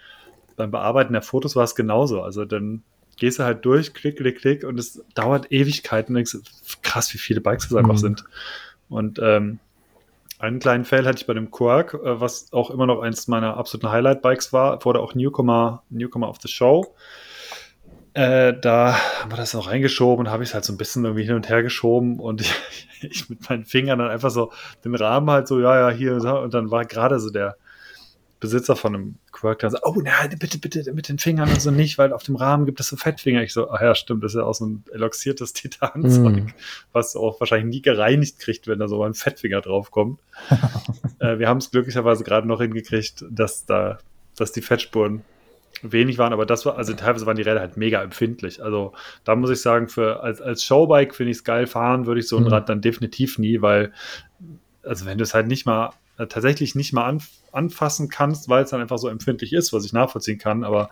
beim 0.55 0.71
Bearbeiten 0.71 1.13
der 1.13 1.21
Fotos 1.21 1.55
war 1.55 1.63
es 1.63 1.75
genauso. 1.75 2.21
Also 2.21 2.45
dann 2.45 2.83
gehst 3.17 3.39
du 3.39 3.43
halt 3.43 3.63
durch, 3.63 3.93
klick, 3.93 4.17
klick, 4.17 4.39
klick 4.39 4.63
und 4.63 4.79
es 4.79 5.03
dauert 5.13 5.51
Ewigkeiten. 5.51 6.15
Und 6.15 6.15
denkst, 6.15 6.37
krass, 6.81 7.13
wie 7.13 7.19
viele 7.19 7.41
Bikes 7.41 7.65
es 7.65 7.75
einfach 7.75 7.93
mhm. 7.93 7.97
sind. 7.97 8.25
Und 8.89 9.19
ähm, 9.21 9.59
einen 10.39 10.59
kleinen 10.59 10.85
Fail 10.85 11.05
hatte 11.05 11.17
ich 11.17 11.27
bei 11.27 11.33
dem 11.33 11.51
Quark, 11.51 11.93
äh, 11.95 12.19
was 12.19 12.51
auch 12.53 12.69
immer 12.69 12.85
noch 12.85 13.01
eins 13.01 13.27
meiner 13.27 13.57
absoluten 13.57 13.91
Highlight-Bikes 13.91 14.53
war. 14.53 14.83
Wurde 14.85 14.99
auch 14.99 15.15
Newcomer, 15.15 15.83
Newcomer 15.89 16.29
of 16.29 16.37
the 16.41 16.47
Show. 16.47 16.95
Äh, 18.13 18.53
da 18.59 18.95
haben 19.21 19.31
wir 19.31 19.37
das 19.37 19.53
auch 19.53 19.67
reingeschoben 19.67 20.25
und 20.25 20.31
habe 20.31 20.43
ich 20.43 20.49
es 20.49 20.53
halt 20.55 20.65
so 20.65 20.73
ein 20.73 20.77
bisschen 20.77 21.05
irgendwie 21.05 21.23
hin 21.23 21.35
und 21.35 21.49
her 21.49 21.61
geschoben 21.61 22.19
und 22.19 22.41
ich, 22.41 22.87
ich, 23.01 23.29
mit 23.29 23.47
meinen 23.49 23.65
Fingern 23.65 23.99
dann 23.99 24.09
einfach 24.09 24.31
so 24.31 24.51
den 24.83 24.95
Rahmen 24.95 25.29
halt 25.29 25.47
so, 25.47 25.59
ja, 25.59 25.91
ja, 25.91 25.95
hier 25.95 26.15
und 26.15 26.53
dann 26.53 26.71
war 26.71 26.85
gerade 26.85 27.19
so 27.19 27.29
der, 27.29 27.57
Besitzer 28.39 28.75
von 28.75 28.93
einem 28.93 29.15
Quirk 29.31 29.59
dann 29.59 29.71
so, 29.71 29.77
oh 29.83 29.99
nein, 30.01 30.35
bitte, 30.37 30.59
bitte 30.59 30.93
mit 30.93 31.09
den 31.09 31.17
Fingern 31.17 31.49
und 31.49 31.61
so 31.61 31.71
nicht, 31.71 31.97
weil 31.97 32.13
auf 32.13 32.23
dem 32.23 32.35
Rahmen 32.35 32.65
gibt 32.65 32.79
es 32.79 32.87
so 32.87 32.95
Fettfinger. 32.95 33.41
Ich 33.41 33.51
so, 33.51 33.71
ach 33.71 33.81
ja, 33.81 33.95
stimmt, 33.95 34.23
das 34.23 34.33
ist 34.33 34.39
ja 34.39 34.43
auch 34.43 34.53
so 34.53 34.65
ein 34.65 34.83
eloxiertes 34.91 35.53
Titanzeug, 35.53 36.43
mm. 36.43 36.53
was 36.93 37.15
auch 37.15 37.39
wahrscheinlich 37.39 37.75
nie 37.75 37.81
gereinigt 37.81 38.37
kriegt, 38.39 38.67
wenn 38.67 38.77
da 38.77 38.87
so 38.87 39.03
ein 39.03 39.13
Fettfinger 39.13 39.61
draufkommt. 39.61 40.19
Äh, 41.19 41.39
wir 41.39 41.47
haben 41.49 41.57
es 41.57 41.71
glücklicherweise 41.71 42.23
gerade 42.23 42.47
noch 42.47 42.61
hingekriegt, 42.61 43.25
dass 43.31 43.65
da, 43.65 43.97
dass 44.35 44.51
die 44.51 44.61
Fettspuren 44.61 45.23
wenig 45.81 46.19
waren, 46.19 46.31
aber 46.31 46.45
das 46.45 46.63
war, 46.65 46.77
also 46.77 46.93
teilweise 46.93 47.25
waren 47.25 47.37
die 47.37 47.41
Räder 47.41 47.59
halt 47.59 47.75
mega 47.75 48.03
empfindlich. 48.03 48.63
Also 48.63 48.93
da 49.23 49.35
muss 49.35 49.49
ich 49.49 49.61
sagen, 49.61 49.87
für 49.87 50.21
als, 50.21 50.41
als 50.41 50.63
Showbike 50.63 51.15
finde 51.15 51.31
ich 51.31 51.37
es 51.37 51.43
geil 51.43 51.65
fahren, 51.65 52.05
würde 52.05 52.19
ich 52.19 52.27
so 52.27 52.37
ein 52.37 52.43
mhm. 52.43 52.49
Rad 52.49 52.69
dann 52.69 52.81
definitiv 52.81 53.39
nie, 53.39 53.61
weil, 53.61 53.93
also 54.83 55.05
wenn 55.05 55.17
du 55.17 55.23
es 55.23 55.33
halt 55.33 55.47
nicht 55.47 55.65
mal, 55.65 55.91
äh, 56.17 56.27
tatsächlich 56.27 56.75
nicht 56.75 56.93
mal 56.93 57.05
an, 57.05 57.21
anfassen 57.51 58.09
kannst, 58.09 58.49
weil 58.49 58.63
es 58.63 58.71
dann 58.71 58.81
einfach 58.81 58.97
so 58.97 59.07
empfindlich 59.07 59.53
ist, 59.53 59.73
was 59.73 59.85
ich 59.85 59.93
nachvollziehen 59.93 60.37
kann, 60.37 60.63
aber 60.63 60.89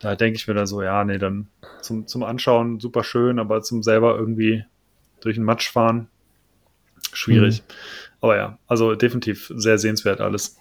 da 0.00 0.16
denke 0.16 0.36
ich 0.36 0.48
mir 0.48 0.54
dann 0.54 0.66
so, 0.66 0.82
ja, 0.82 1.04
nee, 1.04 1.18
dann 1.18 1.48
zum, 1.82 2.06
zum 2.06 2.22
Anschauen 2.22 2.80
super 2.80 3.04
schön, 3.04 3.38
aber 3.38 3.62
zum 3.62 3.82
selber 3.82 4.16
irgendwie 4.16 4.64
durch 5.20 5.36
den 5.36 5.44
Matsch 5.44 5.70
fahren, 5.70 6.08
schwierig. 7.12 7.62
Mhm. 7.62 7.74
Aber 8.22 8.36
ja, 8.36 8.58
also 8.66 8.94
definitiv 8.94 9.52
sehr 9.54 9.78
sehenswert 9.78 10.20
alles. 10.20 10.59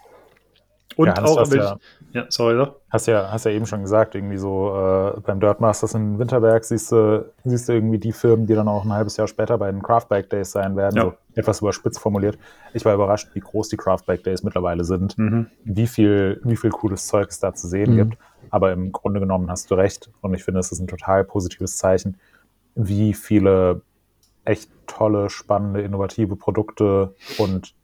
Und 0.96 1.08
ja, 1.08 1.24
auch, 1.24 1.40
hast 1.40 1.54
ja, 1.54 1.78
ja, 2.14 2.26
sorry, 2.30 2.56
so. 2.56 2.76
Hast 2.90 3.08
ja, 3.08 3.32
hast 3.32 3.46
ja 3.46 3.52
eben 3.52 3.66
schon 3.66 3.82
gesagt, 3.82 4.16
irgendwie 4.16 4.38
so 4.38 4.76
äh, 4.76 5.20
beim 5.22 5.40
Dirt 5.40 5.62
Masters 5.62 5.94
in 5.94 6.18
Winterberg 6.18 6.64
siehst 6.66 6.92
du, 6.92 7.32
siehst 7.44 7.70
du 7.70 7.74
irgendwie 7.74 8.00
die 8.00 8.12
Firmen, 8.12 8.48
die 8.48 8.56
dann 8.56 8.68
auch 8.68 8.84
ein 8.84 8.92
halbes 8.92 9.16
Jahr 9.16 9.28
später 9.28 9.58
bei 9.58 9.72
den 9.72 9.84
Craftbike 9.84 10.30
Days 10.30 10.52
sein 10.52 10.76
werden, 10.76 10.96
ja. 10.98 11.04
so 11.04 11.14
etwas 11.36 11.62
überspitzt 11.62 12.00
formuliert. 12.00 12.38
Ich 12.74 12.84
war 12.86 12.96
überrascht, 12.96 13.30
wie 13.34 13.40
groß 13.40 13.70
die 13.70 13.78
Craftbike 13.78 14.24
Days 14.24 14.44
mittlerweile 14.44 14.84
sind, 14.84 15.18
mhm. 15.18 15.48
wie 15.64 15.88
viel, 15.88 16.42
wie 16.44 16.56
viel 16.56 16.72
cooles 16.72 17.06
Zeug 17.06 17.30
es 17.30 17.40
da 17.40 17.54
zu 17.54 17.68
sehen 17.68 17.94
mhm. 17.94 17.98
gibt. 17.98 18.18
Aber 18.50 18.72
im 18.72 18.92
Grunde 18.92 19.20
genommen 19.20 19.52
hast 19.52 19.70
du 19.70 19.76
recht 19.76 20.10
und 20.22 20.34
ich 20.34 20.44
finde, 20.44 20.60
es 20.60 20.72
ist 20.72 20.80
ein 20.80 20.88
total 20.88 21.24
positives 21.24 21.78
Zeichen, 21.78 22.18
wie 22.74 23.14
viele 23.14 23.82
echt 24.46 24.72
tolle, 24.88 25.30
spannende, 25.30 25.82
innovative 25.82 26.36
Produkte 26.36 27.14
und 27.38 27.76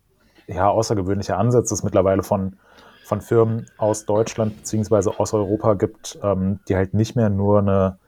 ja, 0.48 0.70
außergewöhnliche 0.70 1.38
Ansätze 1.38 1.74
es 1.74 1.84
mittlerweile 1.84 2.24
von, 2.24 2.58
von 3.06 3.22
Firmen 3.22 3.68
aus 3.78 4.06
Deutschland 4.06 4.58
beziehungsweise 4.58 5.20
aus 5.20 5.34
Europa 5.34 5.76
gibt, 5.76 6.18
ähm, 6.24 6.60
die 6.68 6.76
halt 6.76 6.96
nicht 6.96 7.16
mehr 7.16 7.30
nur 7.30 7.60
eine, 7.60 8.00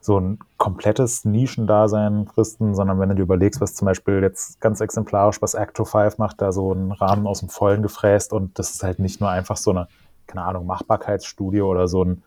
so 0.00 0.20
ein 0.20 0.38
komplettes 0.58 1.24
Nischendasein 1.24 2.26
fristen, 2.26 2.74
sondern 2.74 3.00
wenn 3.00 3.08
du 3.08 3.14
dir 3.14 3.22
überlegst, 3.22 3.60
was 3.62 3.74
zum 3.74 3.86
Beispiel 3.86 4.20
jetzt 4.22 4.60
ganz 4.60 4.80
exemplarisch, 4.80 5.40
was 5.40 5.54
Acto 5.54 5.86
5 5.86 6.18
macht, 6.18 6.42
da 6.42 6.52
so 6.52 6.72
einen 6.72 6.92
Rahmen 6.92 7.26
aus 7.26 7.40
dem 7.40 7.48
Vollen 7.48 7.82
gefräst 7.82 8.34
und 8.34 8.58
das 8.58 8.74
ist 8.74 8.82
halt 8.82 8.98
nicht 8.98 9.20
nur 9.20 9.30
einfach 9.30 9.56
so 9.56 9.70
eine, 9.70 9.88
keine 10.26 10.44
Ahnung, 10.44 10.66
Machbarkeitsstudie 10.66 11.62
oder 11.62 11.88
so 11.88 12.04
ein 12.04 12.22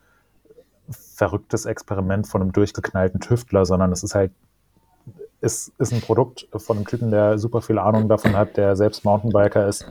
verrücktes 0.90 1.66
Experiment 1.66 2.26
von 2.26 2.42
einem 2.42 2.52
durchgeknallten 2.52 3.20
Tüftler, 3.20 3.64
sondern 3.64 3.92
es 3.92 4.02
ist 4.02 4.14
halt 4.14 4.32
ist, 5.40 5.72
ist 5.78 5.92
ein 5.92 6.00
Produkt 6.00 6.48
von 6.56 6.78
einem 6.78 6.86
Typen, 6.86 7.12
der 7.12 7.38
super 7.38 7.60
viel 7.60 7.78
Ahnung 7.78 8.08
davon 8.08 8.34
hat, 8.34 8.56
der 8.56 8.74
selbst 8.74 9.04
Mountainbiker 9.04 9.68
ist 9.68 9.86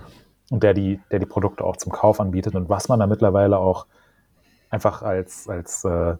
und 0.51 0.63
der 0.63 0.73
die, 0.73 0.99
der 1.11 1.19
die 1.19 1.25
Produkte 1.25 1.63
auch 1.63 1.77
zum 1.77 1.91
Kauf 1.91 2.19
anbietet 2.19 2.55
und 2.55 2.69
was 2.69 2.87
man 2.87 2.99
da 2.99 3.07
mittlerweile 3.07 3.57
auch 3.57 3.87
einfach 4.69 5.01
als, 5.01 5.47
als 5.49 5.83
äh, 5.85 6.15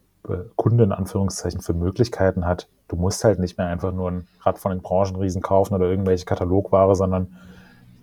Kunde 0.55 0.83
in 0.83 0.91
Anführungszeichen 0.91 1.61
für 1.61 1.73
Möglichkeiten 1.73 2.45
hat. 2.45 2.67
Du 2.87 2.95
musst 2.95 3.23
halt 3.23 3.39
nicht 3.39 3.57
mehr 3.57 3.67
einfach 3.67 3.91
nur 3.91 4.11
ein 4.11 4.27
Rad 4.41 4.57
von 4.57 4.71
den 4.71 4.81
Branchenriesen 4.81 5.41
kaufen 5.41 5.75
oder 5.75 5.85
irgendwelche 5.85 6.25
Katalogware, 6.25 6.95
sondern 6.95 7.35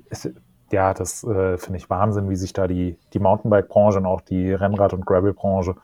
es, 0.09 0.29
ja, 0.71 0.95
das 0.95 1.25
äh, 1.25 1.59
finde 1.59 1.79
ich 1.79 1.91
Wahnsinn, 1.91 2.31
wie 2.31 2.37
sich 2.37 2.53
da 2.53 2.67
die, 2.67 2.97
die 3.13 3.19
Mountainbike-Branche 3.19 3.99
und 3.99 4.07
auch 4.07 4.21
die 4.21 4.53
Rennrad- 4.53 4.95
und 4.95 5.05
Gravel-Branche 5.05 5.75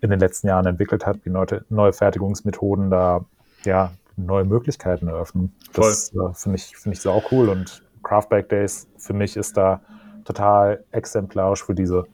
in 0.00 0.10
den 0.10 0.20
letzten 0.20 0.48
Jahren 0.48 0.66
entwickelt 0.66 1.06
hat, 1.06 1.24
wie 1.24 1.30
neue, 1.30 1.64
neue 1.68 1.92
Fertigungsmethoden 1.92 2.90
da 2.90 3.24
ja 3.64 3.90
neue 4.16 4.44
Möglichkeiten 4.44 5.08
eröffnen. 5.08 5.54
Das 5.72 6.12
äh, 6.14 6.34
finde 6.34 6.56
ich, 6.56 6.76
find 6.76 6.94
ich 6.94 7.02
sau 7.02 7.22
cool 7.30 7.48
und 7.48 7.82
Craftback 8.02 8.48
Days 8.48 8.88
für 8.96 9.12
mich 9.12 9.36
ist 9.36 9.56
da 9.56 9.80
total 10.24 10.84
exemplarisch 10.90 11.64
für 11.64 11.74
diese 11.74 12.06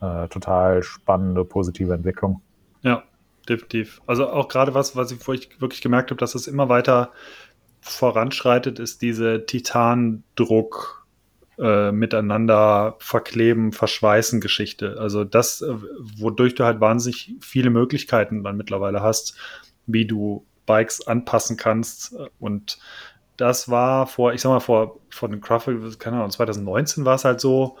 äh, 0.00 0.28
total 0.28 0.82
spannende, 0.82 1.44
positive 1.44 1.94
Entwicklung. 1.94 2.40
Ja, 2.82 3.02
definitiv. 3.48 4.00
Also 4.06 4.28
auch 4.28 4.48
gerade 4.48 4.74
was, 4.74 4.96
was 4.96 5.12
ich, 5.12 5.26
wo 5.26 5.32
ich 5.32 5.60
wirklich 5.60 5.80
gemerkt 5.80 6.10
habe, 6.10 6.18
dass 6.18 6.34
es 6.34 6.46
immer 6.46 6.68
weiter 6.68 7.12
voranschreitet, 7.80 8.78
ist 8.78 9.02
diese 9.02 9.46
Titandruck 9.46 11.06
äh, 11.58 11.92
miteinander 11.92 12.96
verkleben, 12.98 13.72
verschweißen 13.72 14.40
Geschichte. 14.40 14.96
Also 14.98 15.24
das, 15.24 15.62
äh, 15.62 15.74
wodurch 16.18 16.54
du 16.54 16.64
halt 16.64 16.80
wahnsinnig 16.80 17.34
viele 17.40 17.70
Möglichkeiten 17.70 18.42
dann 18.42 18.56
mittlerweile 18.56 19.02
hast, 19.02 19.36
wie 19.86 20.06
du 20.06 20.44
Bikes 20.66 21.06
anpassen 21.06 21.56
kannst. 21.56 22.16
Und 22.40 22.78
das 23.36 23.68
war 23.68 24.06
vor, 24.06 24.32
ich 24.32 24.40
sag 24.40 24.50
mal, 24.50 24.60
vor, 24.60 25.00
vor 25.10 25.28
den 25.28 25.40
Craftwork, 25.40 25.98
keine 25.98 26.16
Ahnung, 26.16 26.30
2019 26.30 27.04
war 27.04 27.16
es 27.16 27.24
halt 27.24 27.40
so, 27.40 27.76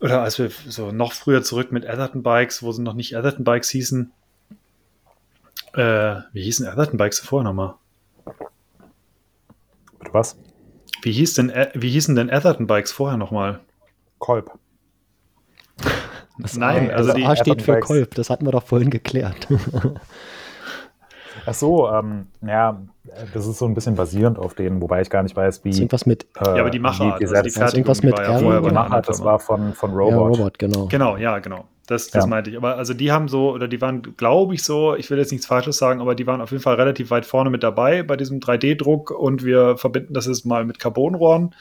oder 0.00 0.22
als 0.22 0.38
wir 0.38 0.50
so 0.50 0.92
noch 0.92 1.12
früher 1.12 1.42
zurück 1.42 1.72
mit 1.72 1.86
Atherton 1.86 2.22
Bikes, 2.22 2.62
wo 2.62 2.72
sie 2.72 2.82
noch 2.82 2.94
nicht 2.94 3.16
Atherton 3.16 3.44
Bikes 3.44 3.70
hießen. 3.70 4.12
Äh, 5.74 6.16
wie 6.32 6.42
hießen 6.42 6.66
Atherton 6.66 6.98
Bikes 6.98 7.20
vorher 7.20 7.44
nochmal? 7.44 7.74
Mit 10.02 10.12
was? 10.12 10.38
Wie, 11.02 11.12
hieß 11.12 11.34
denn, 11.34 11.52
wie 11.74 11.90
hießen 11.90 12.14
denn 12.14 12.30
Atherton 12.30 12.66
Bikes 12.66 12.92
vorher 12.92 13.16
nochmal? 13.16 13.60
Kolb. 14.18 14.50
Nein, 16.38 16.90
also, 16.90 17.12
also 17.12 17.14
die 17.14 17.24
A 17.24 17.36
steht 17.36 17.62
für 17.62 17.80
Kolb, 17.80 18.14
das 18.14 18.28
hatten 18.28 18.44
wir 18.44 18.52
doch 18.52 18.66
vorhin 18.66 18.90
geklärt. 18.90 19.48
Ach 21.46 21.54
so, 21.54 21.88
ähm, 21.88 22.26
ja, 22.46 22.80
das 23.32 23.46
ist 23.46 23.58
so 23.58 23.66
ein 23.66 23.74
bisschen 23.74 23.94
basierend 23.94 24.38
auf 24.38 24.54
denen, 24.54 24.80
wobei 24.80 25.00
ich 25.00 25.10
gar 25.10 25.22
nicht 25.22 25.36
weiß, 25.36 25.64
wie. 25.64 25.70
irgendwas 25.70 26.06
mit. 26.06 26.26
Äh, 26.38 26.56
ja, 26.56 26.60
aber 26.60 26.70
die 26.70 26.78
Machart, 26.78 27.20
die, 27.20 27.26
also 27.26 27.42
die 27.42 27.50
Fertigung 27.50 27.78
irgendwas 27.78 28.02
mit 28.02 28.12
war 28.14 28.22
ja 28.24 28.38
vorher 28.38 28.60
die 28.60 28.70
Machart, 28.70 29.08
das 29.08 29.22
war 29.22 29.38
von, 29.38 29.72
von 29.74 29.92
Robot. 29.92 30.10
Ja, 30.10 30.18
Robot, 30.18 30.58
genau. 30.58 30.86
Genau, 30.86 31.16
ja, 31.16 31.38
genau. 31.38 31.64
Das, 31.86 32.08
das 32.08 32.24
ja. 32.24 32.28
meinte 32.28 32.50
ich. 32.50 32.56
Aber 32.56 32.76
also 32.76 32.94
die 32.94 33.12
haben 33.12 33.28
so, 33.28 33.52
oder 33.52 33.68
die 33.68 33.80
waren, 33.80 34.02
glaube 34.16 34.54
ich, 34.54 34.64
so, 34.64 34.96
ich 34.96 35.08
will 35.08 35.18
jetzt 35.18 35.30
nichts 35.30 35.46
Falsches 35.46 35.78
sagen, 35.78 36.00
aber 36.00 36.14
die 36.16 36.26
waren 36.26 36.40
auf 36.40 36.50
jeden 36.50 36.62
Fall 36.62 36.74
relativ 36.74 37.10
weit 37.10 37.26
vorne 37.26 37.48
mit 37.48 37.62
dabei 37.62 38.02
bei 38.02 38.16
diesem 38.16 38.40
3D-Druck 38.40 39.12
und 39.12 39.44
wir 39.44 39.76
verbinden 39.76 40.12
das 40.12 40.26
jetzt 40.26 40.44
mal 40.44 40.64
mit 40.64 40.80
Carbonrohren. 40.80 41.54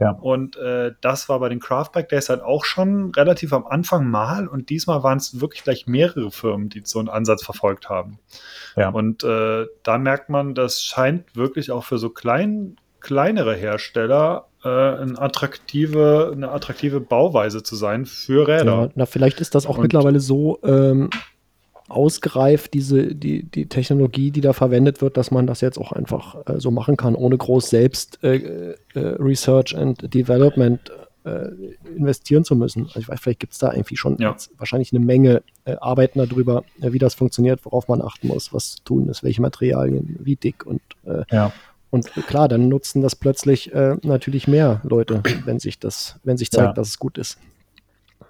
Ja. 0.00 0.12
Und 0.12 0.56
äh, 0.56 0.92
das 1.02 1.28
war 1.28 1.40
bei 1.40 1.50
den 1.50 1.60
Craftback 1.60 2.08
Days 2.08 2.30
halt 2.30 2.42
auch 2.42 2.64
schon 2.64 3.12
relativ 3.14 3.52
am 3.52 3.66
Anfang 3.66 4.10
mal 4.10 4.48
und 4.48 4.70
diesmal 4.70 5.02
waren 5.02 5.18
es 5.18 5.40
wirklich 5.40 5.62
gleich 5.62 5.86
mehrere 5.86 6.30
Firmen, 6.30 6.70
die 6.70 6.82
so 6.84 6.98
einen 6.98 7.08
Ansatz 7.08 7.44
verfolgt 7.44 7.90
haben. 7.90 8.18
Ja. 8.76 8.88
Und 8.88 9.24
äh, 9.24 9.66
da 9.82 9.98
merkt 9.98 10.30
man, 10.30 10.54
das 10.54 10.82
scheint 10.82 11.36
wirklich 11.36 11.70
auch 11.70 11.84
für 11.84 11.98
so 11.98 12.08
klein, 12.08 12.76
kleinere 13.00 13.54
Hersteller 13.54 14.46
äh, 14.64 14.68
eine, 14.68 15.20
attraktive, 15.20 16.30
eine 16.32 16.50
attraktive 16.50 17.00
Bauweise 17.00 17.62
zu 17.62 17.76
sein 17.76 18.06
für 18.06 18.48
Räder. 18.48 18.64
Ja, 18.64 18.88
na, 18.94 19.06
vielleicht 19.06 19.40
ist 19.40 19.54
das 19.54 19.66
auch 19.66 19.76
Und 19.76 19.82
mittlerweile 19.82 20.20
so 20.20 20.58
ähm, 20.64 21.10
ausgereift, 21.88 22.74
diese, 22.74 23.14
die, 23.14 23.44
die 23.44 23.68
Technologie, 23.68 24.30
die 24.30 24.40
da 24.40 24.52
verwendet 24.52 25.02
wird, 25.02 25.16
dass 25.16 25.30
man 25.30 25.46
das 25.46 25.60
jetzt 25.60 25.78
auch 25.78 25.92
einfach 25.92 26.36
äh, 26.46 26.58
so 26.58 26.70
machen 26.70 26.96
kann, 26.96 27.14
ohne 27.14 27.36
groß 27.36 27.70
selbst 27.70 28.22
äh, 28.24 28.36
äh 28.36 28.76
Research 28.94 29.76
and 29.76 30.12
Development 30.12 30.90
äh, 31.24 31.50
investieren 31.96 32.44
zu 32.44 32.56
müssen. 32.56 32.86
Also 32.86 33.00
ich 33.00 33.08
weiß, 33.08 33.20
vielleicht 33.20 33.40
gibt 33.40 33.52
es 33.52 33.58
da 33.58 33.72
irgendwie 33.72 33.96
schon 33.96 34.16
ja. 34.18 34.34
wahrscheinlich 34.58 34.92
eine 34.92 35.04
Menge 35.04 35.42
äh, 35.64 35.76
Arbeiten 35.80 36.18
darüber, 36.18 36.64
äh, 36.80 36.92
wie 36.92 36.98
das 36.98 37.14
funktioniert, 37.14 37.64
worauf 37.64 37.88
man 37.88 38.02
achten 38.02 38.28
muss, 38.28 38.52
was 38.52 38.76
zu 38.76 38.84
tun 38.84 39.08
ist, 39.08 39.22
welche 39.22 39.42
Materialien, 39.42 40.16
wie 40.20 40.36
dick 40.36 40.66
und 40.66 40.80
ja. 41.30 41.52
Und 41.90 42.12
klar, 42.26 42.48
dann 42.48 42.68
nutzen 42.68 43.00
das 43.00 43.14
plötzlich 43.16 43.72
äh, 43.74 43.96
natürlich 44.02 44.48
mehr 44.48 44.80
Leute, 44.82 45.22
wenn 45.44 45.58
sich 45.58 45.78
das, 45.78 46.18
wenn 46.24 46.36
sich 46.36 46.50
zeigt, 46.50 46.68
ja. 46.68 46.72
dass 46.72 46.88
es 46.88 46.98
gut 46.98 47.18
ist. 47.18 47.38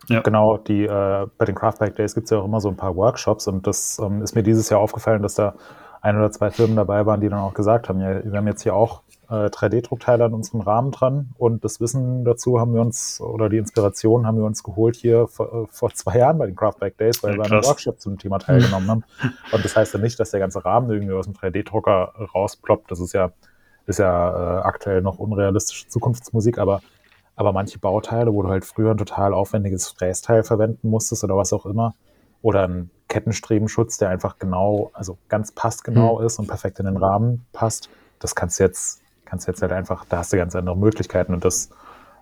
Ja. 0.09 0.21
Genau, 0.21 0.57
die 0.59 0.85
äh, 0.85 1.27
bei 1.37 1.45
den 1.45 1.55
Craftback 1.55 1.97
Days 1.97 2.15
gibt 2.15 2.27
es 2.27 2.31
ja 2.31 2.39
auch 2.39 2.45
immer 2.45 2.61
so 2.61 2.69
ein 2.69 2.77
paar 2.77 2.95
Workshops 2.95 3.49
und 3.49 3.67
das 3.67 3.99
ähm, 3.99 4.23
ist 4.23 4.35
mir 4.35 4.43
dieses 4.43 4.69
Jahr 4.71 4.81
aufgefallen, 4.81 5.23
dass 5.23 5.35
da 5.35 5.55
ein 6.01 6.17
oder 6.17 6.31
zwei 6.31 6.51
Firmen 6.51 6.77
dabei 6.77 7.07
waren, 7.07 7.21
die 7.21 7.29
dann 7.29 7.41
auch 7.41 7.55
gesagt 7.55 7.89
haben, 7.89 8.01
ja, 8.01 8.25
wir 8.25 8.39
haben 8.39 8.47
jetzt 8.47 8.63
hier 8.63 8.75
auch 8.75 9.03
äh, 9.29 9.47
3D-Druckteile 9.47 10.25
an 10.25 10.35
unserem 10.35 10.61
Rahmen 10.61 10.91
dran 10.91 11.31
und 11.39 11.65
das 11.65 11.81
Wissen 11.81 12.25
dazu 12.25 12.61
haben 12.61 12.75
wir 12.75 12.81
uns, 12.81 13.21
oder 13.21 13.49
die 13.49 13.59
Inspiration 13.59 14.27
haben 14.27 14.39
wir 14.39 14.45
uns 14.45 14.63
geholt 14.63 14.97
hier 14.97 15.27
vor, 15.29 15.53
äh, 15.53 15.67
vor 15.71 15.93
zwei 15.93 16.19
Jahren 16.19 16.39
bei 16.39 16.47
den 16.47 16.57
Craftback 16.57 16.97
Days, 16.99 17.23
weil 17.23 17.33
ja, 17.33 17.39
wir 17.39 17.45
an 17.45 17.53
einem 17.53 17.65
Workshop 17.65 18.01
zum 18.01 18.19
Thema 18.19 18.39
teilgenommen 18.39 18.89
haben. 18.91 19.05
Und 19.53 19.65
das 19.65 19.77
heißt 19.77 19.95
ja 19.95 20.01
nicht, 20.01 20.19
dass 20.21 20.31
der 20.31 20.41
ganze 20.41 20.65
Rahmen 20.65 20.91
irgendwie 20.91 21.13
aus 21.13 21.27
dem 21.27 21.35
3D-Drucker 21.35 22.15
rausploppt. 22.35 22.91
Das 22.91 23.01
ist 23.01 23.13
ja 23.13 23.33
ist 23.87 23.99
ja 23.99 24.59
äh, 24.59 24.63
aktuell 24.63 25.01
noch 25.01 25.19
unrealistische 25.19 25.89
Zukunftsmusik, 25.89 26.59
aber, 26.59 26.81
aber 27.37 27.53
manche 27.53 27.79
Bauteile, 27.79 28.33
wo 28.35 28.43
du 28.43 28.49
halt 28.49 28.65
früher 28.65 28.91
ein 28.91 28.99
total 28.99 29.33
aufwendiges 29.33 29.89
Frästeil 29.89 30.43
verwenden 30.43 30.91
musstest 30.91 31.25
oder 31.25 31.37
was 31.37 31.53
auch 31.53 31.67
immer, 31.67 31.95
oder 32.43 32.67
ein 32.69 32.91
Kettenstrebenschutz, 33.09 33.99
der 33.99 34.11
einfach 34.11 34.39
genau, 34.39 34.91
also 34.93 35.17
ganz 35.29 35.53
passgenau 35.53 36.19
mhm. 36.19 36.27
ist 36.27 36.39
und 36.39 36.49
perfekt 36.49 36.79
in 36.81 36.87
den 36.87 36.97
Rahmen 36.97 37.47
passt, 37.53 37.89
das 38.19 38.35
kannst 38.35 38.59
du 38.59 38.65
jetzt, 38.65 39.01
kannst 39.27 39.47
du 39.47 39.53
jetzt 39.53 39.61
halt 39.61 39.73
einfach, 39.73 40.05
da 40.09 40.19
hast 40.19 40.33
du 40.33 40.37
ganz 40.37 40.57
andere 40.57 40.77
Möglichkeiten 40.77 41.35
und 41.35 41.45
das, 41.45 41.71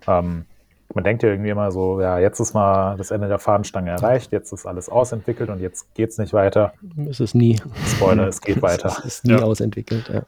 ähm, 0.07 0.45
man 0.93 1.03
denkt 1.03 1.23
ja 1.23 1.29
irgendwie 1.29 1.49
immer 1.49 1.71
so, 1.71 2.01
ja, 2.01 2.19
jetzt 2.19 2.39
ist 2.39 2.53
mal 2.53 2.97
das 2.97 3.11
Ende 3.11 3.27
der 3.27 3.39
Fahnenstange 3.39 3.91
erreicht, 3.91 4.31
jetzt 4.31 4.51
ist 4.51 4.65
alles 4.65 4.89
ausentwickelt 4.89 5.49
und 5.49 5.59
jetzt 5.59 5.93
geht 5.95 6.09
es 6.09 6.17
nicht 6.17 6.33
weiter. 6.33 6.73
Es 7.09 7.19
ist 7.19 7.35
nie. 7.35 7.61
Spoiler, 7.95 8.27
es 8.27 8.41
geht 8.41 8.61
weiter. 8.61 8.95
Es 8.99 9.05
ist 9.05 9.25
nie 9.25 9.31
ja. 9.33 9.41
ausentwickelt, 9.41 10.09
ja. 10.09 10.23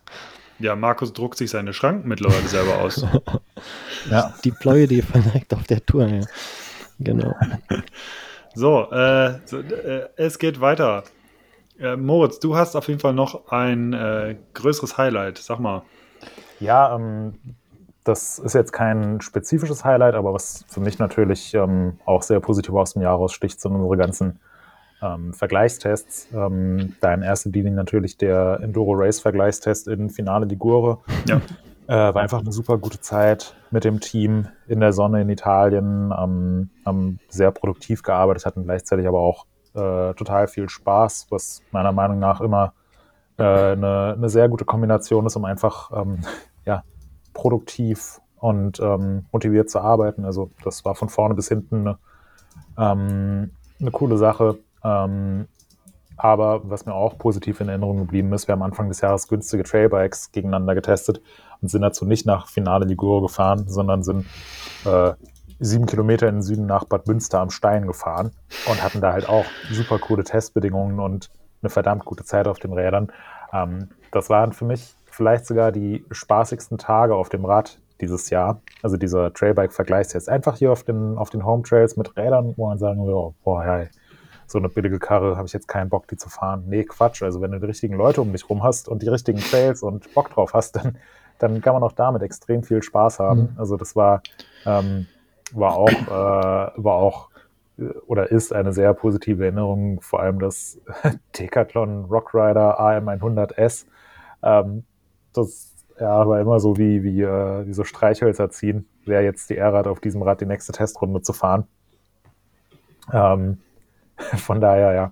Ja, 0.59 0.75
Markus 0.75 1.13
druckt 1.13 1.37
sich 1.37 1.51
seine 1.51 1.71
Schranken 1.71 2.07
mittlerweile 2.07 2.47
selber 2.47 2.79
aus. 2.79 3.05
ja. 4.09 4.33
Deploy 4.43 4.87
die 4.87 5.03
verneigt 5.03 5.53
auf 5.53 5.63
der 5.65 5.85
Tour, 5.85 6.07
ja. 6.07 6.21
Genau. 6.99 7.35
so, 8.55 8.91
äh, 8.91 9.35
so 9.45 9.59
äh, 9.59 10.09
es 10.15 10.39
geht 10.39 10.59
weiter. 10.59 11.03
Äh, 11.79 11.95
Moritz, 11.95 12.39
du 12.39 12.55
hast 12.55 12.75
auf 12.75 12.87
jeden 12.87 12.99
Fall 12.99 13.13
noch 13.13 13.51
ein 13.51 13.93
äh, 13.93 14.35
größeres 14.55 14.97
Highlight. 14.97 15.37
Sag 15.37 15.59
mal. 15.59 15.83
Ja, 16.59 16.95
ähm, 16.95 17.35
das 18.03 18.39
ist 18.39 18.53
jetzt 18.53 18.71
kein 18.71 19.21
spezifisches 19.21 19.83
Highlight, 19.83 20.15
aber 20.15 20.33
was 20.33 20.65
für 20.69 20.79
mich 20.79 20.97
natürlich 20.97 21.53
ähm, 21.53 21.99
auch 22.05 22.21
sehr 22.21 22.39
positiv 22.39 22.73
aus 22.73 22.93
dem 22.93 23.01
Jahr 23.01 23.15
raussticht, 23.15 23.59
sind 23.59 23.73
unsere 23.73 23.97
ganzen 23.97 24.39
ähm, 25.01 25.33
Vergleichstests. 25.33 26.29
Ähm, 26.33 26.95
da 27.01 27.13
in 27.13 27.21
erster 27.21 27.49
Linie 27.49 27.73
natürlich 27.73 28.17
der 28.17 28.59
Enduro 28.61 28.93
Race 28.93 29.19
Vergleichstest 29.19 29.87
in 29.87 30.09
Finale 30.09 30.45
Ligure. 30.45 30.99
Ja. 31.27 31.41
Äh, 31.89 32.13
war 32.13 32.21
einfach 32.21 32.41
eine 32.41 32.51
super 32.51 32.77
gute 32.77 32.99
Zeit 32.99 33.55
mit 33.71 33.85
dem 33.85 34.01
Team 34.01 34.49
in 34.67 34.81
der 34.81 34.91
Sonne 34.91 35.21
in 35.21 35.29
Italien. 35.29 36.13
Ähm, 36.17 36.69
haben 36.85 37.19
sehr 37.29 37.51
produktiv 37.51 38.03
gearbeitet, 38.03 38.45
hatten 38.45 38.65
gleichzeitig 38.65 39.07
aber 39.07 39.19
auch 39.19 39.45
äh, 39.73 40.13
total 40.15 40.49
viel 40.49 40.67
Spaß, 40.67 41.27
was 41.29 41.61
meiner 41.71 41.93
Meinung 41.93 42.19
nach 42.19 42.41
immer 42.41 42.73
äh, 43.37 43.43
eine, 43.43 44.15
eine, 44.17 44.29
sehr 44.29 44.49
gute 44.49 44.65
Kombination 44.65 45.25
ist, 45.25 45.35
um 45.35 45.45
einfach 45.45 45.91
ähm, 45.95 46.19
ja, 46.65 46.83
produktiv 47.33 48.19
und 48.39 48.79
ähm, 48.79 49.25
motiviert 49.31 49.69
zu 49.69 49.79
arbeiten. 49.79 50.25
Also 50.25 50.51
das 50.63 50.85
war 50.85 50.95
von 50.95 51.09
vorne 51.09 51.35
bis 51.35 51.47
hinten 51.47 51.87
eine, 51.87 51.97
ähm, 52.77 53.51
eine 53.79 53.91
coole 53.91 54.17
Sache. 54.17 54.57
Ähm, 54.83 55.47
aber 56.17 56.67
was 56.67 56.87
mir 56.87 56.95
auch 56.95 57.17
positiv 57.19 57.61
in 57.61 57.69
Erinnerung 57.69 57.97
geblieben 57.97 58.33
ist, 58.33 58.47
wir 58.47 58.53
haben 58.53 58.63
Anfang 58.63 58.89
des 58.89 59.01
Jahres 59.01 59.27
günstige 59.27 59.63
Trailbikes 59.63 60.31
gegeneinander 60.31 60.73
getestet 60.73 61.21
und 61.61 61.69
sind 61.69 61.83
dazu 61.83 62.05
nicht 62.05 62.25
nach 62.25 62.47
Finale 62.47 62.85
Ligure 62.85 63.21
gefahren, 63.21 63.65
sondern 63.67 64.01
sind 64.01 64.25
äh, 64.85 65.13
sieben 65.59 65.85
Kilometer 65.85 66.27
in 66.27 66.37
den 66.37 66.41
Süden 66.41 66.65
nach 66.65 66.85
Bad 66.85 67.07
Münster 67.07 67.39
am 67.39 67.51
Stein 67.51 67.85
gefahren 67.85 68.31
und 68.67 68.83
hatten 68.83 68.99
da 68.99 69.13
halt 69.13 69.29
auch 69.29 69.45
super 69.71 69.99
coole 69.99 70.23
Testbedingungen 70.23 70.99
und 70.99 71.29
eine 71.61 71.69
verdammt 71.69 72.05
gute 72.05 72.23
Zeit 72.23 72.47
auf 72.47 72.59
den 72.59 72.73
Rädern. 72.73 73.11
Ähm, 73.53 73.89
das 74.11 74.29
waren 74.29 74.53
für 74.53 74.65
mich 74.65 74.95
vielleicht 75.05 75.45
sogar 75.45 75.71
die 75.71 76.05
spaßigsten 76.11 76.77
Tage 76.77 77.15
auf 77.15 77.29
dem 77.29 77.45
Rad 77.45 77.79
dieses 78.01 78.29
Jahr. 78.29 78.61
Also 78.83 78.97
dieser 78.97 79.33
Trailbike-Vergleichstest. 79.33 80.29
Einfach 80.29 80.57
hier 80.57 80.71
auf 80.71 80.83
den, 80.83 81.17
auf 81.17 81.29
den 81.29 81.45
Home 81.45 81.63
Trails 81.63 81.97
mit 81.97 82.15
Rädern, 82.15 82.53
wo 82.57 82.67
man 82.67 82.77
sagen 82.77 83.05
will, 83.05 83.33
boah, 83.43 83.63
hey, 83.63 83.89
so 84.45 84.59
eine 84.59 84.69
billige 84.69 84.99
Karre 84.99 85.35
habe 85.35 85.45
ich 85.47 85.53
jetzt 85.53 85.67
keinen 85.67 85.89
Bock, 85.89 86.07
die 86.07 86.15
zu 86.15 86.29
fahren. 86.29 86.63
Nee, 86.67 86.83
Quatsch. 86.85 87.21
Also 87.21 87.41
wenn 87.41 87.51
du 87.51 87.59
die 87.59 87.65
richtigen 87.65 87.95
Leute 87.95 88.21
um 88.21 88.31
dich 88.31 88.49
rum 88.49 88.63
hast 88.63 88.87
und 88.87 89.01
die 89.01 89.09
richtigen 89.09 89.39
Trails 89.39 89.83
und 89.83 90.13
Bock 90.13 90.29
drauf 90.29 90.53
hast, 90.53 90.75
dann, 90.77 90.97
dann 91.39 91.61
kann 91.61 91.73
man 91.73 91.83
auch 91.83 91.91
damit 91.91 92.21
extrem 92.21 92.63
viel 92.63 92.81
Spaß 92.81 93.19
haben. 93.19 93.41
Mhm. 93.41 93.49
Also 93.57 93.75
das 93.75 93.95
war, 93.95 94.21
ähm, 94.65 95.07
war 95.51 95.75
auch, 95.75 95.89
äh, 95.89 96.71
war 96.75 96.95
auch 96.95 97.29
oder 98.05 98.31
ist 98.31 98.53
eine 98.53 98.73
sehr 98.73 98.93
positive 98.93 99.43
Erinnerung, 99.43 100.01
vor 100.01 100.19
allem 100.19 100.39
das 100.39 100.79
Decathlon 101.37 102.05
Rockrider 102.05 102.79
AM100S. 102.79 103.85
Ähm, 104.43 104.83
das 105.33 105.75
ja, 105.99 106.27
war 106.27 106.39
immer 106.39 106.59
so 106.59 106.77
wie, 106.77 107.03
wie, 107.03 107.21
äh, 107.21 107.67
wie 107.67 107.73
so 107.73 107.83
Streichhölzer 107.83 108.49
ziehen, 108.49 108.87
wer 109.05 109.21
jetzt 109.23 109.49
die 109.49 109.55
Ehre 109.55 109.77
hat, 109.77 109.87
auf 109.87 109.99
diesem 109.99 110.21
Rad 110.21 110.41
die 110.41 110.45
nächste 110.45 110.71
Testrunde 110.71 111.21
zu 111.21 111.33
fahren. 111.33 111.67
Ähm, 113.11 113.59
Von 114.17 114.61
daher, 114.61 114.93
ja. 114.93 115.11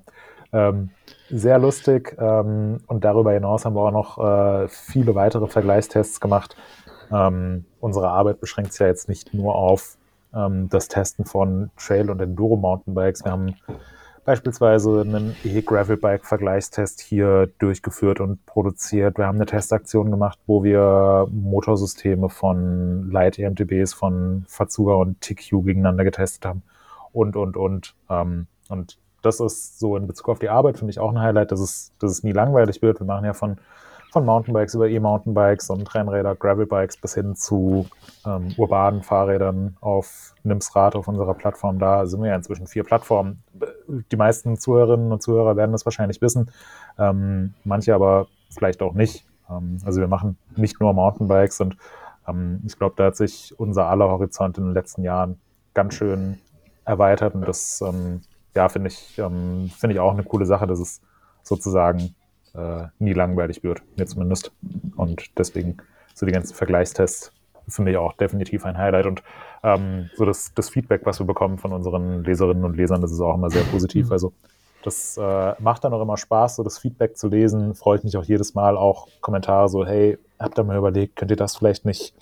Ähm, 0.51 0.89
sehr 1.29 1.59
lustig. 1.59 2.15
Ähm, 2.19 2.81
und 2.87 3.03
darüber 3.03 3.31
hinaus 3.31 3.65
haben 3.65 3.75
wir 3.75 3.81
auch 3.81 3.91
noch 3.91 4.17
äh, 4.17 4.67
viele 4.67 5.15
weitere 5.15 5.47
Vergleichstests 5.47 6.19
gemacht. 6.19 6.55
Ähm, 7.11 7.65
unsere 7.79 8.09
Arbeit 8.09 8.39
beschränkt 8.39 8.73
sich 8.73 8.79
ja 8.79 8.87
jetzt 8.87 9.09
nicht 9.09 9.33
nur 9.33 9.55
auf 9.55 9.97
ähm, 10.35 10.69
das 10.69 10.87
Testen 10.87 11.25
von 11.25 11.71
Trail- 11.77 12.09
und 12.09 12.21
Enduro-Mountainbikes. 12.21 13.23
Wir 13.23 13.31
haben 13.31 13.55
beispielsweise 14.25 15.01
einen 15.01 15.35
E-Gravel-Bike-Vergleichstest 15.43 16.99
hier 16.99 17.47
durchgeführt 17.59 18.19
und 18.19 18.45
produziert. 18.45 19.17
Wir 19.17 19.27
haben 19.27 19.35
eine 19.35 19.45
Testaktion 19.45 20.09
gemacht, 20.09 20.39
wo 20.47 20.63
wir 20.63 21.27
Motorsysteme 21.31 22.29
von 22.29 23.09
Light 23.11 23.37
EMTBs, 23.37 23.93
von 23.93 24.45
Fazua 24.47 24.95
und 24.95 25.21
TQ 25.21 25.63
gegeneinander 25.63 26.03
getestet 26.03 26.45
haben 26.45 26.63
und, 27.13 27.35
und, 27.35 27.55
und. 27.55 27.95
Ähm, 28.09 28.47
und 28.69 28.97
das 29.21 29.39
ist 29.39 29.79
so 29.79 29.95
in 29.95 30.07
Bezug 30.07 30.29
auf 30.29 30.39
die 30.39 30.49
Arbeit 30.49 30.77
für 30.77 30.85
mich 30.85 30.99
auch 30.99 31.11
ein 31.11 31.19
Highlight, 31.19 31.51
dass 31.51 31.59
es, 31.59 31.91
dass 31.99 32.11
es 32.11 32.23
nie 32.23 32.31
langweilig 32.31 32.81
wird. 32.81 32.99
Wir 32.99 33.05
machen 33.05 33.25
ja 33.25 33.33
von, 33.33 33.57
von 34.15 34.25
Mountainbikes 34.25 34.73
über 34.75 34.87
E-Mountainbikes 34.87 35.69
und 35.69 35.93
Rennräder, 35.93 36.35
Gravelbikes 36.35 36.95
bis 36.95 37.15
hin 37.15 37.35
zu 37.35 37.85
ähm, 38.25 38.53
urbanen 38.55 39.03
Fahrrädern 39.03 39.75
auf 39.81 40.33
NIMS-Rad 40.43 40.95
auf 40.95 41.09
unserer 41.09 41.33
Plattform. 41.33 41.79
Da 41.79 42.05
sind 42.05 42.21
wir 42.21 42.29
ja 42.29 42.35
inzwischen 42.37 42.65
vier 42.65 42.85
Plattformen. 42.85 43.43
Die 44.09 44.15
meisten 44.15 44.55
Zuhörerinnen 44.57 45.11
und 45.11 45.21
Zuhörer 45.21 45.57
werden 45.57 45.73
das 45.73 45.83
wahrscheinlich 45.83 46.21
wissen, 46.21 46.49
ähm, 46.97 47.55
manche 47.65 47.93
aber 47.93 48.27
vielleicht 48.51 48.81
auch 48.81 48.93
nicht. 48.93 49.25
Ähm, 49.49 49.79
also 49.83 49.99
wir 49.99 50.07
machen 50.07 50.37
nicht 50.55 50.79
nur 50.79 50.93
Mountainbikes 50.93 51.59
und 51.59 51.75
ähm, 52.25 52.61
ich 52.65 52.77
glaube, 52.77 52.95
da 52.95 53.07
hat 53.07 53.17
sich 53.17 53.53
unser 53.59 53.87
aller 53.87 54.07
Horizont 54.07 54.57
in 54.57 54.63
den 54.63 54.73
letzten 54.73 55.03
Jahren 55.03 55.41
ganz 55.73 55.93
schön 55.93 56.39
erweitert 56.85 57.35
und 57.35 57.45
das 57.45 57.81
ähm, 57.81 58.21
ja, 58.55 58.69
finde 58.69 58.87
ich, 58.87 59.17
ähm, 59.17 59.69
finde 59.77 59.95
ich 59.95 59.99
auch 59.99 60.13
eine 60.13 60.23
coole 60.23 60.45
Sache, 60.45 60.67
dass 60.67 60.79
es 60.79 61.01
sozusagen 61.43 62.15
äh, 62.57 62.87
nie 62.99 63.13
langweilig 63.13 63.63
wird, 63.63 63.81
mir 63.97 64.05
zumindest. 64.05 64.51
Und 64.95 65.37
deswegen 65.37 65.77
so 66.13 66.25
die 66.25 66.31
ganzen 66.31 66.55
Vergleichstests 66.55 67.31
finde 67.67 67.91
ich 67.91 67.97
auch 67.97 68.13
definitiv 68.13 68.65
ein 68.65 68.77
Highlight. 68.77 69.05
Und 69.05 69.23
ähm, 69.63 70.09
so 70.15 70.25
das, 70.25 70.53
das 70.53 70.69
Feedback, 70.69 71.01
was 71.05 71.19
wir 71.19 71.25
bekommen 71.25 71.57
von 71.57 71.73
unseren 71.73 72.23
Leserinnen 72.23 72.63
und 72.63 72.77
Lesern, 72.77 73.01
das 73.01 73.11
ist 73.11 73.19
auch 73.19 73.35
immer 73.35 73.49
sehr 73.49 73.63
positiv. 73.63 74.07
Mhm. 74.07 74.11
Also 74.11 74.33
das 74.83 75.17
äh, 75.17 75.53
macht 75.59 75.83
dann 75.83 75.93
auch 75.93 76.01
immer 76.01 76.17
Spaß, 76.17 76.57
so 76.57 76.63
das 76.63 76.77
Feedback 76.77 77.17
zu 77.17 77.27
lesen. 77.27 77.73
Freut 77.73 78.03
mich 78.03 78.17
auch 78.17 78.23
jedes 78.23 78.53
Mal 78.53 78.77
auch 78.77 79.07
Kommentare 79.19 79.67
so, 79.67 79.85
hey, 79.85 80.19
habt 80.39 80.59
ihr 80.59 80.63
mal 80.63 80.77
überlegt, 80.77 81.15
könnt 81.15 81.31
ihr 81.31 81.37
das 81.37 81.55
vielleicht 81.55 81.85
nicht, 81.85 82.13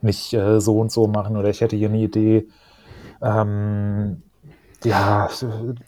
nicht 0.00 0.32
äh, 0.32 0.60
so 0.60 0.78
und 0.78 0.90
so 0.90 1.06
machen 1.06 1.36
oder 1.36 1.50
ich 1.50 1.60
hätte 1.60 1.76
hier 1.76 1.90
eine 1.90 1.98
Idee. 1.98 2.48
Ähm, 3.20 4.22
ja, 4.84 5.28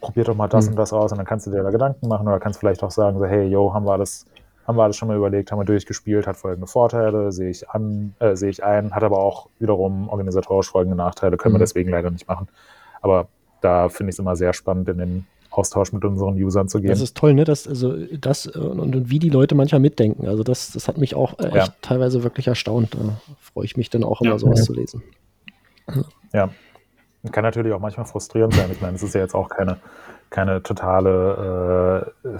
probier 0.00 0.24
doch 0.24 0.34
mal 0.34 0.48
das 0.48 0.66
mhm. 0.66 0.72
und 0.72 0.76
das 0.76 0.92
aus 0.92 1.12
und 1.12 1.18
dann 1.18 1.26
kannst 1.26 1.46
du 1.46 1.50
dir 1.50 1.62
da 1.62 1.70
Gedanken 1.70 2.08
machen 2.08 2.26
oder 2.26 2.40
kannst 2.40 2.60
vielleicht 2.60 2.82
auch 2.82 2.90
sagen, 2.90 3.18
so, 3.18 3.26
hey, 3.26 3.46
yo, 3.46 3.72
haben 3.74 3.86
wir 3.86 3.92
alles, 3.92 4.26
haben 4.66 4.76
wir 4.76 4.82
alles 4.84 4.96
schon 4.96 5.08
mal 5.08 5.16
überlegt, 5.16 5.52
haben 5.52 5.58
wir 5.58 5.64
durchgespielt, 5.64 6.26
hat 6.26 6.36
folgende 6.36 6.66
Vorteile, 6.66 7.32
sehe 7.32 7.50
ich 7.50 7.68
an, 7.70 8.14
äh, 8.18 8.36
sehe 8.36 8.50
ich 8.50 8.64
ein, 8.64 8.94
hat 8.94 9.02
aber 9.02 9.18
auch 9.18 9.48
wiederum 9.58 10.08
organisatorisch 10.08 10.70
folgende 10.70 10.96
Nachteile, 10.96 11.36
können 11.36 11.54
mhm. 11.54 11.58
wir 11.58 11.64
deswegen 11.64 11.90
leider 11.90 12.10
nicht 12.10 12.28
machen. 12.28 12.48
Aber 13.02 13.28
da 13.60 13.88
finde 13.88 14.10
ich 14.10 14.14
es 14.14 14.18
immer 14.18 14.36
sehr 14.36 14.52
spannend, 14.52 14.88
in 14.88 14.98
den 14.98 15.26
Austausch 15.50 15.92
mit 15.92 16.04
unseren 16.04 16.34
Usern 16.34 16.68
zu 16.68 16.80
gehen. 16.80 16.90
Das 16.90 17.00
ist 17.00 17.16
toll, 17.16 17.34
ne? 17.34 17.44
Das, 17.44 17.68
also 17.68 17.94
das 18.18 18.46
und, 18.46 18.80
und 18.80 19.10
wie 19.10 19.18
die 19.18 19.30
Leute 19.30 19.54
manchmal 19.54 19.80
mitdenken. 19.80 20.26
Also 20.26 20.42
das, 20.42 20.72
das 20.72 20.88
hat 20.88 20.98
mich 20.98 21.14
auch 21.14 21.38
äh, 21.38 21.46
echt 21.46 21.68
ja. 21.68 21.74
teilweise 21.80 22.24
wirklich 22.24 22.48
erstaunt. 22.48 22.94
Da 22.94 23.20
freue 23.40 23.64
ich 23.64 23.76
mich 23.76 23.88
dann 23.88 24.04
auch 24.04 24.20
immer 24.20 24.32
ja. 24.32 24.38
sowas 24.38 24.60
ja. 24.60 24.64
zu 24.64 24.74
lesen. 24.74 25.02
Ja, 26.32 26.50
kann 27.32 27.44
natürlich 27.44 27.72
auch 27.72 27.80
manchmal 27.80 28.06
frustrierend 28.06 28.54
sein. 28.54 28.70
Ich 28.70 28.80
meine, 28.80 28.96
es 28.96 29.02
ist 29.02 29.14
ja 29.14 29.20
jetzt 29.20 29.34
auch 29.34 29.48
keine, 29.48 29.78
keine 30.30 30.62
totale 30.62 32.12
äh, 32.26 32.30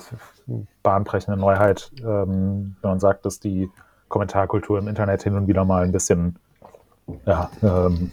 bahnbrechende 0.83 1.41
Neuheit, 1.41 1.91
ähm, 2.01 2.77
wenn 2.81 2.91
man 2.91 3.01
sagt, 3.01 3.25
dass 3.25 3.41
die 3.41 3.71
Kommentarkultur 4.09 4.79
im 4.79 4.89
Internet 4.89 5.23
hin 5.23 5.37
und 5.37 5.47
wieder 5.47 5.65
mal 5.65 5.85
ein 5.85 5.93
bisschen, 5.93 6.39
ja, 7.27 7.51
ähm, 7.63 8.13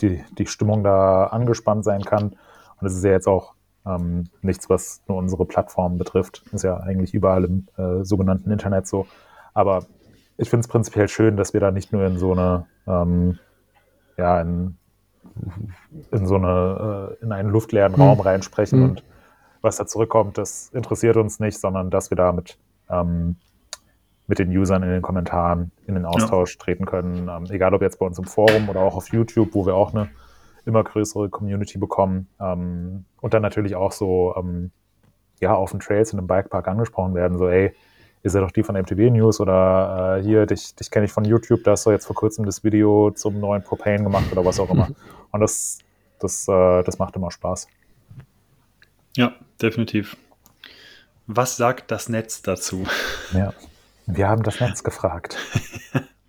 die, 0.00 0.22
die 0.38 0.46
Stimmung 0.46 0.84
da 0.84 1.24
angespannt 1.24 1.84
sein 1.84 2.02
kann. 2.02 2.36
Und 2.80 2.86
es 2.86 2.94
ist 2.94 3.04
ja 3.04 3.12
jetzt 3.12 3.26
auch 3.26 3.54
ähm, 3.86 4.28
nichts, 4.42 4.68
was 4.68 5.02
nur 5.08 5.18
unsere 5.18 5.46
Plattform 5.46 5.98
betrifft. 5.98 6.44
Ist 6.52 6.64
ja 6.64 6.76
eigentlich 6.76 7.14
überall 7.14 7.44
im 7.44 7.66
äh, 7.76 8.04
sogenannten 8.04 8.50
Internet 8.50 8.86
so. 8.86 9.06
Aber 9.54 9.86
ich 10.36 10.50
finde 10.50 10.62
es 10.62 10.68
prinzipiell 10.68 11.08
schön, 11.08 11.36
dass 11.36 11.52
wir 11.52 11.60
da 11.60 11.70
nicht 11.70 11.92
nur 11.92 12.04
in 12.04 12.18
so 12.18 12.32
eine, 12.32 12.66
ähm, 12.86 13.38
ja, 14.16 14.40
in 14.40 14.76
in 16.10 16.26
so 16.26 16.36
eine, 16.36 17.16
äh, 17.20 17.24
in 17.24 17.32
einen 17.32 17.50
luftleeren 17.50 17.94
Raum 17.94 18.18
mhm. 18.18 18.22
reinsprechen 18.22 18.78
mhm. 18.78 18.84
und 18.90 19.04
was 19.62 19.76
da 19.76 19.86
zurückkommt, 19.86 20.38
das 20.38 20.70
interessiert 20.72 21.16
uns 21.16 21.38
nicht, 21.38 21.58
sondern 21.58 21.90
dass 21.90 22.10
wir 22.10 22.16
da 22.16 22.32
mit, 22.32 22.58
ähm, 22.88 23.36
mit 24.26 24.38
den 24.38 24.48
Usern 24.56 24.82
in 24.82 24.90
den 24.90 25.02
Kommentaren 25.02 25.70
in 25.86 25.94
den 25.94 26.06
Austausch 26.06 26.54
ja. 26.54 26.64
treten 26.64 26.86
können. 26.86 27.28
Ähm, 27.28 27.44
egal 27.50 27.74
ob 27.74 27.82
jetzt 27.82 27.98
bei 27.98 28.06
uns 28.06 28.18
im 28.18 28.24
Forum 28.24 28.68
oder 28.68 28.80
auch 28.80 28.96
auf 28.96 29.12
YouTube, 29.12 29.54
wo 29.54 29.66
wir 29.66 29.74
auch 29.74 29.92
eine 29.92 30.08
immer 30.64 30.82
größere 30.84 31.28
Community 31.28 31.78
bekommen. 31.78 32.28
Ähm, 32.40 33.04
und 33.20 33.34
dann 33.34 33.42
natürlich 33.42 33.76
auch 33.76 33.92
so, 33.92 34.34
ähm, 34.36 34.70
ja, 35.40 35.54
auf 35.54 35.70
den 35.70 35.80
Trails 35.80 36.12
in 36.12 36.18
einem 36.18 36.28
Bikepark 36.28 36.68
angesprochen 36.68 37.14
werden, 37.14 37.38
so, 37.38 37.48
ey, 37.48 37.74
ist 38.22 38.34
ja 38.34 38.40
doch 38.40 38.50
die 38.50 38.62
von 38.62 38.76
MTB 38.76 39.10
News 39.10 39.40
oder 39.40 40.18
äh, 40.18 40.22
hier, 40.22 40.46
dich, 40.46 40.74
dich 40.74 40.90
kenne 40.90 41.06
ich 41.06 41.12
von 41.12 41.24
YouTube, 41.24 41.64
da 41.64 41.72
hast 41.72 41.86
du 41.86 41.90
jetzt 41.90 42.06
vor 42.06 42.16
kurzem 42.16 42.44
das 42.44 42.62
Video 42.62 43.10
zum 43.12 43.40
neuen 43.40 43.62
Propane 43.62 44.02
gemacht 44.02 44.30
oder 44.30 44.44
was 44.44 44.60
auch 44.60 44.70
immer. 44.70 44.88
Und 45.32 45.40
das, 45.40 45.78
das, 46.18 46.46
äh, 46.48 46.82
das 46.82 46.98
macht 46.98 47.16
immer 47.16 47.30
Spaß. 47.30 47.68
Ja, 49.16 49.34
definitiv. 49.60 50.16
Was 51.26 51.56
sagt 51.56 51.90
das 51.90 52.08
Netz 52.08 52.42
dazu? 52.42 52.84
Ja. 53.32 53.54
Wir 54.06 54.28
haben 54.28 54.42
das 54.42 54.58
Netz 54.58 54.82
gefragt. 54.82 55.36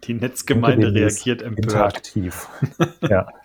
Die 0.04 0.14
Netzgemeinde 0.14 0.94
reagiert 0.94 1.42
empört. 1.42 1.66
Interaktiv. 1.66 2.48
ja. 3.10 3.28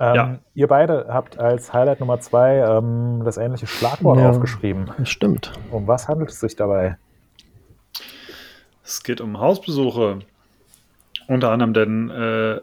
Ähm, 0.00 0.14
ja. 0.14 0.38
Ihr 0.54 0.68
beide 0.68 1.06
habt 1.08 1.38
als 1.38 1.72
Highlight 1.72 2.00
Nummer 2.00 2.20
zwei 2.20 2.58
ähm, 2.58 3.22
das 3.24 3.36
ähnliche 3.36 3.66
Schlagwort 3.66 4.18
ja, 4.18 4.30
aufgeschrieben. 4.30 4.90
Das 4.96 5.08
stimmt. 5.08 5.52
Um 5.70 5.86
was 5.86 6.08
handelt 6.08 6.30
es 6.30 6.40
sich 6.40 6.54
dabei? 6.54 6.98
Es 8.84 9.02
geht 9.02 9.20
um 9.20 9.38
Hausbesuche. 9.38 10.20
Unter 11.26 11.50
anderem, 11.50 11.74
denn 11.74 12.10
äh, 12.10 12.60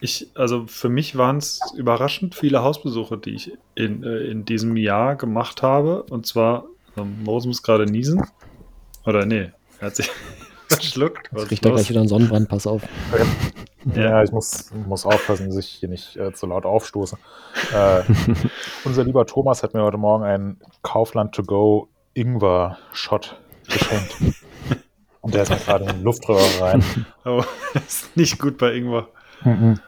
ich, 0.00 0.30
also 0.34 0.66
für 0.66 0.88
mich 0.88 1.16
waren 1.16 1.38
es 1.38 1.60
überraschend 1.76 2.34
viele 2.34 2.62
Hausbesuche, 2.62 3.18
die 3.18 3.30
ich 3.30 3.52
in, 3.74 4.04
äh, 4.04 4.18
in 4.18 4.44
diesem 4.44 4.76
Jahr 4.76 5.16
gemacht 5.16 5.62
habe. 5.62 6.04
Und 6.04 6.26
zwar, 6.26 6.66
also 6.94 7.08
Moritz 7.24 7.46
muss 7.46 7.62
gerade 7.62 7.86
niesen. 7.86 8.22
Oder 9.04 9.26
nee, 9.26 9.50
er 9.80 9.86
hat 9.86 9.96
sich 9.96 10.10
verschluckt. 10.68 11.28
Was 11.32 11.50
riecht 11.50 11.64
da 11.64 11.70
gleich 11.70 11.88
wieder 11.90 12.00
einen 12.00 12.08
Sonnenbrand, 12.08 12.48
pass 12.48 12.66
auf. 12.66 12.82
Ja, 13.94 14.22
ich 14.22 14.32
muss, 14.32 14.70
muss 14.86 15.06
aufpassen, 15.06 15.46
dass 15.46 15.56
ich 15.56 15.66
hier 15.66 15.88
nicht 15.88 16.16
äh, 16.16 16.32
zu 16.32 16.46
laut 16.46 16.66
aufstoße. 16.66 17.16
Äh, 17.74 18.02
unser 18.84 19.04
lieber 19.04 19.26
Thomas 19.26 19.62
hat 19.62 19.74
mir 19.74 19.82
heute 19.82 19.98
Morgen 19.98 20.24
einen 20.24 20.60
Kaufland 20.82 21.34
to 21.34 21.42
go 21.42 21.88
Ingwer-Shot 22.14 23.38
geschenkt. 23.68 24.16
Und 25.20 25.34
der 25.34 25.42
ist 25.42 25.50
mir 25.50 25.56
gerade 25.56 25.84
in 25.84 25.90
den 25.90 26.02
Luftröhre 26.02 26.60
rein. 26.60 26.84
Oh, 27.24 27.44
das 27.74 27.84
ist 27.84 28.16
nicht 28.16 28.38
gut 28.38 28.56
bei 28.56 28.72
Ingwer. 28.72 29.08
Mhm. 29.44 29.78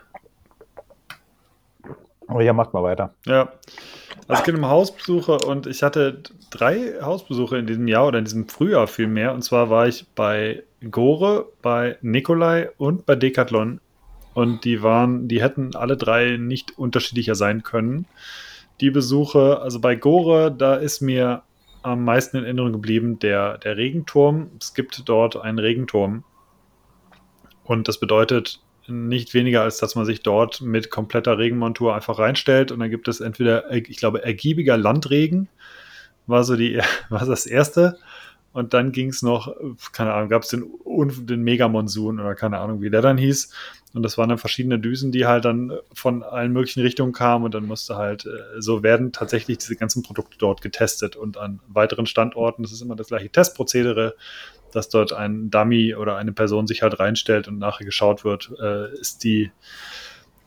Aber 2.27 2.43
ja, 2.43 2.53
macht 2.53 2.75
mal 2.75 2.83
weiter. 2.83 3.15
Ja. 3.25 3.53
Also 4.29 4.41
es 4.41 4.45
geht 4.45 4.55
um 4.55 4.67
Hausbesuche 4.67 5.39
und 5.39 5.67
ich 5.67 5.83
hatte 5.83 6.23
drei 6.51 7.01
Hausbesuche 7.01 7.57
in 7.57 7.67
diesem 7.67 7.89
Jahr 7.89 8.07
oder 8.07 8.19
in 8.19 8.27
diesem 8.27 8.49
Frühjahr 8.49 8.87
vielmehr. 8.87 9.33
Und 9.33 9.43
zwar 9.43 9.71
war 9.71 9.89
ich 9.89 10.07
bei 10.15 10.63
Gore, 10.91 11.47
bei 11.63 11.97
Nikolai 12.03 12.71
und 12.77 13.07
bei 13.07 13.17
Decathlon. 13.17 13.81
Und 14.41 14.65
die 14.65 14.83
waren, 14.83 15.29
die 15.29 15.43
hätten 15.43 15.77
alle 15.77 15.99
drei 15.99 16.39
nicht 16.39 16.79
unterschiedlicher 16.79 17.35
sein 17.35 17.63
können. 17.63 18.07
Die 18.81 18.91
Besuche, 18.91 19.61
also 19.61 19.81
bei 19.81 19.97
Gore, 19.97 20.51
da 20.51 20.77
ist 20.77 21.03
mir 21.03 21.43
am 21.83 22.07
meisten 22.07 22.39
in 22.39 22.45
Erinnerung 22.45 22.73
geblieben 22.73 23.19
der, 23.19 23.59
der 23.59 23.77
Regenturm. 23.77 24.51
Es 24.59 24.73
gibt 24.73 25.03
dort 25.07 25.37
einen 25.37 25.59
Regenturm. 25.59 26.25
Und 27.65 27.87
das 27.87 28.01
bedeutet, 28.01 28.63
nicht 28.89 29.35
weniger, 29.35 29.61
als 29.61 29.77
dass 29.77 29.95
man 29.95 30.07
sich 30.07 30.23
dort 30.23 30.63
mit 30.63 30.91
kompletter 30.91 31.37
Regenmontur 31.37 31.95
einfach 31.95 32.19
reinstellt 32.19 32.73
und 32.73 32.81
dann 32.81 32.89
gibt 32.89 33.09
es 33.09 33.21
entweder, 33.21 33.71
ich 33.71 33.99
glaube, 33.99 34.25
ergiebiger 34.25 34.79
Landregen, 34.79 35.51
war 36.27 36.45
so 36.45 36.57
die, 36.57 36.81
war 37.11 37.27
das 37.27 37.45
erste. 37.45 37.99
Und 38.53 38.75
dann 38.75 38.91
ging 38.91 39.11
es 39.11 39.21
noch, 39.21 39.55
keine 39.93 40.15
Ahnung, 40.15 40.31
gab 40.31 40.45
es 40.45 40.49
den, 40.49 40.65
den 41.27 41.43
Megamonsun 41.43 42.19
oder 42.19 42.35
keine 42.35 42.59
Ahnung, 42.59 42.81
wie 42.81 42.91
der 42.91 43.03
dann 43.03 43.19
hieß. 43.19 43.53
Und 43.93 44.05
das 44.05 44.17
waren 44.17 44.29
dann 44.29 44.39
verschiedene 44.39 44.79
Düsen, 44.79 45.11
die 45.11 45.27
halt 45.27 45.45
dann 45.45 45.73
von 45.93 46.23
allen 46.23 46.53
möglichen 46.53 46.81
Richtungen 46.81 47.13
kamen 47.13 47.45
und 47.45 47.55
dann 47.55 47.67
musste 47.67 47.97
halt, 47.97 48.25
äh, 48.25 48.61
so 48.61 48.83
werden 48.83 49.13
tatsächlich 49.13 49.59
diese 49.59 49.77
ganzen 49.77 50.03
Produkte 50.03 50.39
dort 50.39 50.63
getestet 50.63 51.17
und 51.17 51.37
an 51.37 51.61
weiteren 51.67 52.07
Standorten, 52.07 52.63
das 52.63 52.73
ist 52.73 52.83
immer 52.83 52.95
das 52.95 53.09
gleiche 53.09 53.31
Testprozedere, 53.31 54.15
dass 54.73 54.89
dort 54.89 55.13
ein 55.13 55.51
Dummy 55.51 55.97
oder 55.97 56.17
eine 56.17 56.33
Person 56.33 56.69
sich 56.69 56.83
halt 56.83 57.01
reinstellt 57.01 57.49
und 57.49 57.59
nachher 57.59 57.85
geschaut 57.85 58.25
wird, 58.25 58.53
äh, 58.61 58.93
ist 58.95 59.25
die, 59.25 59.51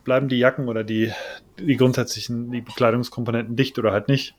bleiben 0.05 0.29
die 0.29 0.37
Jacken 0.39 0.69
oder 0.69 0.85
die, 0.85 1.11
die 1.59 1.75
grundsätzlichen, 1.75 2.51
die 2.51 2.61
Bekleidungskomponenten 2.61 3.57
dicht 3.57 3.77
oder 3.77 3.91
halt 3.91 4.07
nicht. 4.07 4.35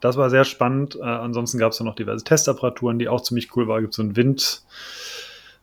Das 0.00 0.16
war 0.16 0.28
sehr 0.28 0.44
spannend. 0.44 0.96
Äh, 0.96 1.04
ansonsten 1.04 1.58
gab 1.58 1.72
es 1.72 1.80
noch 1.80 1.94
diverse 1.94 2.24
Testapparaturen, 2.24 2.98
die 2.98 3.08
auch 3.08 3.22
ziemlich 3.22 3.54
cool 3.56 3.68
waren. 3.68 3.82
Gibt 3.82 3.94
so 3.94 4.02
einen 4.02 4.16
Wind, 4.16 4.62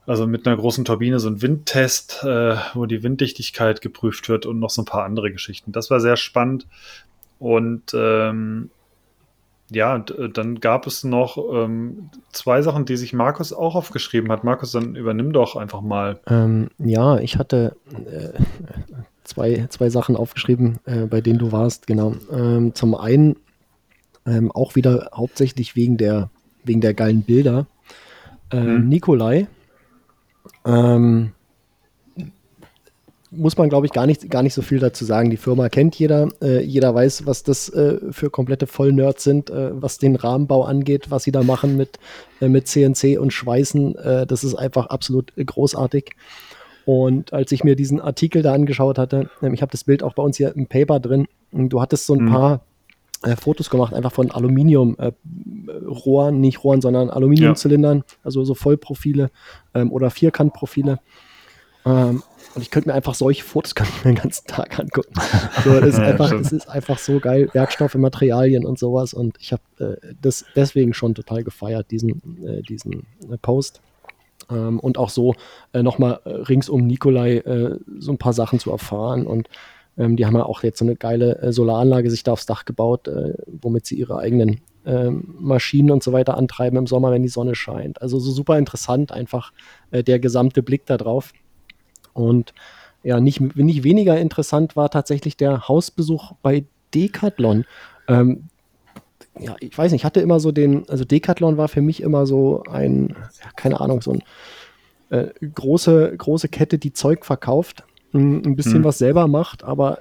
also 0.05 0.27
mit 0.27 0.45
einer 0.45 0.57
großen 0.57 0.85
Turbine 0.85 1.19
so 1.19 1.29
ein 1.29 1.41
Windtest, 1.41 2.23
äh, 2.23 2.55
wo 2.73 2.85
die 2.85 3.03
Winddichtigkeit 3.03 3.81
geprüft 3.81 4.27
wird 4.29 4.45
und 4.45 4.59
noch 4.59 4.69
so 4.69 4.81
ein 4.81 4.85
paar 4.85 5.05
andere 5.05 5.31
Geschichten. 5.31 5.71
Das 5.71 5.89
war 5.89 5.99
sehr 5.99 6.17
spannend. 6.17 6.67
Und 7.39 7.93
ähm, 7.93 8.69
ja, 9.69 9.97
äh, 9.97 10.29
dann 10.29 10.59
gab 10.59 10.87
es 10.87 11.03
noch 11.03 11.37
ähm, 11.37 12.09
zwei 12.31 12.61
Sachen, 12.61 12.85
die 12.85 12.97
sich 12.97 13.13
Markus 13.13 13.53
auch 13.53 13.75
aufgeschrieben 13.75 14.31
hat. 14.31 14.43
Markus, 14.43 14.71
dann 14.71 14.95
übernimm 14.95 15.31
doch 15.31 15.55
einfach 15.55 15.81
mal. 15.81 16.19
Ähm, 16.27 16.69
ja, 16.79 17.17
ich 17.19 17.37
hatte 17.37 17.75
äh, 17.91 18.29
zwei, 19.23 19.67
zwei 19.69 19.89
Sachen 19.89 20.15
aufgeschrieben, 20.15 20.79
äh, 20.85 21.05
bei 21.05 21.21
denen 21.21 21.39
du 21.39 21.51
warst, 21.51 21.87
genau. 21.87 22.15
Ähm, 22.31 22.75
zum 22.75 22.95
einen 22.95 23.37
ähm, 24.25 24.51
auch 24.51 24.75
wieder 24.75 25.09
hauptsächlich 25.13 25.75
wegen 25.75 25.97
der, 25.97 26.29
wegen 26.63 26.81
der 26.81 26.93
geilen 26.93 27.23
Bilder. 27.23 27.67
Hm. 28.51 28.87
Nikolai. 28.87 29.47
Ähm, 30.65 31.31
muss 33.35 33.57
man, 33.57 33.69
glaube 33.69 33.85
ich, 33.85 33.91
gar 33.91 34.05
nicht, 34.05 34.29
gar 34.29 34.43
nicht 34.43 34.53
so 34.53 34.61
viel 34.61 34.79
dazu 34.79 35.05
sagen. 35.05 35.29
Die 35.29 35.37
Firma 35.37 35.69
kennt 35.69 35.95
jeder. 35.95 36.29
Äh, 36.41 36.63
jeder 36.63 36.93
weiß, 36.93 37.25
was 37.25 37.43
das 37.43 37.69
äh, 37.69 37.97
für 38.11 38.29
komplette 38.29 38.67
Vollnerds 38.67 39.23
sind, 39.23 39.49
äh, 39.49 39.69
was 39.73 39.97
den 39.97 40.15
Rahmenbau 40.15 40.63
angeht, 40.63 41.09
was 41.09 41.23
sie 41.23 41.31
da 41.31 41.43
machen 41.43 41.75
mit, 41.75 41.99
äh, 42.41 42.47
mit 42.47 42.67
CNC 42.67 43.17
und 43.19 43.33
Schweißen. 43.33 43.95
Äh, 43.95 44.27
das 44.27 44.43
ist 44.43 44.55
einfach 44.55 44.87
absolut 44.87 45.33
großartig. 45.35 46.11
Und 46.85 47.33
als 47.33 47.51
ich 47.51 47.63
mir 47.63 47.75
diesen 47.75 48.01
Artikel 48.01 48.41
da 48.41 48.53
angeschaut 48.53 48.97
hatte, 48.97 49.29
ähm, 49.41 49.53
ich 49.53 49.61
habe 49.61 49.71
das 49.71 49.83
Bild 49.83 50.03
auch 50.03 50.13
bei 50.13 50.23
uns 50.23 50.37
hier 50.37 50.55
im 50.55 50.67
Paper 50.67 50.99
drin, 50.99 51.27
du 51.51 51.81
hattest 51.81 52.05
so 52.05 52.13
ein 52.13 52.25
mhm. 52.25 52.31
paar 52.31 52.61
äh, 53.23 53.35
Fotos 53.35 53.69
gemacht, 53.69 53.93
einfach 53.93 54.11
von 54.11 54.31
Aluminiumrohren, 54.31 56.39
nicht 56.39 56.63
Rohren, 56.63 56.81
sondern 56.81 57.09
Aluminiumzylindern, 57.09 57.97
ja. 57.97 58.03
also 58.23 58.43
so 58.43 58.53
Vollprofile 58.53 59.31
ähm, 59.73 59.91
oder 59.91 60.09
Vierkantprofile. 60.09 60.99
Ähm, 61.85 62.23
und 62.55 62.61
ich 62.61 62.69
könnte 62.69 62.89
mir 62.89 62.95
einfach 62.95 63.15
solche 63.15 63.43
Fotos 63.43 63.73
kann 63.73 63.87
ich 63.87 64.05
mir 64.05 64.13
den 64.13 64.21
ganzen 64.21 64.45
Tag 64.45 64.79
angucken. 64.79 65.13
So, 65.63 65.79
das, 65.79 65.95
ist 65.95 65.99
einfach, 65.99 66.31
das 66.31 66.51
ist 66.51 66.69
einfach 66.69 66.99
so 66.99 67.19
geil. 67.19 67.49
Werkstoffe, 67.53 67.95
Materialien 67.95 68.65
und 68.65 68.77
sowas. 68.77 69.13
Und 69.13 69.37
ich 69.39 69.51
habe 69.51 69.63
äh, 69.79 70.13
das 70.21 70.45
deswegen 70.55 70.93
schon 70.93 71.15
total 71.15 71.43
gefeiert, 71.43 71.89
diesen, 71.89 72.45
äh, 72.45 72.61
diesen 72.61 73.07
äh, 73.29 73.37
Post. 73.41 73.81
Ähm, 74.51 74.79
und 74.79 74.97
auch 74.97 75.09
so 75.09 75.35
äh, 75.73 75.81
nochmal 75.81 76.19
äh, 76.25 76.29
rings 76.29 76.69
um 76.69 76.85
Nikolai 76.85 77.37
äh, 77.37 77.79
so 77.97 78.11
ein 78.11 78.17
paar 78.17 78.33
Sachen 78.33 78.59
zu 78.59 78.71
erfahren. 78.71 79.25
Und 79.25 79.49
ähm, 79.97 80.15
die 80.15 80.25
haben 80.25 80.35
ja 80.35 80.45
auch 80.45 80.63
jetzt 80.63 80.79
so 80.79 80.85
eine 80.85 80.95
geile 80.95 81.39
äh, 81.41 81.51
Solaranlage 81.51 82.09
sich 82.09 82.23
da 82.23 82.33
aufs 82.33 82.45
Dach 82.45 82.65
gebaut, 82.65 83.09
womit 83.61 83.85
sie 83.85 83.95
ihre 83.95 84.17
eigenen 84.17 84.61
ähm, 84.85 85.35
Maschinen 85.39 85.91
und 85.91 86.03
so 86.03 86.11
weiter 86.11 86.37
antreiben 86.37 86.77
im 86.77 86.87
Sommer, 86.87 87.11
wenn 87.11 87.23
die 87.23 87.29
Sonne 87.29 87.55
scheint. 87.55 88.01
Also 88.01 88.19
so 88.19 88.31
super 88.31 88.57
interessant 88.57 89.11
einfach 89.11 89.51
der 89.91 90.19
gesamte 90.19 90.63
Blick 90.63 90.85
da 90.85 90.97
drauf. 90.97 91.33
Und 92.13 92.53
ja, 93.03 93.19
nicht, 93.19 93.41
nicht 93.55 93.83
weniger 93.83 94.19
interessant 94.19 94.75
war 94.75 94.89
tatsächlich 94.89 95.37
der 95.37 95.67
Hausbesuch 95.67 96.33
bei 96.41 96.65
Decathlon. 96.93 97.65
Ähm, 98.07 98.45
ja, 99.39 99.55
ich 99.59 99.77
weiß 99.77 99.91
nicht, 99.91 100.01
ich 100.01 100.05
hatte 100.05 100.21
immer 100.21 100.39
so 100.39 100.51
den, 100.51 100.87
also 100.89 101.05
Decathlon 101.05 101.57
war 101.57 101.67
für 101.67 101.81
mich 101.81 102.01
immer 102.01 102.25
so 102.25 102.63
ein, 102.69 103.15
ja, 103.43 103.49
keine 103.55 103.81
Ahnung, 103.81 104.01
so 104.01 104.13
ein 104.13 104.23
äh, 105.09 105.33
große, 105.41 106.15
große 106.17 106.49
Kette, 106.49 106.77
die 106.77 106.93
Zeug 106.93 107.25
verkauft, 107.25 107.83
ein 108.13 108.55
bisschen 108.55 108.75
hm. 108.75 108.83
was 108.83 108.97
selber 108.97 109.27
macht, 109.27 109.63
aber 109.63 109.99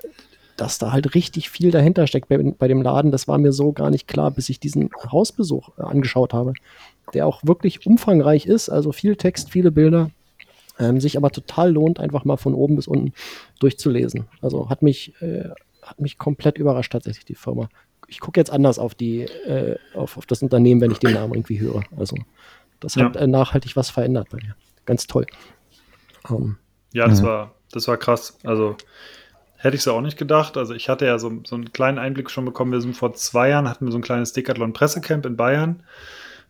dass 0.56 0.78
da 0.78 0.92
halt 0.92 1.14
richtig 1.14 1.50
viel 1.50 1.70
dahinter 1.70 2.06
steckt 2.06 2.28
bei, 2.28 2.38
bei, 2.38 2.68
dem 2.68 2.82
Laden, 2.82 3.10
das 3.10 3.26
war 3.26 3.38
mir 3.38 3.52
so 3.52 3.72
gar 3.72 3.90
nicht 3.90 4.06
klar, 4.06 4.30
bis 4.30 4.48
ich 4.48 4.60
diesen 4.60 4.90
Hausbesuch 5.10 5.70
äh, 5.78 5.82
angeschaut 5.82 6.32
habe, 6.32 6.52
der 7.14 7.26
auch 7.26 7.42
wirklich 7.44 7.86
umfangreich 7.86 8.46
ist, 8.46 8.68
also 8.68 8.92
viel 8.92 9.16
Text, 9.16 9.50
viele 9.50 9.70
Bilder, 9.70 10.10
ähm, 10.78 11.00
sich 11.00 11.16
aber 11.16 11.30
total 11.30 11.72
lohnt, 11.72 12.00
einfach 12.00 12.24
mal 12.24 12.36
von 12.36 12.54
oben 12.54 12.76
bis 12.76 12.86
unten 12.86 13.12
durchzulesen. 13.60 14.26
Also 14.40 14.68
hat 14.68 14.82
mich, 14.82 15.14
äh, 15.20 15.48
hat 15.82 16.00
mich 16.00 16.18
komplett 16.18 16.58
überrascht 16.58 16.92
tatsächlich 16.92 17.24
die 17.24 17.34
Firma. 17.34 17.68
Ich 18.08 18.20
gucke 18.20 18.38
jetzt 18.38 18.50
anders 18.50 18.78
auf 18.78 18.94
die, 18.94 19.22
äh, 19.22 19.76
auf, 19.94 20.18
auf 20.18 20.26
das 20.26 20.42
Unternehmen, 20.42 20.80
wenn 20.80 20.90
ich 20.90 20.98
den 20.98 21.14
Namen 21.14 21.34
irgendwie 21.34 21.60
höre. 21.60 21.82
Also 21.96 22.16
das 22.80 22.96
hat 22.96 23.16
äh, 23.16 23.26
nachhaltig 23.26 23.76
was 23.76 23.90
verändert 23.90 24.28
bei 24.30 24.38
mir. 24.38 24.54
Ganz 24.84 25.06
toll. 25.06 25.26
Um, 26.28 26.42
ähm, 26.42 26.56
ja, 26.92 27.08
das 27.08 27.22
war, 27.22 27.54
das 27.72 27.88
war 27.88 27.96
krass. 27.96 28.38
Also 28.44 28.76
hätte 29.56 29.76
ich 29.76 29.82
es 29.82 29.88
auch 29.88 30.00
nicht 30.00 30.18
gedacht. 30.18 30.56
Also 30.56 30.74
ich 30.74 30.88
hatte 30.88 31.06
ja 31.06 31.18
so, 31.18 31.40
so 31.44 31.56
einen 31.56 31.72
kleinen 31.72 31.98
Einblick 31.98 32.30
schon 32.30 32.44
bekommen. 32.44 32.72
Wir 32.72 32.80
sind 32.80 32.96
vor 32.96 33.14
zwei 33.14 33.48
Jahren, 33.48 33.68
hatten 33.68 33.86
wir 33.86 33.92
so 33.92 33.98
ein 33.98 34.02
kleines 34.02 34.32
Decathlon-Pressecamp 34.32 35.26
in 35.26 35.36
Bayern 35.36 35.82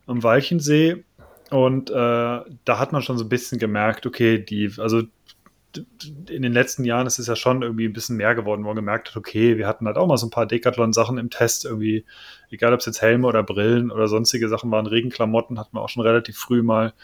am 0.07 0.23
Walchensee 0.23 1.05
und 1.51 1.91
äh, 1.91 1.95
da 1.95 2.79
hat 2.79 2.93
man 2.93 3.03
schon 3.03 3.19
so 3.19 3.25
ein 3.25 3.29
bisschen 3.29 3.59
gemerkt, 3.59 4.07
okay, 4.07 4.39
die, 4.39 4.73
also 4.79 5.03
in 6.29 6.43
den 6.43 6.53
letzten 6.53 6.85
Jahren 6.85 7.07
ist 7.07 7.19
es 7.19 7.27
ja 7.27 7.37
schon 7.37 7.63
irgendwie 7.63 7.87
ein 7.87 7.93
bisschen 7.93 8.17
mehr 8.17 8.35
geworden, 8.35 8.63
wo 8.63 8.69
man 8.69 8.77
gemerkt 8.77 9.09
hat, 9.09 9.17
okay, 9.17 9.59
wir 9.59 9.67
hatten 9.67 9.87
halt 9.87 9.97
auch 9.97 10.07
mal 10.07 10.17
so 10.17 10.27
ein 10.27 10.31
paar 10.31 10.47
Decathlon-Sachen 10.47 11.19
im 11.19 11.29
Test, 11.31 11.67
irgendwie, 11.67 12.05
egal 12.51 12.73
ob 12.73 12.81
es 12.81 12.87
jetzt 12.87 13.03
Helme 13.03 13.27
oder 13.27 13.43
Brillen 13.43 13.91
oder 13.91 14.09
sonstige 14.09 14.49
Sachen 14.49 14.71
waren, 14.71 14.87
Regenklamotten 14.87 15.59
hatten 15.59 15.77
wir 15.77 15.83
auch 15.83 15.89
schon 15.89 16.03
relativ 16.03 16.39
früh 16.39 16.63
mal, 16.63 16.95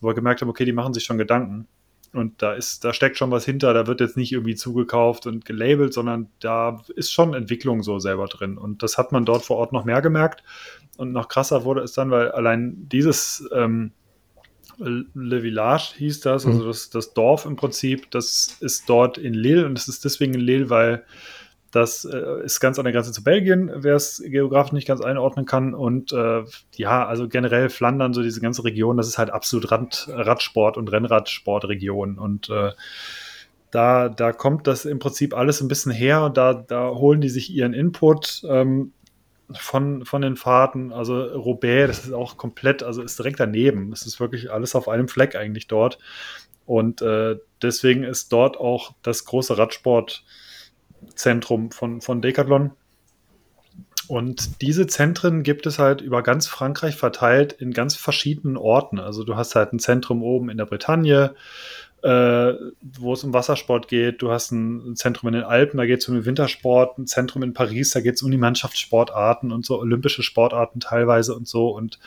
wo 0.00 0.08
wir 0.08 0.14
gemerkt 0.14 0.40
haben, 0.40 0.48
okay, 0.48 0.64
die 0.64 0.72
machen 0.72 0.94
sich 0.94 1.04
schon 1.04 1.18
Gedanken. 1.18 1.68
Und 2.12 2.42
da 2.42 2.52
ist, 2.52 2.84
da 2.84 2.92
steckt 2.92 3.16
schon 3.16 3.30
was 3.30 3.46
hinter, 3.46 3.72
da 3.72 3.86
wird 3.86 4.00
jetzt 4.00 4.18
nicht 4.18 4.32
irgendwie 4.32 4.54
zugekauft 4.54 5.26
und 5.26 5.46
gelabelt, 5.46 5.94
sondern 5.94 6.28
da 6.40 6.82
ist 6.94 7.12
schon 7.12 7.32
Entwicklung 7.32 7.82
so 7.82 7.98
selber 7.98 8.26
drin. 8.26 8.58
Und 8.58 8.82
das 8.82 8.98
hat 8.98 9.12
man 9.12 9.24
dort 9.24 9.44
vor 9.44 9.56
Ort 9.56 9.72
noch 9.72 9.84
mehr 9.84 10.02
gemerkt. 10.02 10.42
Und 10.98 11.12
noch 11.12 11.28
krasser 11.28 11.64
wurde 11.64 11.80
es 11.80 11.92
dann, 11.92 12.10
weil 12.10 12.30
allein 12.30 12.86
dieses 12.88 13.48
ähm, 13.54 13.92
Le 14.78 15.40
Village 15.40 15.94
hieß 15.96 16.20
das, 16.20 16.46
also 16.46 16.64
mhm. 16.64 16.66
das, 16.66 16.90
das 16.90 17.14
Dorf 17.14 17.46
im 17.46 17.56
Prinzip, 17.56 18.10
das 18.10 18.56
ist 18.60 18.88
dort 18.88 19.16
in 19.16 19.34
Lille 19.34 19.64
und 19.64 19.78
es 19.78 19.88
ist 19.88 20.04
deswegen 20.04 20.34
in 20.34 20.40
Lille, 20.40 20.70
weil 20.70 21.04
das 21.72 22.04
äh, 22.04 22.44
ist 22.44 22.60
ganz 22.60 22.78
an 22.78 22.84
der 22.84 22.92
Grenze 22.92 23.12
zu 23.12 23.24
Belgien, 23.24 23.70
wer 23.74 23.96
es 23.96 24.22
geografisch 24.24 24.72
nicht 24.72 24.86
ganz 24.86 25.00
einordnen 25.00 25.46
kann. 25.46 25.74
Und 25.74 26.12
äh, 26.12 26.44
ja, 26.76 27.06
also 27.06 27.28
generell 27.28 27.70
Flandern, 27.70 28.12
so 28.12 28.22
diese 28.22 28.40
ganze 28.40 28.62
Region, 28.64 28.98
das 28.98 29.08
ist 29.08 29.18
halt 29.18 29.30
absolut 29.30 29.72
Rad, 29.72 30.08
Radsport- 30.08 30.76
und 30.76 30.92
Rennradsportregion. 30.92 32.18
Und 32.18 32.50
äh, 32.50 32.72
da, 33.70 34.10
da 34.10 34.32
kommt 34.32 34.66
das 34.66 34.84
im 34.84 34.98
Prinzip 34.98 35.34
alles 35.34 35.62
ein 35.62 35.68
bisschen 35.68 35.92
her 35.92 36.22
und 36.24 36.36
da, 36.36 36.52
da 36.52 36.90
holen 36.90 37.22
die 37.22 37.30
sich 37.30 37.50
ihren 37.50 37.72
Input. 37.72 38.42
Ähm, 38.48 38.92
von, 39.54 40.06
von 40.06 40.22
den 40.22 40.36
Fahrten. 40.36 40.92
Also 40.92 41.22
Roubaix, 41.22 41.86
das 41.88 42.06
ist 42.06 42.12
auch 42.12 42.38
komplett, 42.38 42.82
also 42.82 43.02
ist 43.02 43.18
direkt 43.18 43.38
daneben. 43.40 43.92
Es 43.92 44.06
ist 44.06 44.18
wirklich 44.18 44.50
alles 44.50 44.74
auf 44.74 44.88
einem 44.88 45.08
Fleck 45.08 45.36
eigentlich 45.36 45.66
dort. 45.66 45.98
Und 46.64 47.02
äh, 47.02 47.36
deswegen 47.60 48.04
ist 48.04 48.32
dort 48.32 48.56
auch 48.56 48.94
das 49.02 49.24
große 49.24 49.58
Radsportzentrum 51.02 51.70
von, 51.70 52.00
von 52.00 52.22
Decathlon. 52.22 52.72
Und 54.08 54.60
diese 54.60 54.86
Zentren 54.86 55.42
gibt 55.42 55.66
es 55.66 55.78
halt 55.78 56.00
über 56.00 56.22
ganz 56.22 56.46
Frankreich 56.46 56.96
verteilt 56.96 57.52
in 57.52 57.72
ganz 57.72 57.96
verschiedenen 57.96 58.56
Orten. 58.56 58.98
Also 58.98 59.24
du 59.24 59.36
hast 59.36 59.54
halt 59.54 59.72
ein 59.72 59.78
Zentrum 59.78 60.22
oben 60.22 60.50
in 60.50 60.58
der 60.58 60.66
Bretagne, 60.66 61.34
äh, 62.02 62.52
wo 62.98 63.12
es 63.12 63.22
um 63.22 63.32
Wassersport 63.32 63.88
geht. 63.88 64.20
Du 64.20 64.30
hast 64.30 64.50
ein 64.50 64.96
Zentrum 64.96 65.28
in 65.28 65.34
den 65.34 65.44
Alpen, 65.44 65.78
da 65.78 65.86
geht 65.86 66.00
es 66.00 66.08
um 66.08 66.14
den 66.14 66.26
Wintersport, 66.26 66.98
ein 66.98 67.06
Zentrum 67.06 67.42
in 67.42 67.54
Paris, 67.54 67.92
da 67.92 68.00
geht 68.00 68.16
es 68.16 68.22
um 68.22 68.30
die 68.30 68.38
Mannschaftssportarten 68.38 69.52
und 69.52 69.64
so 69.64 69.78
olympische 69.78 70.24
Sportarten 70.24 70.80
teilweise 70.80 71.34
und 71.34 71.46
so. 71.46 71.68
Und 71.68 71.98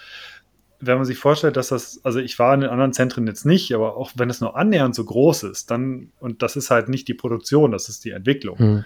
wenn 0.79 0.97
man 0.97 1.05
sich 1.05 1.17
vorstellt, 1.17 1.57
dass 1.57 1.69
das, 1.69 1.99
also 2.03 2.19
ich 2.19 2.37
war 2.39 2.53
in 2.53 2.61
den 2.61 2.69
anderen 2.69 2.93
Zentren 2.93 3.27
jetzt 3.27 3.45
nicht, 3.45 3.73
aber 3.73 3.97
auch 3.97 4.11
wenn 4.15 4.29
es 4.29 4.41
nur 4.41 4.57
annähernd 4.57 4.95
so 4.95 5.03
groß 5.05 5.43
ist, 5.43 5.71
dann, 5.71 6.11
und 6.19 6.41
das 6.41 6.55
ist 6.55 6.71
halt 6.71 6.89
nicht 6.89 7.07
die 7.07 7.13
Produktion, 7.13 7.71
das 7.71 7.89
ist 7.89 8.05
die 8.05 8.11
Entwicklung. 8.11 8.57
Mhm. 8.59 8.85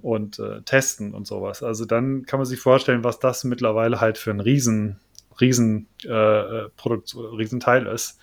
Und 0.00 0.38
äh, 0.38 0.62
Testen 0.62 1.12
und 1.12 1.26
sowas. 1.26 1.62
Also 1.62 1.84
dann 1.84 2.24
kann 2.24 2.38
man 2.38 2.46
sich 2.46 2.60
vorstellen, 2.60 3.02
was 3.02 3.18
das 3.18 3.42
mittlerweile 3.42 4.00
halt 4.00 4.16
für 4.16 4.30
ein 4.30 4.40
riesen, 4.40 5.00
riesen, 5.40 5.88
äh, 6.04 6.10
äh 6.10 6.68
Produktion, 6.76 7.34
Riesenteil 7.34 7.86
ist 7.86 8.18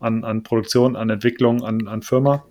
an, 0.00 0.24
an 0.24 0.42
Produktion, 0.42 0.96
an 0.96 1.10
Entwicklung, 1.10 1.62
an, 1.64 1.86
an 1.86 2.02
Firma. 2.02 2.44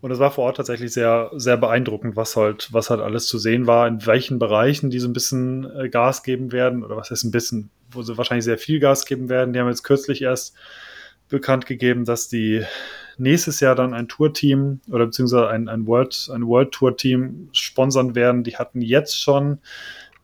Und 0.00 0.12
es 0.12 0.18
war 0.18 0.30
vor 0.30 0.44
Ort 0.44 0.58
tatsächlich 0.58 0.92
sehr, 0.92 1.30
sehr 1.34 1.56
beeindruckend, 1.56 2.14
was 2.16 2.36
halt, 2.36 2.72
was 2.72 2.90
halt 2.90 3.00
alles 3.00 3.26
zu 3.26 3.38
sehen 3.38 3.66
war, 3.66 3.88
in 3.88 4.06
welchen 4.06 4.38
Bereichen 4.38 4.90
die 4.90 5.00
so 5.00 5.08
ein 5.08 5.12
bisschen 5.12 5.68
äh, 5.76 5.88
Gas 5.88 6.22
geben 6.22 6.52
werden, 6.52 6.84
oder 6.84 6.96
was 6.96 7.10
heißt 7.10 7.24
ein 7.24 7.32
bisschen, 7.32 7.70
wo 7.90 8.02
sie 8.02 8.16
wahrscheinlich 8.16 8.44
sehr 8.44 8.58
viel 8.58 8.80
Gas 8.80 9.06
geben 9.06 9.28
werden. 9.28 9.52
Die 9.52 9.60
haben 9.60 9.68
jetzt 9.68 9.82
kürzlich 9.82 10.22
erst 10.22 10.54
bekannt 11.28 11.66
gegeben, 11.66 12.04
dass 12.04 12.28
die 12.28 12.64
nächstes 13.18 13.60
Jahr 13.60 13.74
dann 13.74 13.94
ein 13.94 14.08
Tour-Team 14.08 14.80
oder 14.90 15.06
beziehungsweise 15.06 15.48
ein, 15.48 15.68
ein 15.68 15.86
World, 15.86 16.30
ein 16.32 16.46
World 16.46 16.72
Tour-Team 16.72 17.50
sponsern 17.52 18.14
werden. 18.14 18.44
Die 18.44 18.56
hatten 18.56 18.80
jetzt 18.80 19.20
schon 19.20 19.58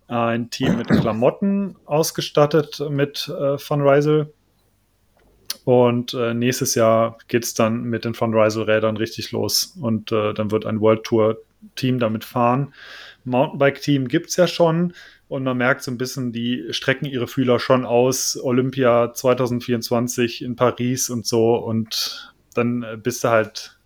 ein 0.07 0.51
Team 0.51 0.77
mit 0.77 0.89
Klamotten 0.89 1.77
ausgestattet 1.87 2.83
mit 2.91 3.29
äh, 3.29 3.57
Rysel 3.71 4.33
und 5.65 6.13
äh, 6.13 6.35
nächstes 6.35 6.75
Jahr 6.75 7.19
geht 7.29 7.45
es 7.45 7.55
dann 7.55 7.85
mit 7.85 8.05
den 8.05 8.15
Fundraisal-Rädern 8.15 8.97
richtig 8.99 9.33
los. 9.33 9.77
Und 9.81 10.13
äh, 10.13 10.35
dann 10.35 10.51
wird 10.51 10.67
ein 10.67 10.81
World 10.81 11.05
Tour-Team 11.05 11.99
damit 11.99 12.25
fahren. 12.25 12.75
Mountainbike-Team 13.25 14.09
gibt 14.09 14.29
es 14.29 14.37
ja 14.37 14.47
schon. 14.47 14.93
Und 15.29 15.45
man 15.45 15.57
merkt 15.57 15.83
so 15.83 15.91
ein 15.91 15.99
bisschen, 15.99 16.33
die 16.33 16.67
strecken 16.71 17.07
ihre 17.07 17.27
Fühler 17.27 17.59
schon 17.59 17.87
aus. 17.87 18.39
Olympia 18.43 19.13
2024 19.13 20.43
in 20.43 20.55
Paris 20.57 21.11
und 21.11 21.27
so. 21.27 21.57
Und 21.57 22.35
dann 22.55 22.83
äh, 22.83 22.97
bist 22.97 23.25
du 23.25 23.29
halt 23.29 23.79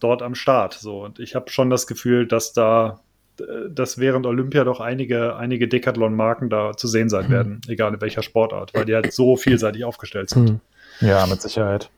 dort 0.00 0.22
am 0.22 0.34
Start. 0.34 0.74
So. 0.74 1.04
Und 1.04 1.18
ich 1.18 1.34
habe 1.34 1.50
schon 1.50 1.70
das 1.70 1.86
Gefühl, 1.86 2.26
dass 2.26 2.52
da 2.52 3.00
äh, 3.40 3.70
dass 3.70 3.98
während 3.98 4.26
Olympia 4.26 4.64
doch 4.64 4.80
einige, 4.80 5.36
einige 5.36 5.68
Decathlon-Marken 5.68 6.50
da 6.50 6.76
zu 6.76 6.88
sehen 6.88 7.08
sein 7.08 7.26
mhm. 7.26 7.32
werden, 7.32 7.60
egal 7.68 7.94
in 7.94 8.00
welcher 8.00 8.22
Sportart, 8.22 8.74
weil 8.74 8.84
die 8.84 8.94
halt 8.94 9.12
so 9.12 9.36
vielseitig 9.36 9.84
aufgestellt 9.84 10.30
sind. 10.30 10.50
Mhm. 10.50 10.60
Ja, 11.00 11.26
mit 11.26 11.40
Sicherheit. 11.40 11.90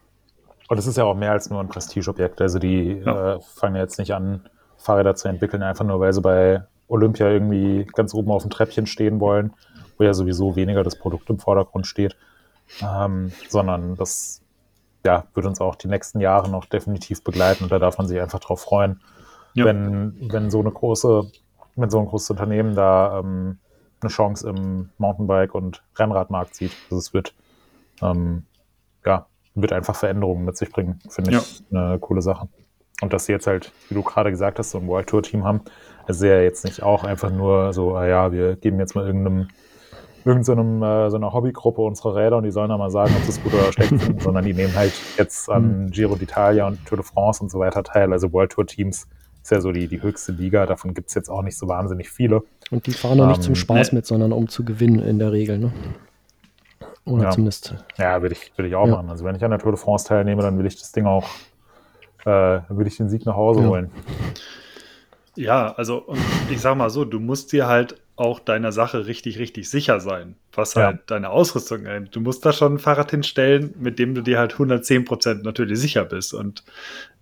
Und 0.69 0.79
es 0.79 0.87
ist 0.87 0.97
ja 0.97 1.05
auch 1.05 1.17
mehr 1.17 1.33
als 1.33 1.51
nur 1.51 1.61
ein 1.61 1.69
Prestigeobjekt. 1.69 2.41
Also 2.41 2.59
die 2.59 3.03
ja. 3.05 3.35
äh, 3.35 3.41
fangen 3.57 3.77
jetzt 3.77 3.99
nicht 3.99 4.15
an, 4.15 4.49
Fahrräder 4.77 5.15
zu 5.15 5.29
entwickeln, 5.29 5.63
einfach 5.63 5.85
nur 5.85 6.01
weil 6.01 6.13
sie 6.13 6.21
bei 6.21 6.63
Olympia 6.91 7.29
irgendwie 7.29 7.87
ganz 7.95 8.15
oben 8.15 8.31
auf 8.31 8.43
dem 8.43 8.51
Treppchen 8.51 8.87
stehen 8.87 9.21
wollen, 9.21 9.53
wo 9.99 10.05
ja 10.05 10.15
sowieso 10.15 10.57
weniger 10.57 10.83
das 10.83 10.97
Produkt 10.97 11.31
im 11.31 11.39
Vordergrund 11.39 11.87
steht, 11.87 12.17
ähm, 12.83 13.33
sondern 13.49 13.97
das 13.97 14.43
ja, 15.05 15.25
wird 15.35 15.47
uns 15.47 15.61
auch 15.61 15.77
die 15.77 15.89
nächsten 15.89 16.21
Jahre 16.21 16.51
noch 16.51 16.67
definitiv 16.67 17.25
begleiten 17.25 17.65
und 17.65 17.73
da 17.73 17.79
darf 17.79 17.99
man 17.99 18.07
sich 18.07 18.21
einfach 18.21 18.41
drauf 18.41 18.61
freuen, 18.61 19.01
ja. 19.55 19.65
wenn, 19.65 20.15
wenn 20.31 20.51
so 20.51 20.61
eine 20.61 20.71
große, 20.71 21.31
wenn 21.77 21.91
so 21.91 22.01
ein 22.01 22.07
großes 22.07 22.31
Unternehmen 22.31 22.75
da 22.75 23.19
ähm, 23.19 23.59
eine 24.01 24.11
Chance 24.11 24.49
im 24.49 24.91
Mountainbike- 24.99 25.55
und 25.55 25.83
Rennradmarkt 25.97 26.55
sieht. 26.55 26.73
Also 26.91 26.99
es 26.99 27.15
wird 27.15 27.35
ähm, 28.03 28.45
ja, 29.05 29.27
wird 29.55 29.73
einfach 29.73 29.97
Veränderungen 29.97 30.45
mit 30.45 30.57
sich 30.57 30.71
bringen, 30.71 31.01
finde 31.09 31.33
ja. 31.33 31.39
ich 31.39 31.63
eine 31.71 31.99
coole 31.99 32.23
Sache. 32.23 32.49
Und 33.03 33.13
dass 33.13 33.27
sie 33.27 33.33
jetzt 33.33 33.47
halt, 33.47 33.73
wie 33.89 33.95
du 33.95 34.03
gerade 34.03 34.31
gesagt 34.31 34.59
hast, 34.59 34.71
so 34.71 34.79
ein 34.79 34.87
World 34.87 35.09
Tour 35.09 35.23
Team 35.23 35.45
haben, 35.45 35.63
ist 36.17 36.23
ja 36.23 36.41
jetzt 36.41 36.65
nicht 36.65 36.83
auch 36.83 37.05
einfach 37.05 37.31
nur 37.31 37.73
so, 37.73 37.95
ah 37.97 38.07
ja, 38.07 38.33
wir 38.33 38.57
geben 38.57 38.79
jetzt 38.79 38.95
mal 38.95 39.07
irgendeinem, 39.07 39.49
irgendeinem, 40.25 40.83
äh, 40.83 41.11
so 41.11 41.17
einer 41.17 41.33
Hobbygruppe 41.33 41.83
unsere 41.83 42.15
Räder 42.15 42.37
und 42.37 42.45
die 42.45 42.51
sollen 42.51 42.69
dann 42.69 42.79
mal 42.79 42.91
sagen, 42.91 43.15
ob 43.21 43.29
es 43.29 43.43
gut 43.43 43.55
oder 43.55 43.73
schlecht 43.73 43.99
sind, 43.99 44.23
sondern 44.23 44.45
die 44.45 44.55
nehmen 44.55 44.75
halt 44.75 44.93
jetzt 45.17 45.49
an 45.51 45.85
mhm. 45.85 45.91
Giro 45.91 46.15
d'Italia 46.15 46.67
und 46.67 46.85
Tour 46.87 46.99
de 46.99 47.07
France 47.07 47.43
und 47.43 47.51
so 47.51 47.59
weiter 47.59 47.83
teil. 47.83 48.13
Also 48.13 48.33
World 48.33 48.53
Tour 48.53 48.67
Teams 48.67 49.07
ist 49.43 49.51
ja 49.51 49.61
so 49.61 49.73
die, 49.73 49.89
die 49.89 50.03
höchste 50.03 50.33
Liga, 50.33 50.67
davon 50.67 50.95
gibt 50.95 51.09
es 51.09 51.15
jetzt 51.15 51.31
auch 51.31 51.43
nicht 51.43 51.57
so 51.57 51.69
wahnsinnig 51.69 52.11
viele. 52.11 52.43
Und 52.71 52.87
die 52.87 52.93
fahren 52.93 53.21
auch 53.21 53.29
nicht 53.29 53.43
zum 53.43 53.53
ähm, 53.53 53.57
Spaß 53.57 53.93
nee. 53.93 53.97
mit, 53.97 54.07
sondern 54.07 54.33
um 54.33 54.49
zu 54.49 54.65
gewinnen 54.65 55.01
in 55.01 55.19
der 55.19 55.33
Regel, 55.33 55.59
ne? 55.59 55.73
Oder 57.07 57.25
ja. 57.25 57.31
zumindest. 57.31 57.75
Ja, 57.97 58.23
würde 58.23 58.35
ich, 58.35 58.53
will 58.57 58.67
ich 58.67 58.75
auch 58.75 58.87
ja. 58.87 58.93
machen. 58.93 59.11
Also 59.11 59.25
wenn 59.25 59.35
ich 59.35 59.45
an 59.45 59.51
der 59.51 59.59
Tour 59.59 59.73
de 59.73 59.81
France 59.81 60.07
teilnehme, 60.07 60.43
dann 60.43 60.59
will 60.59 60.67
ich 60.67 60.79
das 60.79 60.93
Ding 60.93 61.07
auch, 61.07 61.27
äh, 62.25 62.61
will 62.69 62.87
ich 62.87 62.99
den 62.99 63.09
Sieg 63.09 63.25
nach 63.27 63.37
Hause 63.37 63.63
ja. 63.63 63.69
holen. 63.69 63.91
Ja, 65.41 65.73
also 65.73 66.07
ich 66.51 66.61
sag 66.61 66.77
mal 66.77 66.91
so, 66.91 67.07
du 67.07 67.19
musst 67.19 67.53
dir 67.53 67.67
halt 67.67 67.97
auch 68.15 68.41
deiner 68.41 68.73
Sache 68.73 69.07
richtig, 69.07 69.39
richtig 69.39 69.71
sicher 69.71 69.99
sein, 69.99 70.37
was 70.53 70.77
halt 70.77 70.97
ja. 70.97 71.03
deine 71.07 71.31
Ausrüstung 71.31 71.87
angeht. 71.87 72.15
Du 72.15 72.21
musst 72.21 72.45
da 72.45 72.53
schon 72.53 72.75
ein 72.75 72.79
Fahrrad 72.79 73.11
hinstellen, 73.11 73.75
mit 73.79 73.99
dem 73.99 74.15
du 74.15 74.21
dir 74.21 74.39
halt 74.39 74.53
110 74.53 75.07
Prozent 75.07 75.43
natürlich 75.43 75.79
sicher 75.79 76.05
bist. 76.05 76.35
Und 76.35 76.63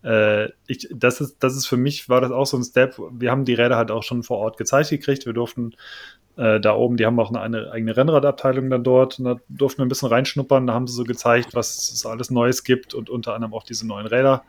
äh, 0.03 0.47
ich, 0.67 0.89
das 0.93 1.21
ist, 1.21 1.37
das 1.45 1.55
ist 1.55 1.67
für 1.67 1.77
mich 1.77 2.09
war 2.09 2.21
das 2.21 2.33
auch 2.33 2.47
so 2.47 2.57
ein 2.57 2.65
Step. 2.65 2.99
Wir 3.13 3.31
haben 3.31 3.45
die 3.45 3.55
Räder 3.55 3.77
halt 3.77 3.93
auch 3.93 4.03
schon 4.03 4.25
vor 4.25 4.39
Ort 4.39 4.57
gezeigt 4.57 4.91
gekriegt. 4.91 5.25
Wir 5.25 5.33
durften 5.33 5.77
äh, 6.37 6.59
da 6.59 6.75
oben, 6.75 6.97
die 6.97 7.07
haben 7.07 7.21
auch 7.21 7.31
eine, 7.31 7.41
eine, 7.41 7.71
eigene 7.71 7.97
Rennradabteilung 7.97 8.69
dann 8.69 8.83
dort. 8.83 9.21
Und 9.21 9.27
da 9.27 9.37
durften 9.49 9.79
wir 9.79 9.87
ein 9.87 9.91
bisschen 9.91 10.09
reinschnuppern. 10.09 10.67
Da 10.67 10.75
haben 10.75 10.89
sie 10.89 10.95
so 10.95 11.05
gezeigt, 11.05 11.55
was 11.55 11.93
es 11.93 12.05
alles 12.05 12.33
Neues 12.33 12.65
gibt 12.65 12.95
und 12.95 13.11
unter 13.11 13.35
anderem 13.35 13.55
auch 13.55 13.63
diese 13.63 13.87
neuen 13.87 14.09
Räder 14.09 14.43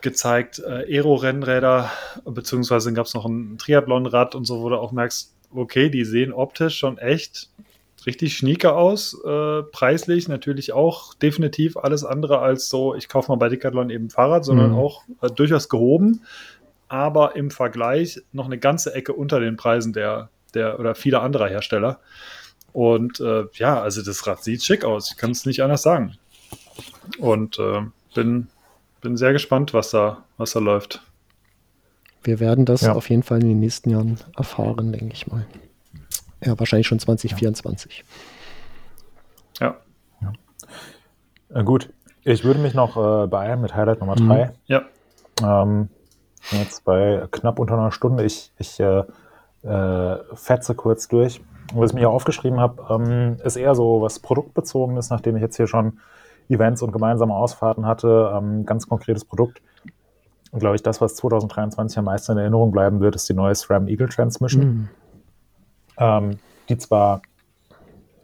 gezeigt. 0.00 0.60
Äh, 0.60 0.98
Aero-Rennräder, 0.98 1.90
beziehungsweise 2.24 2.88
dann 2.88 2.94
gab 2.94 3.06
es 3.06 3.14
noch 3.14 3.26
ein 3.26 3.58
Triathlon-Rad 3.58 4.34
und 4.34 4.44
so, 4.44 4.62
wo 4.62 4.68
du 4.68 4.76
auch 4.76 4.92
merkst, 4.92 5.34
okay, 5.54 5.88
die 5.90 6.04
sehen 6.04 6.32
optisch 6.32 6.78
schon 6.78 6.98
echt 6.98 7.50
richtig 8.06 8.36
schnieke 8.36 8.72
aus. 8.74 9.16
Äh, 9.24 9.62
preislich 9.62 10.28
natürlich 10.28 10.72
auch 10.72 11.14
definitiv 11.14 11.76
alles 11.76 12.04
andere 12.04 12.38
als 12.38 12.68
so, 12.68 12.94
ich 12.94 13.08
kaufe 13.08 13.30
mal 13.30 13.36
bei 13.36 13.48
Decathlon 13.48 13.90
eben 13.90 14.10
Fahrrad, 14.10 14.44
sondern 14.44 14.72
mhm. 14.72 14.78
auch 14.78 15.02
äh, 15.20 15.28
durchaus 15.28 15.68
gehoben. 15.68 16.22
Aber 16.88 17.36
im 17.36 17.50
Vergleich 17.50 18.20
noch 18.32 18.46
eine 18.46 18.58
ganze 18.58 18.94
Ecke 18.94 19.12
unter 19.12 19.40
den 19.40 19.56
Preisen 19.56 19.92
der, 19.92 20.30
der 20.54 20.80
oder 20.80 20.94
vieler 20.94 21.22
anderer 21.22 21.48
Hersteller. 21.48 22.00
Und 22.72 23.20
äh, 23.20 23.44
ja, 23.54 23.80
also 23.80 24.02
das 24.02 24.26
Rad 24.26 24.42
sieht 24.42 24.62
schick 24.62 24.84
aus. 24.84 25.10
Ich 25.10 25.16
kann 25.18 25.32
es 25.32 25.44
nicht 25.44 25.62
anders 25.62 25.82
sagen. 25.82 26.16
Und 27.18 27.58
äh, 27.58 27.82
bin, 28.14 28.48
bin 29.00 29.16
sehr 29.16 29.32
gespannt, 29.32 29.74
was 29.74 29.90
da, 29.90 30.24
was 30.36 30.52
da 30.52 30.60
läuft. 30.60 31.02
Wir 32.22 32.40
werden 32.40 32.64
das 32.64 32.82
ja. 32.82 32.92
auf 32.92 33.08
jeden 33.10 33.22
Fall 33.22 33.40
in 33.40 33.48
den 33.48 33.60
nächsten 33.60 33.90
Jahren 33.90 34.18
erfahren, 34.36 34.92
denke 34.92 35.14
ich 35.14 35.26
mal. 35.26 35.46
Ja, 36.44 36.58
wahrscheinlich 36.58 36.86
schon 36.86 36.98
2024. 36.98 38.04
Ja. 39.60 39.76
ja. 40.20 40.32
Äh, 41.54 41.64
gut, 41.64 41.90
ich 42.24 42.44
würde 42.44 42.60
mich 42.60 42.74
noch 42.74 42.96
äh, 42.96 43.26
beeilen 43.26 43.60
mit 43.60 43.74
Highlight 43.74 44.00
Nummer 44.00 44.16
3. 44.16 44.44
Mhm. 44.44 44.50
Ja. 44.66 44.82
Ähm, 45.42 45.88
jetzt 46.50 46.84
bei 46.84 47.26
knapp 47.30 47.58
unter 47.58 47.74
einer 47.74 47.92
Stunde. 47.92 48.24
Ich, 48.24 48.52
ich 48.58 48.78
äh, 48.80 49.04
äh, 49.62 50.18
fetze 50.34 50.74
kurz 50.74 51.08
durch. 51.08 51.40
Was 51.74 51.90
ich 51.90 51.94
mir 51.94 52.00
hier 52.00 52.10
aufgeschrieben 52.10 52.60
habe, 52.60 52.82
ähm, 52.90 53.36
ist 53.44 53.56
eher 53.56 53.74
so 53.74 54.00
was 54.00 54.20
Produktbezogenes, 54.20 55.10
nachdem 55.10 55.36
ich 55.36 55.42
jetzt 55.42 55.56
hier 55.56 55.66
schon 55.66 56.00
Events 56.48 56.82
und 56.82 56.92
gemeinsame 56.92 57.34
Ausfahrten 57.34 57.86
hatte. 57.86 58.32
Ähm, 58.34 58.64
ganz 58.66 58.88
konkretes 58.88 59.24
Produkt. 59.24 59.60
Und 60.50 60.60
glaube 60.60 60.76
ich, 60.76 60.82
das, 60.82 61.00
was 61.00 61.14
2023 61.16 61.98
am 61.98 62.06
meisten 62.06 62.32
in 62.32 62.38
Erinnerung 62.38 62.70
bleiben 62.70 63.00
wird, 63.00 63.14
ist 63.14 63.28
die 63.28 63.34
neue 63.34 63.54
SRAM 63.54 63.88
Eagle 63.88 64.08
Transmission. 64.08 64.64
Mhm. 64.64 64.88
Ähm, 65.98 66.38
die 66.68 66.78
zwar 66.78 67.22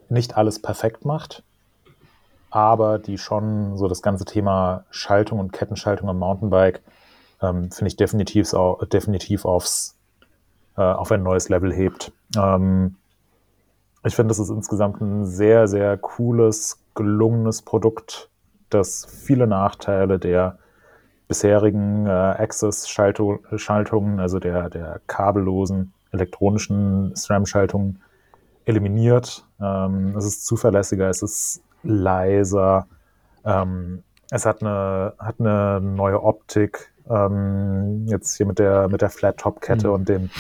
nicht 0.09 0.37
alles 0.37 0.61
perfekt 0.61 1.05
macht, 1.05 1.43
aber 2.51 2.99
die 2.99 3.19
schon 3.19 3.77
so 3.77 3.89
das 3.89 4.01
ganze 4.03 4.25
Thema 4.25 4.85
Schaltung 4.91 5.41
und 5.41 5.53
Kettenschaltung 5.53 6.09
am 6.09 6.19
Mountainbike 6.19 6.83
ähm, 7.43 7.71
finde 7.71 7.89
ich 7.89 7.97
definitiv, 7.97 8.53
definitiv 8.93 9.45
aufs, 9.45 9.97
äh, 10.77 10.83
auf 10.83 11.11
ein 11.11 11.23
neues 11.23 11.49
Level 11.49 11.73
hebt. 11.73 12.13
Ähm, 12.37 12.97
ich 14.05 14.15
finde, 14.15 14.29
das 14.29 14.39
ist 14.39 14.51
insgesamt 14.51 15.01
ein 15.01 15.27
sehr, 15.27 15.67
sehr 15.67 15.97
cooles, 15.97 16.79
gelungenes 16.95 17.63
Produkt, 17.63 18.31
das 18.71 19.07
viele 19.07 19.47
Nachteile 19.47 20.19
der 20.19 20.59
bisherigen 21.29 22.07
äh, 22.07 22.11
Access-Schaltungen, 22.11 24.21
also 24.21 24.39
der, 24.39 24.71
der 24.71 25.01
kabellosen 25.07 25.93
elektronischen 26.13 27.15
SRAM-Schaltungen, 27.17 28.01
eliminiert. 28.67 29.47
Ähm, 29.61 30.15
es 30.17 30.25
ist 30.25 30.47
zuverlässiger, 30.47 31.09
es 31.09 31.23
ist 31.23 31.63
leiser, 31.83 32.87
ähm, 33.45 34.03
es 34.31 34.47
hat 34.47 34.63
eine, 34.63 35.15
hat 35.19 35.37
eine 35.39 35.81
neue 35.81 36.23
Optik, 36.23 36.93
ähm, 37.09 38.07
jetzt 38.07 38.37
hier 38.37 38.47
mit 38.47 38.59
der, 38.59 38.89
mit 38.89 39.03
der 39.03 39.11
Flat-Top-Kette 39.11 39.89
mhm. 39.89 39.93
und 39.93 40.09
den 40.09 40.31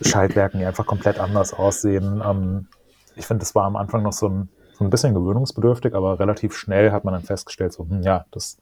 Schaltwerken, 0.00 0.60
die 0.60 0.66
einfach 0.66 0.86
komplett 0.86 1.18
anders 1.18 1.52
aussehen. 1.52 2.22
Ähm, 2.24 2.68
ich 3.16 3.26
finde, 3.26 3.40
das 3.40 3.54
war 3.54 3.64
am 3.64 3.76
Anfang 3.76 4.02
noch 4.02 4.12
so 4.12 4.28
ein, 4.28 4.48
so 4.76 4.84
ein 4.84 4.90
bisschen 4.90 5.14
gewöhnungsbedürftig, 5.14 5.94
aber 5.94 6.18
relativ 6.18 6.56
schnell 6.56 6.90
hat 6.90 7.04
man 7.04 7.14
dann 7.14 7.22
festgestellt, 7.22 7.72
so, 7.72 7.86
hm, 7.88 8.02
ja, 8.02 8.26
das, 8.30 8.58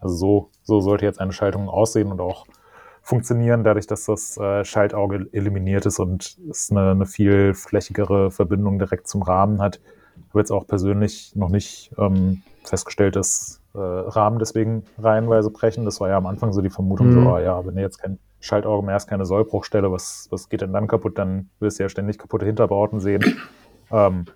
also 0.00 0.14
so, 0.14 0.50
so 0.64 0.80
sollte 0.80 1.04
jetzt 1.04 1.20
eine 1.20 1.32
Schaltung 1.32 1.68
aussehen 1.68 2.10
und 2.10 2.20
auch 2.20 2.46
funktionieren, 3.02 3.64
dadurch, 3.64 3.86
dass 3.86 4.06
das 4.06 4.36
äh, 4.38 4.64
Schaltauge 4.64 5.26
eliminiert 5.32 5.86
ist 5.86 5.98
und 5.98 6.36
es 6.50 6.70
eine, 6.70 6.92
eine 6.92 7.06
viel 7.06 7.54
flächigere 7.54 8.30
Verbindung 8.30 8.78
direkt 8.78 9.08
zum 9.08 9.22
Rahmen 9.22 9.60
hat. 9.60 9.80
Ich 10.16 10.28
habe 10.30 10.40
jetzt 10.40 10.52
auch 10.52 10.66
persönlich 10.66 11.34
noch 11.34 11.48
nicht 11.48 11.90
ähm, 11.98 12.42
festgestellt, 12.64 13.16
dass 13.16 13.60
äh, 13.74 13.78
Rahmen 13.78 14.38
deswegen 14.38 14.84
reihenweise 14.98 15.50
brechen. 15.50 15.84
Das 15.84 16.00
war 16.00 16.08
ja 16.08 16.16
am 16.16 16.26
Anfang 16.26 16.52
so 16.52 16.60
die 16.60 16.70
Vermutung, 16.70 17.08
mhm. 17.08 17.24
so, 17.24 17.30
oh, 17.30 17.38
ja, 17.38 17.64
wenn 17.66 17.74
du 17.74 17.82
jetzt 17.82 17.98
kein 17.98 18.18
Schaltauge 18.40 18.84
mehr 18.84 18.94
hast, 18.94 19.08
keine 19.08 19.24
Sollbruchstelle, 19.24 19.90
was, 19.90 20.28
was 20.30 20.48
geht 20.48 20.60
denn 20.60 20.72
dann 20.72 20.88
kaputt? 20.88 21.18
Dann 21.18 21.50
wirst 21.60 21.78
du 21.78 21.84
ja 21.84 21.88
ständig 21.88 22.18
kaputte 22.18 22.46
Hinterbauten 22.46 23.00
sehen. 23.00 23.38
Ähm, 23.90 24.26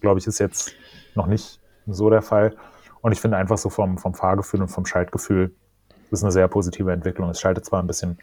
Glaube 0.00 0.18
ich, 0.18 0.26
ist 0.26 0.38
jetzt 0.38 0.72
noch 1.14 1.26
nicht 1.26 1.60
so 1.86 2.10
der 2.10 2.22
Fall. 2.22 2.54
Und 3.00 3.12
ich 3.12 3.20
finde 3.20 3.36
einfach 3.36 3.58
so 3.58 3.70
vom, 3.70 3.98
vom 3.98 4.14
Fahrgefühl 4.14 4.60
und 4.60 4.68
vom 4.68 4.86
Schaltgefühl 4.86 5.54
ist 6.10 6.22
eine 6.22 6.32
sehr 6.32 6.48
positive 6.48 6.92
Entwicklung. 6.92 7.30
Es 7.30 7.40
schaltet 7.40 7.64
zwar 7.64 7.80
ein 7.80 7.86
bisschen 7.86 8.18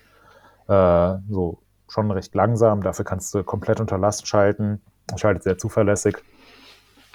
äh, 0.68 1.16
so 1.30 1.60
schon 1.88 2.10
recht 2.12 2.34
langsam, 2.34 2.82
dafür 2.82 3.06
kannst 3.06 3.34
du 3.34 3.44
komplett 3.44 3.80
unter 3.80 3.98
Last 3.98 4.28
schalten. 4.28 4.82
Es 5.14 5.22
schaltet 5.22 5.44
sehr 5.44 5.58
zuverlässig. 5.58 6.18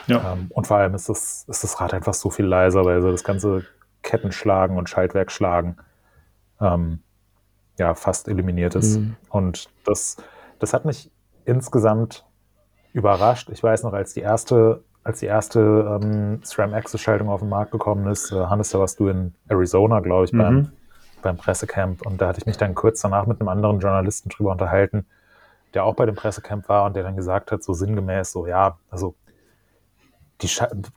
Ja. 0.06 0.32
Ähm, 0.32 0.46
und 0.50 0.66
vor 0.66 0.78
allem 0.78 0.94
ist 0.94 1.08
das, 1.08 1.44
ist 1.48 1.64
das 1.64 1.80
Rad 1.80 1.92
einfach 1.92 2.14
so 2.14 2.30
viel 2.30 2.46
leiser, 2.46 2.84
weil 2.84 3.02
so 3.02 3.10
das 3.10 3.24
ganze 3.24 3.64
Kettenschlagen 4.02 4.78
und 4.78 4.88
Schaltwerkschlagen 4.88 5.76
ähm, 6.60 7.00
ja 7.78 7.94
fast 7.94 8.28
eliminiert 8.28 8.74
ist. 8.74 8.98
Mhm. 8.98 9.16
Und 9.28 9.68
das, 9.84 10.16
das 10.58 10.72
hat 10.72 10.84
mich 10.84 11.10
insgesamt 11.44 12.24
überrascht. 12.92 13.48
Ich 13.50 13.62
weiß 13.62 13.82
noch, 13.82 13.92
als 13.92 14.14
die 14.14 14.20
erste, 14.20 14.82
als 15.04 15.20
die 15.20 15.26
erste 15.26 16.00
ähm, 16.02 16.40
SRAM 16.42 16.74
Access 16.74 17.00
Schaltung 17.00 17.28
auf 17.28 17.40
den 17.40 17.48
Markt 17.48 17.72
gekommen 17.72 18.06
ist, 18.10 18.32
äh, 18.32 18.36
Hannes, 18.46 18.70
da 18.70 18.78
warst 18.78 18.98
du 19.00 19.08
in 19.08 19.34
Arizona, 19.48 20.00
glaube 20.00 20.24
ich, 20.24 20.32
mhm. 20.32 20.38
beim, 20.38 20.72
beim 21.22 21.36
Pressecamp. 21.36 22.04
Und 22.06 22.20
da 22.20 22.28
hatte 22.28 22.40
ich 22.40 22.46
mich 22.46 22.56
dann 22.56 22.74
kurz 22.74 23.00
danach 23.00 23.26
mit 23.26 23.40
einem 23.40 23.48
anderen 23.48 23.80
Journalisten 23.80 24.28
drüber 24.28 24.52
unterhalten, 24.52 25.06
der 25.74 25.84
auch 25.84 25.94
bei 25.94 26.06
dem 26.06 26.16
Pressecamp 26.16 26.68
war 26.68 26.84
und 26.84 26.96
der 26.96 27.02
dann 27.02 27.16
gesagt 27.16 27.52
hat, 27.52 27.62
so 27.62 27.72
sinngemäß, 27.72 28.32
so 28.32 28.46
ja, 28.46 28.78
also 28.90 29.14
die, 30.42 30.50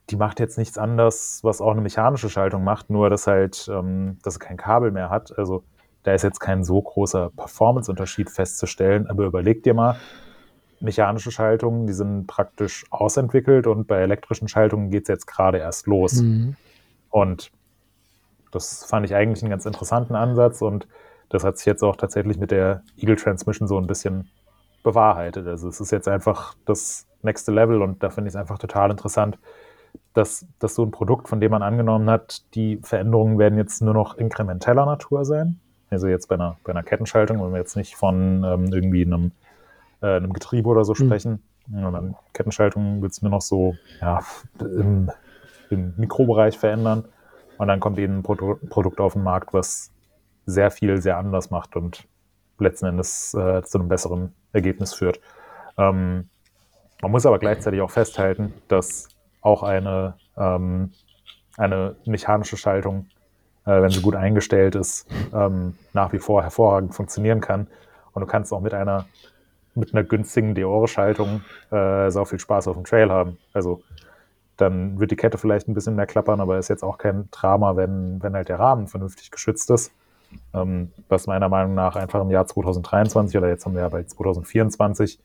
die 0.10 0.16
macht 0.16 0.40
jetzt 0.40 0.58
nichts 0.58 0.78
anderes, 0.78 1.40
was 1.44 1.62
auch 1.62 1.72
eine 1.72 1.82
mechanische 1.82 2.30
Schaltung 2.30 2.64
macht, 2.64 2.90
nur 2.90 3.10
dass 3.10 3.28
halt, 3.28 3.70
ähm, 3.72 4.18
dass 4.24 4.36
sie 4.36 4.40
kein 4.40 4.58
Kabel 4.58 4.92
mehr 4.92 5.10
hat. 5.10 5.38
Also 5.38 5.64
da 6.04 6.14
ist 6.14 6.24
jetzt 6.24 6.40
kein 6.40 6.64
so 6.64 6.82
großer 6.82 7.32
Performance-Unterschied 7.36 8.30
festzustellen, 8.30 9.08
aber 9.10 9.26
überleg 9.26 9.64
dir 9.64 9.74
mal, 9.74 9.98
mechanische 10.84 11.32
Schaltungen, 11.32 11.88
die 11.88 11.94
sind 11.94 12.28
praktisch 12.28 12.86
ausentwickelt 12.92 13.68
und 13.68 13.88
bei 13.88 14.00
elektrischen 14.00 14.48
Schaltungen 14.48 14.92
geht 14.92 15.04
es 15.04 15.08
jetzt 15.08 15.26
gerade 15.26 15.58
erst 15.58 15.88
los. 15.88 16.22
Mhm. 16.22 16.56
Und 17.10 17.52
das 18.52 18.86
fand 18.86 19.06
ich 19.06 19.16
eigentlich 19.16 19.42
einen 19.44 19.50
ganz 19.50 19.66
interessanten 19.66 20.16
Ansatz 20.16 20.62
und 20.62 20.88
das 21.30 21.44
hat 21.44 21.58
sich 21.58 21.66
jetzt 21.66 21.84
auch 21.84 21.96
tatsächlich 21.96 22.38
mit 22.38 22.52
der 22.52 22.84
Eagle 22.98 23.16
Transmission 23.16 23.68
so 23.68 23.78
ein 23.78 23.88
bisschen 23.88 24.30
bewahrheitet. 24.84 25.48
Also 25.48 25.70
es 25.70 25.80
ist 25.80 25.92
jetzt 25.92 26.08
einfach 26.08 26.54
das 26.66 27.08
nächste 27.24 27.52
Level 27.52 27.82
und 27.82 28.04
da 28.04 28.10
finde 28.10 28.28
ich 28.28 28.34
es 28.34 28.40
einfach 28.40 28.60
total 28.60 28.92
interessant, 28.92 29.40
dass, 30.14 30.46
dass 30.60 30.76
so 30.76 30.84
ein 30.84 30.92
Produkt, 30.92 31.30
von 31.30 31.40
dem 31.40 31.52
man 31.52 31.64
angenommen 31.64 32.10
hat, 32.10 32.44
die 32.56 32.80
Veränderungen 32.84 33.40
werden 33.40 33.58
jetzt 33.58 33.82
nur 33.82 33.94
noch 33.94 34.18
inkrementeller 34.18 34.86
Natur 34.86 35.24
sein. 35.24 35.60
Also 35.90 36.08
jetzt 36.08 36.28
bei 36.28 36.36
einer, 36.36 36.58
bei 36.64 36.72
einer 36.72 36.84
Kettenschaltung, 36.84 37.42
wenn 37.42 37.52
wir 37.52 37.60
jetzt 37.60 37.78
nicht 37.78 37.96
von 37.96 38.44
ähm, 38.44 38.66
irgendwie 38.74 39.06
einem 39.06 39.32
äh, 40.04 40.18
einem 40.18 40.34
Getriebe 40.34 40.70
oder 40.70 40.86
so 40.86 40.94
hm. 40.94 41.06
sprechen. 41.08 41.44
Mhm. 41.68 41.86
Und 41.86 41.94
dann 41.94 42.16
Kettenschaltung 42.34 43.02
wird 43.02 43.14
es 43.14 43.22
mir 43.22 43.30
noch 43.30 43.42
so 43.42 43.76
ja, 44.02 44.20
im, 44.60 45.10
im, 45.70 45.94
Mikrobereich 45.98 46.58
verändern. 46.58 47.06
Und 47.58 47.68
dann 47.68 47.80
kommt 47.80 47.98
eben 47.98 48.18
ein 48.18 48.24
Produ 48.24 48.58
Produkt 48.70 49.00
auf 49.00 49.14
den 49.14 49.24
Markt, 49.24 49.54
was 49.54 49.92
sehr 50.46 50.70
viel, 50.70 51.02
sehr 51.02 51.18
anders 51.18 51.50
macht 51.50 51.76
und 51.76 52.06
letzten 52.60 52.88
Endes 52.88 53.34
äh, 53.34 53.64
zu 53.64 53.80
einem 53.80 53.88
besseren 53.88 54.34
Ergebnis 54.52 54.94
führt. 54.94 55.20
Ähm, 55.78 56.30
man 57.02 57.12
muss 57.12 57.26
aber 57.26 57.40
gleichzeitig 57.40 57.82
auch 57.82 57.92
festhalten, 57.92 58.54
dass 58.68 59.10
auch 59.42 59.64
eine, 59.64 60.16
ähm, 60.38 60.92
eine 61.58 61.96
mechanische 62.06 62.58
Schaltung, 62.58 63.08
äh, 63.66 63.82
wenn 63.82 63.90
sie 63.90 64.02
gut 64.02 64.16
eingestellt 64.16 64.76
ist, 64.76 65.08
ähm, 65.34 65.76
nach 65.94 66.14
wie 66.14 66.20
vor 66.20 66.44
hervorragend 66.44 66.94
funktionieren 66.94 67.42
kann. 67.42 67.68
Und 68.14 68.22
du 68.22 68.28
kannst 68.28 68.54
auch 68.54 68.62
mit 68.62 68.74
einer 68.74 69.06
mit 69.76 69.94
einer 69.94 70.04
günstigen 70.04 70.56
Deore-Schaltung 70.56 71.42
äh, 71.72 72.10
sau 72.10 72.26
viel 72.26 72.40
Spaß 72.40 72.68
auf 72.68 72.76
dem 72.76 72.86
Trail 72.86 73.10
haben. 73.10 73.38
Also 73.54 73.82
dann 74.58 75.00
wird 75.00 75.12
die 75.12 75.16
Kette 75.16 75.38
vielleicht 75.38 75.68
ein 75.68 75.74
bisschen 75.74 75.96
mehr 75.96 76.06
klappern, 76.06 76.40
aber 76.40 76.58
ist 76.58 76.70
jetzt 76.70 76.84
auch 76.84 76.98
kein 76.98 77.30
Drama, 77.32 77.76
wenn, 77.76 78.22
wenn 78.22 78.34
halt 78.34 78.50
der 78.50 78.60
Rahmen 78.60 78.88
vernünftig 78.88 79.32
geschützt 79.32 79.70
ist. 79.72 79.92
Ähm, 80.54 80.92
was 81.10 81.28
meiner 81.28 81.50
Meinung 81.50 81.76
nach 81.76 81.96
einfach 81.96 82.22
im 82.22 82.32
Jahr 82.32 82.46
2023 82.46 83.38
oder 83.38 83.50
jetzt 83.50 83.66
haben 83.66 83.74
wir 83.74 83.82
ja 83.82 83.90
bei 83.90 84.04
2024 84.04 85.20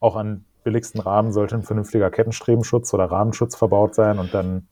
auch 0.00 0.16
an 0.16 0.44
billigsten 0.64 1.00
Rahmen 1.00 1.32
sollte 1.32 1.56
ein 1.56 1.62
vernünftiger 1.62 2.10
Kettenstrebenschutz 2.10 2.92
oder 2.94 3.04
Rahmenschutz 3.04 3.56
verbaut 3.56 3.94
sein 3.94 4.18
und 4.18 4.32
dann 4.34 4.66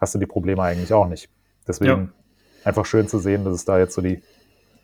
hast 0.00 0.14
du 0.14 0.18
die 0.18 0.26
Probleme 0.26 0.62
eigentlich 0.62 0.92
auch 0.92 1.08
nicht. 1.08 1.28
Deswegen 1.66 1.90
ja. 1.90 2.68
einfach 2.68 2.86
schön 2.86 3.08
zu 3.08 3.18
sehen, 3.18 3.44
dass 3.44 3.54
es 3.54 3.64
da 3.64 3.78
jetzt 3.78 3.94
so 3.94 4.02
die, 4.02 4.22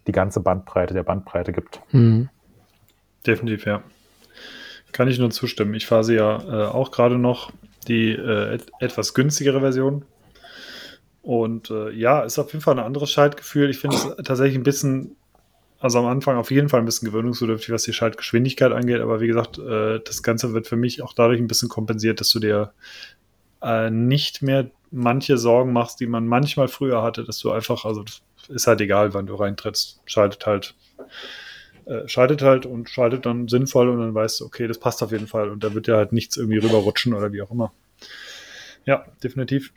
die 0.06 0.12
ganze 0.12 0.40
Bandbreite 0.40 0.94
der 0.94 1.02
Bandbreite 1.02 1.52
gibt. 1.52 1.80
Mhm. 1.92 2.28
Definitiv, 3.26 3.66
ja. 3.66 3.82
Kann 4.92 5.08
ich 5.08 5.18
nur 5.18 5.30
zustimmen. 5.30 5.74
Ich 5.74 5.86
fahre 5.86 6.04
sie 6.04 6.14
ja 6.14 6.42
äh, 6.42 6.66
auch 6.66 6.90
gerade 6.90 7.18
noch, 7.18 7.50
die 7.88 8.10
äh, 8.10 8.54
et 8.54 8.66
etwas 8.80 9.14
günstigere 9.14 9.60
Version. 9.60 10.04
Und 11.22 11.70
äh, 11.70 11.90
ja, 11.92 12.22
ist 12.22 12.38
auf 12.38 12.52
jeden 12.52 12.62
Fall 12.62 12.78
ein 12.78 12.84
anderes 12.84 13.10
Schaltgefühl. 13.10 13.70
Ich 13.70 13.78
finde 13.78 13.96
es 13.96 14.02
tatsächlich 14.24 14.56
ein 14.56 14.64
bisschen, 14.64 15.16
also 15.78 16.00
am 16.00 16.06
Anfang 16.06 16.36
auf 16.36 16.50
jeden 16.50 16.68
Fall 16.68 16.80
ein 16.80 16.84
bisschen 16.84 17.06
gewöhnungsbedürftig, 17.06 17.70
was 17.70 17.84
die 17.84 17.92
Schaltgeschwindigkeit 17.92 18.72
angeht. 18.72 19.00
Aber 19.00 19.20
wie 19.20 19.28
gesagt, 19.28 19.58
äh, 19.58 20.00
das 20.04 20.22
Ganze 20.22 20.52
wird 20.52 20.66
für 20.66 20.76
mich 20.76 21.02
auch 21.02 21.12
dadurch 21.12 21.40
ein 21.40 21.46
bisschen 21.46 21.68
kompensiert, 21.68 22.20
dass 22.20 22.30
du 22.30 22.40
dir 22.40 22.72
äh, 23.62 23.90
nicht 23.90 24.42
mehr 24.42 24.70
manche 24.90 25.38
Sorgen 25.38 25.72
machst, 25.72 26.00
die 26.00 26.06
man 26.06 26.26
manchmal 26.26 26.68
früher 26.68 27.02
hatte, 27.02 27.24
dass 27.24 27.38
du 27.38 27.50
einfach, 27.50 27.84
also 27.84 28.04
ist 28.48 28.66
halt 28.66 28.80
egal, 28.80 29.14
wann 29.14 29.26
du 29.26 29.36
reintrittst, 29.36 30.00
schaltet 30.04 30.44
halt 30.44 30.74
äh, 31.86 32.08
schaltet 32.08 32.42
halt 32.42 32.66
und 32.66 32.88
schaltet 32.88 33.26
dann 33.26 33.48
sinnvoll 33.48 33.88
und 33.88 33.98
dann 33.98 34.14
weißt 34.14 34.40
du, 34.40 34.44
okay, 34.44 34.66
das 34.66 34.78
passt 34.78 35.02
auf 35.02 35.12
jeden 35.12 35.26
Fall 35.26 35.50
und 35.50 35.64
da 35.64 35.74
wird 35.74 35.86
ja 35.86 35.96
halt 35.96 36.12
nichts 36.12 36.36
irgendwie 36.36 36.58
rüberrutschen 36.58 37.14
oder 37.14 37.32
wie 37.32 37.42
auch 37.42 37.50
immer. 37.50 37.72
Ja, 38.84 39.04
definitiv. 39.22 39.72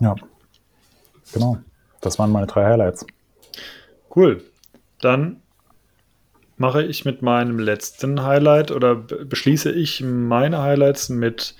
Ja, 0.00 0.14
genau. 1.32 1.58
Das 2.00 2.18
waren 2.18 2.30
meine 2.30 2.46
drei 2.46 2.64
Highlights. 2.64 3.06
Cool. 4.14 4.42
Dann 5.00 5.42
mache 6.56 6.82
ich 6.82 7.04
mit 7.04 7.22
meinem 7.22 7.58
letzten 7.58 8.22
Highlight 8.22 8.70
oder 8.70 8.94
beschließe 8.94 9.72
ich 9.72 10.02
meine 10.02 10.62
Highlights 10.62 11.08
mit 11.08 11.54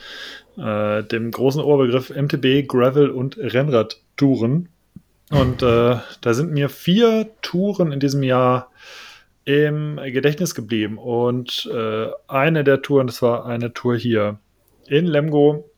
äh, 0.56 1.02
dem 1.04 1.30
großen 1.30 1.60
Oberbegriff 1.60 2.10
MTB, 2.10 2.66
Gravel 2.66 3.10
und 3.10 3.36
Rennradtouren. 3.36 4.68
Und 5.30 5.62
äh, 5.62 5.96
da 6.20 6.34
sind 6.34 6.52
mir 6.52 6.68
vier 6.68 7.28
Touren 7.42 7.92
in 7.92 8.00
diesem 8.00 8.22
Jahr 8.22 8.70
im 9.46 9.96
Gedächtnis 9.96 10.54
geblieben. 10.54 10.98
Und 10.98 11.70
äh, 11.72 12.08
eine 12.28 12.64
der 12.64 12.82
Touren, 12.82 13.06
das 13.06 13.22
war 13.22 13.46
eine 13.46 13.72
Tour 13.72 13.96
hier 13.96 14.38
in 14.86 15.06
Lemgo 15.06 15.70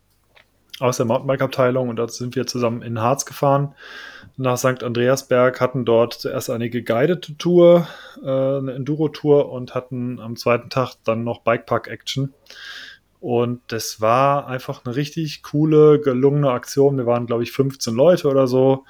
aus 0.80 0.96
der 0.96 1.06
Mountainbike-Abteilung 1.06 1.88
und 1.88 1.96
dort 1.96 2.12
sind 2.12 2.34
wir 2.34 2.46
zusammen 2.46 2.82
in 2.82 3.00
Harz 3.00 3.24
gefahren 3.26 3.74
nach 4.38 4.56
St. 4.56 4.84
Andreasberg, 4.84 5.60
hatten 5.60 5.84
dort 5.84 6.14
zuerst 6.14 6.48
eine 6.48 6.70
geguidete 6.70 7.36
Tour, 7.36 7.88
äh, 8.22 8.28
eine 8.28 8.72
Enduro-Tour 8.72 9.50
und 9.50 9.74
hatten 9.74 10.20
am 10.20 10.36
zweiten 10.36 10.70
Tag 10.70 10.94
dann 11.04 11.24
noch 11.24 11.40
Bikepark-Action. 11.42 12.32
Und 13.20 13.60
das 13.66 14.00
war 14.00 14.46
einfach 14.46 14.84
eine 14.84 14.94
richtig 14.94 15.42
coole, 15.42 16.00
gelungene 16.00 16.50
Aktion. 16.52 16.96
Wir 16.96 17.06
waren, 17.06 17.26
glaube 17.26 17.42
ich, 17.42 17.50
15 17.50 17.94
Leute 17.94 18.28
oder 18.28 18.46
so, 18.46 18.84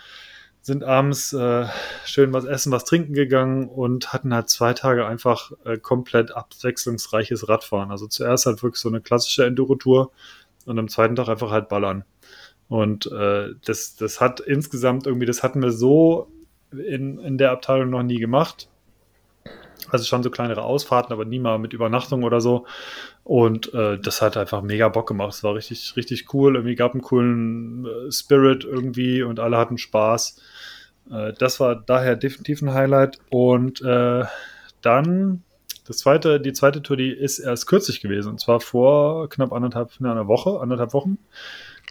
sind 0.69 0.85
abends 0.85 1.33
äh, 1.33 1.67
schön 2.05 2.33
was 2.35 2.45
essen, 2.45 2.71
was 2.71 2.85
trinken 2.85 3.15
gegangen 3.15 3.69
und 3.69 4.13
hatten 4.13 4.35
halt 4.35 4.51
zwei 4.51 4.75
Tage 4.75 5.07
einfach 5.07 5.51
äh, 5.65 5.79
komplett 5.79 6.31
abwechslungsreiches 6.31 7.49
Radfahren. 7.49 7.91
Also 7.91 8.07
zuerst 8.07 8.45
halt 8.47 8.63
wirklich 8.63 8.81
so 8.81 8.91
eine 8.91 9.01
klassische 9.01 9.47
Enduro-Tour 9.47 10.13
und 10.67 10.79
am 10.79 10.89
zweiten 10.89 11.17
Tag 11.17 11.29
einfach 11.29 11.51
halt 11.51 11.71
ballern. 11.71 12.05
Und 12.69 13.11
äh, 13.11 13.55
das, 13.65 13.97
das 13.97 14.21
hat 14.21 14.41
insgesamt 14.41 15.07
irgendwie, 15.07 15.25
das 15.25 15.43
hatten 15.43 15.63
wir 15.63 15.73
so 15.73 16.31
in, 16.71 17.19
in 17.19 17.39
der 17.39 17.51
Abteilung 17.51 17.89
noch 17.89 18.03
nie 18.03 18.19
gemacht. 18.19 18.69
Also 19.91 20.05
schon 20.05 20.23
so 20.23 20.31
kleinere 20.31 20.63
Ausfahrten, 20.63 21.13
aber 21.13 21.25
nie 21.25 21.39
mal 21.39 21.59
mit 21.59 21.73
Übernachtung 21.73 22.23
oder 22.25 22.41
so. 22.41 22.67
Und 23.25 23.73
äh, 23.75 23.99
das 23.99 24.23
hat 24.23 24.37
einfach 24.37 24.63
mega 24.63 24.89
Bock 24.89 25.09
gemacht. 25.09 25.35
Es 25.35 25.45
war 25.45 25.55
richtig, 25.55 25.95
richtig 25.97 26.33
cool. 26.35 26.57
Irgendwie 26.57 26.75
gab 26.75 26.93
einen 26.93 27.03
coolen 27.03 27.87
äh, 27.87 28.13
Spirit 28.13 28.65
irgendwie 28.65 29.23
und 29.23 29.41
alle 29.41 29.57
hatten 29.57 29.79
Spaß. 29.79 30.41
Äh, 31.11 31.33
das 31.39 31.61
war 31.61 31.77
daher 31.77 32.17
definitiv 32.17 32.63
ein 32.63 32.75
Highlight. 32.75 33.19
Und 33.31 33.81
äh, 33.83 34.25
dann 34.83 35.43
das 35.87 35.99
zweite, 35.99 36.39
die 36.39 36.53
zweite 36.53 36.83
Tour, 36.83 36.99
die 36.99 37.11
ist 37.11 37.39
erst 37.39 37.67
kürzlich 37.67 38.01
gewesen. 38.01 38.31
Und 38.31 38.41
zwar 38.41 38.61
vor 38.61 39.29
knapp 39.31 39.53
anderthalb, 39.53 39.91
einer 40.01 40.29
Woche, 40.29 40.61
anderthalb 40.61 40.93
Wochen. 40.93 41.19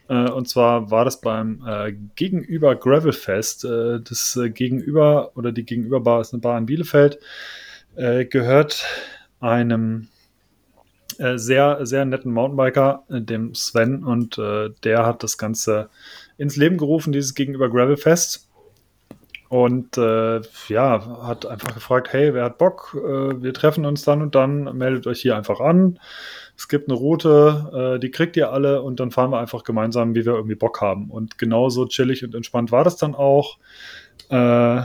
Äh, 0.08 0.30
und 0.30 0.48
zwar 0.48 0.92
war 0.92 1.06
das 1.06 1.20
beim 1.22 1.64
äh, 1.68 1.94
Gegenüber 2.16 2.76
Gravelfest. 2.76 3.66
Äh, 3.66 4.00
das 4.02 4.36
äh, 4.36 4.50
Gegenüber 4.50 5.32
oder 5.36 5.52
die 5.52 5.66
Gegenüberbar 5.66 6.22
ist 6.22 6.34
eine 6.34 6.42
Bar 6.42 6.58
in 6.58 6.66
Bielefeld. 6.66 7.20
Äh, 7.98 8.26
gehört 8.26 8.86
einem 9.40 10.08
äh, 11.18 11.38
sehr, 11.38 11.86
sehr 11.86 12.06
netten 12.06 12.32
Mountainbiker, 12.32 13.04
dem 13.10 13.54
Sven. 13.54 14.04
Und 14.04 14.38
der 14.38 15.06
hat 15.06 15.24
das 15.24 15.38
Ganze 15.38 15.90
ins 16.38 16.56
Leben 16.56 16.78
gerufen, 16.78 17.12
dieses 17.12 17.34
Gegenüber 17.36 17.70
Gravelfest. 17.70 18.48
Und 19.50 19.96
ja, 19.96 21.24
hat 21.24 21.46
einfach 21.46 21.74
gefragt, 21.74 22.12
hey, 22.12 22.34
wer 22.34 22.44
hat 22.46 22.58
Bock? 22.58 22.94
wir 22.94 23.54
treffen 23.54 23.86
uns 23.86 24.04
dann 24.04 24.22
und 24.22 24.36
dann, 24.36 24.78
meldet 24.78 25.08
euch 25.08 25.22
hier 25.22 25.38
einfach 25.38 25.62
an 25.62 26.00
es 26.58 26.68
gibt 26.68 26.90
eine 26.90 26.98
Route, 26.98 27.96
äh, 27.96 28.00
die 28.00 28.10
kriegt 28.10 28.36
ihr 28.36 28.52
alle 28.52 28.82
und 28.82 29.00
dann 29.00 29.12
fahren 29.12 29.32
wir 29.32 29.40
einfach 29.40 29.64
gemeinsam, 29.64 30.16
wie 30.16 30.26
wir 30.26 30.34
irgendwie 30.34 30.56
Bock 30.56 30.82
haben. 30.82 31.12
Und 31.12 31.38
genauso 31.38 31.86
chillig 31.86 32.26
und 32.26 32.34
entspannt 32.34 32.72
war 32.72 32.84
das 32.84 32.98
dann 32.98 33.14
auch. 33.14 33.60
Äh, 34.30 34.82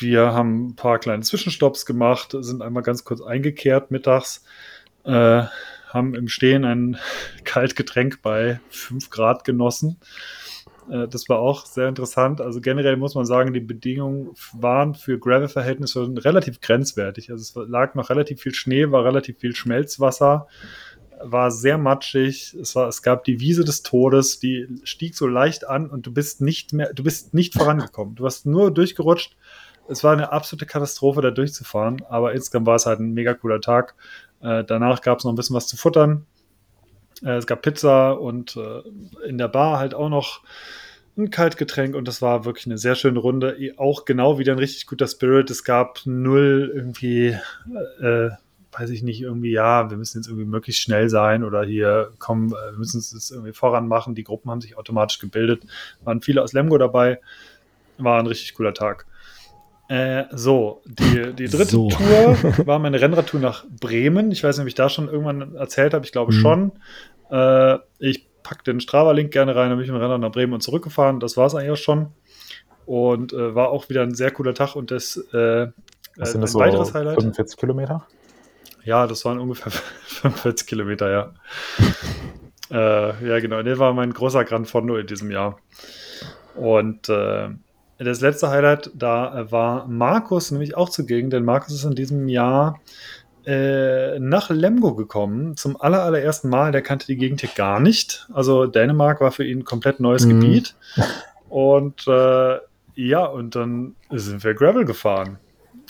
wir 0.00 0.32
haben 0.32 0.68
ein 0.68 0.76
paar 0.76 0.98
kleine 0.98 1.22
Zwischenstopps 1.22 1.86
gemacht, 1.86 2.36
sind 2.38 2.62
einmal 2.62 2.82
ganz 2.82 3.04
kurz 3.04 3.20
eingekehrt 3.20 3.90
mittags, 3.90 4.44
äh, 5.04 5.44
haben 5.88 6.14
im 6.14 6.28
Stehen 6.28 6.64
ein 6.64 6.98
Kaltgetränk 7.44 8.22
bei 8.22 8.60
5 8.70 9.10
Grad 9.10 9.44
genossen. 9.44 9.98
Äh, 10.90 11.08
das 11.08 11.28
war 11.28 11.38
auch 11.38 11.66
sehr 11.66 11.88
interessant. 11.88 12.40
Also 12.40 12.60
generell 12.60 12.96
muss 12.96 13.14
man 13.14 13.26
sagen, 13.26 13.52
die 13.52 13.60
Bedingungen 13.60 14.30
waren 14.52 14.94
für 14.94 15.18
Gravel-Verhältnisse 15.18 16.08
relativ 16.24 16.60
grenzwertig. 16.60 17.30
Also 17.30 17.42
es 17.42 17.68
lag 17.68 17.94
noch 17.94 18.10
relativ 18.10 18.40
viel 18.40 18.54
Schnee, 18.54 18.90
war 18.90 19.04
relativ 19.04 19.38
viel 19.38 19.54
Schmelzwasser 19.54 20.46
war 21.20 21.50
sehr 21.50 21.78
matschig. 21.78 22.54
Es, 22.60 22.74
war, 22.74 22.88
es 22.88 23.02
gab 23.02 23.24
die 23.24 23.40
Wiese 23.40 23.64
des 23.64 23.82
Todes, 23.82 24.38
die 24.38 24.68
stieg 24.84 25.14
so 25.14 25.26
leicht 25.26 25.66
an 25.66 25.88
und 25.88 26.06
du 26.06 26.12
bist 26.12 26.40
nicht 26.40 26.72
mehr, 26.72 26.92
du 26.92 27.02
bist 27.02 27.34
nicht 27.34 27.54
vorangekommen. 27.54 28.14
Du 28.14 28.24
hast 28.26 28.46
nur 28.46 28.70
durchgerutscht. 28.70 29.36
Es 29.88 30.04
war 30.04 30.12
eine 30.12 30.32
absolute 30.32 30.66
Katastrophe, 30.66 31.20
da 31.20 31.30
durchzufahren, 31.30 32.02
aber 32.08 32.32
insgesamt 32.32 32.66
war 32.66 32.76
es 32.76 32.86
halt 32.86 33.00
ein 33.00 33.14
mega 33.14 33.34
cooler 33.34 33.60
Tag. 33.60 33.94
Äh, 34.40 34.64
danach 34.64 35.00
gab 35.00 35.18
es 35.18 35.24
noch 35.24 35.32
ein 35.32 35.36
bisschen 35.36 35.56
was 35.56 35.66
zu 35.66 35.76
futtern. 35.76 36.26
Äh, 37.22 37.36
es 37.36 37.46
gab 37.46 37.62
Pizza 37.62 38.12
und 38.12 38.56
äh, 38.56 39.28
in 39.28 39.38
der 39.38 39.48
Bar 39.48 39.78
halt 39.78 39.94
auch 39.94 40.08
noch 40.08 40.42
ein 41.16 41.30
Kaltgetränk 41.30 41.94
und 41.94 42.06
das 42.06 42.20
war 42.20 42.44
wirklich 42.44 42.66
eine 42.66 42.78
sehr 42.78 42.94
schöne 42.94 43.18
Runde. 43.18 43.56
Auch 43.78 44.04
genau 44.04 44.38
wieder 44.38 44.52
ein 44.52 44.58
richtig 44.58 44.86
guter 44.86 45.06
Spirit. 45.06 45.50
Es 45.50 45.64
gab 45.64 46.00
null 46.04 46.70
irgendwie 46.74 47.36
äh, 48.00 48.30
weiß 48.78 48.90
ich 48.90 49.02
nicht, 49.02 49.22
irgendwie, 49.22 49.52
ja, 49.52 49.90
wir 49.90 49.96
müssen 49.96 50.18
jetzt 50.18 50.28
irgendwie 50.28 50.44
möglichst 50.46 50.82
schnell 50.82 51.08
sein 51.08 51.44
oder 51.44 51.64
hier, 51.64 52.12
komm, 52.18 52.48
äh, 52.48 52.72
wir 52.72 52.78
müssen 52.78 52.98
es 52.98 53.30
irgendwie 53.30 53.52
voran 53.52 53.88
machen. 53.88 54.14
Die 54.14 54.24
Gruppen 54.24 54.50
haben 54.50 54.60
sich 54.60 54.76
automatisch 54.76 55.18
gebildet. 55.18 55.64
Waren 56.04 56.20
viele 56.20 56.42
aus 56.42 56.52
Lemgo 56.52 56.76
dabei. 56.78 57.20
War 57.98 58.18
ein 58.18 58.26
richtig 58.26 58.54
cooler 58.54 58.74
Tag. 58.74 59.06
Äh, 59.88 60.24
so, 60.32 60.82
die, 60.84 61.32
die 61.32 61.46
dritte 61.46 61.66
so. 61.66 61.88
Tour 61.88 62.36
war 62.66 62.78
meine 62.78 63.00
Rennradtour 63.00 63.40
nach 63.40 63.64
Bremen. 63.80 64.32
Ich 64.32 64.42
weiß 64.42 64.56
nicht, 64.56 64.62
ob 64.64 64.68
ich 64.68 64.74
da 64.74 64.88
schon 64.88 65.08
irgendwann 65.08 65.54
erzählt 65.54 65.94
habe. 65.94 66.04
Ich 66.04 66.12
glaube 66.12 66.32
mhm. 66.32 66.38
schon. 66.38 66.72
Äh, 67.30 67.78
ich 67.98 68.26
packe 68.42 68.64
den 68.64 68.80
Strava-Link 68.80 69.30
gerne 69.32 69.54
rein, 69.54 69.70
habe 69.70 69.82
ich 69.82 69.88
mit 69.88 69.96
dem 69.96 70.02
Rennrad 70.02 70.20
nach 70.20 70.32
Bremen 70.32 70.54
und 70.54 70.62
zurückgefahren. 70.62 71.20
Das 71.20 71.36
war 71.36 71.46
es 71.46 71.54
eigentlich 71.54 71.70
auch 71.70 71.76
schon. 71.76 72.08
Und 72.84 73.32
äh, 73.32 73.54
war 73.54 73.70
auch 73.70 73.88
wieder 73.88 74.02
ein 74.02 74.14
sehr 74.14 74.30
cooler 74.30 74.54
Tag 74.54 74.76
und 74.76 74.90
das 74.90 75.16
äh, 75.32 75.68
Was 76.16 76.32
sind 76.32 76.40
das 76.40 76.52
so 76.52 76.58
weiteres 76.58 76.94
Highlight. 76.94 77.16
45 77.16 77.56
Kilometer? 77.58 78.06
Ja, 78.84 79.06
das 79.06 79.24
waren 79.24 79.38
ungefähr 79.38 79.72
45 80.06 80.66
Kilometer, 80.66 81.10
ja. 81.10 81.34
äh, 82.70 83.28
ja, 83.28 83.40
genau. 83.40 83.62
Der 83.62 83.78
war 83.78 83.92
mein 83.92 84.12
großer 84.12 84.44
Grand 84.44 84.68
Fondo 84.68 84.96
in 84.96 85.06
diesem 85.06 85.30
Jahr. 85.30 85.58
Und 86.54 87.08
äh, 87.08 87.48
das 87.98 88.20
letzte 88.20 88.50
Highlight, 88.50 88.90
da 88.94 89.40
äh, 89.40 89.52
war 89.52 89.86
Markus 89.86 90.50
nämlich 90.50 90.76
auch 90.76 90.88
zugegen, 90.88 91.30
denn 91.30 91.44
Markus 91.44 91.72
ist 91.72 91.84
in 91.84 91.94
diesem 91.94 92.28
Jahr 92.28 92.80
äh, 93.46 94.18
nach 94.18 94.50
Lemgo 94.50 94.94
gekommen, 94.94 95.56
zum 95.56 95.80
aller, 95.80 96.02
allerersten 96.02 96.48
Mal. 96.48 96.72
Der 96.72 96.82
kannte 96.82 97.06
die 97.06 97.16
Gegend 97.16 97.40
hier 97.40 97.50
gar 97.54 97.80
nicht. 97.80 98.28
Also 98.32 98.66
Dänemark 98.66 99.20
war 99.20 99.30
für 99.30 99.44
ihn 99.44 99.60
ein 99.60 99.64
komplett 99.64 100.00
neues 100.00 100.26
mhm. 100.26 100.40
Gebiet. 100.40 100.74
Und 101.48 102.06
äh, 102.08 102.58
ja, 102.96 103.24
und 103.24 103.54
dann 103.54 103.94
sind 104.10 104.42
wir 104.42 104.54
Gravel 104.54 104.84
gefahren 104.84 105.38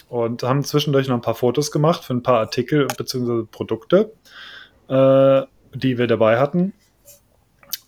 und 0.09 0.43
haben 0.43 0.65
zwischendurch 0.65 1.09
noch 1.09 1.17
ein 1.17 1.23
paar 1.23 1.35
Fotos 1.35 1.71
gemacht 1.71 2.05
für 2.05 2.15
ein 2.15 2.23
paar 2.23 2.41
Artikel 2.41 2.87
bzw. 2.87 3.45
Produkte, 3.51 4.13
äh, 4.89 5.43
die 5.75 5.99
wir 5.99 6.07
dabei 6.07 6.39
hatten. 6.39 6.73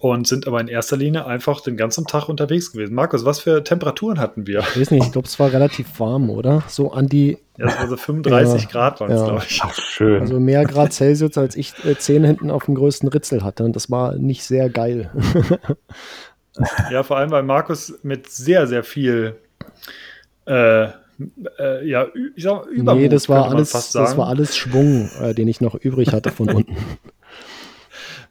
Und 0.00 0.28
sind 0.28 0.46
aber 0.46 0.60
in 0.60 0.68
erster 0.68 0.96
Linie 0.96 1.26
einfach 1.26 1.60
den 1.60 1.76
ganzen 1.76 2.06
Tag 2.06 2.28
unterwegs 2.28 2.70
gewesen. 2.70 2.94
Markus, 2.94 3.24
was 3.24 3.40
für 3.40 3.64
Temperaturen 3.64 4.20
hatten 4.20 4.46
wir? 4.46 4.60
Ich 4.60 4.80
weiß 4.80 4.92
nicht, 4.92 5.06
ich 5.06 5.12
glaube, 5.12 5.26
es 5.26 5.40
war 5.40 5.52
relativ 5.52 5.98
warm, 5.98 6.30
oder? 6.30 6.62
So 6.68 6.92
an 6.92 7.08
die. 7.08 7.38
Ja, 7.56 7.66
also 7.66 7.96
35 7.96 8.62
ja, 8.62 8.68
Grad 8.68 9.00
waren 9.00 9.10
es, 9.10 9.20
ja. 9.20 9.26
glaube 9.26 9.42
ich. 9.48 9.60
Ach, 9.60 9.74
schön. 9.74 10.20
Also 10.20 10.38
mehr 10.38 10.64
Grad 10.66 10.92
Celsius, 10.92 11.36
als 11.36 11.56
ich 11.56 11.72
äh, 11.84 11.98
10 11.98 12.22
hinten 12.22 12.50
auf 12.52 12.66
dem 12.66 12.76
größten 12.76 13.08
Ritzel 13.08 13.42
hatte. 13.42 13.64
Und 13.64 13.74
das 13.74 13.90
war 13.90 14.14
nicht 14.14 14.44
sehr 14.44 14.70
geil. 14.70 15.10
ja, 16.92 17.02
vor 17.02 17.16
allem, 17.16 17.32
weil 17.32 17.42
Markus 17.42 17.98
mit 18.04 18.30
sehr, 18.30 18.68
sehr 18.68 18.84
viel 18.84 19.34
äh, 20.46 20.90
äh, 21.58 21.84
ja, 21.86 22.06
ich 22.36 22.44
sag, 22.44 22.66
Übermut, 22.66 23.02
nee, 23.02 23.08
das 23.08 23.28
war 23.28 23.50
alles, 23.50 23.72
das 23.72 24.16
war 24.16 24.28
alles 24.28 24.56
Schwung, 24.56 25.10
äh, 25.20 25.34
den 25.34 25.48
ich 25.48 25.60
noch 25.60 25.74
übrig 25.74 26.12
hatte 26.12 26.30
von 26.30 26.50
unten. 26.50 26.76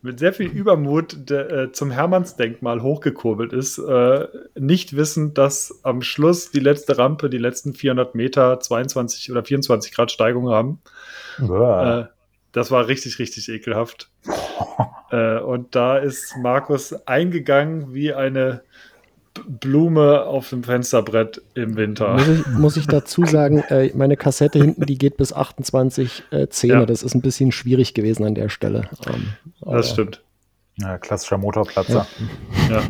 Mit 0.01 0.19
sehr 0.19 0.33
viel 0.33 0.47
Übermut 0.47 1.29
de, 1.29 1.65
äh, 1.65 1.71
zum 1.71 1.91
Hermannsdenkmal 1.91 2.81
hochgekurbelt 2.81 3.51
ist, 3.51 3.77
äh, 3.79 4.27
nicht 4.55 4.95
wissend, 4.95 5.37
dass 5.37 5.79
am 5.83 6.01
Schluss 6.01 6.51
die 6.51 6.59
letzte 6.59 6.97
Rampe, 6.97 7.29
die 7.29 7.37
letzten 7.37 7.73
400 7.73 8.15
Meter 8.15 8.59
22 8.59 9.31
oder 9.31 9.43
24 9.43 9.93
Grad 9.93 10.11
Steigung 10.11 10.49
haben. 10.49 10.79
Äh, 12.01 12.05
das 12.51 12.71
war 12.71 12.87
richtig, 12.87 13.19
richtig 13.19 13.49
ekelhaft. 13.49 14.09
Äh, 15.09 15.39
und 15.39 15.73
da 15.73 15.97
ist 15.97 16.35
Markus 16.35 16.91
eingegangen 17.07 17.93
wie 17.93 18.13
eine 18.13 18.63
Blume 19.45 20.23
auf 20.23 20.49
dem 20.49 20.63
Fensterbrett 20.63 21.41
im 21.53 21.75
Winter. 21.75 22.13
Muss 22.13 22.27
ich, 22.27 22.47
muss 22.47 22.77
ich 22.77 22.87
dazu 22.87 23.25
sagen, 23.25 23.59
äh, 23.69 23.91
meine 23.95 24.17
Kassette 24.17 24.59
hinten, 24.59 24.85
die 24.85 24.97
geht 24.97 25.17
bis 25.17 25.33
28 25.33 26.23
äh, 26.31 26.47
Zähne. 26.47 26.73
Ja. 26.73 26.85
Das 26.85 27.03
ist 27.03 27.15
ein 27.15 27.21
bisschen 27.21 27.51
schwierig 27.51 27.93
gewesen 27.93 28.25
an 28.25 28.35
der 28.35 28.49
Stelle. 28.49 28.89
Ähm, 29.07 29.27
das 29.61 29.91
stimmt. 29.91 30.21
Ja, 30.77 30.97
klassischer 30.97 31.37
Motorplatzer. 31.37 32.07
Ja. 32.69 32.79
ja. 32.79 32.83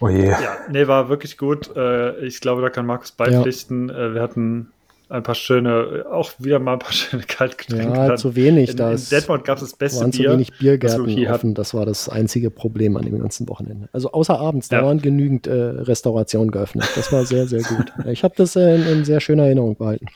oh 0.00 0.08
je. 0.08 0.30
Ja, 0.30 0.56
nee, 0.70 0.86
war 0.86 1.08
wirklich 1.08 1.36
gut. 1.36 1.74
Äh, 1.76 2.24
ich 2.24 2.40
glaube, 2.40 2.62
da 2.62 2.70
kann 2.70 2.86
Markus 2.86 3.12
beipflichten. 3.12 3.88
Ja. 3.88 4.06
Äh, 4.06 4.14
wir 4.14 4.22
hatten 4.22 4.72
ein 5.12 5.22
paar 5.22 5.34
schöne, 5.34 6.06
auch 6.10 6.32
wieder 6.38 6.58
mal 6.58 6.74
ein 6.74 6.78
paar 6.78 6.92
schöne 6.92 7.22
Kaltgetränke. 7.22 7.94
Ja, 7.94 8.16
zu 8.16 8.34
wenig. 8.34 8.70
In, 8.70 8.78
in 8.78 9.00
Detmold 9.10 9.44
gab 9.44 9.58
es 9.58 9.64
das 9.64 9.74
beste 9.74 10.00
waren 10.00 10.10
Bier. 10.10 10.26
zu 10.26 10.32
wenig 10.32 10.58
Biergärten 10.58 11.28
offen. 11.28 11.54
Das 11.54 11.74
war 11.74 11.84
das 11.84 12.08
einzige 12.08 12.50
Problem 12.50 12.96
an 12.96 13.04
dem 13.04 13.18
ganzen 13.18 13.48
Wochenende. 13.48 13.88
Also 13.92 14.10
außer 14.12 14.38
abends, 14.38 14.70
ja. 14.70 14.80
da 14.80 14.86
waren 14.86 15.02
genügend 15.02 15.46
äh, 15.46 15.52
Restaurationen 15.52 16.50
geöffnet. 16.50 16.88
Das 16.96 17.12
war 17.12 17.26
sehr, 17.26 17.46
sehr 17.46 17.62
gut. 17.62 17.92
ich 18.06 18.24
habe 18.24 18.34
das 18.36 18.56
äh, 18.56 18.74
in, 18.74 18.86
in, 18.86 19.04
sehr 19.04 19.20
schöner 19.20 19.44
Erinnerung 19.44 19.76
behalten. 19.76 20.06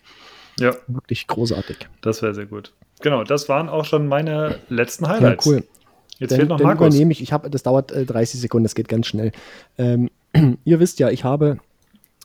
Ja. 0.59 0.75
Wirklich 0.87 1.27
großartig. 1.27 1.77
Das 2.01 2.23
wäre 2.23 2.35
sehr 2.35 2.47
gut. 2.47 2.73
Genau, 3.03 3.23
das 3.23 3.51
waren 3.51 3.69
auch 3.69 3.85
schon 3.85 4.09
meine 4.09 4.57
letzten 4.71 5.07
Highlights. 5.07 5.45
Ja, 5.45 5.53
cool. 5.53 5.65
Jetzt 6.19 6.31
dann, 6.31 6.39
fehlt 6.39 6.49
noch 6.49 6.57
dann 6.57 6.69
Markus. 6.69 6.87
übernehme 6.87 7.13
ich. 7.13 7.21
ich 7.21 7.35
hab, 7.35 7.51
das 7.51 7.63
dauert 7.63 7.93
äh, 7.93 8.07
30 8.07 8.41
Sekunden, 8.41 8.65
das 8.65 8.75
geht 8.75 8.89
ganz 8.89 9.07
schnell. 9.07 9.33
Ähm, 9.77 10.09
ihr 10.65 10.81
wisst 10.81 10.99
ja, 10.99 11.11
ich 11.11 11.25
habe 11.25 11.59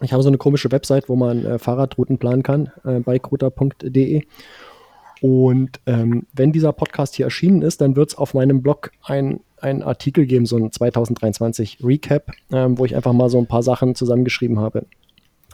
ich 0.02 0.14
habe 0.14 0.24
so 0.24 0.30
eine 0.30 0.38
komische 0.38 0.72
Website, 0.72 1.10
wo 1.10 1.16
man 1.16 1.46
äh, 1.46 1.60
Fahrradrouten 1.60 2.18
planen 2.18 2.44
kann, 2.44 2.72
äh, 2.84 3.00
bikerouter.de. 3.00 4.24
Und 5.22 5.80
ähm, 5.86 6.26
wenn 6.34 6.52
dieser 6.52 6.74
Podcast 6.74 7.16
hier 7.16 7.26
erschienen 7.26 7.62
ist, 7.62 7.82
dann 7.82 7.96
wird 7.96 8.10
es 8.10 8.18
auf 8.18 8.34
meinem 8.34 8.64
Blog 8.64 8.92
ein, 9.04 9.42
ein 9.60 9.84
Artikel 9.84 10.26
geben, 10.26 10.48
so 10.48 10.58
ein 10.58 10.72
2023 10.72 11.78
Recap, 11.84 12.32
ähm, 12.52 12.80
wo 12.80 12.86
ich 12.86 12.96
einfach 12.96 13.14
mal 13.14 13.30
so 13.30 13.38
ein 13.38 13.46
paar 13.46 13.62
Sachen 13.62 13.94
zusammengeschrieben 13.94 14.60
habe, 14.60 14.88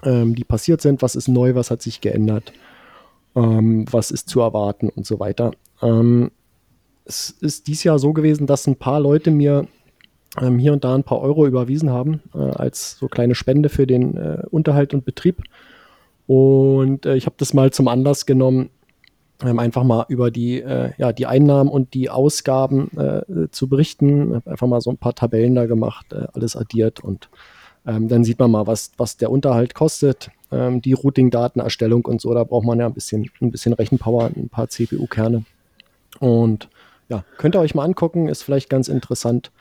ähm, 0.03 0.35
die 0.35 0.45
passiert 0.45 0.81
sind. 0.81 1.01
Was 1.01 1.15
ist 1.15 1.27
neu, 1.27 1.53
was 1.53 1.69
hat 1.69 1.81
sich 1.81 1.99
geändert, 1.99 2.53
ähm, 3.35 3.85
was 3.91 4.11
ist 4.11 4.29
zu 4.29 4.39
erwarten 4.39 4.87
und 4.87 5.05
so 5.05 5.19
weiter. 5.19 5.51
Ähm, 5.81 6.31
es 7.03 7.29
ist 7.29 7.67
dieses 7.67 7.83
Jahr 7.83 7.99
so 7.99 8.13
gewesen, 8.13 8.47
dass 8.47 8.67
ein 8.67 8.77
paar 8.77 9.01
Leute 9.01 9.31
mir 9.31 9.67
ähm, 10.41 10.59
hier 10.59 10.73
und 10.73 10.83
da 10.83 10.95
ein 10.95 11.03
paar 11.03 11.19
Euro 11.21 11.45
überwiesen 11.47 11.89
haben, 11.89 12.21
äh, 12.33 12.39
als 12.39 12.97
so 12.97 13.07
kleine 13.07 13.35
Spende 13.35 13.69
für 13.69 13.87
den 13.87 14.17
äh, 14.17 14.43
Unterhalt 14.49 14.93
und 14.93 15.05
Betrieb. 15.05 15.43
Und 16.27 17.05
äh, 17.05 17.15
ich 17.15 17.25
habe 17.25 17.35
das 17.37 17.53
mal 17.53 17.71
zum 17.71 17.87
Anlass 17.87 18.25
genommen, 18.25 18.69
ähm, 19.43 19.59
einfach 19.59 19.83
mal 19.83 20.05
über 20.09 20.31
die, 20.31 20.61
äh, 20.61 20.91
ja, 20.97 21.13
die 21.13 21.25
Einnahmen 21.25 21.69
und 21.69 21.93
die 21.93 22.09
Ausgaben 22.09 22.89
äh, 22.97 23.49
zu 23.51 23.69
berichten. 23.69 24.35
Hab 24.35 24.47
einfach 24.47 24.67
mal 24.67 24.81
so 24.81 24.89
ein 24.89 24.97
paar 24.97 25.15
Tabellen 25.15 25.55
da 25.55 25.65
gemacht, 25.65 26.11
äh, 26.11 26.27
alles 26.33 26.55
addiert 26.55 26.99
und 26.99 27.29
ähm, 27.85 28.09
dann 28.09 28.23
sieht 28.23 28.39
man 28.39 28.51
mal, 28.51 28.67
was, 28.67 28.91
was 28.97 29.15
der 29.15 29.31
Unterhalt 29.31 29.73
kostet, 29.73 30.29
ähm, 30.51 30.81
die 30.81 30.93
Routing-Datenerstellung 30.93 32.03
und 32.05 32.19
so. 32.19 32.33
Da 32.33 32.43
braucht 32.43 32.65
man 32.65 32.79
ja 32.79 32.85
ein 32.85 32.93
bisschen, 32.93 33.29
ein 33.41 33.51
bisschen 33.51 33.73
Rechenpower, 33.73 34.29
ein 34.35 34.49
paar 34.49 34.67
CPU-Kerne. 34.67 35.45
Und 36.19 36.67
ja, 37.07 37.23
könnt 37.37 37.55
ihr 37.55 37.61
euch 37.61 37.75
mal 37.75 37.85
angucken, 37.85 38.27
ist 38.27 38.43
vielleicht 38.43 38.69
ganz 38.69 38.89
interessant. 38.89 39.51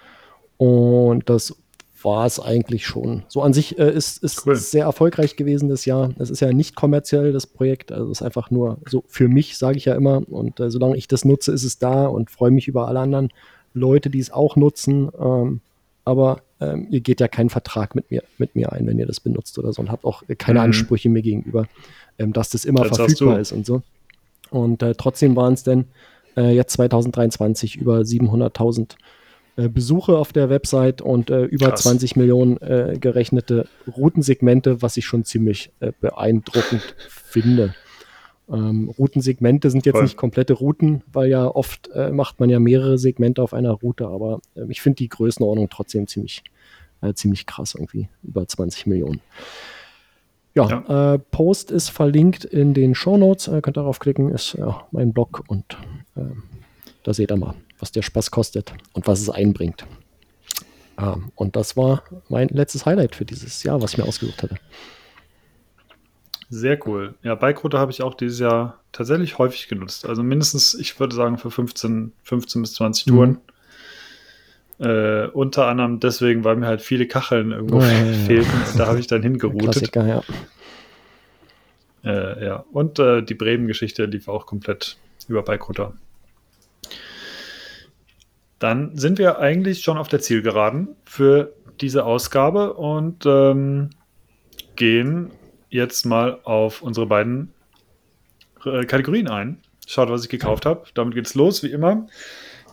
Und 0.59 1.29
das 1.29 1.55
war 2.03 2.27
es 2.27 2.39
eigentlich 2.39 2.87
schon. 2.87 3.25
So 3.29 3.43
an 3.43 3.53
sich 3.53 3.79
äh, 3.79 3.91
ist 3.91 4.23
es 4.23 4.47
cool. 4.47 4.55
sehr 4.57 4.85
erfolgreich 4.85 5.37
gewesen 5.37 5.69
das 5.69 5.85
Jahr. 5.85 6.11
Es 6.19 6.31
ist 6.31 6.41
ja 6.41 6.53
nicht 6.53 6.77
kommerziell, 6.77 7.33
das 7.33 7.47
Projekt. 7.47 7.91
Also 7.91 8.11
es 8.11 8.21
ist 8.21 8.23
einfach 8.23 8.51
nur 8.51 8.79
so 8.89 9.03
für 9.09 9.29
mich, 9.29 9.59
sage 9.59 9.79
ich 9.79 9.87
ja 9.87 9.95
immer. 9.95 10.23
Und 10.31 10.61
äh, 10.61 10.71
solange 10.71 10.97
ich 10.97 11.09
das 11.09 11.25
nutze, 11.25 11.53
ist 11.53 11.65
es 11.65 11.79
da 11.79 12.07
und 12.07 12.31
freue 12.31 12.51
mich 12.51 12.69
über 12.69 12.87
alle 12.89 13.01
anderen 13.01 13.31
Leute, 13.75 14.11
die 14.11 14.21
es 14.21 14.31
auch 14.31 14.57
nutzen. 14.57 15.11
Ähm, 15.19 15.61
aber 16.05 16.43
ähm, 16.61 16.87
ihr 16.91 17.01
geht 17.01 17.21
ja 17.21 17.29
keinen 17.29 17.51
Vertrag 17.51 17.95
mit 17.95 18.11
mir, 18.11 18.23
mit 18.39 18.55
mir 18.55 18.73
ein, 18.73 18.87
wenn 18.87 18.99
ihr 18.99 19.07
das 19.07 19.21
benutzt 19.21 19.59
oder 19.59 19.73
so 19.73 19.83
und 19.83 19.91
habt 19.91 20.05
auch 20.05 20.23
keine 20.39 20.61
mhm. 20.61 20.67
Ansprüche 20.67 21.09
mir 21.09 21.23
gegenüber, 21.23 21.67
ähm, 22.19 22.33
dass 22.33 22.51
das 22.51 22.65
immer 22.65 22.85
das 22.85 22.97
verfügbar 22.97 23.41
ist 23.41 23.53
und 23.53 23.67
so. 23.67 23.83
Und 24.51 24.83
äh, 24.83 24.95
trotzdem 24.95 25.35
waren 25.37 25.55
es 25.55 25.65
denn 25.65 25.87
äh, 26.37 26.55
jetzt 26.55 26.75
2023 26.75 27.77
über 27.77 27.99
700.000 27.99 28.83
äh, 28.83 28.97
Besuche 29.57 30.19
auf 30.19 30.33
der 30.33 30.51
Website 30.51 31.01
und 31.01 31.31
äh, 31.31 31.45
über 31.45 31.71
Krass. 31.71 31.83
20 31.83 32.17
Millionen 32.17 32.59
äh, 32.59 32.99
gerechnete 33.01 33.67
Routensegmente, 33.97 34.83
was 34.83 34.99
ich 34.99 35.07
schon 35.07 35.25
ziemlich 35.25 35.73
äh, 35.81 35.93
beeindruckend 35.99 36.95
finde. 37.09 37.75
Ähm, 38.51 38.93
Routensegmente 38.99 39.71
sind 39.71 39.87
jetzt 39.87 39.95
Voll. 39.95 40.03
nicht 40.05 40.17
komplette 40.19 40.53
Routen, 40.53 41.03
weil 41.11 41.31
ja 41.31 41.47
oft 41.47 41.89
äh, 41.95 42.11
macht 42.11 42.39
man 42.39 42.51
ja 42.51 42.61
mehrere 42.61 42.99
Segmente 42.99 43.43
auf 43.43 43.55
einer 43.55 43.73
Route, 43.73 44.07
aber 44.07 44.41
äh, 44.55 44.67
ich 44.69 44.83
finde 44.83 44.97
die 44.97 45.09
Größenordnung 45.09 45.69
trotzdem 45.71 46.07
ziemlich, 46.07 46.45
ziemlich 47.15 47.47
krass 47.47 47.75
irgendwie, 47.75 48.09
über 48.23 48.49
20 48.49 48.87
Millionen. 48.87 49.21
Ja, 50.55 50.83
ja. 50.89 51.19
Post 51.31 51.71
ist 51.71 51.91
verlinkt 51.91 52.45
in 52.47 52.73
den 52.73 52.95
Show 52.95 53.19
Notes, 53.19 53.51
könnt 53.61 53.77
darauf 53.77 53.99
klicken, 53.99 54.33
ist 54.33 54.57
mein 54.91 55.13
Blog 55.13 55.45
und 55.49 55.77
ähm, 56.17 56.45
da 57.07 57.15
seht 57.15 57.31
ihr 57.31 57.37
mal 57.37 57.55
was 57.79 57.93
der 57.93 58.03
Spaß 58.03 58.31
kostet 58.31 58.73
und 58.95 59.07
was 59.07 59.21
es 59.21 59.31
einbringt. 59.31 59.87
Ähm, 60.99 61.31
und 61.35 61.57
das 61.57 61.77
war 61.77 62.03
mein 62.29 62.49
letztes 62.49 62.87
Highlight 62.87 63.15
für 63.15 63.25
dieses 63.25 63.63
Jahr, 63.63 63.81
was 63.83 63.93
ich 63.93 63.99
mir 63.99 64.05
ausgesucht 64.05 64.43
hatte. 64.43 64.57
Sehr 66.49 66.79
cool. 66.87 67.15
Ja, 67.23 67.35
Bikerouter 67.35 67.79
habe 67.79 67.91
ich 67.91 68.03
auch 68.03 68.15
dieses 68.15 68.39
Jahr 68.39 68.81
tatsächlich 68.93 69.39
häufig 69.39 69.69
genutzt. 69.69 70.07
Also 70.07 70.23
mindestens, 70.23 70.75
ich 70.75 70.99
würde 70.99 71.15
sagen, 71.15 71.39
für 71.39 71.51
15, 71.51 72.13
15 72.23 72.63
bis 72.63 72.75
20 72.75 73.05
Touren. 73.07 73.39
Mhm. 74.79 74.87
Äh, 74.87 75.27
unter 75.29 75.67
anderem 75.67 76.01
deswegen, 76.01 76.45
weil 76.45 76.57
mir 76.57 76.67
halt 76.67 76.83
viele 76.83 77.07
Kacheln 77.07 77.51
irgendwo 77.51 77.81
ja, 77.81 77.89
fehlten. 78.27 78.51
Ja. 78.73 78.79
Da 78.79 78.87
habe 78.87 79.01
ich 79.01 79.07
dann 79.07 79.23
hingeroutet. 79.23 79.73
Klassiker, 79.73 80.07
ja. 80.07 80.23
Äh, 82.05 82.45
ja. 82.45 82.65
Und 82.73 82.99
äh, 82.99 83.23
die 83.23 83.35
Bremen-Geschichte 83.35 84.05
lief 84.05 84.29
auch 84.29 84.47
komplett 84.47 84.97
über 85.29 85.43
Bikerouter. 85.43 85.95
Dann 88.59 88.97
sind 88.97 89.19
wir 89.19 89.39
eigentlich 89.39 89.83
schon 89.83 89.99
auf 89.99 90.09
der 90.09 90.21
Zielgeraden 90.21 90.89
für 91.05 91.53
diese 91.81 92.05
Ausgabe 92.05 92.75
und 92.75 93.27
ähm, 93.27 93.91
gehen 94.77 95.31
jetzt 95.69 96.07
mal 96.07 96.39
auf 96.45 96.83
unsere 96.83 97.07
beiden 97.07 97.53
äh, 98.65 98.85
Kategorien 98.85 99.29
ein. 99.29 99.59
Schaut, 99.87 100.11
was 100.11 100.25
ich 100.25 100.29
gekauft 100.29 100.67
habe. 100.67 100.85
Damit 100.95 101.15
geht 101.15 101.27
es 101.27 101.35
los, 101.35 101.63
wie 101.63 101.71
immer. 101.71 102.07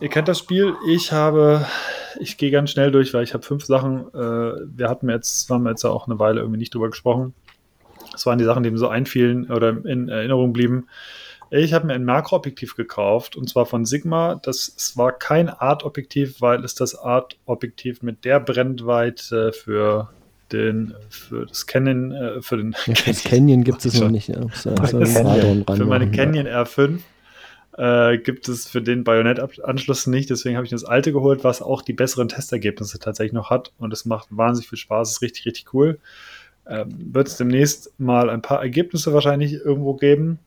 Ihr 0.00 0.08
kennt 0.08 0.26
das 0.26 0.38
Spiel. 0.38 0.74
Ich 0.88 1.12
habe, 1.12 1.66
ich 2.18 2.36
gehe 2.36 2.50
ganz 2.50 2.70
schnell 2.70 2.90
durch, 2.90 3.14
weil 3.14 3.22
ich 3.22 3.34
habe 3.34 3.44
fünf 3.44 3.64
Sachen. 3.64 4.08
Äh, 4.12 4.66
wir 4.76 4.88
hatten 4.88 5.08
jetzt, 5.08 5.48
haben 5.50 5.66
jetzt 5.66 5.84
auch 5.84 6.06
eine 6.08 6.18
Weile 6.18 6.40
irgendwie 6.40 6.58
nicht 6.58 6.74
drüber 6.74 6.90
gesprochen. 6.90 7.34
Das 8.10 8.26
waren 8.26 8.38
die 8.38 8.44
Sachen, 8.44 8.62
die 8.62 8.70
mir 8.70 8.78
so 8.78 8.88
einfielen 8.88 9.50
oder 9.50 9.84
in 9.84 10.08
Erinnerung 10.08 10.52
blieben. 10.52 10.88
Ich 11.50 11.72
habe 11.72 11.86
mir 11.86 11.94
ein 11.94 12.04
Makroobjektiv 12.04 12.76
gekauft 12.76 13.36
und 13.36 13.48
zwar 13.48 13.66
von 13.66 13.84
Sigma. 13.84 14.40
Das 14.42 14.72
es 14.76 14.96
war 14.96 15.12
kein 15.12 15.48
Art-Objektiv, 15.48 16.40
weil 16.40 16.64
es 16.64 16.74
das 16.74 16.94
Art-Objektiv 16.94 18.02
mit 18.02 18.24
der 18.24 18.40
Brennweite 18.40 19.52
für 19.52 20.10
den 20.52 20.94
für 21.08 21.46
das 21.46 21.66
Canon 21.66 22.12
äh, 22.12 22.42
für 22.42 22.56
den 22.56 22.76
ja, 22.86 22.94
das 23.06 23.24
Canyon 23.24 23.64
gibt 23.64 23.84
es 23.84 23.94
noch 24.00 24.10
nicht. 24.10 24.28
Ja. 24.28 24.40
So, 24.54 24.74
so 24.76 25.04
für 25.04 25.86
meine 25.86 26.10
Canyon 26.10 26.46
R5 26.46 27.00
äh, 27.76 28.18
gibt 28.18 28.48
es 28.48 28.68
für 28.68 28.82
den 28.82 29.04
Bajonettanschluss 29.04 30.06
nicht. 30.06 30.30
Deswegen 30.30 30.56
habe 30.56 30.64
ich 30.64 30.70
das 30.70 30.84
alte 30.84 31.12
geholt, 31.12 31.44
was 31.44 31.62
auch 31.62 31.82
die 31.82 31.92
besseren 31.92 32.28
Testergebnisse 32.28 32.98
tatsächlich 32.98 33.32
noch 33.32 33.50
hat. 33.50 33.72
Und 33.78 33.92
es 33.92 34.04
macht 34.04 34.28
wahnsinnig 34.30 34.68
viel 34.68 34.78
Spaß. 34.78 35.08
Es 35.08 35.14
ist 35.16 35.22
richtig, 35.22 35.46
richtig 35.46 35.74
cool. 35.74 35.98
Ähm, 36.66 36.88
Wird 37.12 37.28
es 37.28 37.36
demnächst 37.36 37.92
mal 37.98 38.30
ein 38.30 38.42
paar 38.42 38.62
Ergebnisse 38.62 39.12
wahrscheinlich 39.12 39.54
irgendwo 39.54 39.94
geben. 39.94 40.38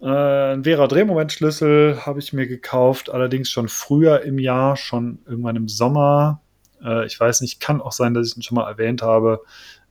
Äh, 0.00 0.52
ein 0.52 0.64
Vera 0.64 0.86
Drehmomentschlüssel 0.86 2.04
habe 2.04 2.18
ich 2.18 2.32
mir 2.32 2.46
gekauft, 2.46 3.10
allerdings 3.10 3.50
schon 3.50 3.68
früher 3.68 4.22
im 4.22 4.38
Jahr, 4.38 4.76
schon 4.76 5.18
irgendwann 5.26 5.56
im 5.56 5.68
Sommer. 5.68 6.42
Äh, 6.84 7.06
ich 7.06 7.18
weiß 7.18 7.40
nicht, 7.40 7.60
kann 7.60 7.80
auch 7.80 7.92
sein, 7.92 8.14
dass 8.14 8.28
ich 8.28 8.36
ihn 8.36 8.42
schon 8.42 8.56
mal 8.56 8.68
erwähnt 8.68 9.02
habe. 9.02 9.40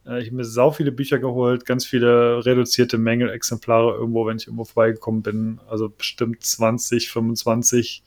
Äh, 0.06 0.22
ich 0.22 0.27
habe 0.27 0.38
mir 0.38 0.45
sau 0.45 0.72
viele 0.72 0.91
Bücher 0.91 1.19
geholt, 1.19 1.65
ganz 1.65 1.86
viele 1.86 2.45
reduzierte 2.45 2.98
Mängelexemplare 2.98 3.95
irgendwo, 3.95 4.26
wenn 4.26 4.38
ich 4.38 4.48
irgendwo 4.48 4.65
vorbeigekommen 4.65 5.23
bin. 5.23 5.60
Also 5.68 5.90
bestimmt 5.90 6.44
20, 6.44 7.10
25 7.10 8.03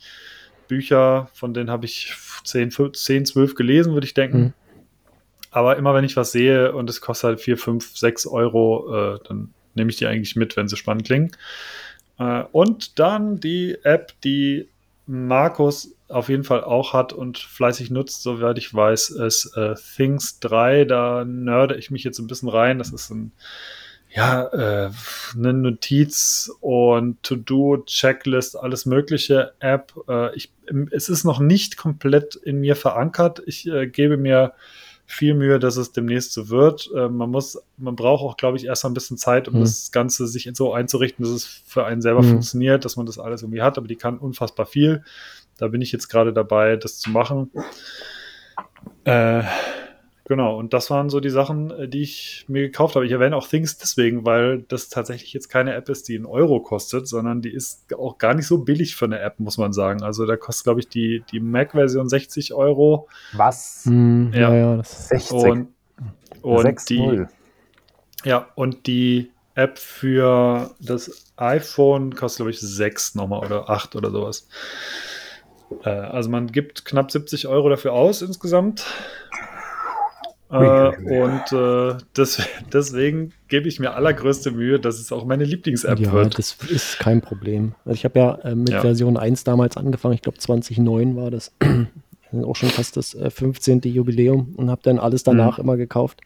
Bücher, 0.69 1.31
von 1.33 1.55
denen 1.55 1.71
habe 1.71 1.87
ich 1.87 2.15
10, 2.45 2.71
10, 2.93 3.27
12 3.27 3.55
gelesen, 3.55 3.95
würde 3.95 4.07
ich 4.07 4.15
denken. 4.15 4.39
Mhm. 4.39 4.53
Aber 5.51 5.77
immer 5.77 5.95
wenn 5.95 6.05
ich 6.05 6.17
was 6.17 6.31
sehe 6.31 6.75
und 6.75 6.91
es 6.91 7.01
kostet 7.01 7.29
halt 7.29 7.41
4, 7.41 7.57
5, 7.57 7.97
6 7.97 8.27
Euro, 8.27 9.15
äh, 9.15 9.19
dann 9.27 9.55
nehme 9.75 9.91
ich 9.91 9.97
die 9.97 10.07
eigentlich 10.07 10.37
mit, 10.37 10.57
wenn 10.57 10.69
sie 10.69 10.77
spannend 10.77 11.07
klingen. 11.07 11.33
Äh, 12.19 12.45
und 12.53 12.99
dann 12.99 13.41
die 13.41 13.77
App, 13.83 14.13
die 14.23 14.69
Markus 15.07 15.95
auf 16.09 16.29
jeden 16.29 16.45
Fall 16.45 16.65
auch 16.65 16.93
hat 16.93 17.13
und 17.13 17.39
fleißig 17.39 17.91
nutzt, 17.91 18.23
soweit 18.23 18.59
ich 18.59 18.73
weiß, 18.73 19.11
ist 19.11 19.57
äh, 19.57 19.75
Things 19.97 20.41
3. 20.41 20.85
Da 20.85 21.25
nörde 21.25 21.77
ich 21.77 21.91
mich 21.91 22.05
jetzt 22.05 22.19
ein 22.19 22.27
bisschen 22.27 22.49
rein. 22.49 22.79
Das 22.79 22.93
ist 22.93 23.11
ein, 23.11 23.33
ja, 24.11 24.45
äh, 24.47 24.91
eine 25.35 25.53
Notiz- 25.53 26.51
und 26.61 27.23
To-Do-Checklist, 27.23 28.57
alles 28.59 28.87
mögliche 28.87 29.53
App. 29.61 29.93
Äh, 30.09 30.35
ich, 30.35 30.51
es 30.91 31.09
ist 31.09 31.25
noch 31.25 31.41
nicht 31.41 31.77
komplett 31.77 32.35
in 32.37 32.61
mir 32.61 32.77
verankert. 32.77 33.43
Ich 33.47 33.67
äh, 33.67 33.87
gebe 33.87 34.17
mir 34.17 34.55
viel 35.11 35.33
Mühe, 35.33 35.59
dass 35.59 35.79
es 35.79 35.93
demnächst 35.93 36.35
so 36.35 36.51
wird. 36.51 36.91
Äh, 36.95 37.09
man 37.09 37.31
muss, 37.31 37.59
man 37.79 37.97
braucht 37.97 38.23
auch, 38.23 38.37
glaube 38.37 38.59
ich, 38.59 38.67
erst 38.67 38.85
mal 38.85 38.91
ein 38.91 38.95
bisschen 38.95 39.17
Zeit, 39.17 39.49
um 39.49 39.55
mhm. 39.55 39.61
das 39.61 39.91
Ganze 39.91 40.27
sich 40.27 40.49
so 40.53 40.75
einzurichten, 40.75 41.25
dass 41.25 41.33
es 41.33 41.47
für 41.47 41.87
einen 41.87 42.03
selber 42.03 42.23
mhm. 42.23 42.29
funktioniert, 42.29 42.85
dass 42.85 42.97
man 42.97 43.07
das 43.07 43.19
alles 43.19 43.41
irgendwie 43.43 43.63
hat, 43.63 43.79
aber 43.79 43.89
die 43.89 43.97
kann 43.97 44.19
unfassbar 44.19 44.67
viel. 44.67 45.03
Da 45.57 45.69
bin 45.69 45.81
ich 45.81 45.93
jetzt 45.93 46.09
gerade 46.09 46.35
dabei, 46.35 46.77
das 46.77 46.99
zu 46.99 47.11
machen. 47.11 47.51
Äh, 49.05 49.45
Genau, 50.29 50.59
und 50.59 50.75
das 50.75 50.91
waren 50.91 51.09
so 51.09 51.21
die 51.21 51.31
Sachen, 51.31 51.71
äh, 51.71 51.89
die 51.89 52.03
ich 52.03 52.45
mir 52.49 52.61
gekauft 52.61 52.95
habe. 52.95 53.07
Ich 53.07 53.13
erwähne 53.13 53.35
auch 53.35 53.49
Things 53.49 53.79
deswegen, 53.79 54.27
weil 54.27 54.63
das 54.69 54.91
tatsächlich 54.91 55.33
jetzt 55.33 55.49
keine 55.49 55.73
App 55.73 55.89
ist, 55.89 56.07
die 56.07 56.17
einen 56.17 56.27
Euro 56.27 56.61
kostet, 56.61 57.09
sondern 57.09 57.41
die 57.41 57.51
ist 57.51 57.95
auch 57.95 58.19
gar 58.19 58.35
nicht 58.35 58.47
so 58.47 58.59
billig 58.59 58.95
für 58.95 59.07
eine 59.07 59.21
App, 59.21 59.41
muss 59.41 59.57
man 59.57 59.73
sagen. 59.73 60.03
Also 60.03 60.27
da 60.27 60.37
kostet, 60.37 60.65
glaube 60.65 60.81
ich, 60.81 60.89
die, 60.89 61.25
die 61.33 61.41
Mac-Version 61.41 62.11
60 62.11 62.53
Euro. 62.53 63.09
Was? 63.33 63.85
Hm, 63.87 64.31
ja, 64.35 64.55
ja, 64.55 64.77
das 64.77 65.09
60. 65.09 65.33
Und, 65.33 65.69
und 66.43 66.91
die, 66.91 67.25
ja, 68.25 68.49
und 68.55 68.87
die 68.87 69.31
App 69.55 69.79
für 69.79 70.75
das 70.79 71.33
iPhone 71.37 72.15
kostet, 72.15 72.39
glaube 72.39 72.51
ich, 72.51 72.61
6 72.61 73.15
nochmal 73.15 73.47
oder 73.47 73.71
8 73.71 73.97
oder 73.97 74.11
sowas. 74.11 74.47
Äh, 75.85 75.89
also 75.89 76.29
man 76.29 76.49
gibt 76.49 76.85
knapp 76.85 77.11
70 77.11 77.49
Euro 77.49 77.71
dafür 77.71 77.95
aus 77.95 78.21
insgesamt. 78.21 78.85
Äh, 80.51 81.21
und 81.21 81.53
äh, 81.53 81.99
das, 82.15 82.43
deswegen 82.73 83.33
gebe 83.49 83.69
ich 83.69 83.81
mir 83.81 83.95
allergrößte 83.95 84.51
Mühe, 84.51 84.81
dass 84.81 84.99
es 84.99 85.13
auch 85.13 85.25
meine 85.25 85.45
Lieblings-App 85.45 85.99
ja, 85.99 86.13
wird. 86.13 86.39
Das 86.39 86.57
ist 86.69 86.99
kein 86.99 87.21
Problem. 87.21 87.75
Also 87.85 87.97
ich 87.97 88.05
habe 88.05 88.19
ja 88.19 88.35
äh, 88.37 88.55
mit 88.55 88.71
ja. 88.71 88.81
Version 88.81 89.17
1 89.17 89.45
damals 89.45 89.77
angefangen, 89.77 90.15
ich 90.15 90.23
glaube 90.23 90.39
2009 90.39 91.17
war 91.17 91.31
das. 91.31 91.53
auch 92.45 92.57
schon 92.57 92.69
fast 92.69 92.97
das 92.97 93.17
15. 93.29 93.83
Äh, 93.83 93.89
Jubiläum 93.89 94.55
und 94.57 94.71
habe 94.71 94.83
dann 94.83 94.99
alles 94.99 95.23
danach 95.23 95.59
mhm. 95.59 95.65
immer 95.65 95.77
gekauft. 95.77 96.21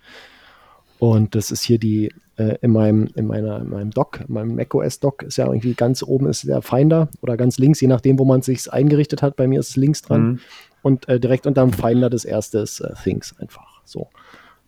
Und 0.98 1.34
das 1.34 1.50
ist 1.50 1.62
hier 1.62 1.78
die, 1.78 2.12
äh, 2.36 2.58
in 2.60 2.70
meinem, 2.72 3.08
in 3.16 3.26
meiner, 3.26 3.60
in 3.60 3.68
meinem 3.68 3.90
Dock, 3.90 4.20
in 4.26 4.32
meinem 4.34 4.54
macOS 4.54 5.00
Dock 5.00 5.24
ist 5.24 5.36
ja 5.36 5.46
irgendwie 5.46 5.74
ganz 5.74 6.02
oben 6.02 6.28
ist 6.28 6.46
der 6.46 6.62
Finder 6.62 7.08
oder 7.22 7.36
ganz 7.36 7.58
links, 7.58 7.80
je 7.80 7.88
nachdem, 7.88 8.20
wo 8.20 8.24
man 8.24 8.40
es 8.40 8.46
sich 8.46 8.72
eingerichtet 8.72 9.20
hat. 9.20 9.34
Bei 9.34 9.48
mir 9.48 9.58
ist 9.58 9.70
es 9.70 9.76
links 9.76 10.02
dran. 10.02 10.22
Mhm. 10.22 10.40
Und 10.82 11.08
äh, 11.08 11.18
direkt 11.18 11.46
unter 11.46 11.62
dem 11.62 11.72
Finder 11.72 12.08
das 12.10 12.24
erste 12.24 12.58
ist 12.58 12.82
Things 13.02 13.36
einfach. 13.38 13.71
So. 13.84 14.08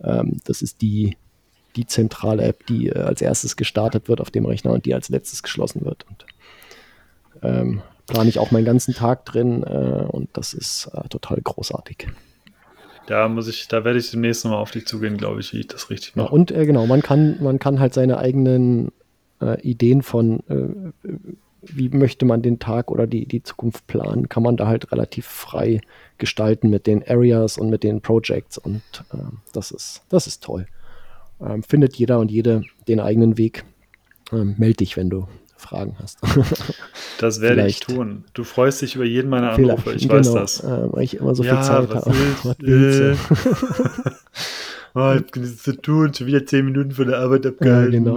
Ähm, 0.03 0.39
das 0.45 0.63
ist 0.63 0.83
die, 0.83 1.17
die 1.77 1.87
zentrale 1.87 2.43
App, 2.45 2.67
die 2.67 2.89
äh, 2.89 3.01
als 3.01 3.21
erstes 3.23 3.57
gestartet 3.57 4.09
wird 4.09 4.21
auf 4.21 4.31
dem 4.31 4.47
Rechner 4.47 4.73
und 4.73 4.87
die 4.87 4.95
als 4.95 5.09
letztes 5.09 5.43
geschlossen 5.43 5.85
wird. 5.85 6.07
Und 6.09 6.27
ähm, 7.43 7.83
plane 8.07 8.29
ich 8.29 8.39
auch 8.39 8.51
meinen 8.51 8.65
ganzen 8.65 8.95
Tag 8.95 9.25
drin 9.25 9.63
äh, 9.63 10.05
und 10.09 10.29
das 10.33 10.55
ist 10.55 10.91
äh, 10.95 11.09
total 11.09 11.41
großartig. 11.43 12.09
Da 13.07 13.29
muss 13.29 13.49
ich, 13.49 13.69
da 13.69 13.85
werde 13.85 13.99
ich 13.99 14.11
demnächst 14.11 14.45
nochmal 14.45 14.61
auf 14.61 14.71
dich 14.71 14.87
zugehen, 14.87 15.19
glaube 15.19 15.41
ich, 15.41 15.53
wie 15.53 15.61
ich 15.61 15.69
das 15.69 15.91
richtig 15.91 16.17
mache. 16.17 16.27
Ja, 16.27 16.33
und 16.33 16.51
äh, 16.51 16.65
genau, 16.65 16.87
man 16.87 17.03
kann, 17.03 17.43
man 17.43 17.59
kann 17.59 17.79
halt 17.79 17.93
seine 17.93 18.19
eigenen 18.19 18.93
äh, 19.41 19.61
Ideen 19.61 20.03
von 20.03 20.41
äh, 20.49 21.09
wie 21.73 21.89
möchte 21.89 22.25
man 22.25 22.43
den 22.43 22.59
Tag 22.59 22.91
oder 22.91 23.07
die, 23.07 23.27
die 23.27 23.43
Zukunft 23.43 23.87
planen, 23.87 24.29
kann 24.29 24.43
man 24.43 24.57
da 24.57 24.67
halt 24.67 24.91
relativ 24.93 25.27
frei 25.27 25.81
gestalten 26.19 26.71
mit 26.71 26.87
den 26.87 27.07
Areas 27.07 27.59
und 27.59 27.71
mit 27.71 27.83
den 27.83 28.01
Projects 28.01 28.59
und 28.59 28.83
äh, 29.13 29.19
das, 29.53 29.71
ist, 29.71 30.03
das 30.09 30.27
ist 30.27 30.43
toll. 30.43 30.67
Ähm, 31.41 31.63
findet 31.63 31.97
jeder 31.97 32.19
und 32.19 32.31
jede 32.31 32.63
den 32.89 33.01
eigenen 33.01 33.37
Weg. 33.37 33.65
Ähm, 34.33 34.55
meld 34.59 34.81
dich, 34.81 34.97
wenn 34.97 35.11
du 35.11 35.27
Fragen 35.57 35.97
hast. 36.01 36.19
das 37.19 37.41
werde 37.41 37.67
ich 37.67 37.81
tun. 37.81 38.25
Du 38.35 38.45
freust 38.45 38.83
dich 38.83 38.95
über 38.97 39.05
jeden 39.05 39.31
meiner 39.31 39.53
Anrufe, 39.53 39.95
ich 39.95 40.03
genau, 40.03 40.15
weiß 40.15 40.33
das. 40.33 40.61
Äh, 40.63 40.93
weil 40.93 41.05
ich 41.05 41.17
immer 41.17 41.35
so 41.35 41.43
ja, 41.43 41.57
viel 41.57 41.65
Zeit 41.65 41.89
habe. 41.91 42.07
Was 42.45 42.57
willst 42.59 43.21
du? 43.31 44.11
oh, 44.95 45.13
ich 45.13 45.23
habe 45.27 45.41
nichts 45.41 45.63
zu 45.63 45.73
tun, 45.81 46.15
schon 46.15 46.27
wieder 46.27 46.47
zehn 46.47 46.65
Minuten 46.65 46.93
von 46.93 47.07
der 47.07 47.19
Arbeit 47.19 47.47
abgehalten. 47.47 48.07
Ja, 48.07 48.15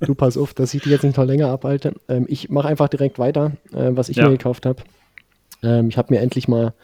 Du 0.00 0.14
pass 0.14 0.36
auf, 0.36 0.54
dass 0.54 0.74
ich 0.74 0.82
dich 0.82 0.92
jetzt 0.92 1.04
nicht 1.04 1.16
noch 1.16 1.24
länger 1.24 1.48
abhalte. 1.48 1.94
Ähm, 2.08 2.26
ich 2.28 2.50
mache 2.50 2.68
einfach 2.68 2.88
direkt 2.88 3.18
weiter, 3.18 3.52
äh, 3.72 3.90
was 3.92 4.08
ich 4.08 4.16
ja. 4.16 4.24
mir 4.24 4.36
gekauft 4.36 4.66
habe. 4.66 4.82
Ähm, 5.62 5.88
ich 5.88 5.98
habe 5.98 6.12
mir 6.12 6.20
endlich 6.20 6.48
mal 6.48 6.74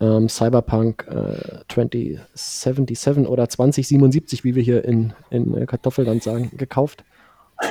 ähm, 0.00 0.28
Cyberpunk 0.28 1.06
äh, 1.08 1.64
2077 1.68 3.26
oder 3.26 3.48
2077, 3.48 4.44
wie 4.44 4.54
wir 4.54 4.62
hier 4.62 4.84
in, 4.84 5.12
in 5.30 5.56
äh, 5.56 5.66
Kartoffelland 5.66 6.22
sagen, 6.22 6.50
gekauft. 6.56 7.04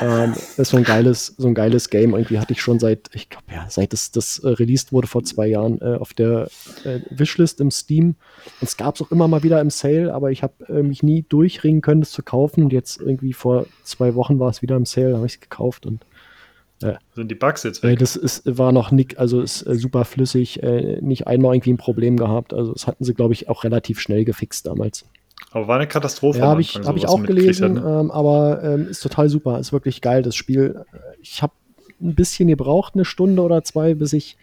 Ähm, 0.01 0.33
das 0.33 0.59
ist 0.59 0.69
so 0.69 0.77
ein 0.77 0.83
geiles, 0.83 1.33
so 1.37 1.47
ein 1.47 1.55
geiles 1.55 1.89
Game. 1.89 2.13
Irgendwie 2.13 2.39
hatte 2.39 2.53
ich 2.53 2.61
schon 2.61 2.79
seit, 2.79 3.09
ich 3.13 3.29
glaube 3.29 3.45
ja, 3.51 3.65
seit 3.69 3.93
es 3.93 4.11
das 4.11 4.39
äh, 4.39 4.49
released 4.49 4.93
wurde 4.93 5.07
vor 5.07 5.23
zwei 5.23 5.47
Jahren 5.47 5.81
äh, 5.81 5.95
auf 5.95 6.13
der 6.13 6.47
äh, 6.83 6.99
Wishlist 7.09 7.59
im 7.59 7.71
Steam. 7.71 8.15
Und 8.61 8.67
es 8.67 8.77
gab 8.77 8.95
es 8.95 9.01
auch 9.01 9.11
immer 9.11 9.27
mal 9.27 9.43
wieder 9.43 9.59
im 9.59 9.69
Sale, 9.69 10.13
aber 10.13 10.31
ich 10.31 10.43
habe 10.43 10.53
äh, 10.67 10.83
mich 10.83 11.01
nie 11.01 11.25
durchringen 11.27 11.81
können, 11.81 12.01
das 12.01 12.11
zu 12.11 12.21
kaufen. 12.21 12.63
Und 12.65 12.73
jetzt 12.73 13.01
irgendwie 13.01 13.33
vor 13.33 13.65
zwei 13.83 14.15
Wochen 14.15 14.39
war 14.39 14.49
es 14.49 14.61
wieder 14.61 14.75
im 14.75 14.85
Sale, 14.85 15.11
da 15.11 15.17
habe 15.17 15.25
ich 15.25 15.35
es 15.35 15.41
gekauft 15.41 15.85
und 15.85 16.05
äh, 16.83 16.93
Sind 17.15 17.29
die 17.29 17.35
Bugs 17.35 17.63
jetzt 17.63 17.81
weg? 17.81 17.99
das 17.99 18.15
ist, 18.15 18.43
war 18.45 18.71
noch 18.71 18.91
nicht, 18.91 19.17
also 19.17 19.41
ist 19.41 19.65
äh, 19.65 19.75
super 19.75 20.05
flüssig, 20.05 20.61
nicht 21.01 21.27
einmal 21.27 21.55
irgendwie 21.55 21.73
ein 21.73 21.77
Problem 21.77 22.15
gehabt. 22.15 22.53
Also 22.53 22.73
das 22.73 22.85
hatten 22.85 23.03
sie, 23.03 23.13
glaube 23.13 23.33
ich, 23.33 23.49
auch 23.49 23.63
relativ 23.63 23.99
schnell 23.99 24.23
gefixt 24.23 24.67
damals. 24.67 25.05
Aber 25.51 25.67
war 25.67 25.77
eine 25.77 25.87
Katastrophe. 25.87 26.39
Ja, 26.39 26.47
habe 26.47 26.61
ich, 26.61 26.75
hab 26.75 26.95
ich 26.95 27.07
auch 27.07 27.23
gelesen, 27.23 27.73
ne? 27.73 27.79
ähm, 27.79 28.11
aber 28.11 28.63
ähm, 28.63 28.87
ist 28.87 29.01
total 29.01 29.29
super. 29.29 29.59
Ist 29.59 29.73
wirklich 29.73 30.01
geil, 30.01 30.21
das 30.21 30.35
Spiel. 30.35 30.85
Ich 31.21 31.41
habe 31.41 31.53
ein 32.01 32.15
bisschen 32.15 32.47
gebraucht, 32.47 32.93
eine 32.95 33.05
Stunde 33.05 33.41
oder 33.41 33.63
zwei, 33.63 33.93
bis 33.95 34.13
ich, 34.13 34.37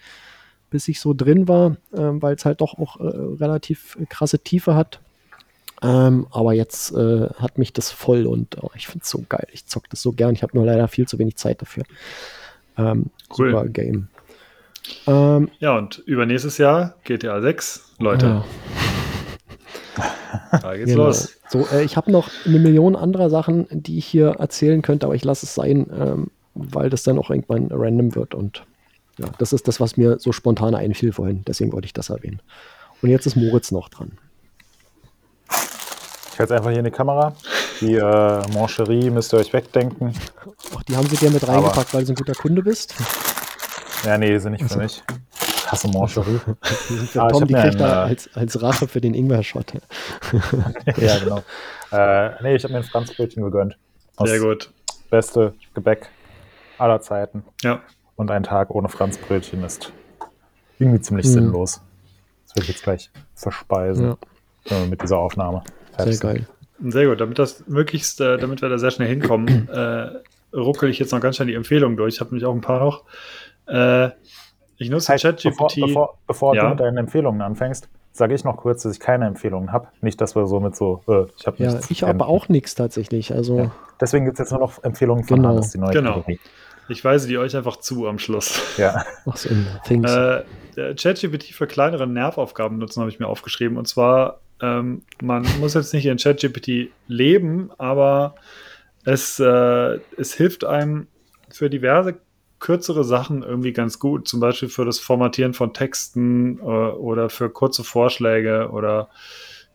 bis 0.70 0.88
ich 0.88 1.00
so 1.00 1.14
drin 1.14 1.48
war, 1.48 1.76
ähm, 1.94 2.20
weil 2.22 2.34
es 2.34 2.44
halt 2.44 2.60
doch 2.60 2.78
auch 2.78 3.00
äh, 3.00 3.04
relativ 3.04 3.96
krasse 4.08 4.38
Tiefe 4.38 4.74
hat. 4.74 5.00
Ähm, 5.82 6.26
aber 6.30 6.54
jetzt 6.54 6.92
äh, 6.92 7.28
hat 7.38 7.58
mich 7.58 7.72
das 7.72 7.90
voll 7.90 8.26
und 8.26 8.62
oh, 8.62 8.70
ich 8.74 8.86
finde 8.86 9.04
es 9.04 9.10
so 9.10 9.24
geil. 9.28 9.46
Ich 9.52 9.66
zocke 9.66 9.88
das 9.90 10.02
so 10.02 10.12
gern. 10.12 10.32
Ich 10.32 10.42
habe 10.42 10.56
nur 10.56 10.64
leider 10.64 10.88
viel 10.88 11.06
zu 11.06 11.18
wenig 11.18 11.36
Zeit 11.36 11.60
dafür. 11.60 11.84
Ähm, 12.78 13.10
cool. 13.38 13.50
Super 13.50 13.68
Game. 13.68 14.08
Ähm, 15.06 15.50
ja, 15.58 15.76
und 15.76 15.98
übernächstes 15.98 16.58
Jahr 16.58 16.94
GTA 17.04 17.40
6, 17.40 17.96
Leute. 17.98 18.26
Ja. 18.26 18.44
Da 20.62 20.76
geht's 20.76 20.90
genau. 20.90 21.06
los. 21.06 21.36
So, 21.48 21.66
äh, 21.72 21.84
ich 21.84 21.96
habe 21.96 22.10
noch 22.10 22.30
eine 22.44 22.58
Million 22.58 22.96
anderer 22.96 23.30
Sachen, 23.30 23.66
die 23.70 23.98
ich 23.98 24.06
hier 24.06 24.36
erzählen 24.38 24.82
könnte, 24.82 25.06
aber 25.06 25.14
ich 25.14 25.24
lasse 25.24 25.46
es 25.46 25.54
sein, 25.54 25.86
ähm, 25.98 26.30
weil 26.54 26.90
das 26.90 27.02
dann 27.02 27.18
auch 27.18 27.30
irgendwann 27.30 27.68
random 27.70 28.14
wird. 28.14 28.34
Und 28.34 28.64
ja, 29.18 29.26
das 29.38 29.52
ist 29.52 29.68
das, 29.68 29.80
was 29.80 29.96
mir 29.96 30.18
so 30.18 30.32
spontan 30.32 30.74
einfiel 30.74 31.12
vorhin. 31.12 31.42
Deswegen 31.46 31.72
wollte 31.72 31.86
ich 31.86 31.92
das 31.92 32.10
erwähnen. 32.10 32.40
Und 33.02 33.10
jetzt 33.10 33.26
ist 33.26 33.36
Moritz 33.36 33.70
noch 33.70 33.88
dran. 33.88 34.12
Ich 36.32 36.38
halte 36.38 36.54
einfach 36.54 36.70
hier 36.70 36.80
in 36.80 36.84
die 36.84 36.90
Kamera. 36.90 37.34
Die 37.80 37.94
äh, 37.94 38.52
Mancherie 38.54 39.10
müsst 39.10 39.32
ihr 39.32 39.38
euch 39.38 39.52
wegdenken. 39.52 40.14
Ach, 40.74 40.82
die 40.82 40.96
haben 40.96 41.08
sie 41.08 41.16
dir 41.16 41.30
mit 41.30 41.46
reingepackt, 41.46 41.78
aber 41.78 41.92
weil 41.94 42.00
du 42.02 42.06
so 42.06 42.12
ein 42.12 42.16
guter 42.16 42.34
Kunde 42.34 42.62
bist? 42.62 42.94
Ja, 44.04 44.18
nee, 44.18 44.32
die 44.32 44.38
sind 44.38 44.52
nicht 44.52 44.64
für 44.64 44.80
also. 44.80 44.82
mich 44.82 45.02
hasse 45.66 45.88
Mancherie. 45.88 46.40
ah, 47.16 47.28
Tom, 47.28 47.46
die 47.46 47.54
kriegt 47.54 47.80
da 47.80 48.06
äh, 48.06 48.08
als, 48.08 48.30
als 48.34 48.62
Rache 48.62 48.88
für 48.88 49.00
den 49.00 49.14
Ingwer-Shot. 49.14 49.74
ja, 50.96 51.18
genau. 51.18 51.42
Äh, 51.92 52.42
nee, 52.42 52.56
ich 52.56 52.64
habe 52.64 52.72
mir 52.72 52.80
ein 52.80 52.84
Franzbrötchen 52.84 53.42
gegönnt. 53.42 53.76
Sehr 54.24 54.40
gut. 54.40 54.70
Beste 55.10 55.54
Gebäck 55.74 56.08
aller 56.78 57.00
Zeiten. 57.00 57.44
Ja. 57.62 57.80
Und 58.16 58.30
ein 58.30 58.42
Tag 58.42 58.70
ohne 58.70 58.88
Franzbrötchen 58.88 59.62
ist 59.62 59.92
irgendwie 60.78 61.00
ziemlich 61.00 61.26
mhm. 61.26 61.32
sinnlos. 61.32 61.80
Das 62.46 62.56
will 62.56 62.62
ich 62.62 62.68
jetzt 62.70 62.82
gleich 62.82 63.10
verspeisen 63.34 64.16
ja. 64.64 64.76
äh, 64.76 64.86
mit 64.86 65.02
dieser 65.02 65.18
Aufnahme. 65.18 65.62
Sehr 65.98 66.16
geil. 66.18 66.46
Sehr 66.84 67.06
gut, 67.06 67.20
damit 67.20 67.38
das 67.38 67.66
möglichst, 67.66 68.20
äh, 68.20 68.36
damit 68.36 68.60
wir 68.60 68.68
da 68.68 68.78
sehr 68.78 68.90
schnell 68.90 69.08
hinkommen, 69.08 69.68
äh, 69.68 70.10
ruckel 70.54 70.90
ich 70.90 70.98
jetzt 70.98 71.12
noch 71.12 71.20
ganz 71.20 71.36
schnell 71.36 71.48
die 71.48 71.54
Empfehlungen 71.54 71.96
durch. 71.96 72.14
Ich 72.14 72.20
habe 72.20 72.30
nämlich 72.30 72.44
auch 72.44 72.54
ein 72.54 72.60
paar 72.60 72.80
noch. 72.80 73.04
Äh, 73.66 74.10
ich 74.78 74.90
nutze 74.90 75.12
heißt, 75.12 75.22
ChatGPT. 75.22 75.54
Bevor, 75.56 75.68
bevor, 75.86 76.18
bevor 76.26 76.54
ja. 76.54 76.64
du 76.64 76.70
mit 76.70 76.80
deinen 76.80 76.98
Empfehlungen 76.98 77.42
anfängst, 77.42 77.88
sage 78.12 78.34
ich 78.34 78.44
noch 78.44 78.56
kurz, 78.56 78.82
dass 78.82 78.94
ich 78.94 79.00
keine 79.00 79.26
Empfehlungen 79.26 79.72
habe. 79.72 79.88
Nicht, 80.00 80.20
dass 80.20 80.34
wir 80.34 80.46
so 80.46 80.60
mit 80.60 80.74
so, 80.76 81.02
äh, 81.08 81.26
ich 81.38 81.46
habe 81.46 81.62
Ja, 81.62 81.78
ich 81.88 82.02
habe 82.02 82.26
auch 82.26 82.48
nichts 82.48 82.74
tatsächlich. 82.74 83.32
Also 83.32 83.58
ja. 83.58 83.70
Deswegen 84.00 84.24
gibt 84.24 84.34
es 84.34 84.40
jetzt 84.40 84.50
nur 84.50 84.60
noch 84.60 84.82
Empfehlungen 84.84 85.24
von 85.24 85.38
genau. 85.38 85.48
Hannes, 85.50 85.72
die 85.72 85.78
neue 85.78 85.92
genau. 85.92 86.14
Kategorie. 86.14 86.40
Ich 86.88 87.04
weise 87.04 87.26
die 87.26 87.36
euch 87.38 87.56
einfach 87.56 87.78
zu 87.78 88.06
am 88.06 88.18
Schluss. 88.18 88.62
Ja. 88.76 89.04
Ach 89.26 89.36
so, 89.36 89.48
Things. 89.84 90.10
Äh, 90.10 90.44
ChatGPT 90.94 91.44
für 91.54 91.66
kleinere 91.66 92.06
Nervaufgaben 92.06 92.78
nutzen, 92.78 93.00
habe 93.00 93.10
ich 93.10 93.18
mir 93.18 93.26
aufgeschrieben. 93.26 93.76
Und 93.76 93.88
zwar, 93.88 94.40
ähm, 94.60 95.02
man 95.22 95.44
muss 95.58 95.74
jetzt 95.74 95.92
nicht 95.94 96.06
in 96.06 96.18
ChatGPT 96.18 96.90
leben, 97.08 97.70
aber 97.78 98.34
es, 99.04 99.40
äh, 99.40 99.98
es 100.16 100.34
hilft 100.34 100.64
einem 100.64 101.08
für 101.50 101.70
diverse 101.70 102.18
kürzere 102.66 103.04
Sachen 103.04 103.44
irgendwie 103.44 103.72
ganz 103.72 104.00
gut, 104.00 104.26
zum 104.26 104.40
Beispiel 104.40 104.68
für 104.68 104.84
das 104.84 104.98
Formatieren 104.98 105.54
von 105.54 105.72
Texten 105.72 106.58
äh, 106.58 106.62
oder 106.62 107.30
für 107.30 107.48
kurze 107.48 107.84
Vorschläge 107.84 108.70
oder 108.72 109.08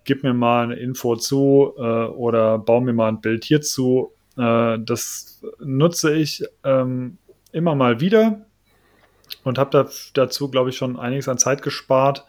gib 0.03 0.23
mir 0.23 0.33
mal 0.33 0.65
eine 0.65 0.75
Info 0.75 1.15
zu 1.15 1.73
äh, 1.77 1.81
oder 1.81 2.59
baue 2.59 2.81
mir 2.81 2.91
mal 2.91 3.07
ein 3.07 3.21
Bild 3.21 3.45
hierzu. 3.45 4.11
Äh, 4.37 4.77
das 4.79 5.41
nutze 5.59 6.13
ich 6.13 6.43
ähm, 6.65 7.17
immer 7.53 7.75
mal 7.75 8.01
wieder 8.01 8.41
und 9.45 9.57
habe 9.57 9.69
da, 9.71 9.89
dazu, 10.13 10.51
glaube 10.51 10.71
ich, 10.71 10.75
schon 10.75 10.99
einiges 10.99 11.29
an 11.29 11.37
Zeit 11.37 11.61
gespart. 11.61 12.25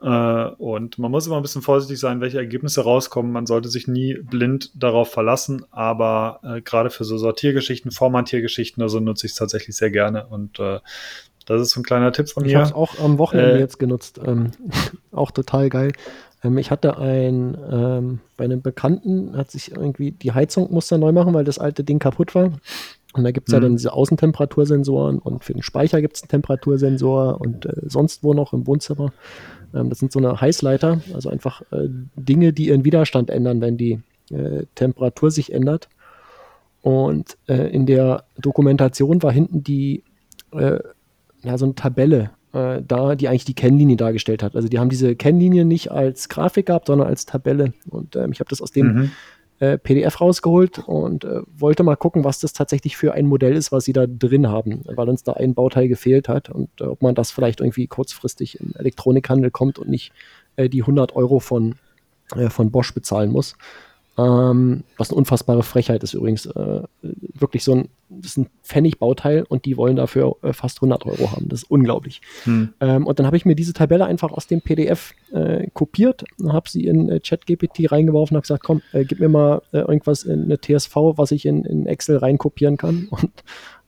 Äh, 0.00 0.44
und 0.58 0.98
man 0.98 1.10
muss 1.10 1.26
immer 1.26 1.36
ein 1.36 1.42
bisschen 1.42 1.62
vorsichtig 1.62 1.98
sein, 1.98 2.20
welche 2.20 2.38
Ergebnisse 2.38 2.82
rauskommen. 2.82 3.32
Man 3.32 3.46
sollte 3.46 3.68
sich 3.68 3.88
nie 3.88 4.14
blind 4.14 4.70
darauf 4.74 5.10
verlassen, 5.10 5.64
aber 5.70 6.40
äh, 6.42 6.60
gerade 6.60 6.90
für 6.90 7.04
so 7.04 7.18
Sortiergeschichten, 7.18 7.90
Formatiergeschichten, 7.90 8.82
also 8.82 9.00
nutze 9.00 9.26
ich 9.26 9.32
es 9.32 9.38
tatsächlich 9.38 9.76
sehr 9.76 9.90
gerne. 9.90 10.26
Und 10.26 10.60
äh, 10.60 10.80
das 11.46 11.62
ist 11.62 11.70
so 11.70 11.80
ein 11.80 11.84
kleiner 11.84 12.12
Tipp 12.12 12.28
von 12.28 12.44
ich 12.44 12.52
mir. 12.52 12.52
Ich 12.52 12.56
habe 12.56 12.68
es 12.68 12.74
auch 12.74 13.04
am 13.04 13.18
Wochenende 13.18 13.56
äh, 13.56 13.60
jetzt 13.60 13.78
genutzt. 13.78 14.20
Ähm, 14.24 14.52
auch 15.12 15.30
total 15.30 15.68
geil. 15.68 15.92
Ähm, 16.44 16.58
ich 16.58 16.70
hatte 16.70 16.98
ein, 16.98 17.56
ähm, 17.70 18.20
bei 18.36 18.44
einem 18.44 18.62
Bekannten 18.62 19.36
hat 19.36 19.50
sich 19.50 19.72
irgendwie 19.72 20.12
die 20.12 20.32
Heizung 20.32 20.72
musste 20.72 20.98
neu 20.98 21.12
machen, 21.12 21.34
weil 21.34 21.44
das 21.44 21.58
alte 21.58 21.84
Ding 21.84 21.98
kaputt 21.98 22.34
war. 22.34 22.52
Und 23.14 23.24
da 23.24 23.30
gibt 23.30 23.48
es 23.48 23.52
ja 23.54 23.60
dann 23.60 23.72
mhm. 23.72 23.76
diese 23.76 23.94
Außentemperatursensoren 23.94 25.18
und 25.18 25.42
für 25.42 25.54
den 25.54 25.62
Speicher 25.62 26.00
gibt 26.02 26.16
es 26.16 26.22
einen 26.22 26.28
Temperatursensor 26.28 27.40
und 27.40 27.64
äh, 27.64 27.72
sonst 27.86 28.22
wo 28.22 28.34
noch 28.34 28.52
im 28.52 28.66
Wohnzimmer. 28.66 29.12
Ähm, 29.74 29.88
das 29.88 29.98
sind 29.98 30.12
so 30.12 30.18
eine 30.18 30.40
Heißleiter, 30.40 31.00
also 31.14 31.30
einfach 31.30 31.62
äh, 31.72 31.88
Dinge, 32.16 32.52
die 32.52 32.68
ihren 32.68 32.84
Widerstand 32.84 33.30
ändern, 33.30 33.60
wenn 33.60 33.76
die 33.76 34.00
äh, 34.30 34.64
Temperatur 34.74 35.30
sich 35.30 35.52
ändert. 35.52 35.88
Und 36.82 37.36
äh, 37.48 37.68
in 37.70 37.86
der 37.86 38.24
Dokumentation 38.38 39.22
war 39.22 39.32
hinten 39.32 39.62
die, 39.62 40.04
äh, 40.52 40.78
ja, 41.42 41.58
so 41.58 41.66
eine 41.66 41.74
Tabelle, 41.74 42.30
äh, 42.52 42.82
da, 42.86 43.14
die 43.14 43.28
eigentlich 43.28 43.44
die 43.44 43.54
Kennlinie 43.54 43.96
dargestellt 43.96 44.42
hat. 44.42 44.56
Also 44.56 44.68
die 44.68 44.78
haben 44.78 44.88
diese 44.88 45.16
Kennlinie 45.16 45.64
nicht 45.64 45.90
als 45.90 46.28
Grafik 46.28 46.66
gehabt, 46.66 46.86
sondern 46.86 47.08
als 47.08 47.26
Tabelle. 47.26 47.72
Und 47.90 48.16
ähm, 48.16 48.32
ich 48.32 48.40
habe 48.40 48.50
das 48.50 48.62
aus 48.62 48.70
dem 48.70 48.86
mhm. 48.86 49.10
Äh, 49.60 49.78
PDF 49.78 50.20
rausgeholt 50.20 50.78
und 50.78 51.24
äh, 51.24 51.40
wollte 51.56 51.82
mal 51.82 51.96
gucken, 51.96 52.24
was 52.24 52.38
das 52.38 52.52
tatsächlich 52.52 52.96
für 52.96 53.12
ein 53.12 53.26
Modell 53.26 53.56
ist, 53.56 53.72
was 53.72 53.84
sie 53.84 53.92
da 53.92 54.06
drin 54.06 54.48
haben, 54.48 54.82
weil 54.84 55.08
uns 55.08 55.24
da 55.24 55.32
ein 55.32 55.54
Bauteil 55.54 55.88
gefehlt 55.88 56.28
hat 56.28 56.48
und 56.48 56.68
äh, 56.80 56.84
ob 56.84 57.02
man 57.02 57.14
das 57.14 57.30
vielleicht 57.30 57.60
irgendwie 57.60 57.86
kurzfristig 57.86 58.60
im 58.60 58.74
Elektronikhandel 58.76 59.50
kommt 59.50 59.78
und 59.78 59.88
nicht 59.88 60.12
äh, 60.56 60.68
die 60.68 60.82
100 60.82 61.16
Euro 61.16 61.40
von, 61.40 61.74
äh, 62.36 62.50
von 62.50 62.70
Bosch 62.70 62.94
bezahlen 62.94 63.30
muss. 63.30 63.56
Ähm, 64.18 64.82
was 64.96 65.10
eine 65.10 65.18
unfassbare 65.18 65.62
Frechheit 65.62 66.02
ist 66.02 66.12
übrigens. 66.12 66.46
Äh, 66.46 66.82
wirklich 67.02 67.62
so 67.62 67.74
ein, 67.74 67.88
das 68.08 68.32
ist 68.32 68.38
ein 68.38 68.48
Pfennig-Bauteil 68.64 69.44
und 69.48 69.64
die 69.64 69.76
wollen 69.76 69.94
dafür 69.94 70.36
äh, 70.42 70.52
fast 70.52 70.78
100 70.78 71.06
Euro 71.06 71.30
haben. 71.30 71.48
Das 71.48 71.62
ist 71.62 71.70
unglaublich. 71.70 72.20
Hm. 72.42 72.70
Ähm, 72.80 73.06
und 73.06 73.18
dann 73.18 73.26
habe 73.26 73.36
ich 73.36 73.44
mir 73.44 73.54
diese 73.54 73.74
Tabelle 73.74 74.06
einfach 74.06 74.32
aus 74.32 74.48
dem 74.48 74.60
PDF 74.60 75.14
äh, 75.32 75.68
kopiert, 75.72 76.24
habe 76.48 76.68
sie 76.68 76.84
in 76.84 77.08
äh, 77.08 77.20
ChatGPT 77.20 77.92
reingeworfen, 77.92 78.36
habe 78.36 78.42
gesagt, 78.42 78.64
komm, 78.64 78.82
äh, 78.92 79.04
gib 79.04 79.20
mir 79.20 79.28
mal 79.28 79.62
äh, 79.72 79.78
irgendwas 79.78 80.24
in 80.24 80.42
eine 80.42 80.58
TSV, 80.58 80.96
was 81.16 81.30
ich 81.30 81.46
in, 81.46 81.64
in 81.64 81.86
Excel 81.86 82.16
reinkopieren 82.16 82.76
kann. 82.76 83.06
Und 83.10 83.30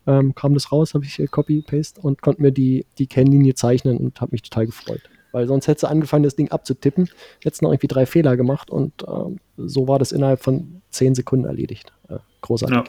ähm, 0.07 0.35
kam 0.37 0.55
das 0.55 0.71
raus, 0.71 0.95
habe 0.95 1.05
ich 1.05 1.21
Copy-Paste 1.31 2.01
und 2.01 2.23
konnte 2.23 2.41
mir 2.41 2.53
die, 2.53 2.87
die 2.99 3.07
Kennlinie 3.07 3.55
zeichnen 3.55 3.99
und 3.99 4.21
habe 4.23 4.33
mich 4.33 4.41
total 4.43 4.65
gefreut. 4.65 5.03
Weil 5.33 5.47
sonst 5.47 5.69
hätte 5.69 5.81
sie 5.81 5.89
angefangen, 5.89 6.25
das 6.25 6.37
Ding 6.37 6.51
abzutippen, 6.51 7.09
jetzt 7.43 7.63
noch 7.63 7.71
irgendwie 7.71 7.87
drei 7.89 8.07
Fehler 8.07 8.37
gemacht 8.37 8.71
und 8.71 9.03
äh, 9.03 9.37
so 9.57 9.89
war 9.89 9.99
das 9.99 10.13
innerhalb 10.13 10.43
von 10.43 10.83
zehn 10.91 11.15
Sekunden 11.15 11.47
erledigt. 11.47 11.93
Äh, 12.09 12.19
großartig. 12.41 12.77
Ja. 12.77 12.85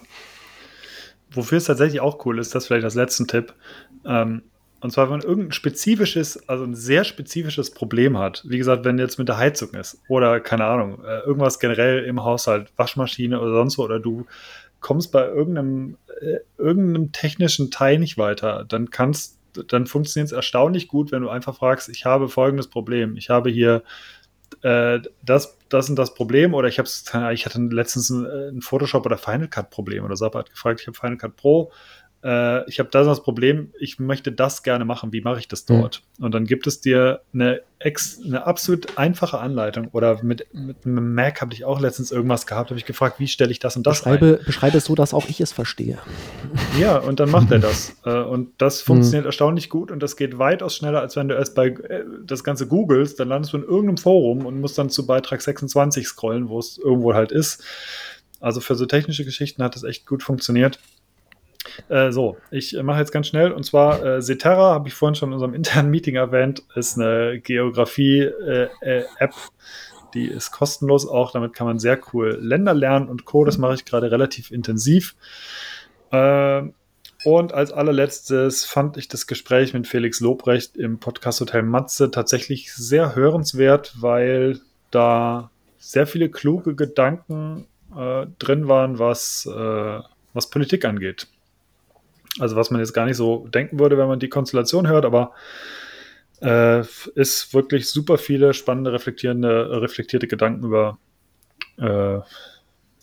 Wofür 1.34 1.58
es 1.58 1.66
tatsächlich 1.66 2.02
auch 2.02 2.26
cool 2.26 2.40
ist, 2.40 2.54
das 2.56 2.68
vielleicht 2.68 2.84
als 2.84 2.96
letzten 2.96 3.28
Tipp. 3.28 3.54
Ähm, 4.06 4.44
und 4.82 4.92
zwar, 4.92 5.06
wenn 5.06 5.20
man 5.20 5.22
irgendein 5.22 5.52
spezifisches, 5.52 6.50
also 6.50 6.64
ein 6.64 6.74
sehr 6.74 7.04
spezifisches 7.04 7.72
Problem 7.72 8.18
hat. 8.18 8.44
Wie 8.48 8.58
gesagt, 8.58 8.84
wenn 8.84 8.98
jetzt 8.98 9.20
mit 9.20 9.30
der 9.30 9.38
Heizung 9.38 9.70
ist 9.76 10.02
oder 10.08 10.40
keine 10.40 10.66
Ahnung, 10.66 11.04
äh, 11.06 11.20
irgendwas 11.20 11.60
generell 11.60 12.04
im 12.04 12.24
Haushalt, 12.24 12.72
Waschmaschine 12.78 13.40
oder 13.40 13.54
sonst 13.54 13.78
wo, 13.78 13.84
oder 13.84 14.00
du 14.00 14.26
kommst 14.80 15.12
bei 15.12 15.28
irgendeinem, 15.28 15.98
äh, 16.20 16.40
irgendeinem 16.58 17.12
technischen 17.12 17.70
Teil 17.70 18.00
nicht 18.00 18.18
weiter, 18.18 18.66
dann 18.68 18.90
kannst 18.90 19.38
dann 19.68 19.88
funktioniert 19.88 20.28
es 20.28 20.36
erstaunlich 20.36 20.88
gut, 20.88 21.12
wenn 21.12 21.22
du 21.22 21.30
einfach 21.30 21.56
fragst, 21.56 21.90
ich 21.90 22.06
habe 22.06 22.30
folgendes 22.30 22.68
Problem. 22.68 23.16
Ich 23.18 23.30
habe 23.30 23.50
hier 23.50 23.84
äh, 24.62 25.00
das, 25.24 25.58
das 25.70 25.90
und 25.90 25.96
das 25.96 26.14
Problem 26.14 26.54
oder 26.54 26.68
ich 26.68 26.80
habe 26.80 26.90
ich 27.34 27.46
hatte 27.46 27.60
letztens 27.60 28.10
ein, 28.10 28.26
ein 28.26 28.62
Photoshop 28.62 29.06
oder 29.06 29.18
Final 29.18 29.48
Cut 29.48 29.70
Problem 29.70 30.04
oder 30.04 30.16
so, 30.16 30.26
hat 30.26 30.50
gefragt, 30.50 30.82
ich 30.82 30.88
habe 30.88 30.98
Final 30.98 31.18
Cut 31.18 31.36
Pro, 31.36 31.72
äh, 32.24 32.70
ich 32.70 32.80
habe 32.80 32.90
das 32.92 33.08
das 33.08 33.24
Problem, 33.24 33.74
ich 33.80 34.00
möchte 34.00 34.32
das 34.32 34.64
gerne 34.64 34.86
machen, 34.86 35.12
wie 35.12 35.22
mache 35.22 35.40
ich 35.40 35.48
das 35.48 35.66
dort? 35.66 36.04
Mhm. 36.18 36.26
Und 36.26 36.32
dann 36.34 36.46
gibt 36.46 36.68
es 36.68 36.80
dir 36.80 37.22
eine, 37.34 37.62
ex, 37.80 38.20
eine 38.24 38.46
absolut 38.46 38.98
einfache 38.98 39.40
Anleitung 39.40 39.88
oder 39.92 40.24
mit, 40.24 40.48
mit 40.54 40.86
einem 40.86 41.16
Mac 41.16 41.42
habe 41.42 41.54
ich 41.54 41.66
auch 41.66 41.80
letztens 41.80 42.12
irgendwas 42.12 42.46
gehabt, 42.46 42.70
habe 42.70 42.80
ich 42.80 42.86
gefragt, 42.86 43.20
wie 43.20 43.28
stelle 43.28 43.52
ich 43.52 43.60
das 43.60 43.76
und 43.76 43.88
das 43.88 44.00
beschreibe, 44.00 44.38
ein? 44.40 44.46
Beschreibe 44.46 44.78
es 44.78 44.86
so, 44.86 44.94
dass 44.94 45.14
auch 45.14 45.28
ich 45.28 45.42
es 45.42 45.52
verstehe. 45.52 45.98
Ja, 46.80 46.98
und 46.98 47.20
dann 47.20 47.32
macht 47.32 47.52
er 47.52 47.60
das. 47.60 47.96
Äh, 48.06 48.20
und 48.20 48.50
das 48.60 48.82
funktioniert 48.82 49.24
mhm. 49.24 49.30
erstaunlich 49.30 49.70
gut 49.70 49.90
und 49.90 50.02
das 50.04 50.16
geht 50.16 50.38
weitaus 50.38 50.76
schneller, 50.76 51.02
als 51.02 51.16
wenn 51.16 51.28
du 51.28 51.36
erst 51.36 51.56
bei 51.56 51.68
äh, 51.68 52.04
das 52.24 52.44
Ganze 52.44 52.68
googelst, 52.68 53.20
dann 53.20 53.30
landest 53.30 53.54
du 53.54 53.58
in 53.58 53.64
irgendeinem 53.64 53.98
Forum 53.98 54.46
und 54.46 54.60
musst 54.62 54.78
dann 54.78 54.90
zu 54.90 55.08
Beitrag 55.08 55.42
26 55.42 56.08
scrollen, 56.08 56.50
wo 56.50 56.60
es 56.60 56.78
irgendwo 56.78 57.16
halt 57.16 57.32
ist. 57.32 57.64
Also 58.40 58.60
für 58.60 58.76
so 58.76 58.86
technische 58.86 59.26
Geschichten 59.26 59.64
hat 59.64 59.76
das 59.76 59.84
echt 59.84 60.06
gut 60.06 60.24
funktioniert. 60.24 60.80
Äh, 61.90 62.12
so, 62.12 62.38
ich 62.52 62.74
mache 62.82 63.00
jetzt 63.00 63.12
ganz 63.12 63.28
schnell 63.28 63.52
und 63.52 63.64
zwar 63.66 64.04
äh, 64.04 64.22
Cetera, 64.22 64.74
habe 64.74 64.88
ich 64.88 64.94
vorhin 64.94 65.16
schon 65.16 65.30
in 65.30 65.34
unserem 65.34 65.54
internen 65.56 65.90
Meeting 65.90 66.16
erwähnt, 66.16 66.64
ist 66.76 66.98
eine 66.98 67.40
Geografie-App, 67.40 68.72
äh, 68.82 69.04
äh 69.20 69.30
die 70.14 70.28
ist 70.28 70.52
kostenlos 70.52 71.08
auch. 71.08 71.32
Damit 71.32 71.54
kann 71.54 71.68
man 71.68 71.80
sehr 71.80 72.00
cool 72.14 72.38
Länder 72.42 72.74
lernen 72.74 73.10
und 73.10 73.26
Co. 73.26 73.46
Das 73.46 73.58
mache 73.58 73.76
ich 73.76 73.86
gerade 73.86 74.12
relativ 74.12 74.52
intensiv. 74.52 75.16
Ähm, 76.12 76.74
und 77.24 77.54
als 77.54 77.72
allerletztes 77.72 78.66
fand 78.66 78.98
ich 78.98 79.08
das 79.08 79.28
Gespräch 79.28 79.74
mit 79.74 79.88
Felix 79.88 80.20
Lobrecht 80.20 80.76
im 80.76 81.00
Podcast 81.00 81.40
Hotel 81.40 81.62
Matze 81.62 82.10
tatsächlich 82.10 82.74
sehr 82.74 83.16
hörenswert, 83.16 83.94
weil 84.00 84.60
da 84.90 85.52
sehr 85.78 86.08
viele 86.08 86.30
kluge 86.30 86.76
Gedanken 86.76 87.68
äh, 87.96 88.26
drin 88.40 88.68
waren, 88.68 88.98
was, 88.98 89.46
äh, 89.46 90.00
was 90.34 90.50
Politik 90.50 90.84
angeht. 90.84 91.28
Also 92.40 92.56
was 92.56 92.72
man 92.72 92.80
jetzt 92.80 92.94
gar 92.94 93.06
nicht 93.06 93.18
so 93.18 93.48
denken 93.48 93.80
würde, 93.80 93.98
wenn 93.98 94.08
man 94.08 94.20
die 94.20 94.30
Konstellation 94.30 94.88
hört, 94.88 95.06
aber 95.06 95.34
äh, 96.42 96.82
ist 97.16 97.54
wirklich 97.54 97.90
super 97.90 98.18
viele 98.18 98.54
spannende, 98.54 98.94
reflektierende, 98.94 99.82
reflektierte 99.82 100.28
Gedanken 100.28 100.66
über, 100.66 100.98
äh, 101.78 102.20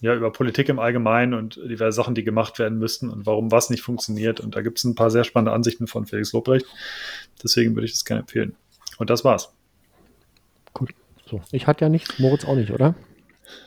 ja, 0.01 0.15
über 0.15 0.33
Politik 0.33 0.69
im 0.69 0.79
Allgemeinen 0.79 1.35
und 1.35 1.57
diverse 1.57 1.97
Sachen, 1.97 2.15
die 2.15 2.25
gemacht 2.25 2.59
werden 2.59 2.79
müssten 2.79 3.11
und 3.11 3.27
warum 3.27 3.51
was 3.51 3.71
nicht 3.71 3.83
funktioniert. 3.83 4.41
Und 4.41 4.57
da 4.57 4.63
gibt 4.63 4.79
es 4.79 4.85
ein 4.85 4.95
paar 4.95 5.11
sehr 5.11 5.25
spannende 5.25 5.53
Ansichten 5.53 5.87
von 5.87 6.07
Felix 6.07 6.33
Lobrecht. 6.33 6.67
Deswegen 7.43 7.75
würde 7.75 7.87
ich 7.87 7.93
das 7.93 8.05
gerne 8.05 8.21
empfehlen. 8.21 8.57
Und 8.99 9.11
das 9.11 9.25
war's. 9.25 9.53
Gut. 10.73 10.91
So. 11.27 11.41
Ich 11.53 11.67
hatte 11.67 11.85
ja 11.85 11.89
nichts, 11.89 12.19
Moritz 12.19 12.45
auch 12.45 12.55
nicht, 12.55 12.71
oder? 12.71 12.95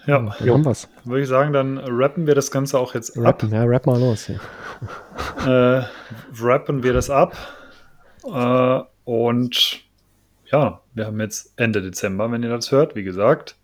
Ja, 0.05 0.35
jo. 0.39 0.53
haben 0.53 0.65
wir's. 0.65 0.87
Würde 1.03 1.21
ich 1.21 1.29
sagen, 1.29 1.53
dann 1.53 1.77
rappen 1.77 2.27
wir 2.27 2.35
das 2.35 2.51
Ganze 2.51 2.79
auch 2.79 2.93
jetzt 2.93 3.17
rappen, 3.17 3.49
ab. 3.49 3.55
Ja, 3.55 3.63
rap 3.63 3.85
mal 3.85 3.99
los. 3.99 4.27
Ja. 4.27 5.79
Äh, 5.79 5.85
rappen 6.39 6.83
wir 6.83 6.93
das 6.93 7.09
ab. 7.09 7.35
Äh, 8.23 8.79
und 9.03 9.81
ja, 10.51 10.81
wir 10.93 11.05
haben 11.05 11.19
jetzt 11.19 11.53
Ende 11.55 11.81
Dezember, 11.81 12.31
wenn 12.31 12.43
ihr 12.43 12.49
das 12.49 12.71
hört. 12.71 12.95
Wie 12.95 13.03
gesagt, 13.03 13.55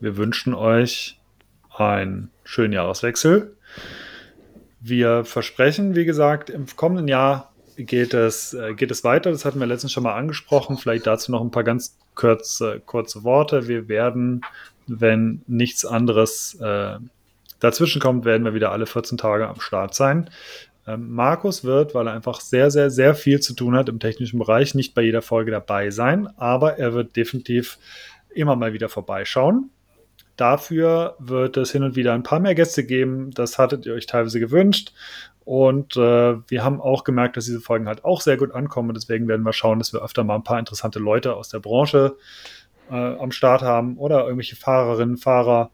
wir 0.00 0.16
wünschen 0.16 0.54
euch 0.54 1.20
einen 1.74 2.30
schönen 2.44 2.72
Jahreswechsel. 2.72 3.56
Wir 4.80 5.24
versprechen, 5.24 5.94
wie 5.94 6.04
gesagt, 6.04 6.50
im 6.50 6.66
kommenden 6.76 7.08
Jahr 7.08 7.52
geht 7.76 8.14
es, 8.14 8.54
äh, 8.54 8.74
geht 8.74 8.90
es 8.90 9.04
weiter. 9.04 9.30
Das 9.30 9.44
hatten 9.44 9.60
wir 9.60 9.66
letztens 9.66 9.92
schon 9.92 10.02
mal 10.02 10.14
angesprochen. 10.14 10.76
Vielleicht 10.76 11.06
dazu 11.06 11.32
noch 11.32 11.40
ein 11.40 11.50
paar 11.50 11.64
ganz 11.64 11.98
kurze, 12.14 12.80
kurze 12.84 13.24
Worte. 13.24 13.68
Wir 13.68 13.88
werden 13.88 14.42
wenn 14.86 15.42
nichts 15.46 15.84
anderes 15.84 16.54
äh, 16.60 16.98
dazwischen 17.60 18.00
kommt, 18.00 18.24
werden 18.24 18.44
wir 18.44 18.54
wieder 18.54 18.72
alle 18.72 18.86
14 18.86 19.18
Tage 19.18 19.48
am 19.48 19.60
Start 19.60 19.94
sein. 19.94 20.30
Ähm, 20.86 21.10
Markus 21.10 21.64
wird, 21.64 21.94
weil 21.94 22.06
er 22.06 22.14
einfach 22.14 22.40
sehr, 22.40 22.70
sehr, 22.70 22.90
sehr 22.90 23.14
viel 23.14 23.40
zu 23.40 23.54
tun 23.54 23.74
hat 23.74 23.88
im 23.88 23.98
technischen 23.98 24.38
Bereich, 24.38 24.74
nicht 24.74 24.94
bei 24.94 25.02
jeder 25.02 25.22
Folge 25.22 25.50
dabei 25.50 25.90
sein, 25.90 26.28
aber 26.36 26.78
er 26.78 26.94
wird 26.94 27.16
definitiv 27.16 27.78
immer 28.30 28.56
mal 28.56 28.72
wieder 28.72 28.88
vorbeischauen. 28.88 29.70
Dafür 30.36 31.16
wird 31.18 31.56
es 31.56 31.72
hin 31.72 31.82
und 31.82 31.96
wieder 31.96 32.12
ein 32.12 32.22
paar 32.22 32.40
mehr 32.40 32.54
Gäste 32.54 32.84
geben. 32.84 33.30
Das 33.30 33.58
hattet 33.58 33.86
ihr 33.86 33.94
euch 33.94 34.06
teilweise 34.06 34.38
gewünscht. 34.38 34.92
Und 35.46 35.96
äh, 35.96 36.36
wir 36.48 36.62
haben 36.62 36.80
auch 36.80 37.04
gemerkt, 37.04 37.36
dass 37.36 37.46
diese 37.46 37.60
Folgen 37.60 37.88
halt 37.88 38.04
auch 38.04 38.20
sehr 38.20 38.36
gut 38.36 38.52
ankommen. 38.52 38.90
Und 38.90 38.96
deswegen 38.96 39.28
werden 39.28 39.46
wir 39.46 39.54
schauen, 39.54 39.78
dass 39.78 39.94
wir 39.94 40.02
öfter 40.02 40.24
mal 40.24 40.34
ein 40.34 40.44
paar 40.44 40.58
interessante 40.58 40.98
Leute 40.98 41.34
aus 41.34 41.48
der 41.48 41.60
Branche 41.60 42.16
äh, 42.90 42.94
am 42.94 43.32
Start 43.32 43.62
haben 43.62 43.96
oder 43.96 44.24
irgendwelche 44.24 44.56
Fahrerinnen, 44.56 45.16
Fahrer 45.16 45.70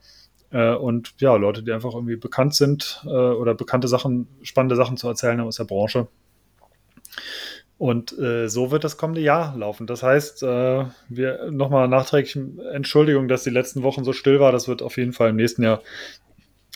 äh, 0.50 0.74
und 0.74 1.14
ja, 1.18 1.34
Leute, 1.36 1.62
die 1.62 1.72
einfach 1.72 1.94
irgendwie 1.94 2.16
bekannt 2.16 2.54
sind 2.54 3.02
äh, 3.04 3.08
oder 3.08 3.54
bekannte 3.54 3.88
Sachen, 3.88 4.28
spannende 4.42 4.76
Sachen 4.76 4.96
zu 4.96 5.08
erzählen 5.08 5.40
haben 5.40 5.48
aus 5.48 5.56
der 5.56 5.64
Branche. 5.64 6.08
Und 7.78 8.16
äh, 8.16 8.48
so 8.48 8.70
wird 8.70 8.84
das 8.84 8.96
kommende 8.96 9.20
Jahr 9.20 9.56
laufen. 9.56 9.88
Das 9.88 10.04
heißt, 10.04 10.44
äh, 10.44 10.84
wir 11.08 11.50
nochmal 11.50 11.88
nachträglich 11.88 12.38
Entschuldigung, 12.72 13.26
dass 13.26 13.42
die 13.42 13.50
letzten 13.50 13.82
Wochen 13.82 14.04
so 14.04 14.12
still 14.12 14.38
war. 14.38 14.52
Das 14.52 14.68
wird 14.68 14.82
auf 14.82 14.96
jeden 14.98 15.12
Fall 15.12 15.30
im 15.30 15.36
nächsten 15.36 15.64
Jahr 15.64 15.82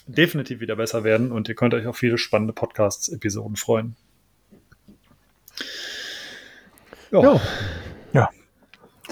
definitiv 0.07 0.61
wieder 0.61 0.77
besser 0.77 1.05
werden 1.05 1.33
und 1.33 1.49
ihr 1.49 1.55
könnt 1.55 1.75
euch 1.75 1.87
auf 1.87 1.97
viele 1.97 2.19
spannende 2.19 2.53
Podcasts-Episoden 2.53 3.57
freuen. 3.57 3.97
Ja. 7.13 7.41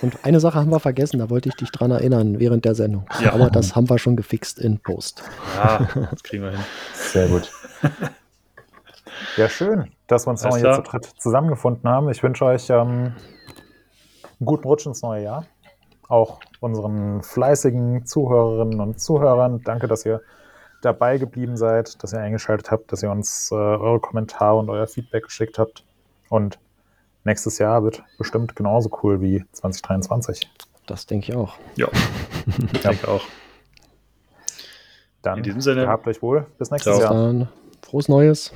Und 0.02 0.24
eine 0.24 0.40
Sache 0.40 0.58
haben 0.58 0.70
wir 0.70 0.80
vergessen, 0.80 1.18
da 1.18 1.30
wollte 1.30 1.48
ich 1.48 1.54
dich 1.54 1.70
dran 1.70 1.90
erinnern 1.90 2.38
während 2.38 2.64
der 2.64 2.74
Sendung. 2.74 3.06
Ja. 3.20 3.32
Aber 3.32 3.48
das 3.50 3.76
haben 3.76 3.88
wir 3.88 3.98
schon 3.98 4.16
gefixt 4.16 4.58
in 4.58 4.78
Post. 4.78 5.22
Ja, 5.56 5.88
das 6.10 6.22
kriegen 6.22 6.42
wir 6.42 6.50
hin. 6.50 6.60
Sehr 6.92 7.28
gut. 7.28 7.50
Ja, 9.36 9.48
schön, 9.48 9.90
dass 10.06 10.26
wir 10.26 10.30
uns 10.30 10.42
noch 10.42 10.56
hier 10.56 10.72
zu 10.72 10.82
dritt 10.82 11.04
zusammengefunden 11.18 11.88
haben. 11.88 12.08
Ich 12.10 12.22
wünsche 12.22 12.44
euch 12.44 12.68
ähm, 12.70 13.14
einen 14.38 14.46
guten 14.46 14.66
Rutsch 14.66 14.86
ins 14.86 15.02
neue 15.02 15.22
Jahr. 15.22 15.46
Auch 16.08 16.40
unseren 16.60 17.22
fleißigen 17.22 18.04
Zuhörerinnen 18.06 18.80
und 18.80 19.00
Zuhörern. 19.00 19.62
Danke, 19.64 19.88
dass 19.88 20.04
ihr 20.04 20.20
dabei 20.82 21.18
geblieben 21.18 21.56
seid, 21.56 22.02
dass 22.02 22.12
ihr 22.12 22.20
eingeschaltet 22.20 22.70
habt, 22.70 22.92
dass 22.92 23.02
ihr 23.02 23.10
uns 23.10 23.50
äh, 23.50 23.54
eure 23.54 24.00
Kommentare 24.00 24.56
und 24.56 24.68
euer 24.68 24.86
Feedback 24.86 25.24
geschickt 25.24 25.58
habt. 25.58 25.84
Und 26.28 26.58
nächstes 27.24 27.58
Jahr 27.58 27.82
wird 27.82 28.02
bestimmt 28.18 28.54
genauso 28.56 28.90
cool 29.02 29.20
wie 29.20 29.44
2023. 29.52 30.48
Das 30.86 31.06
denke 31.06 31.32
ich 31.32 31.36
auch. 31.36 31.54
Ja, 31.76 31.88
ich 32.72 32.80
denke 32.80 33.08
auch. 33.08 33.22
Dann 35.22 35.38
In 35.38 35.44
diesem 35.44 35.60
Sinne. 35.62 35.88
habt 35.88 36.06
euch 36.06 36.20
wohl. 36.20 36.46
Bis 36.58 36.70
nächstes 36.70 36.98
Ciao. 36.98 37.02
Jahr. 37.02 37.14
Dann 37.14 37.48
frohes 37.82 38.08
Neues. 38.08 38.52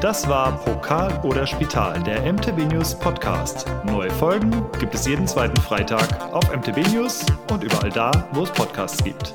Das 0.00 0.28
war 0.28 0.58
Pokal 0.64 1.20
oder 1.22 1.46
Spital, 1.46 2.02
der 2.02 2.20
MTB 2.32 2.72
News 2.72 2.92
Podcast. 2.98 3.66
Neue 3.84 4.10
Folgen 4.10 4.50
gibt 4.80 4.96
es 4.96 5.06
jeden 5.06 5.28
zweiten 5.28 5.60
Freitag 5.60 6.34
auf 6.34 6.44
MTB 6.52 6.78
News 6.92 7.24
und 7.52 7.62
überall 7.62 7.90
da, 7.90 8.10
wo 8.32 8.42
es 8.42 8.50
Podcasts 8.50 9.04
gibt. 9.04 9.32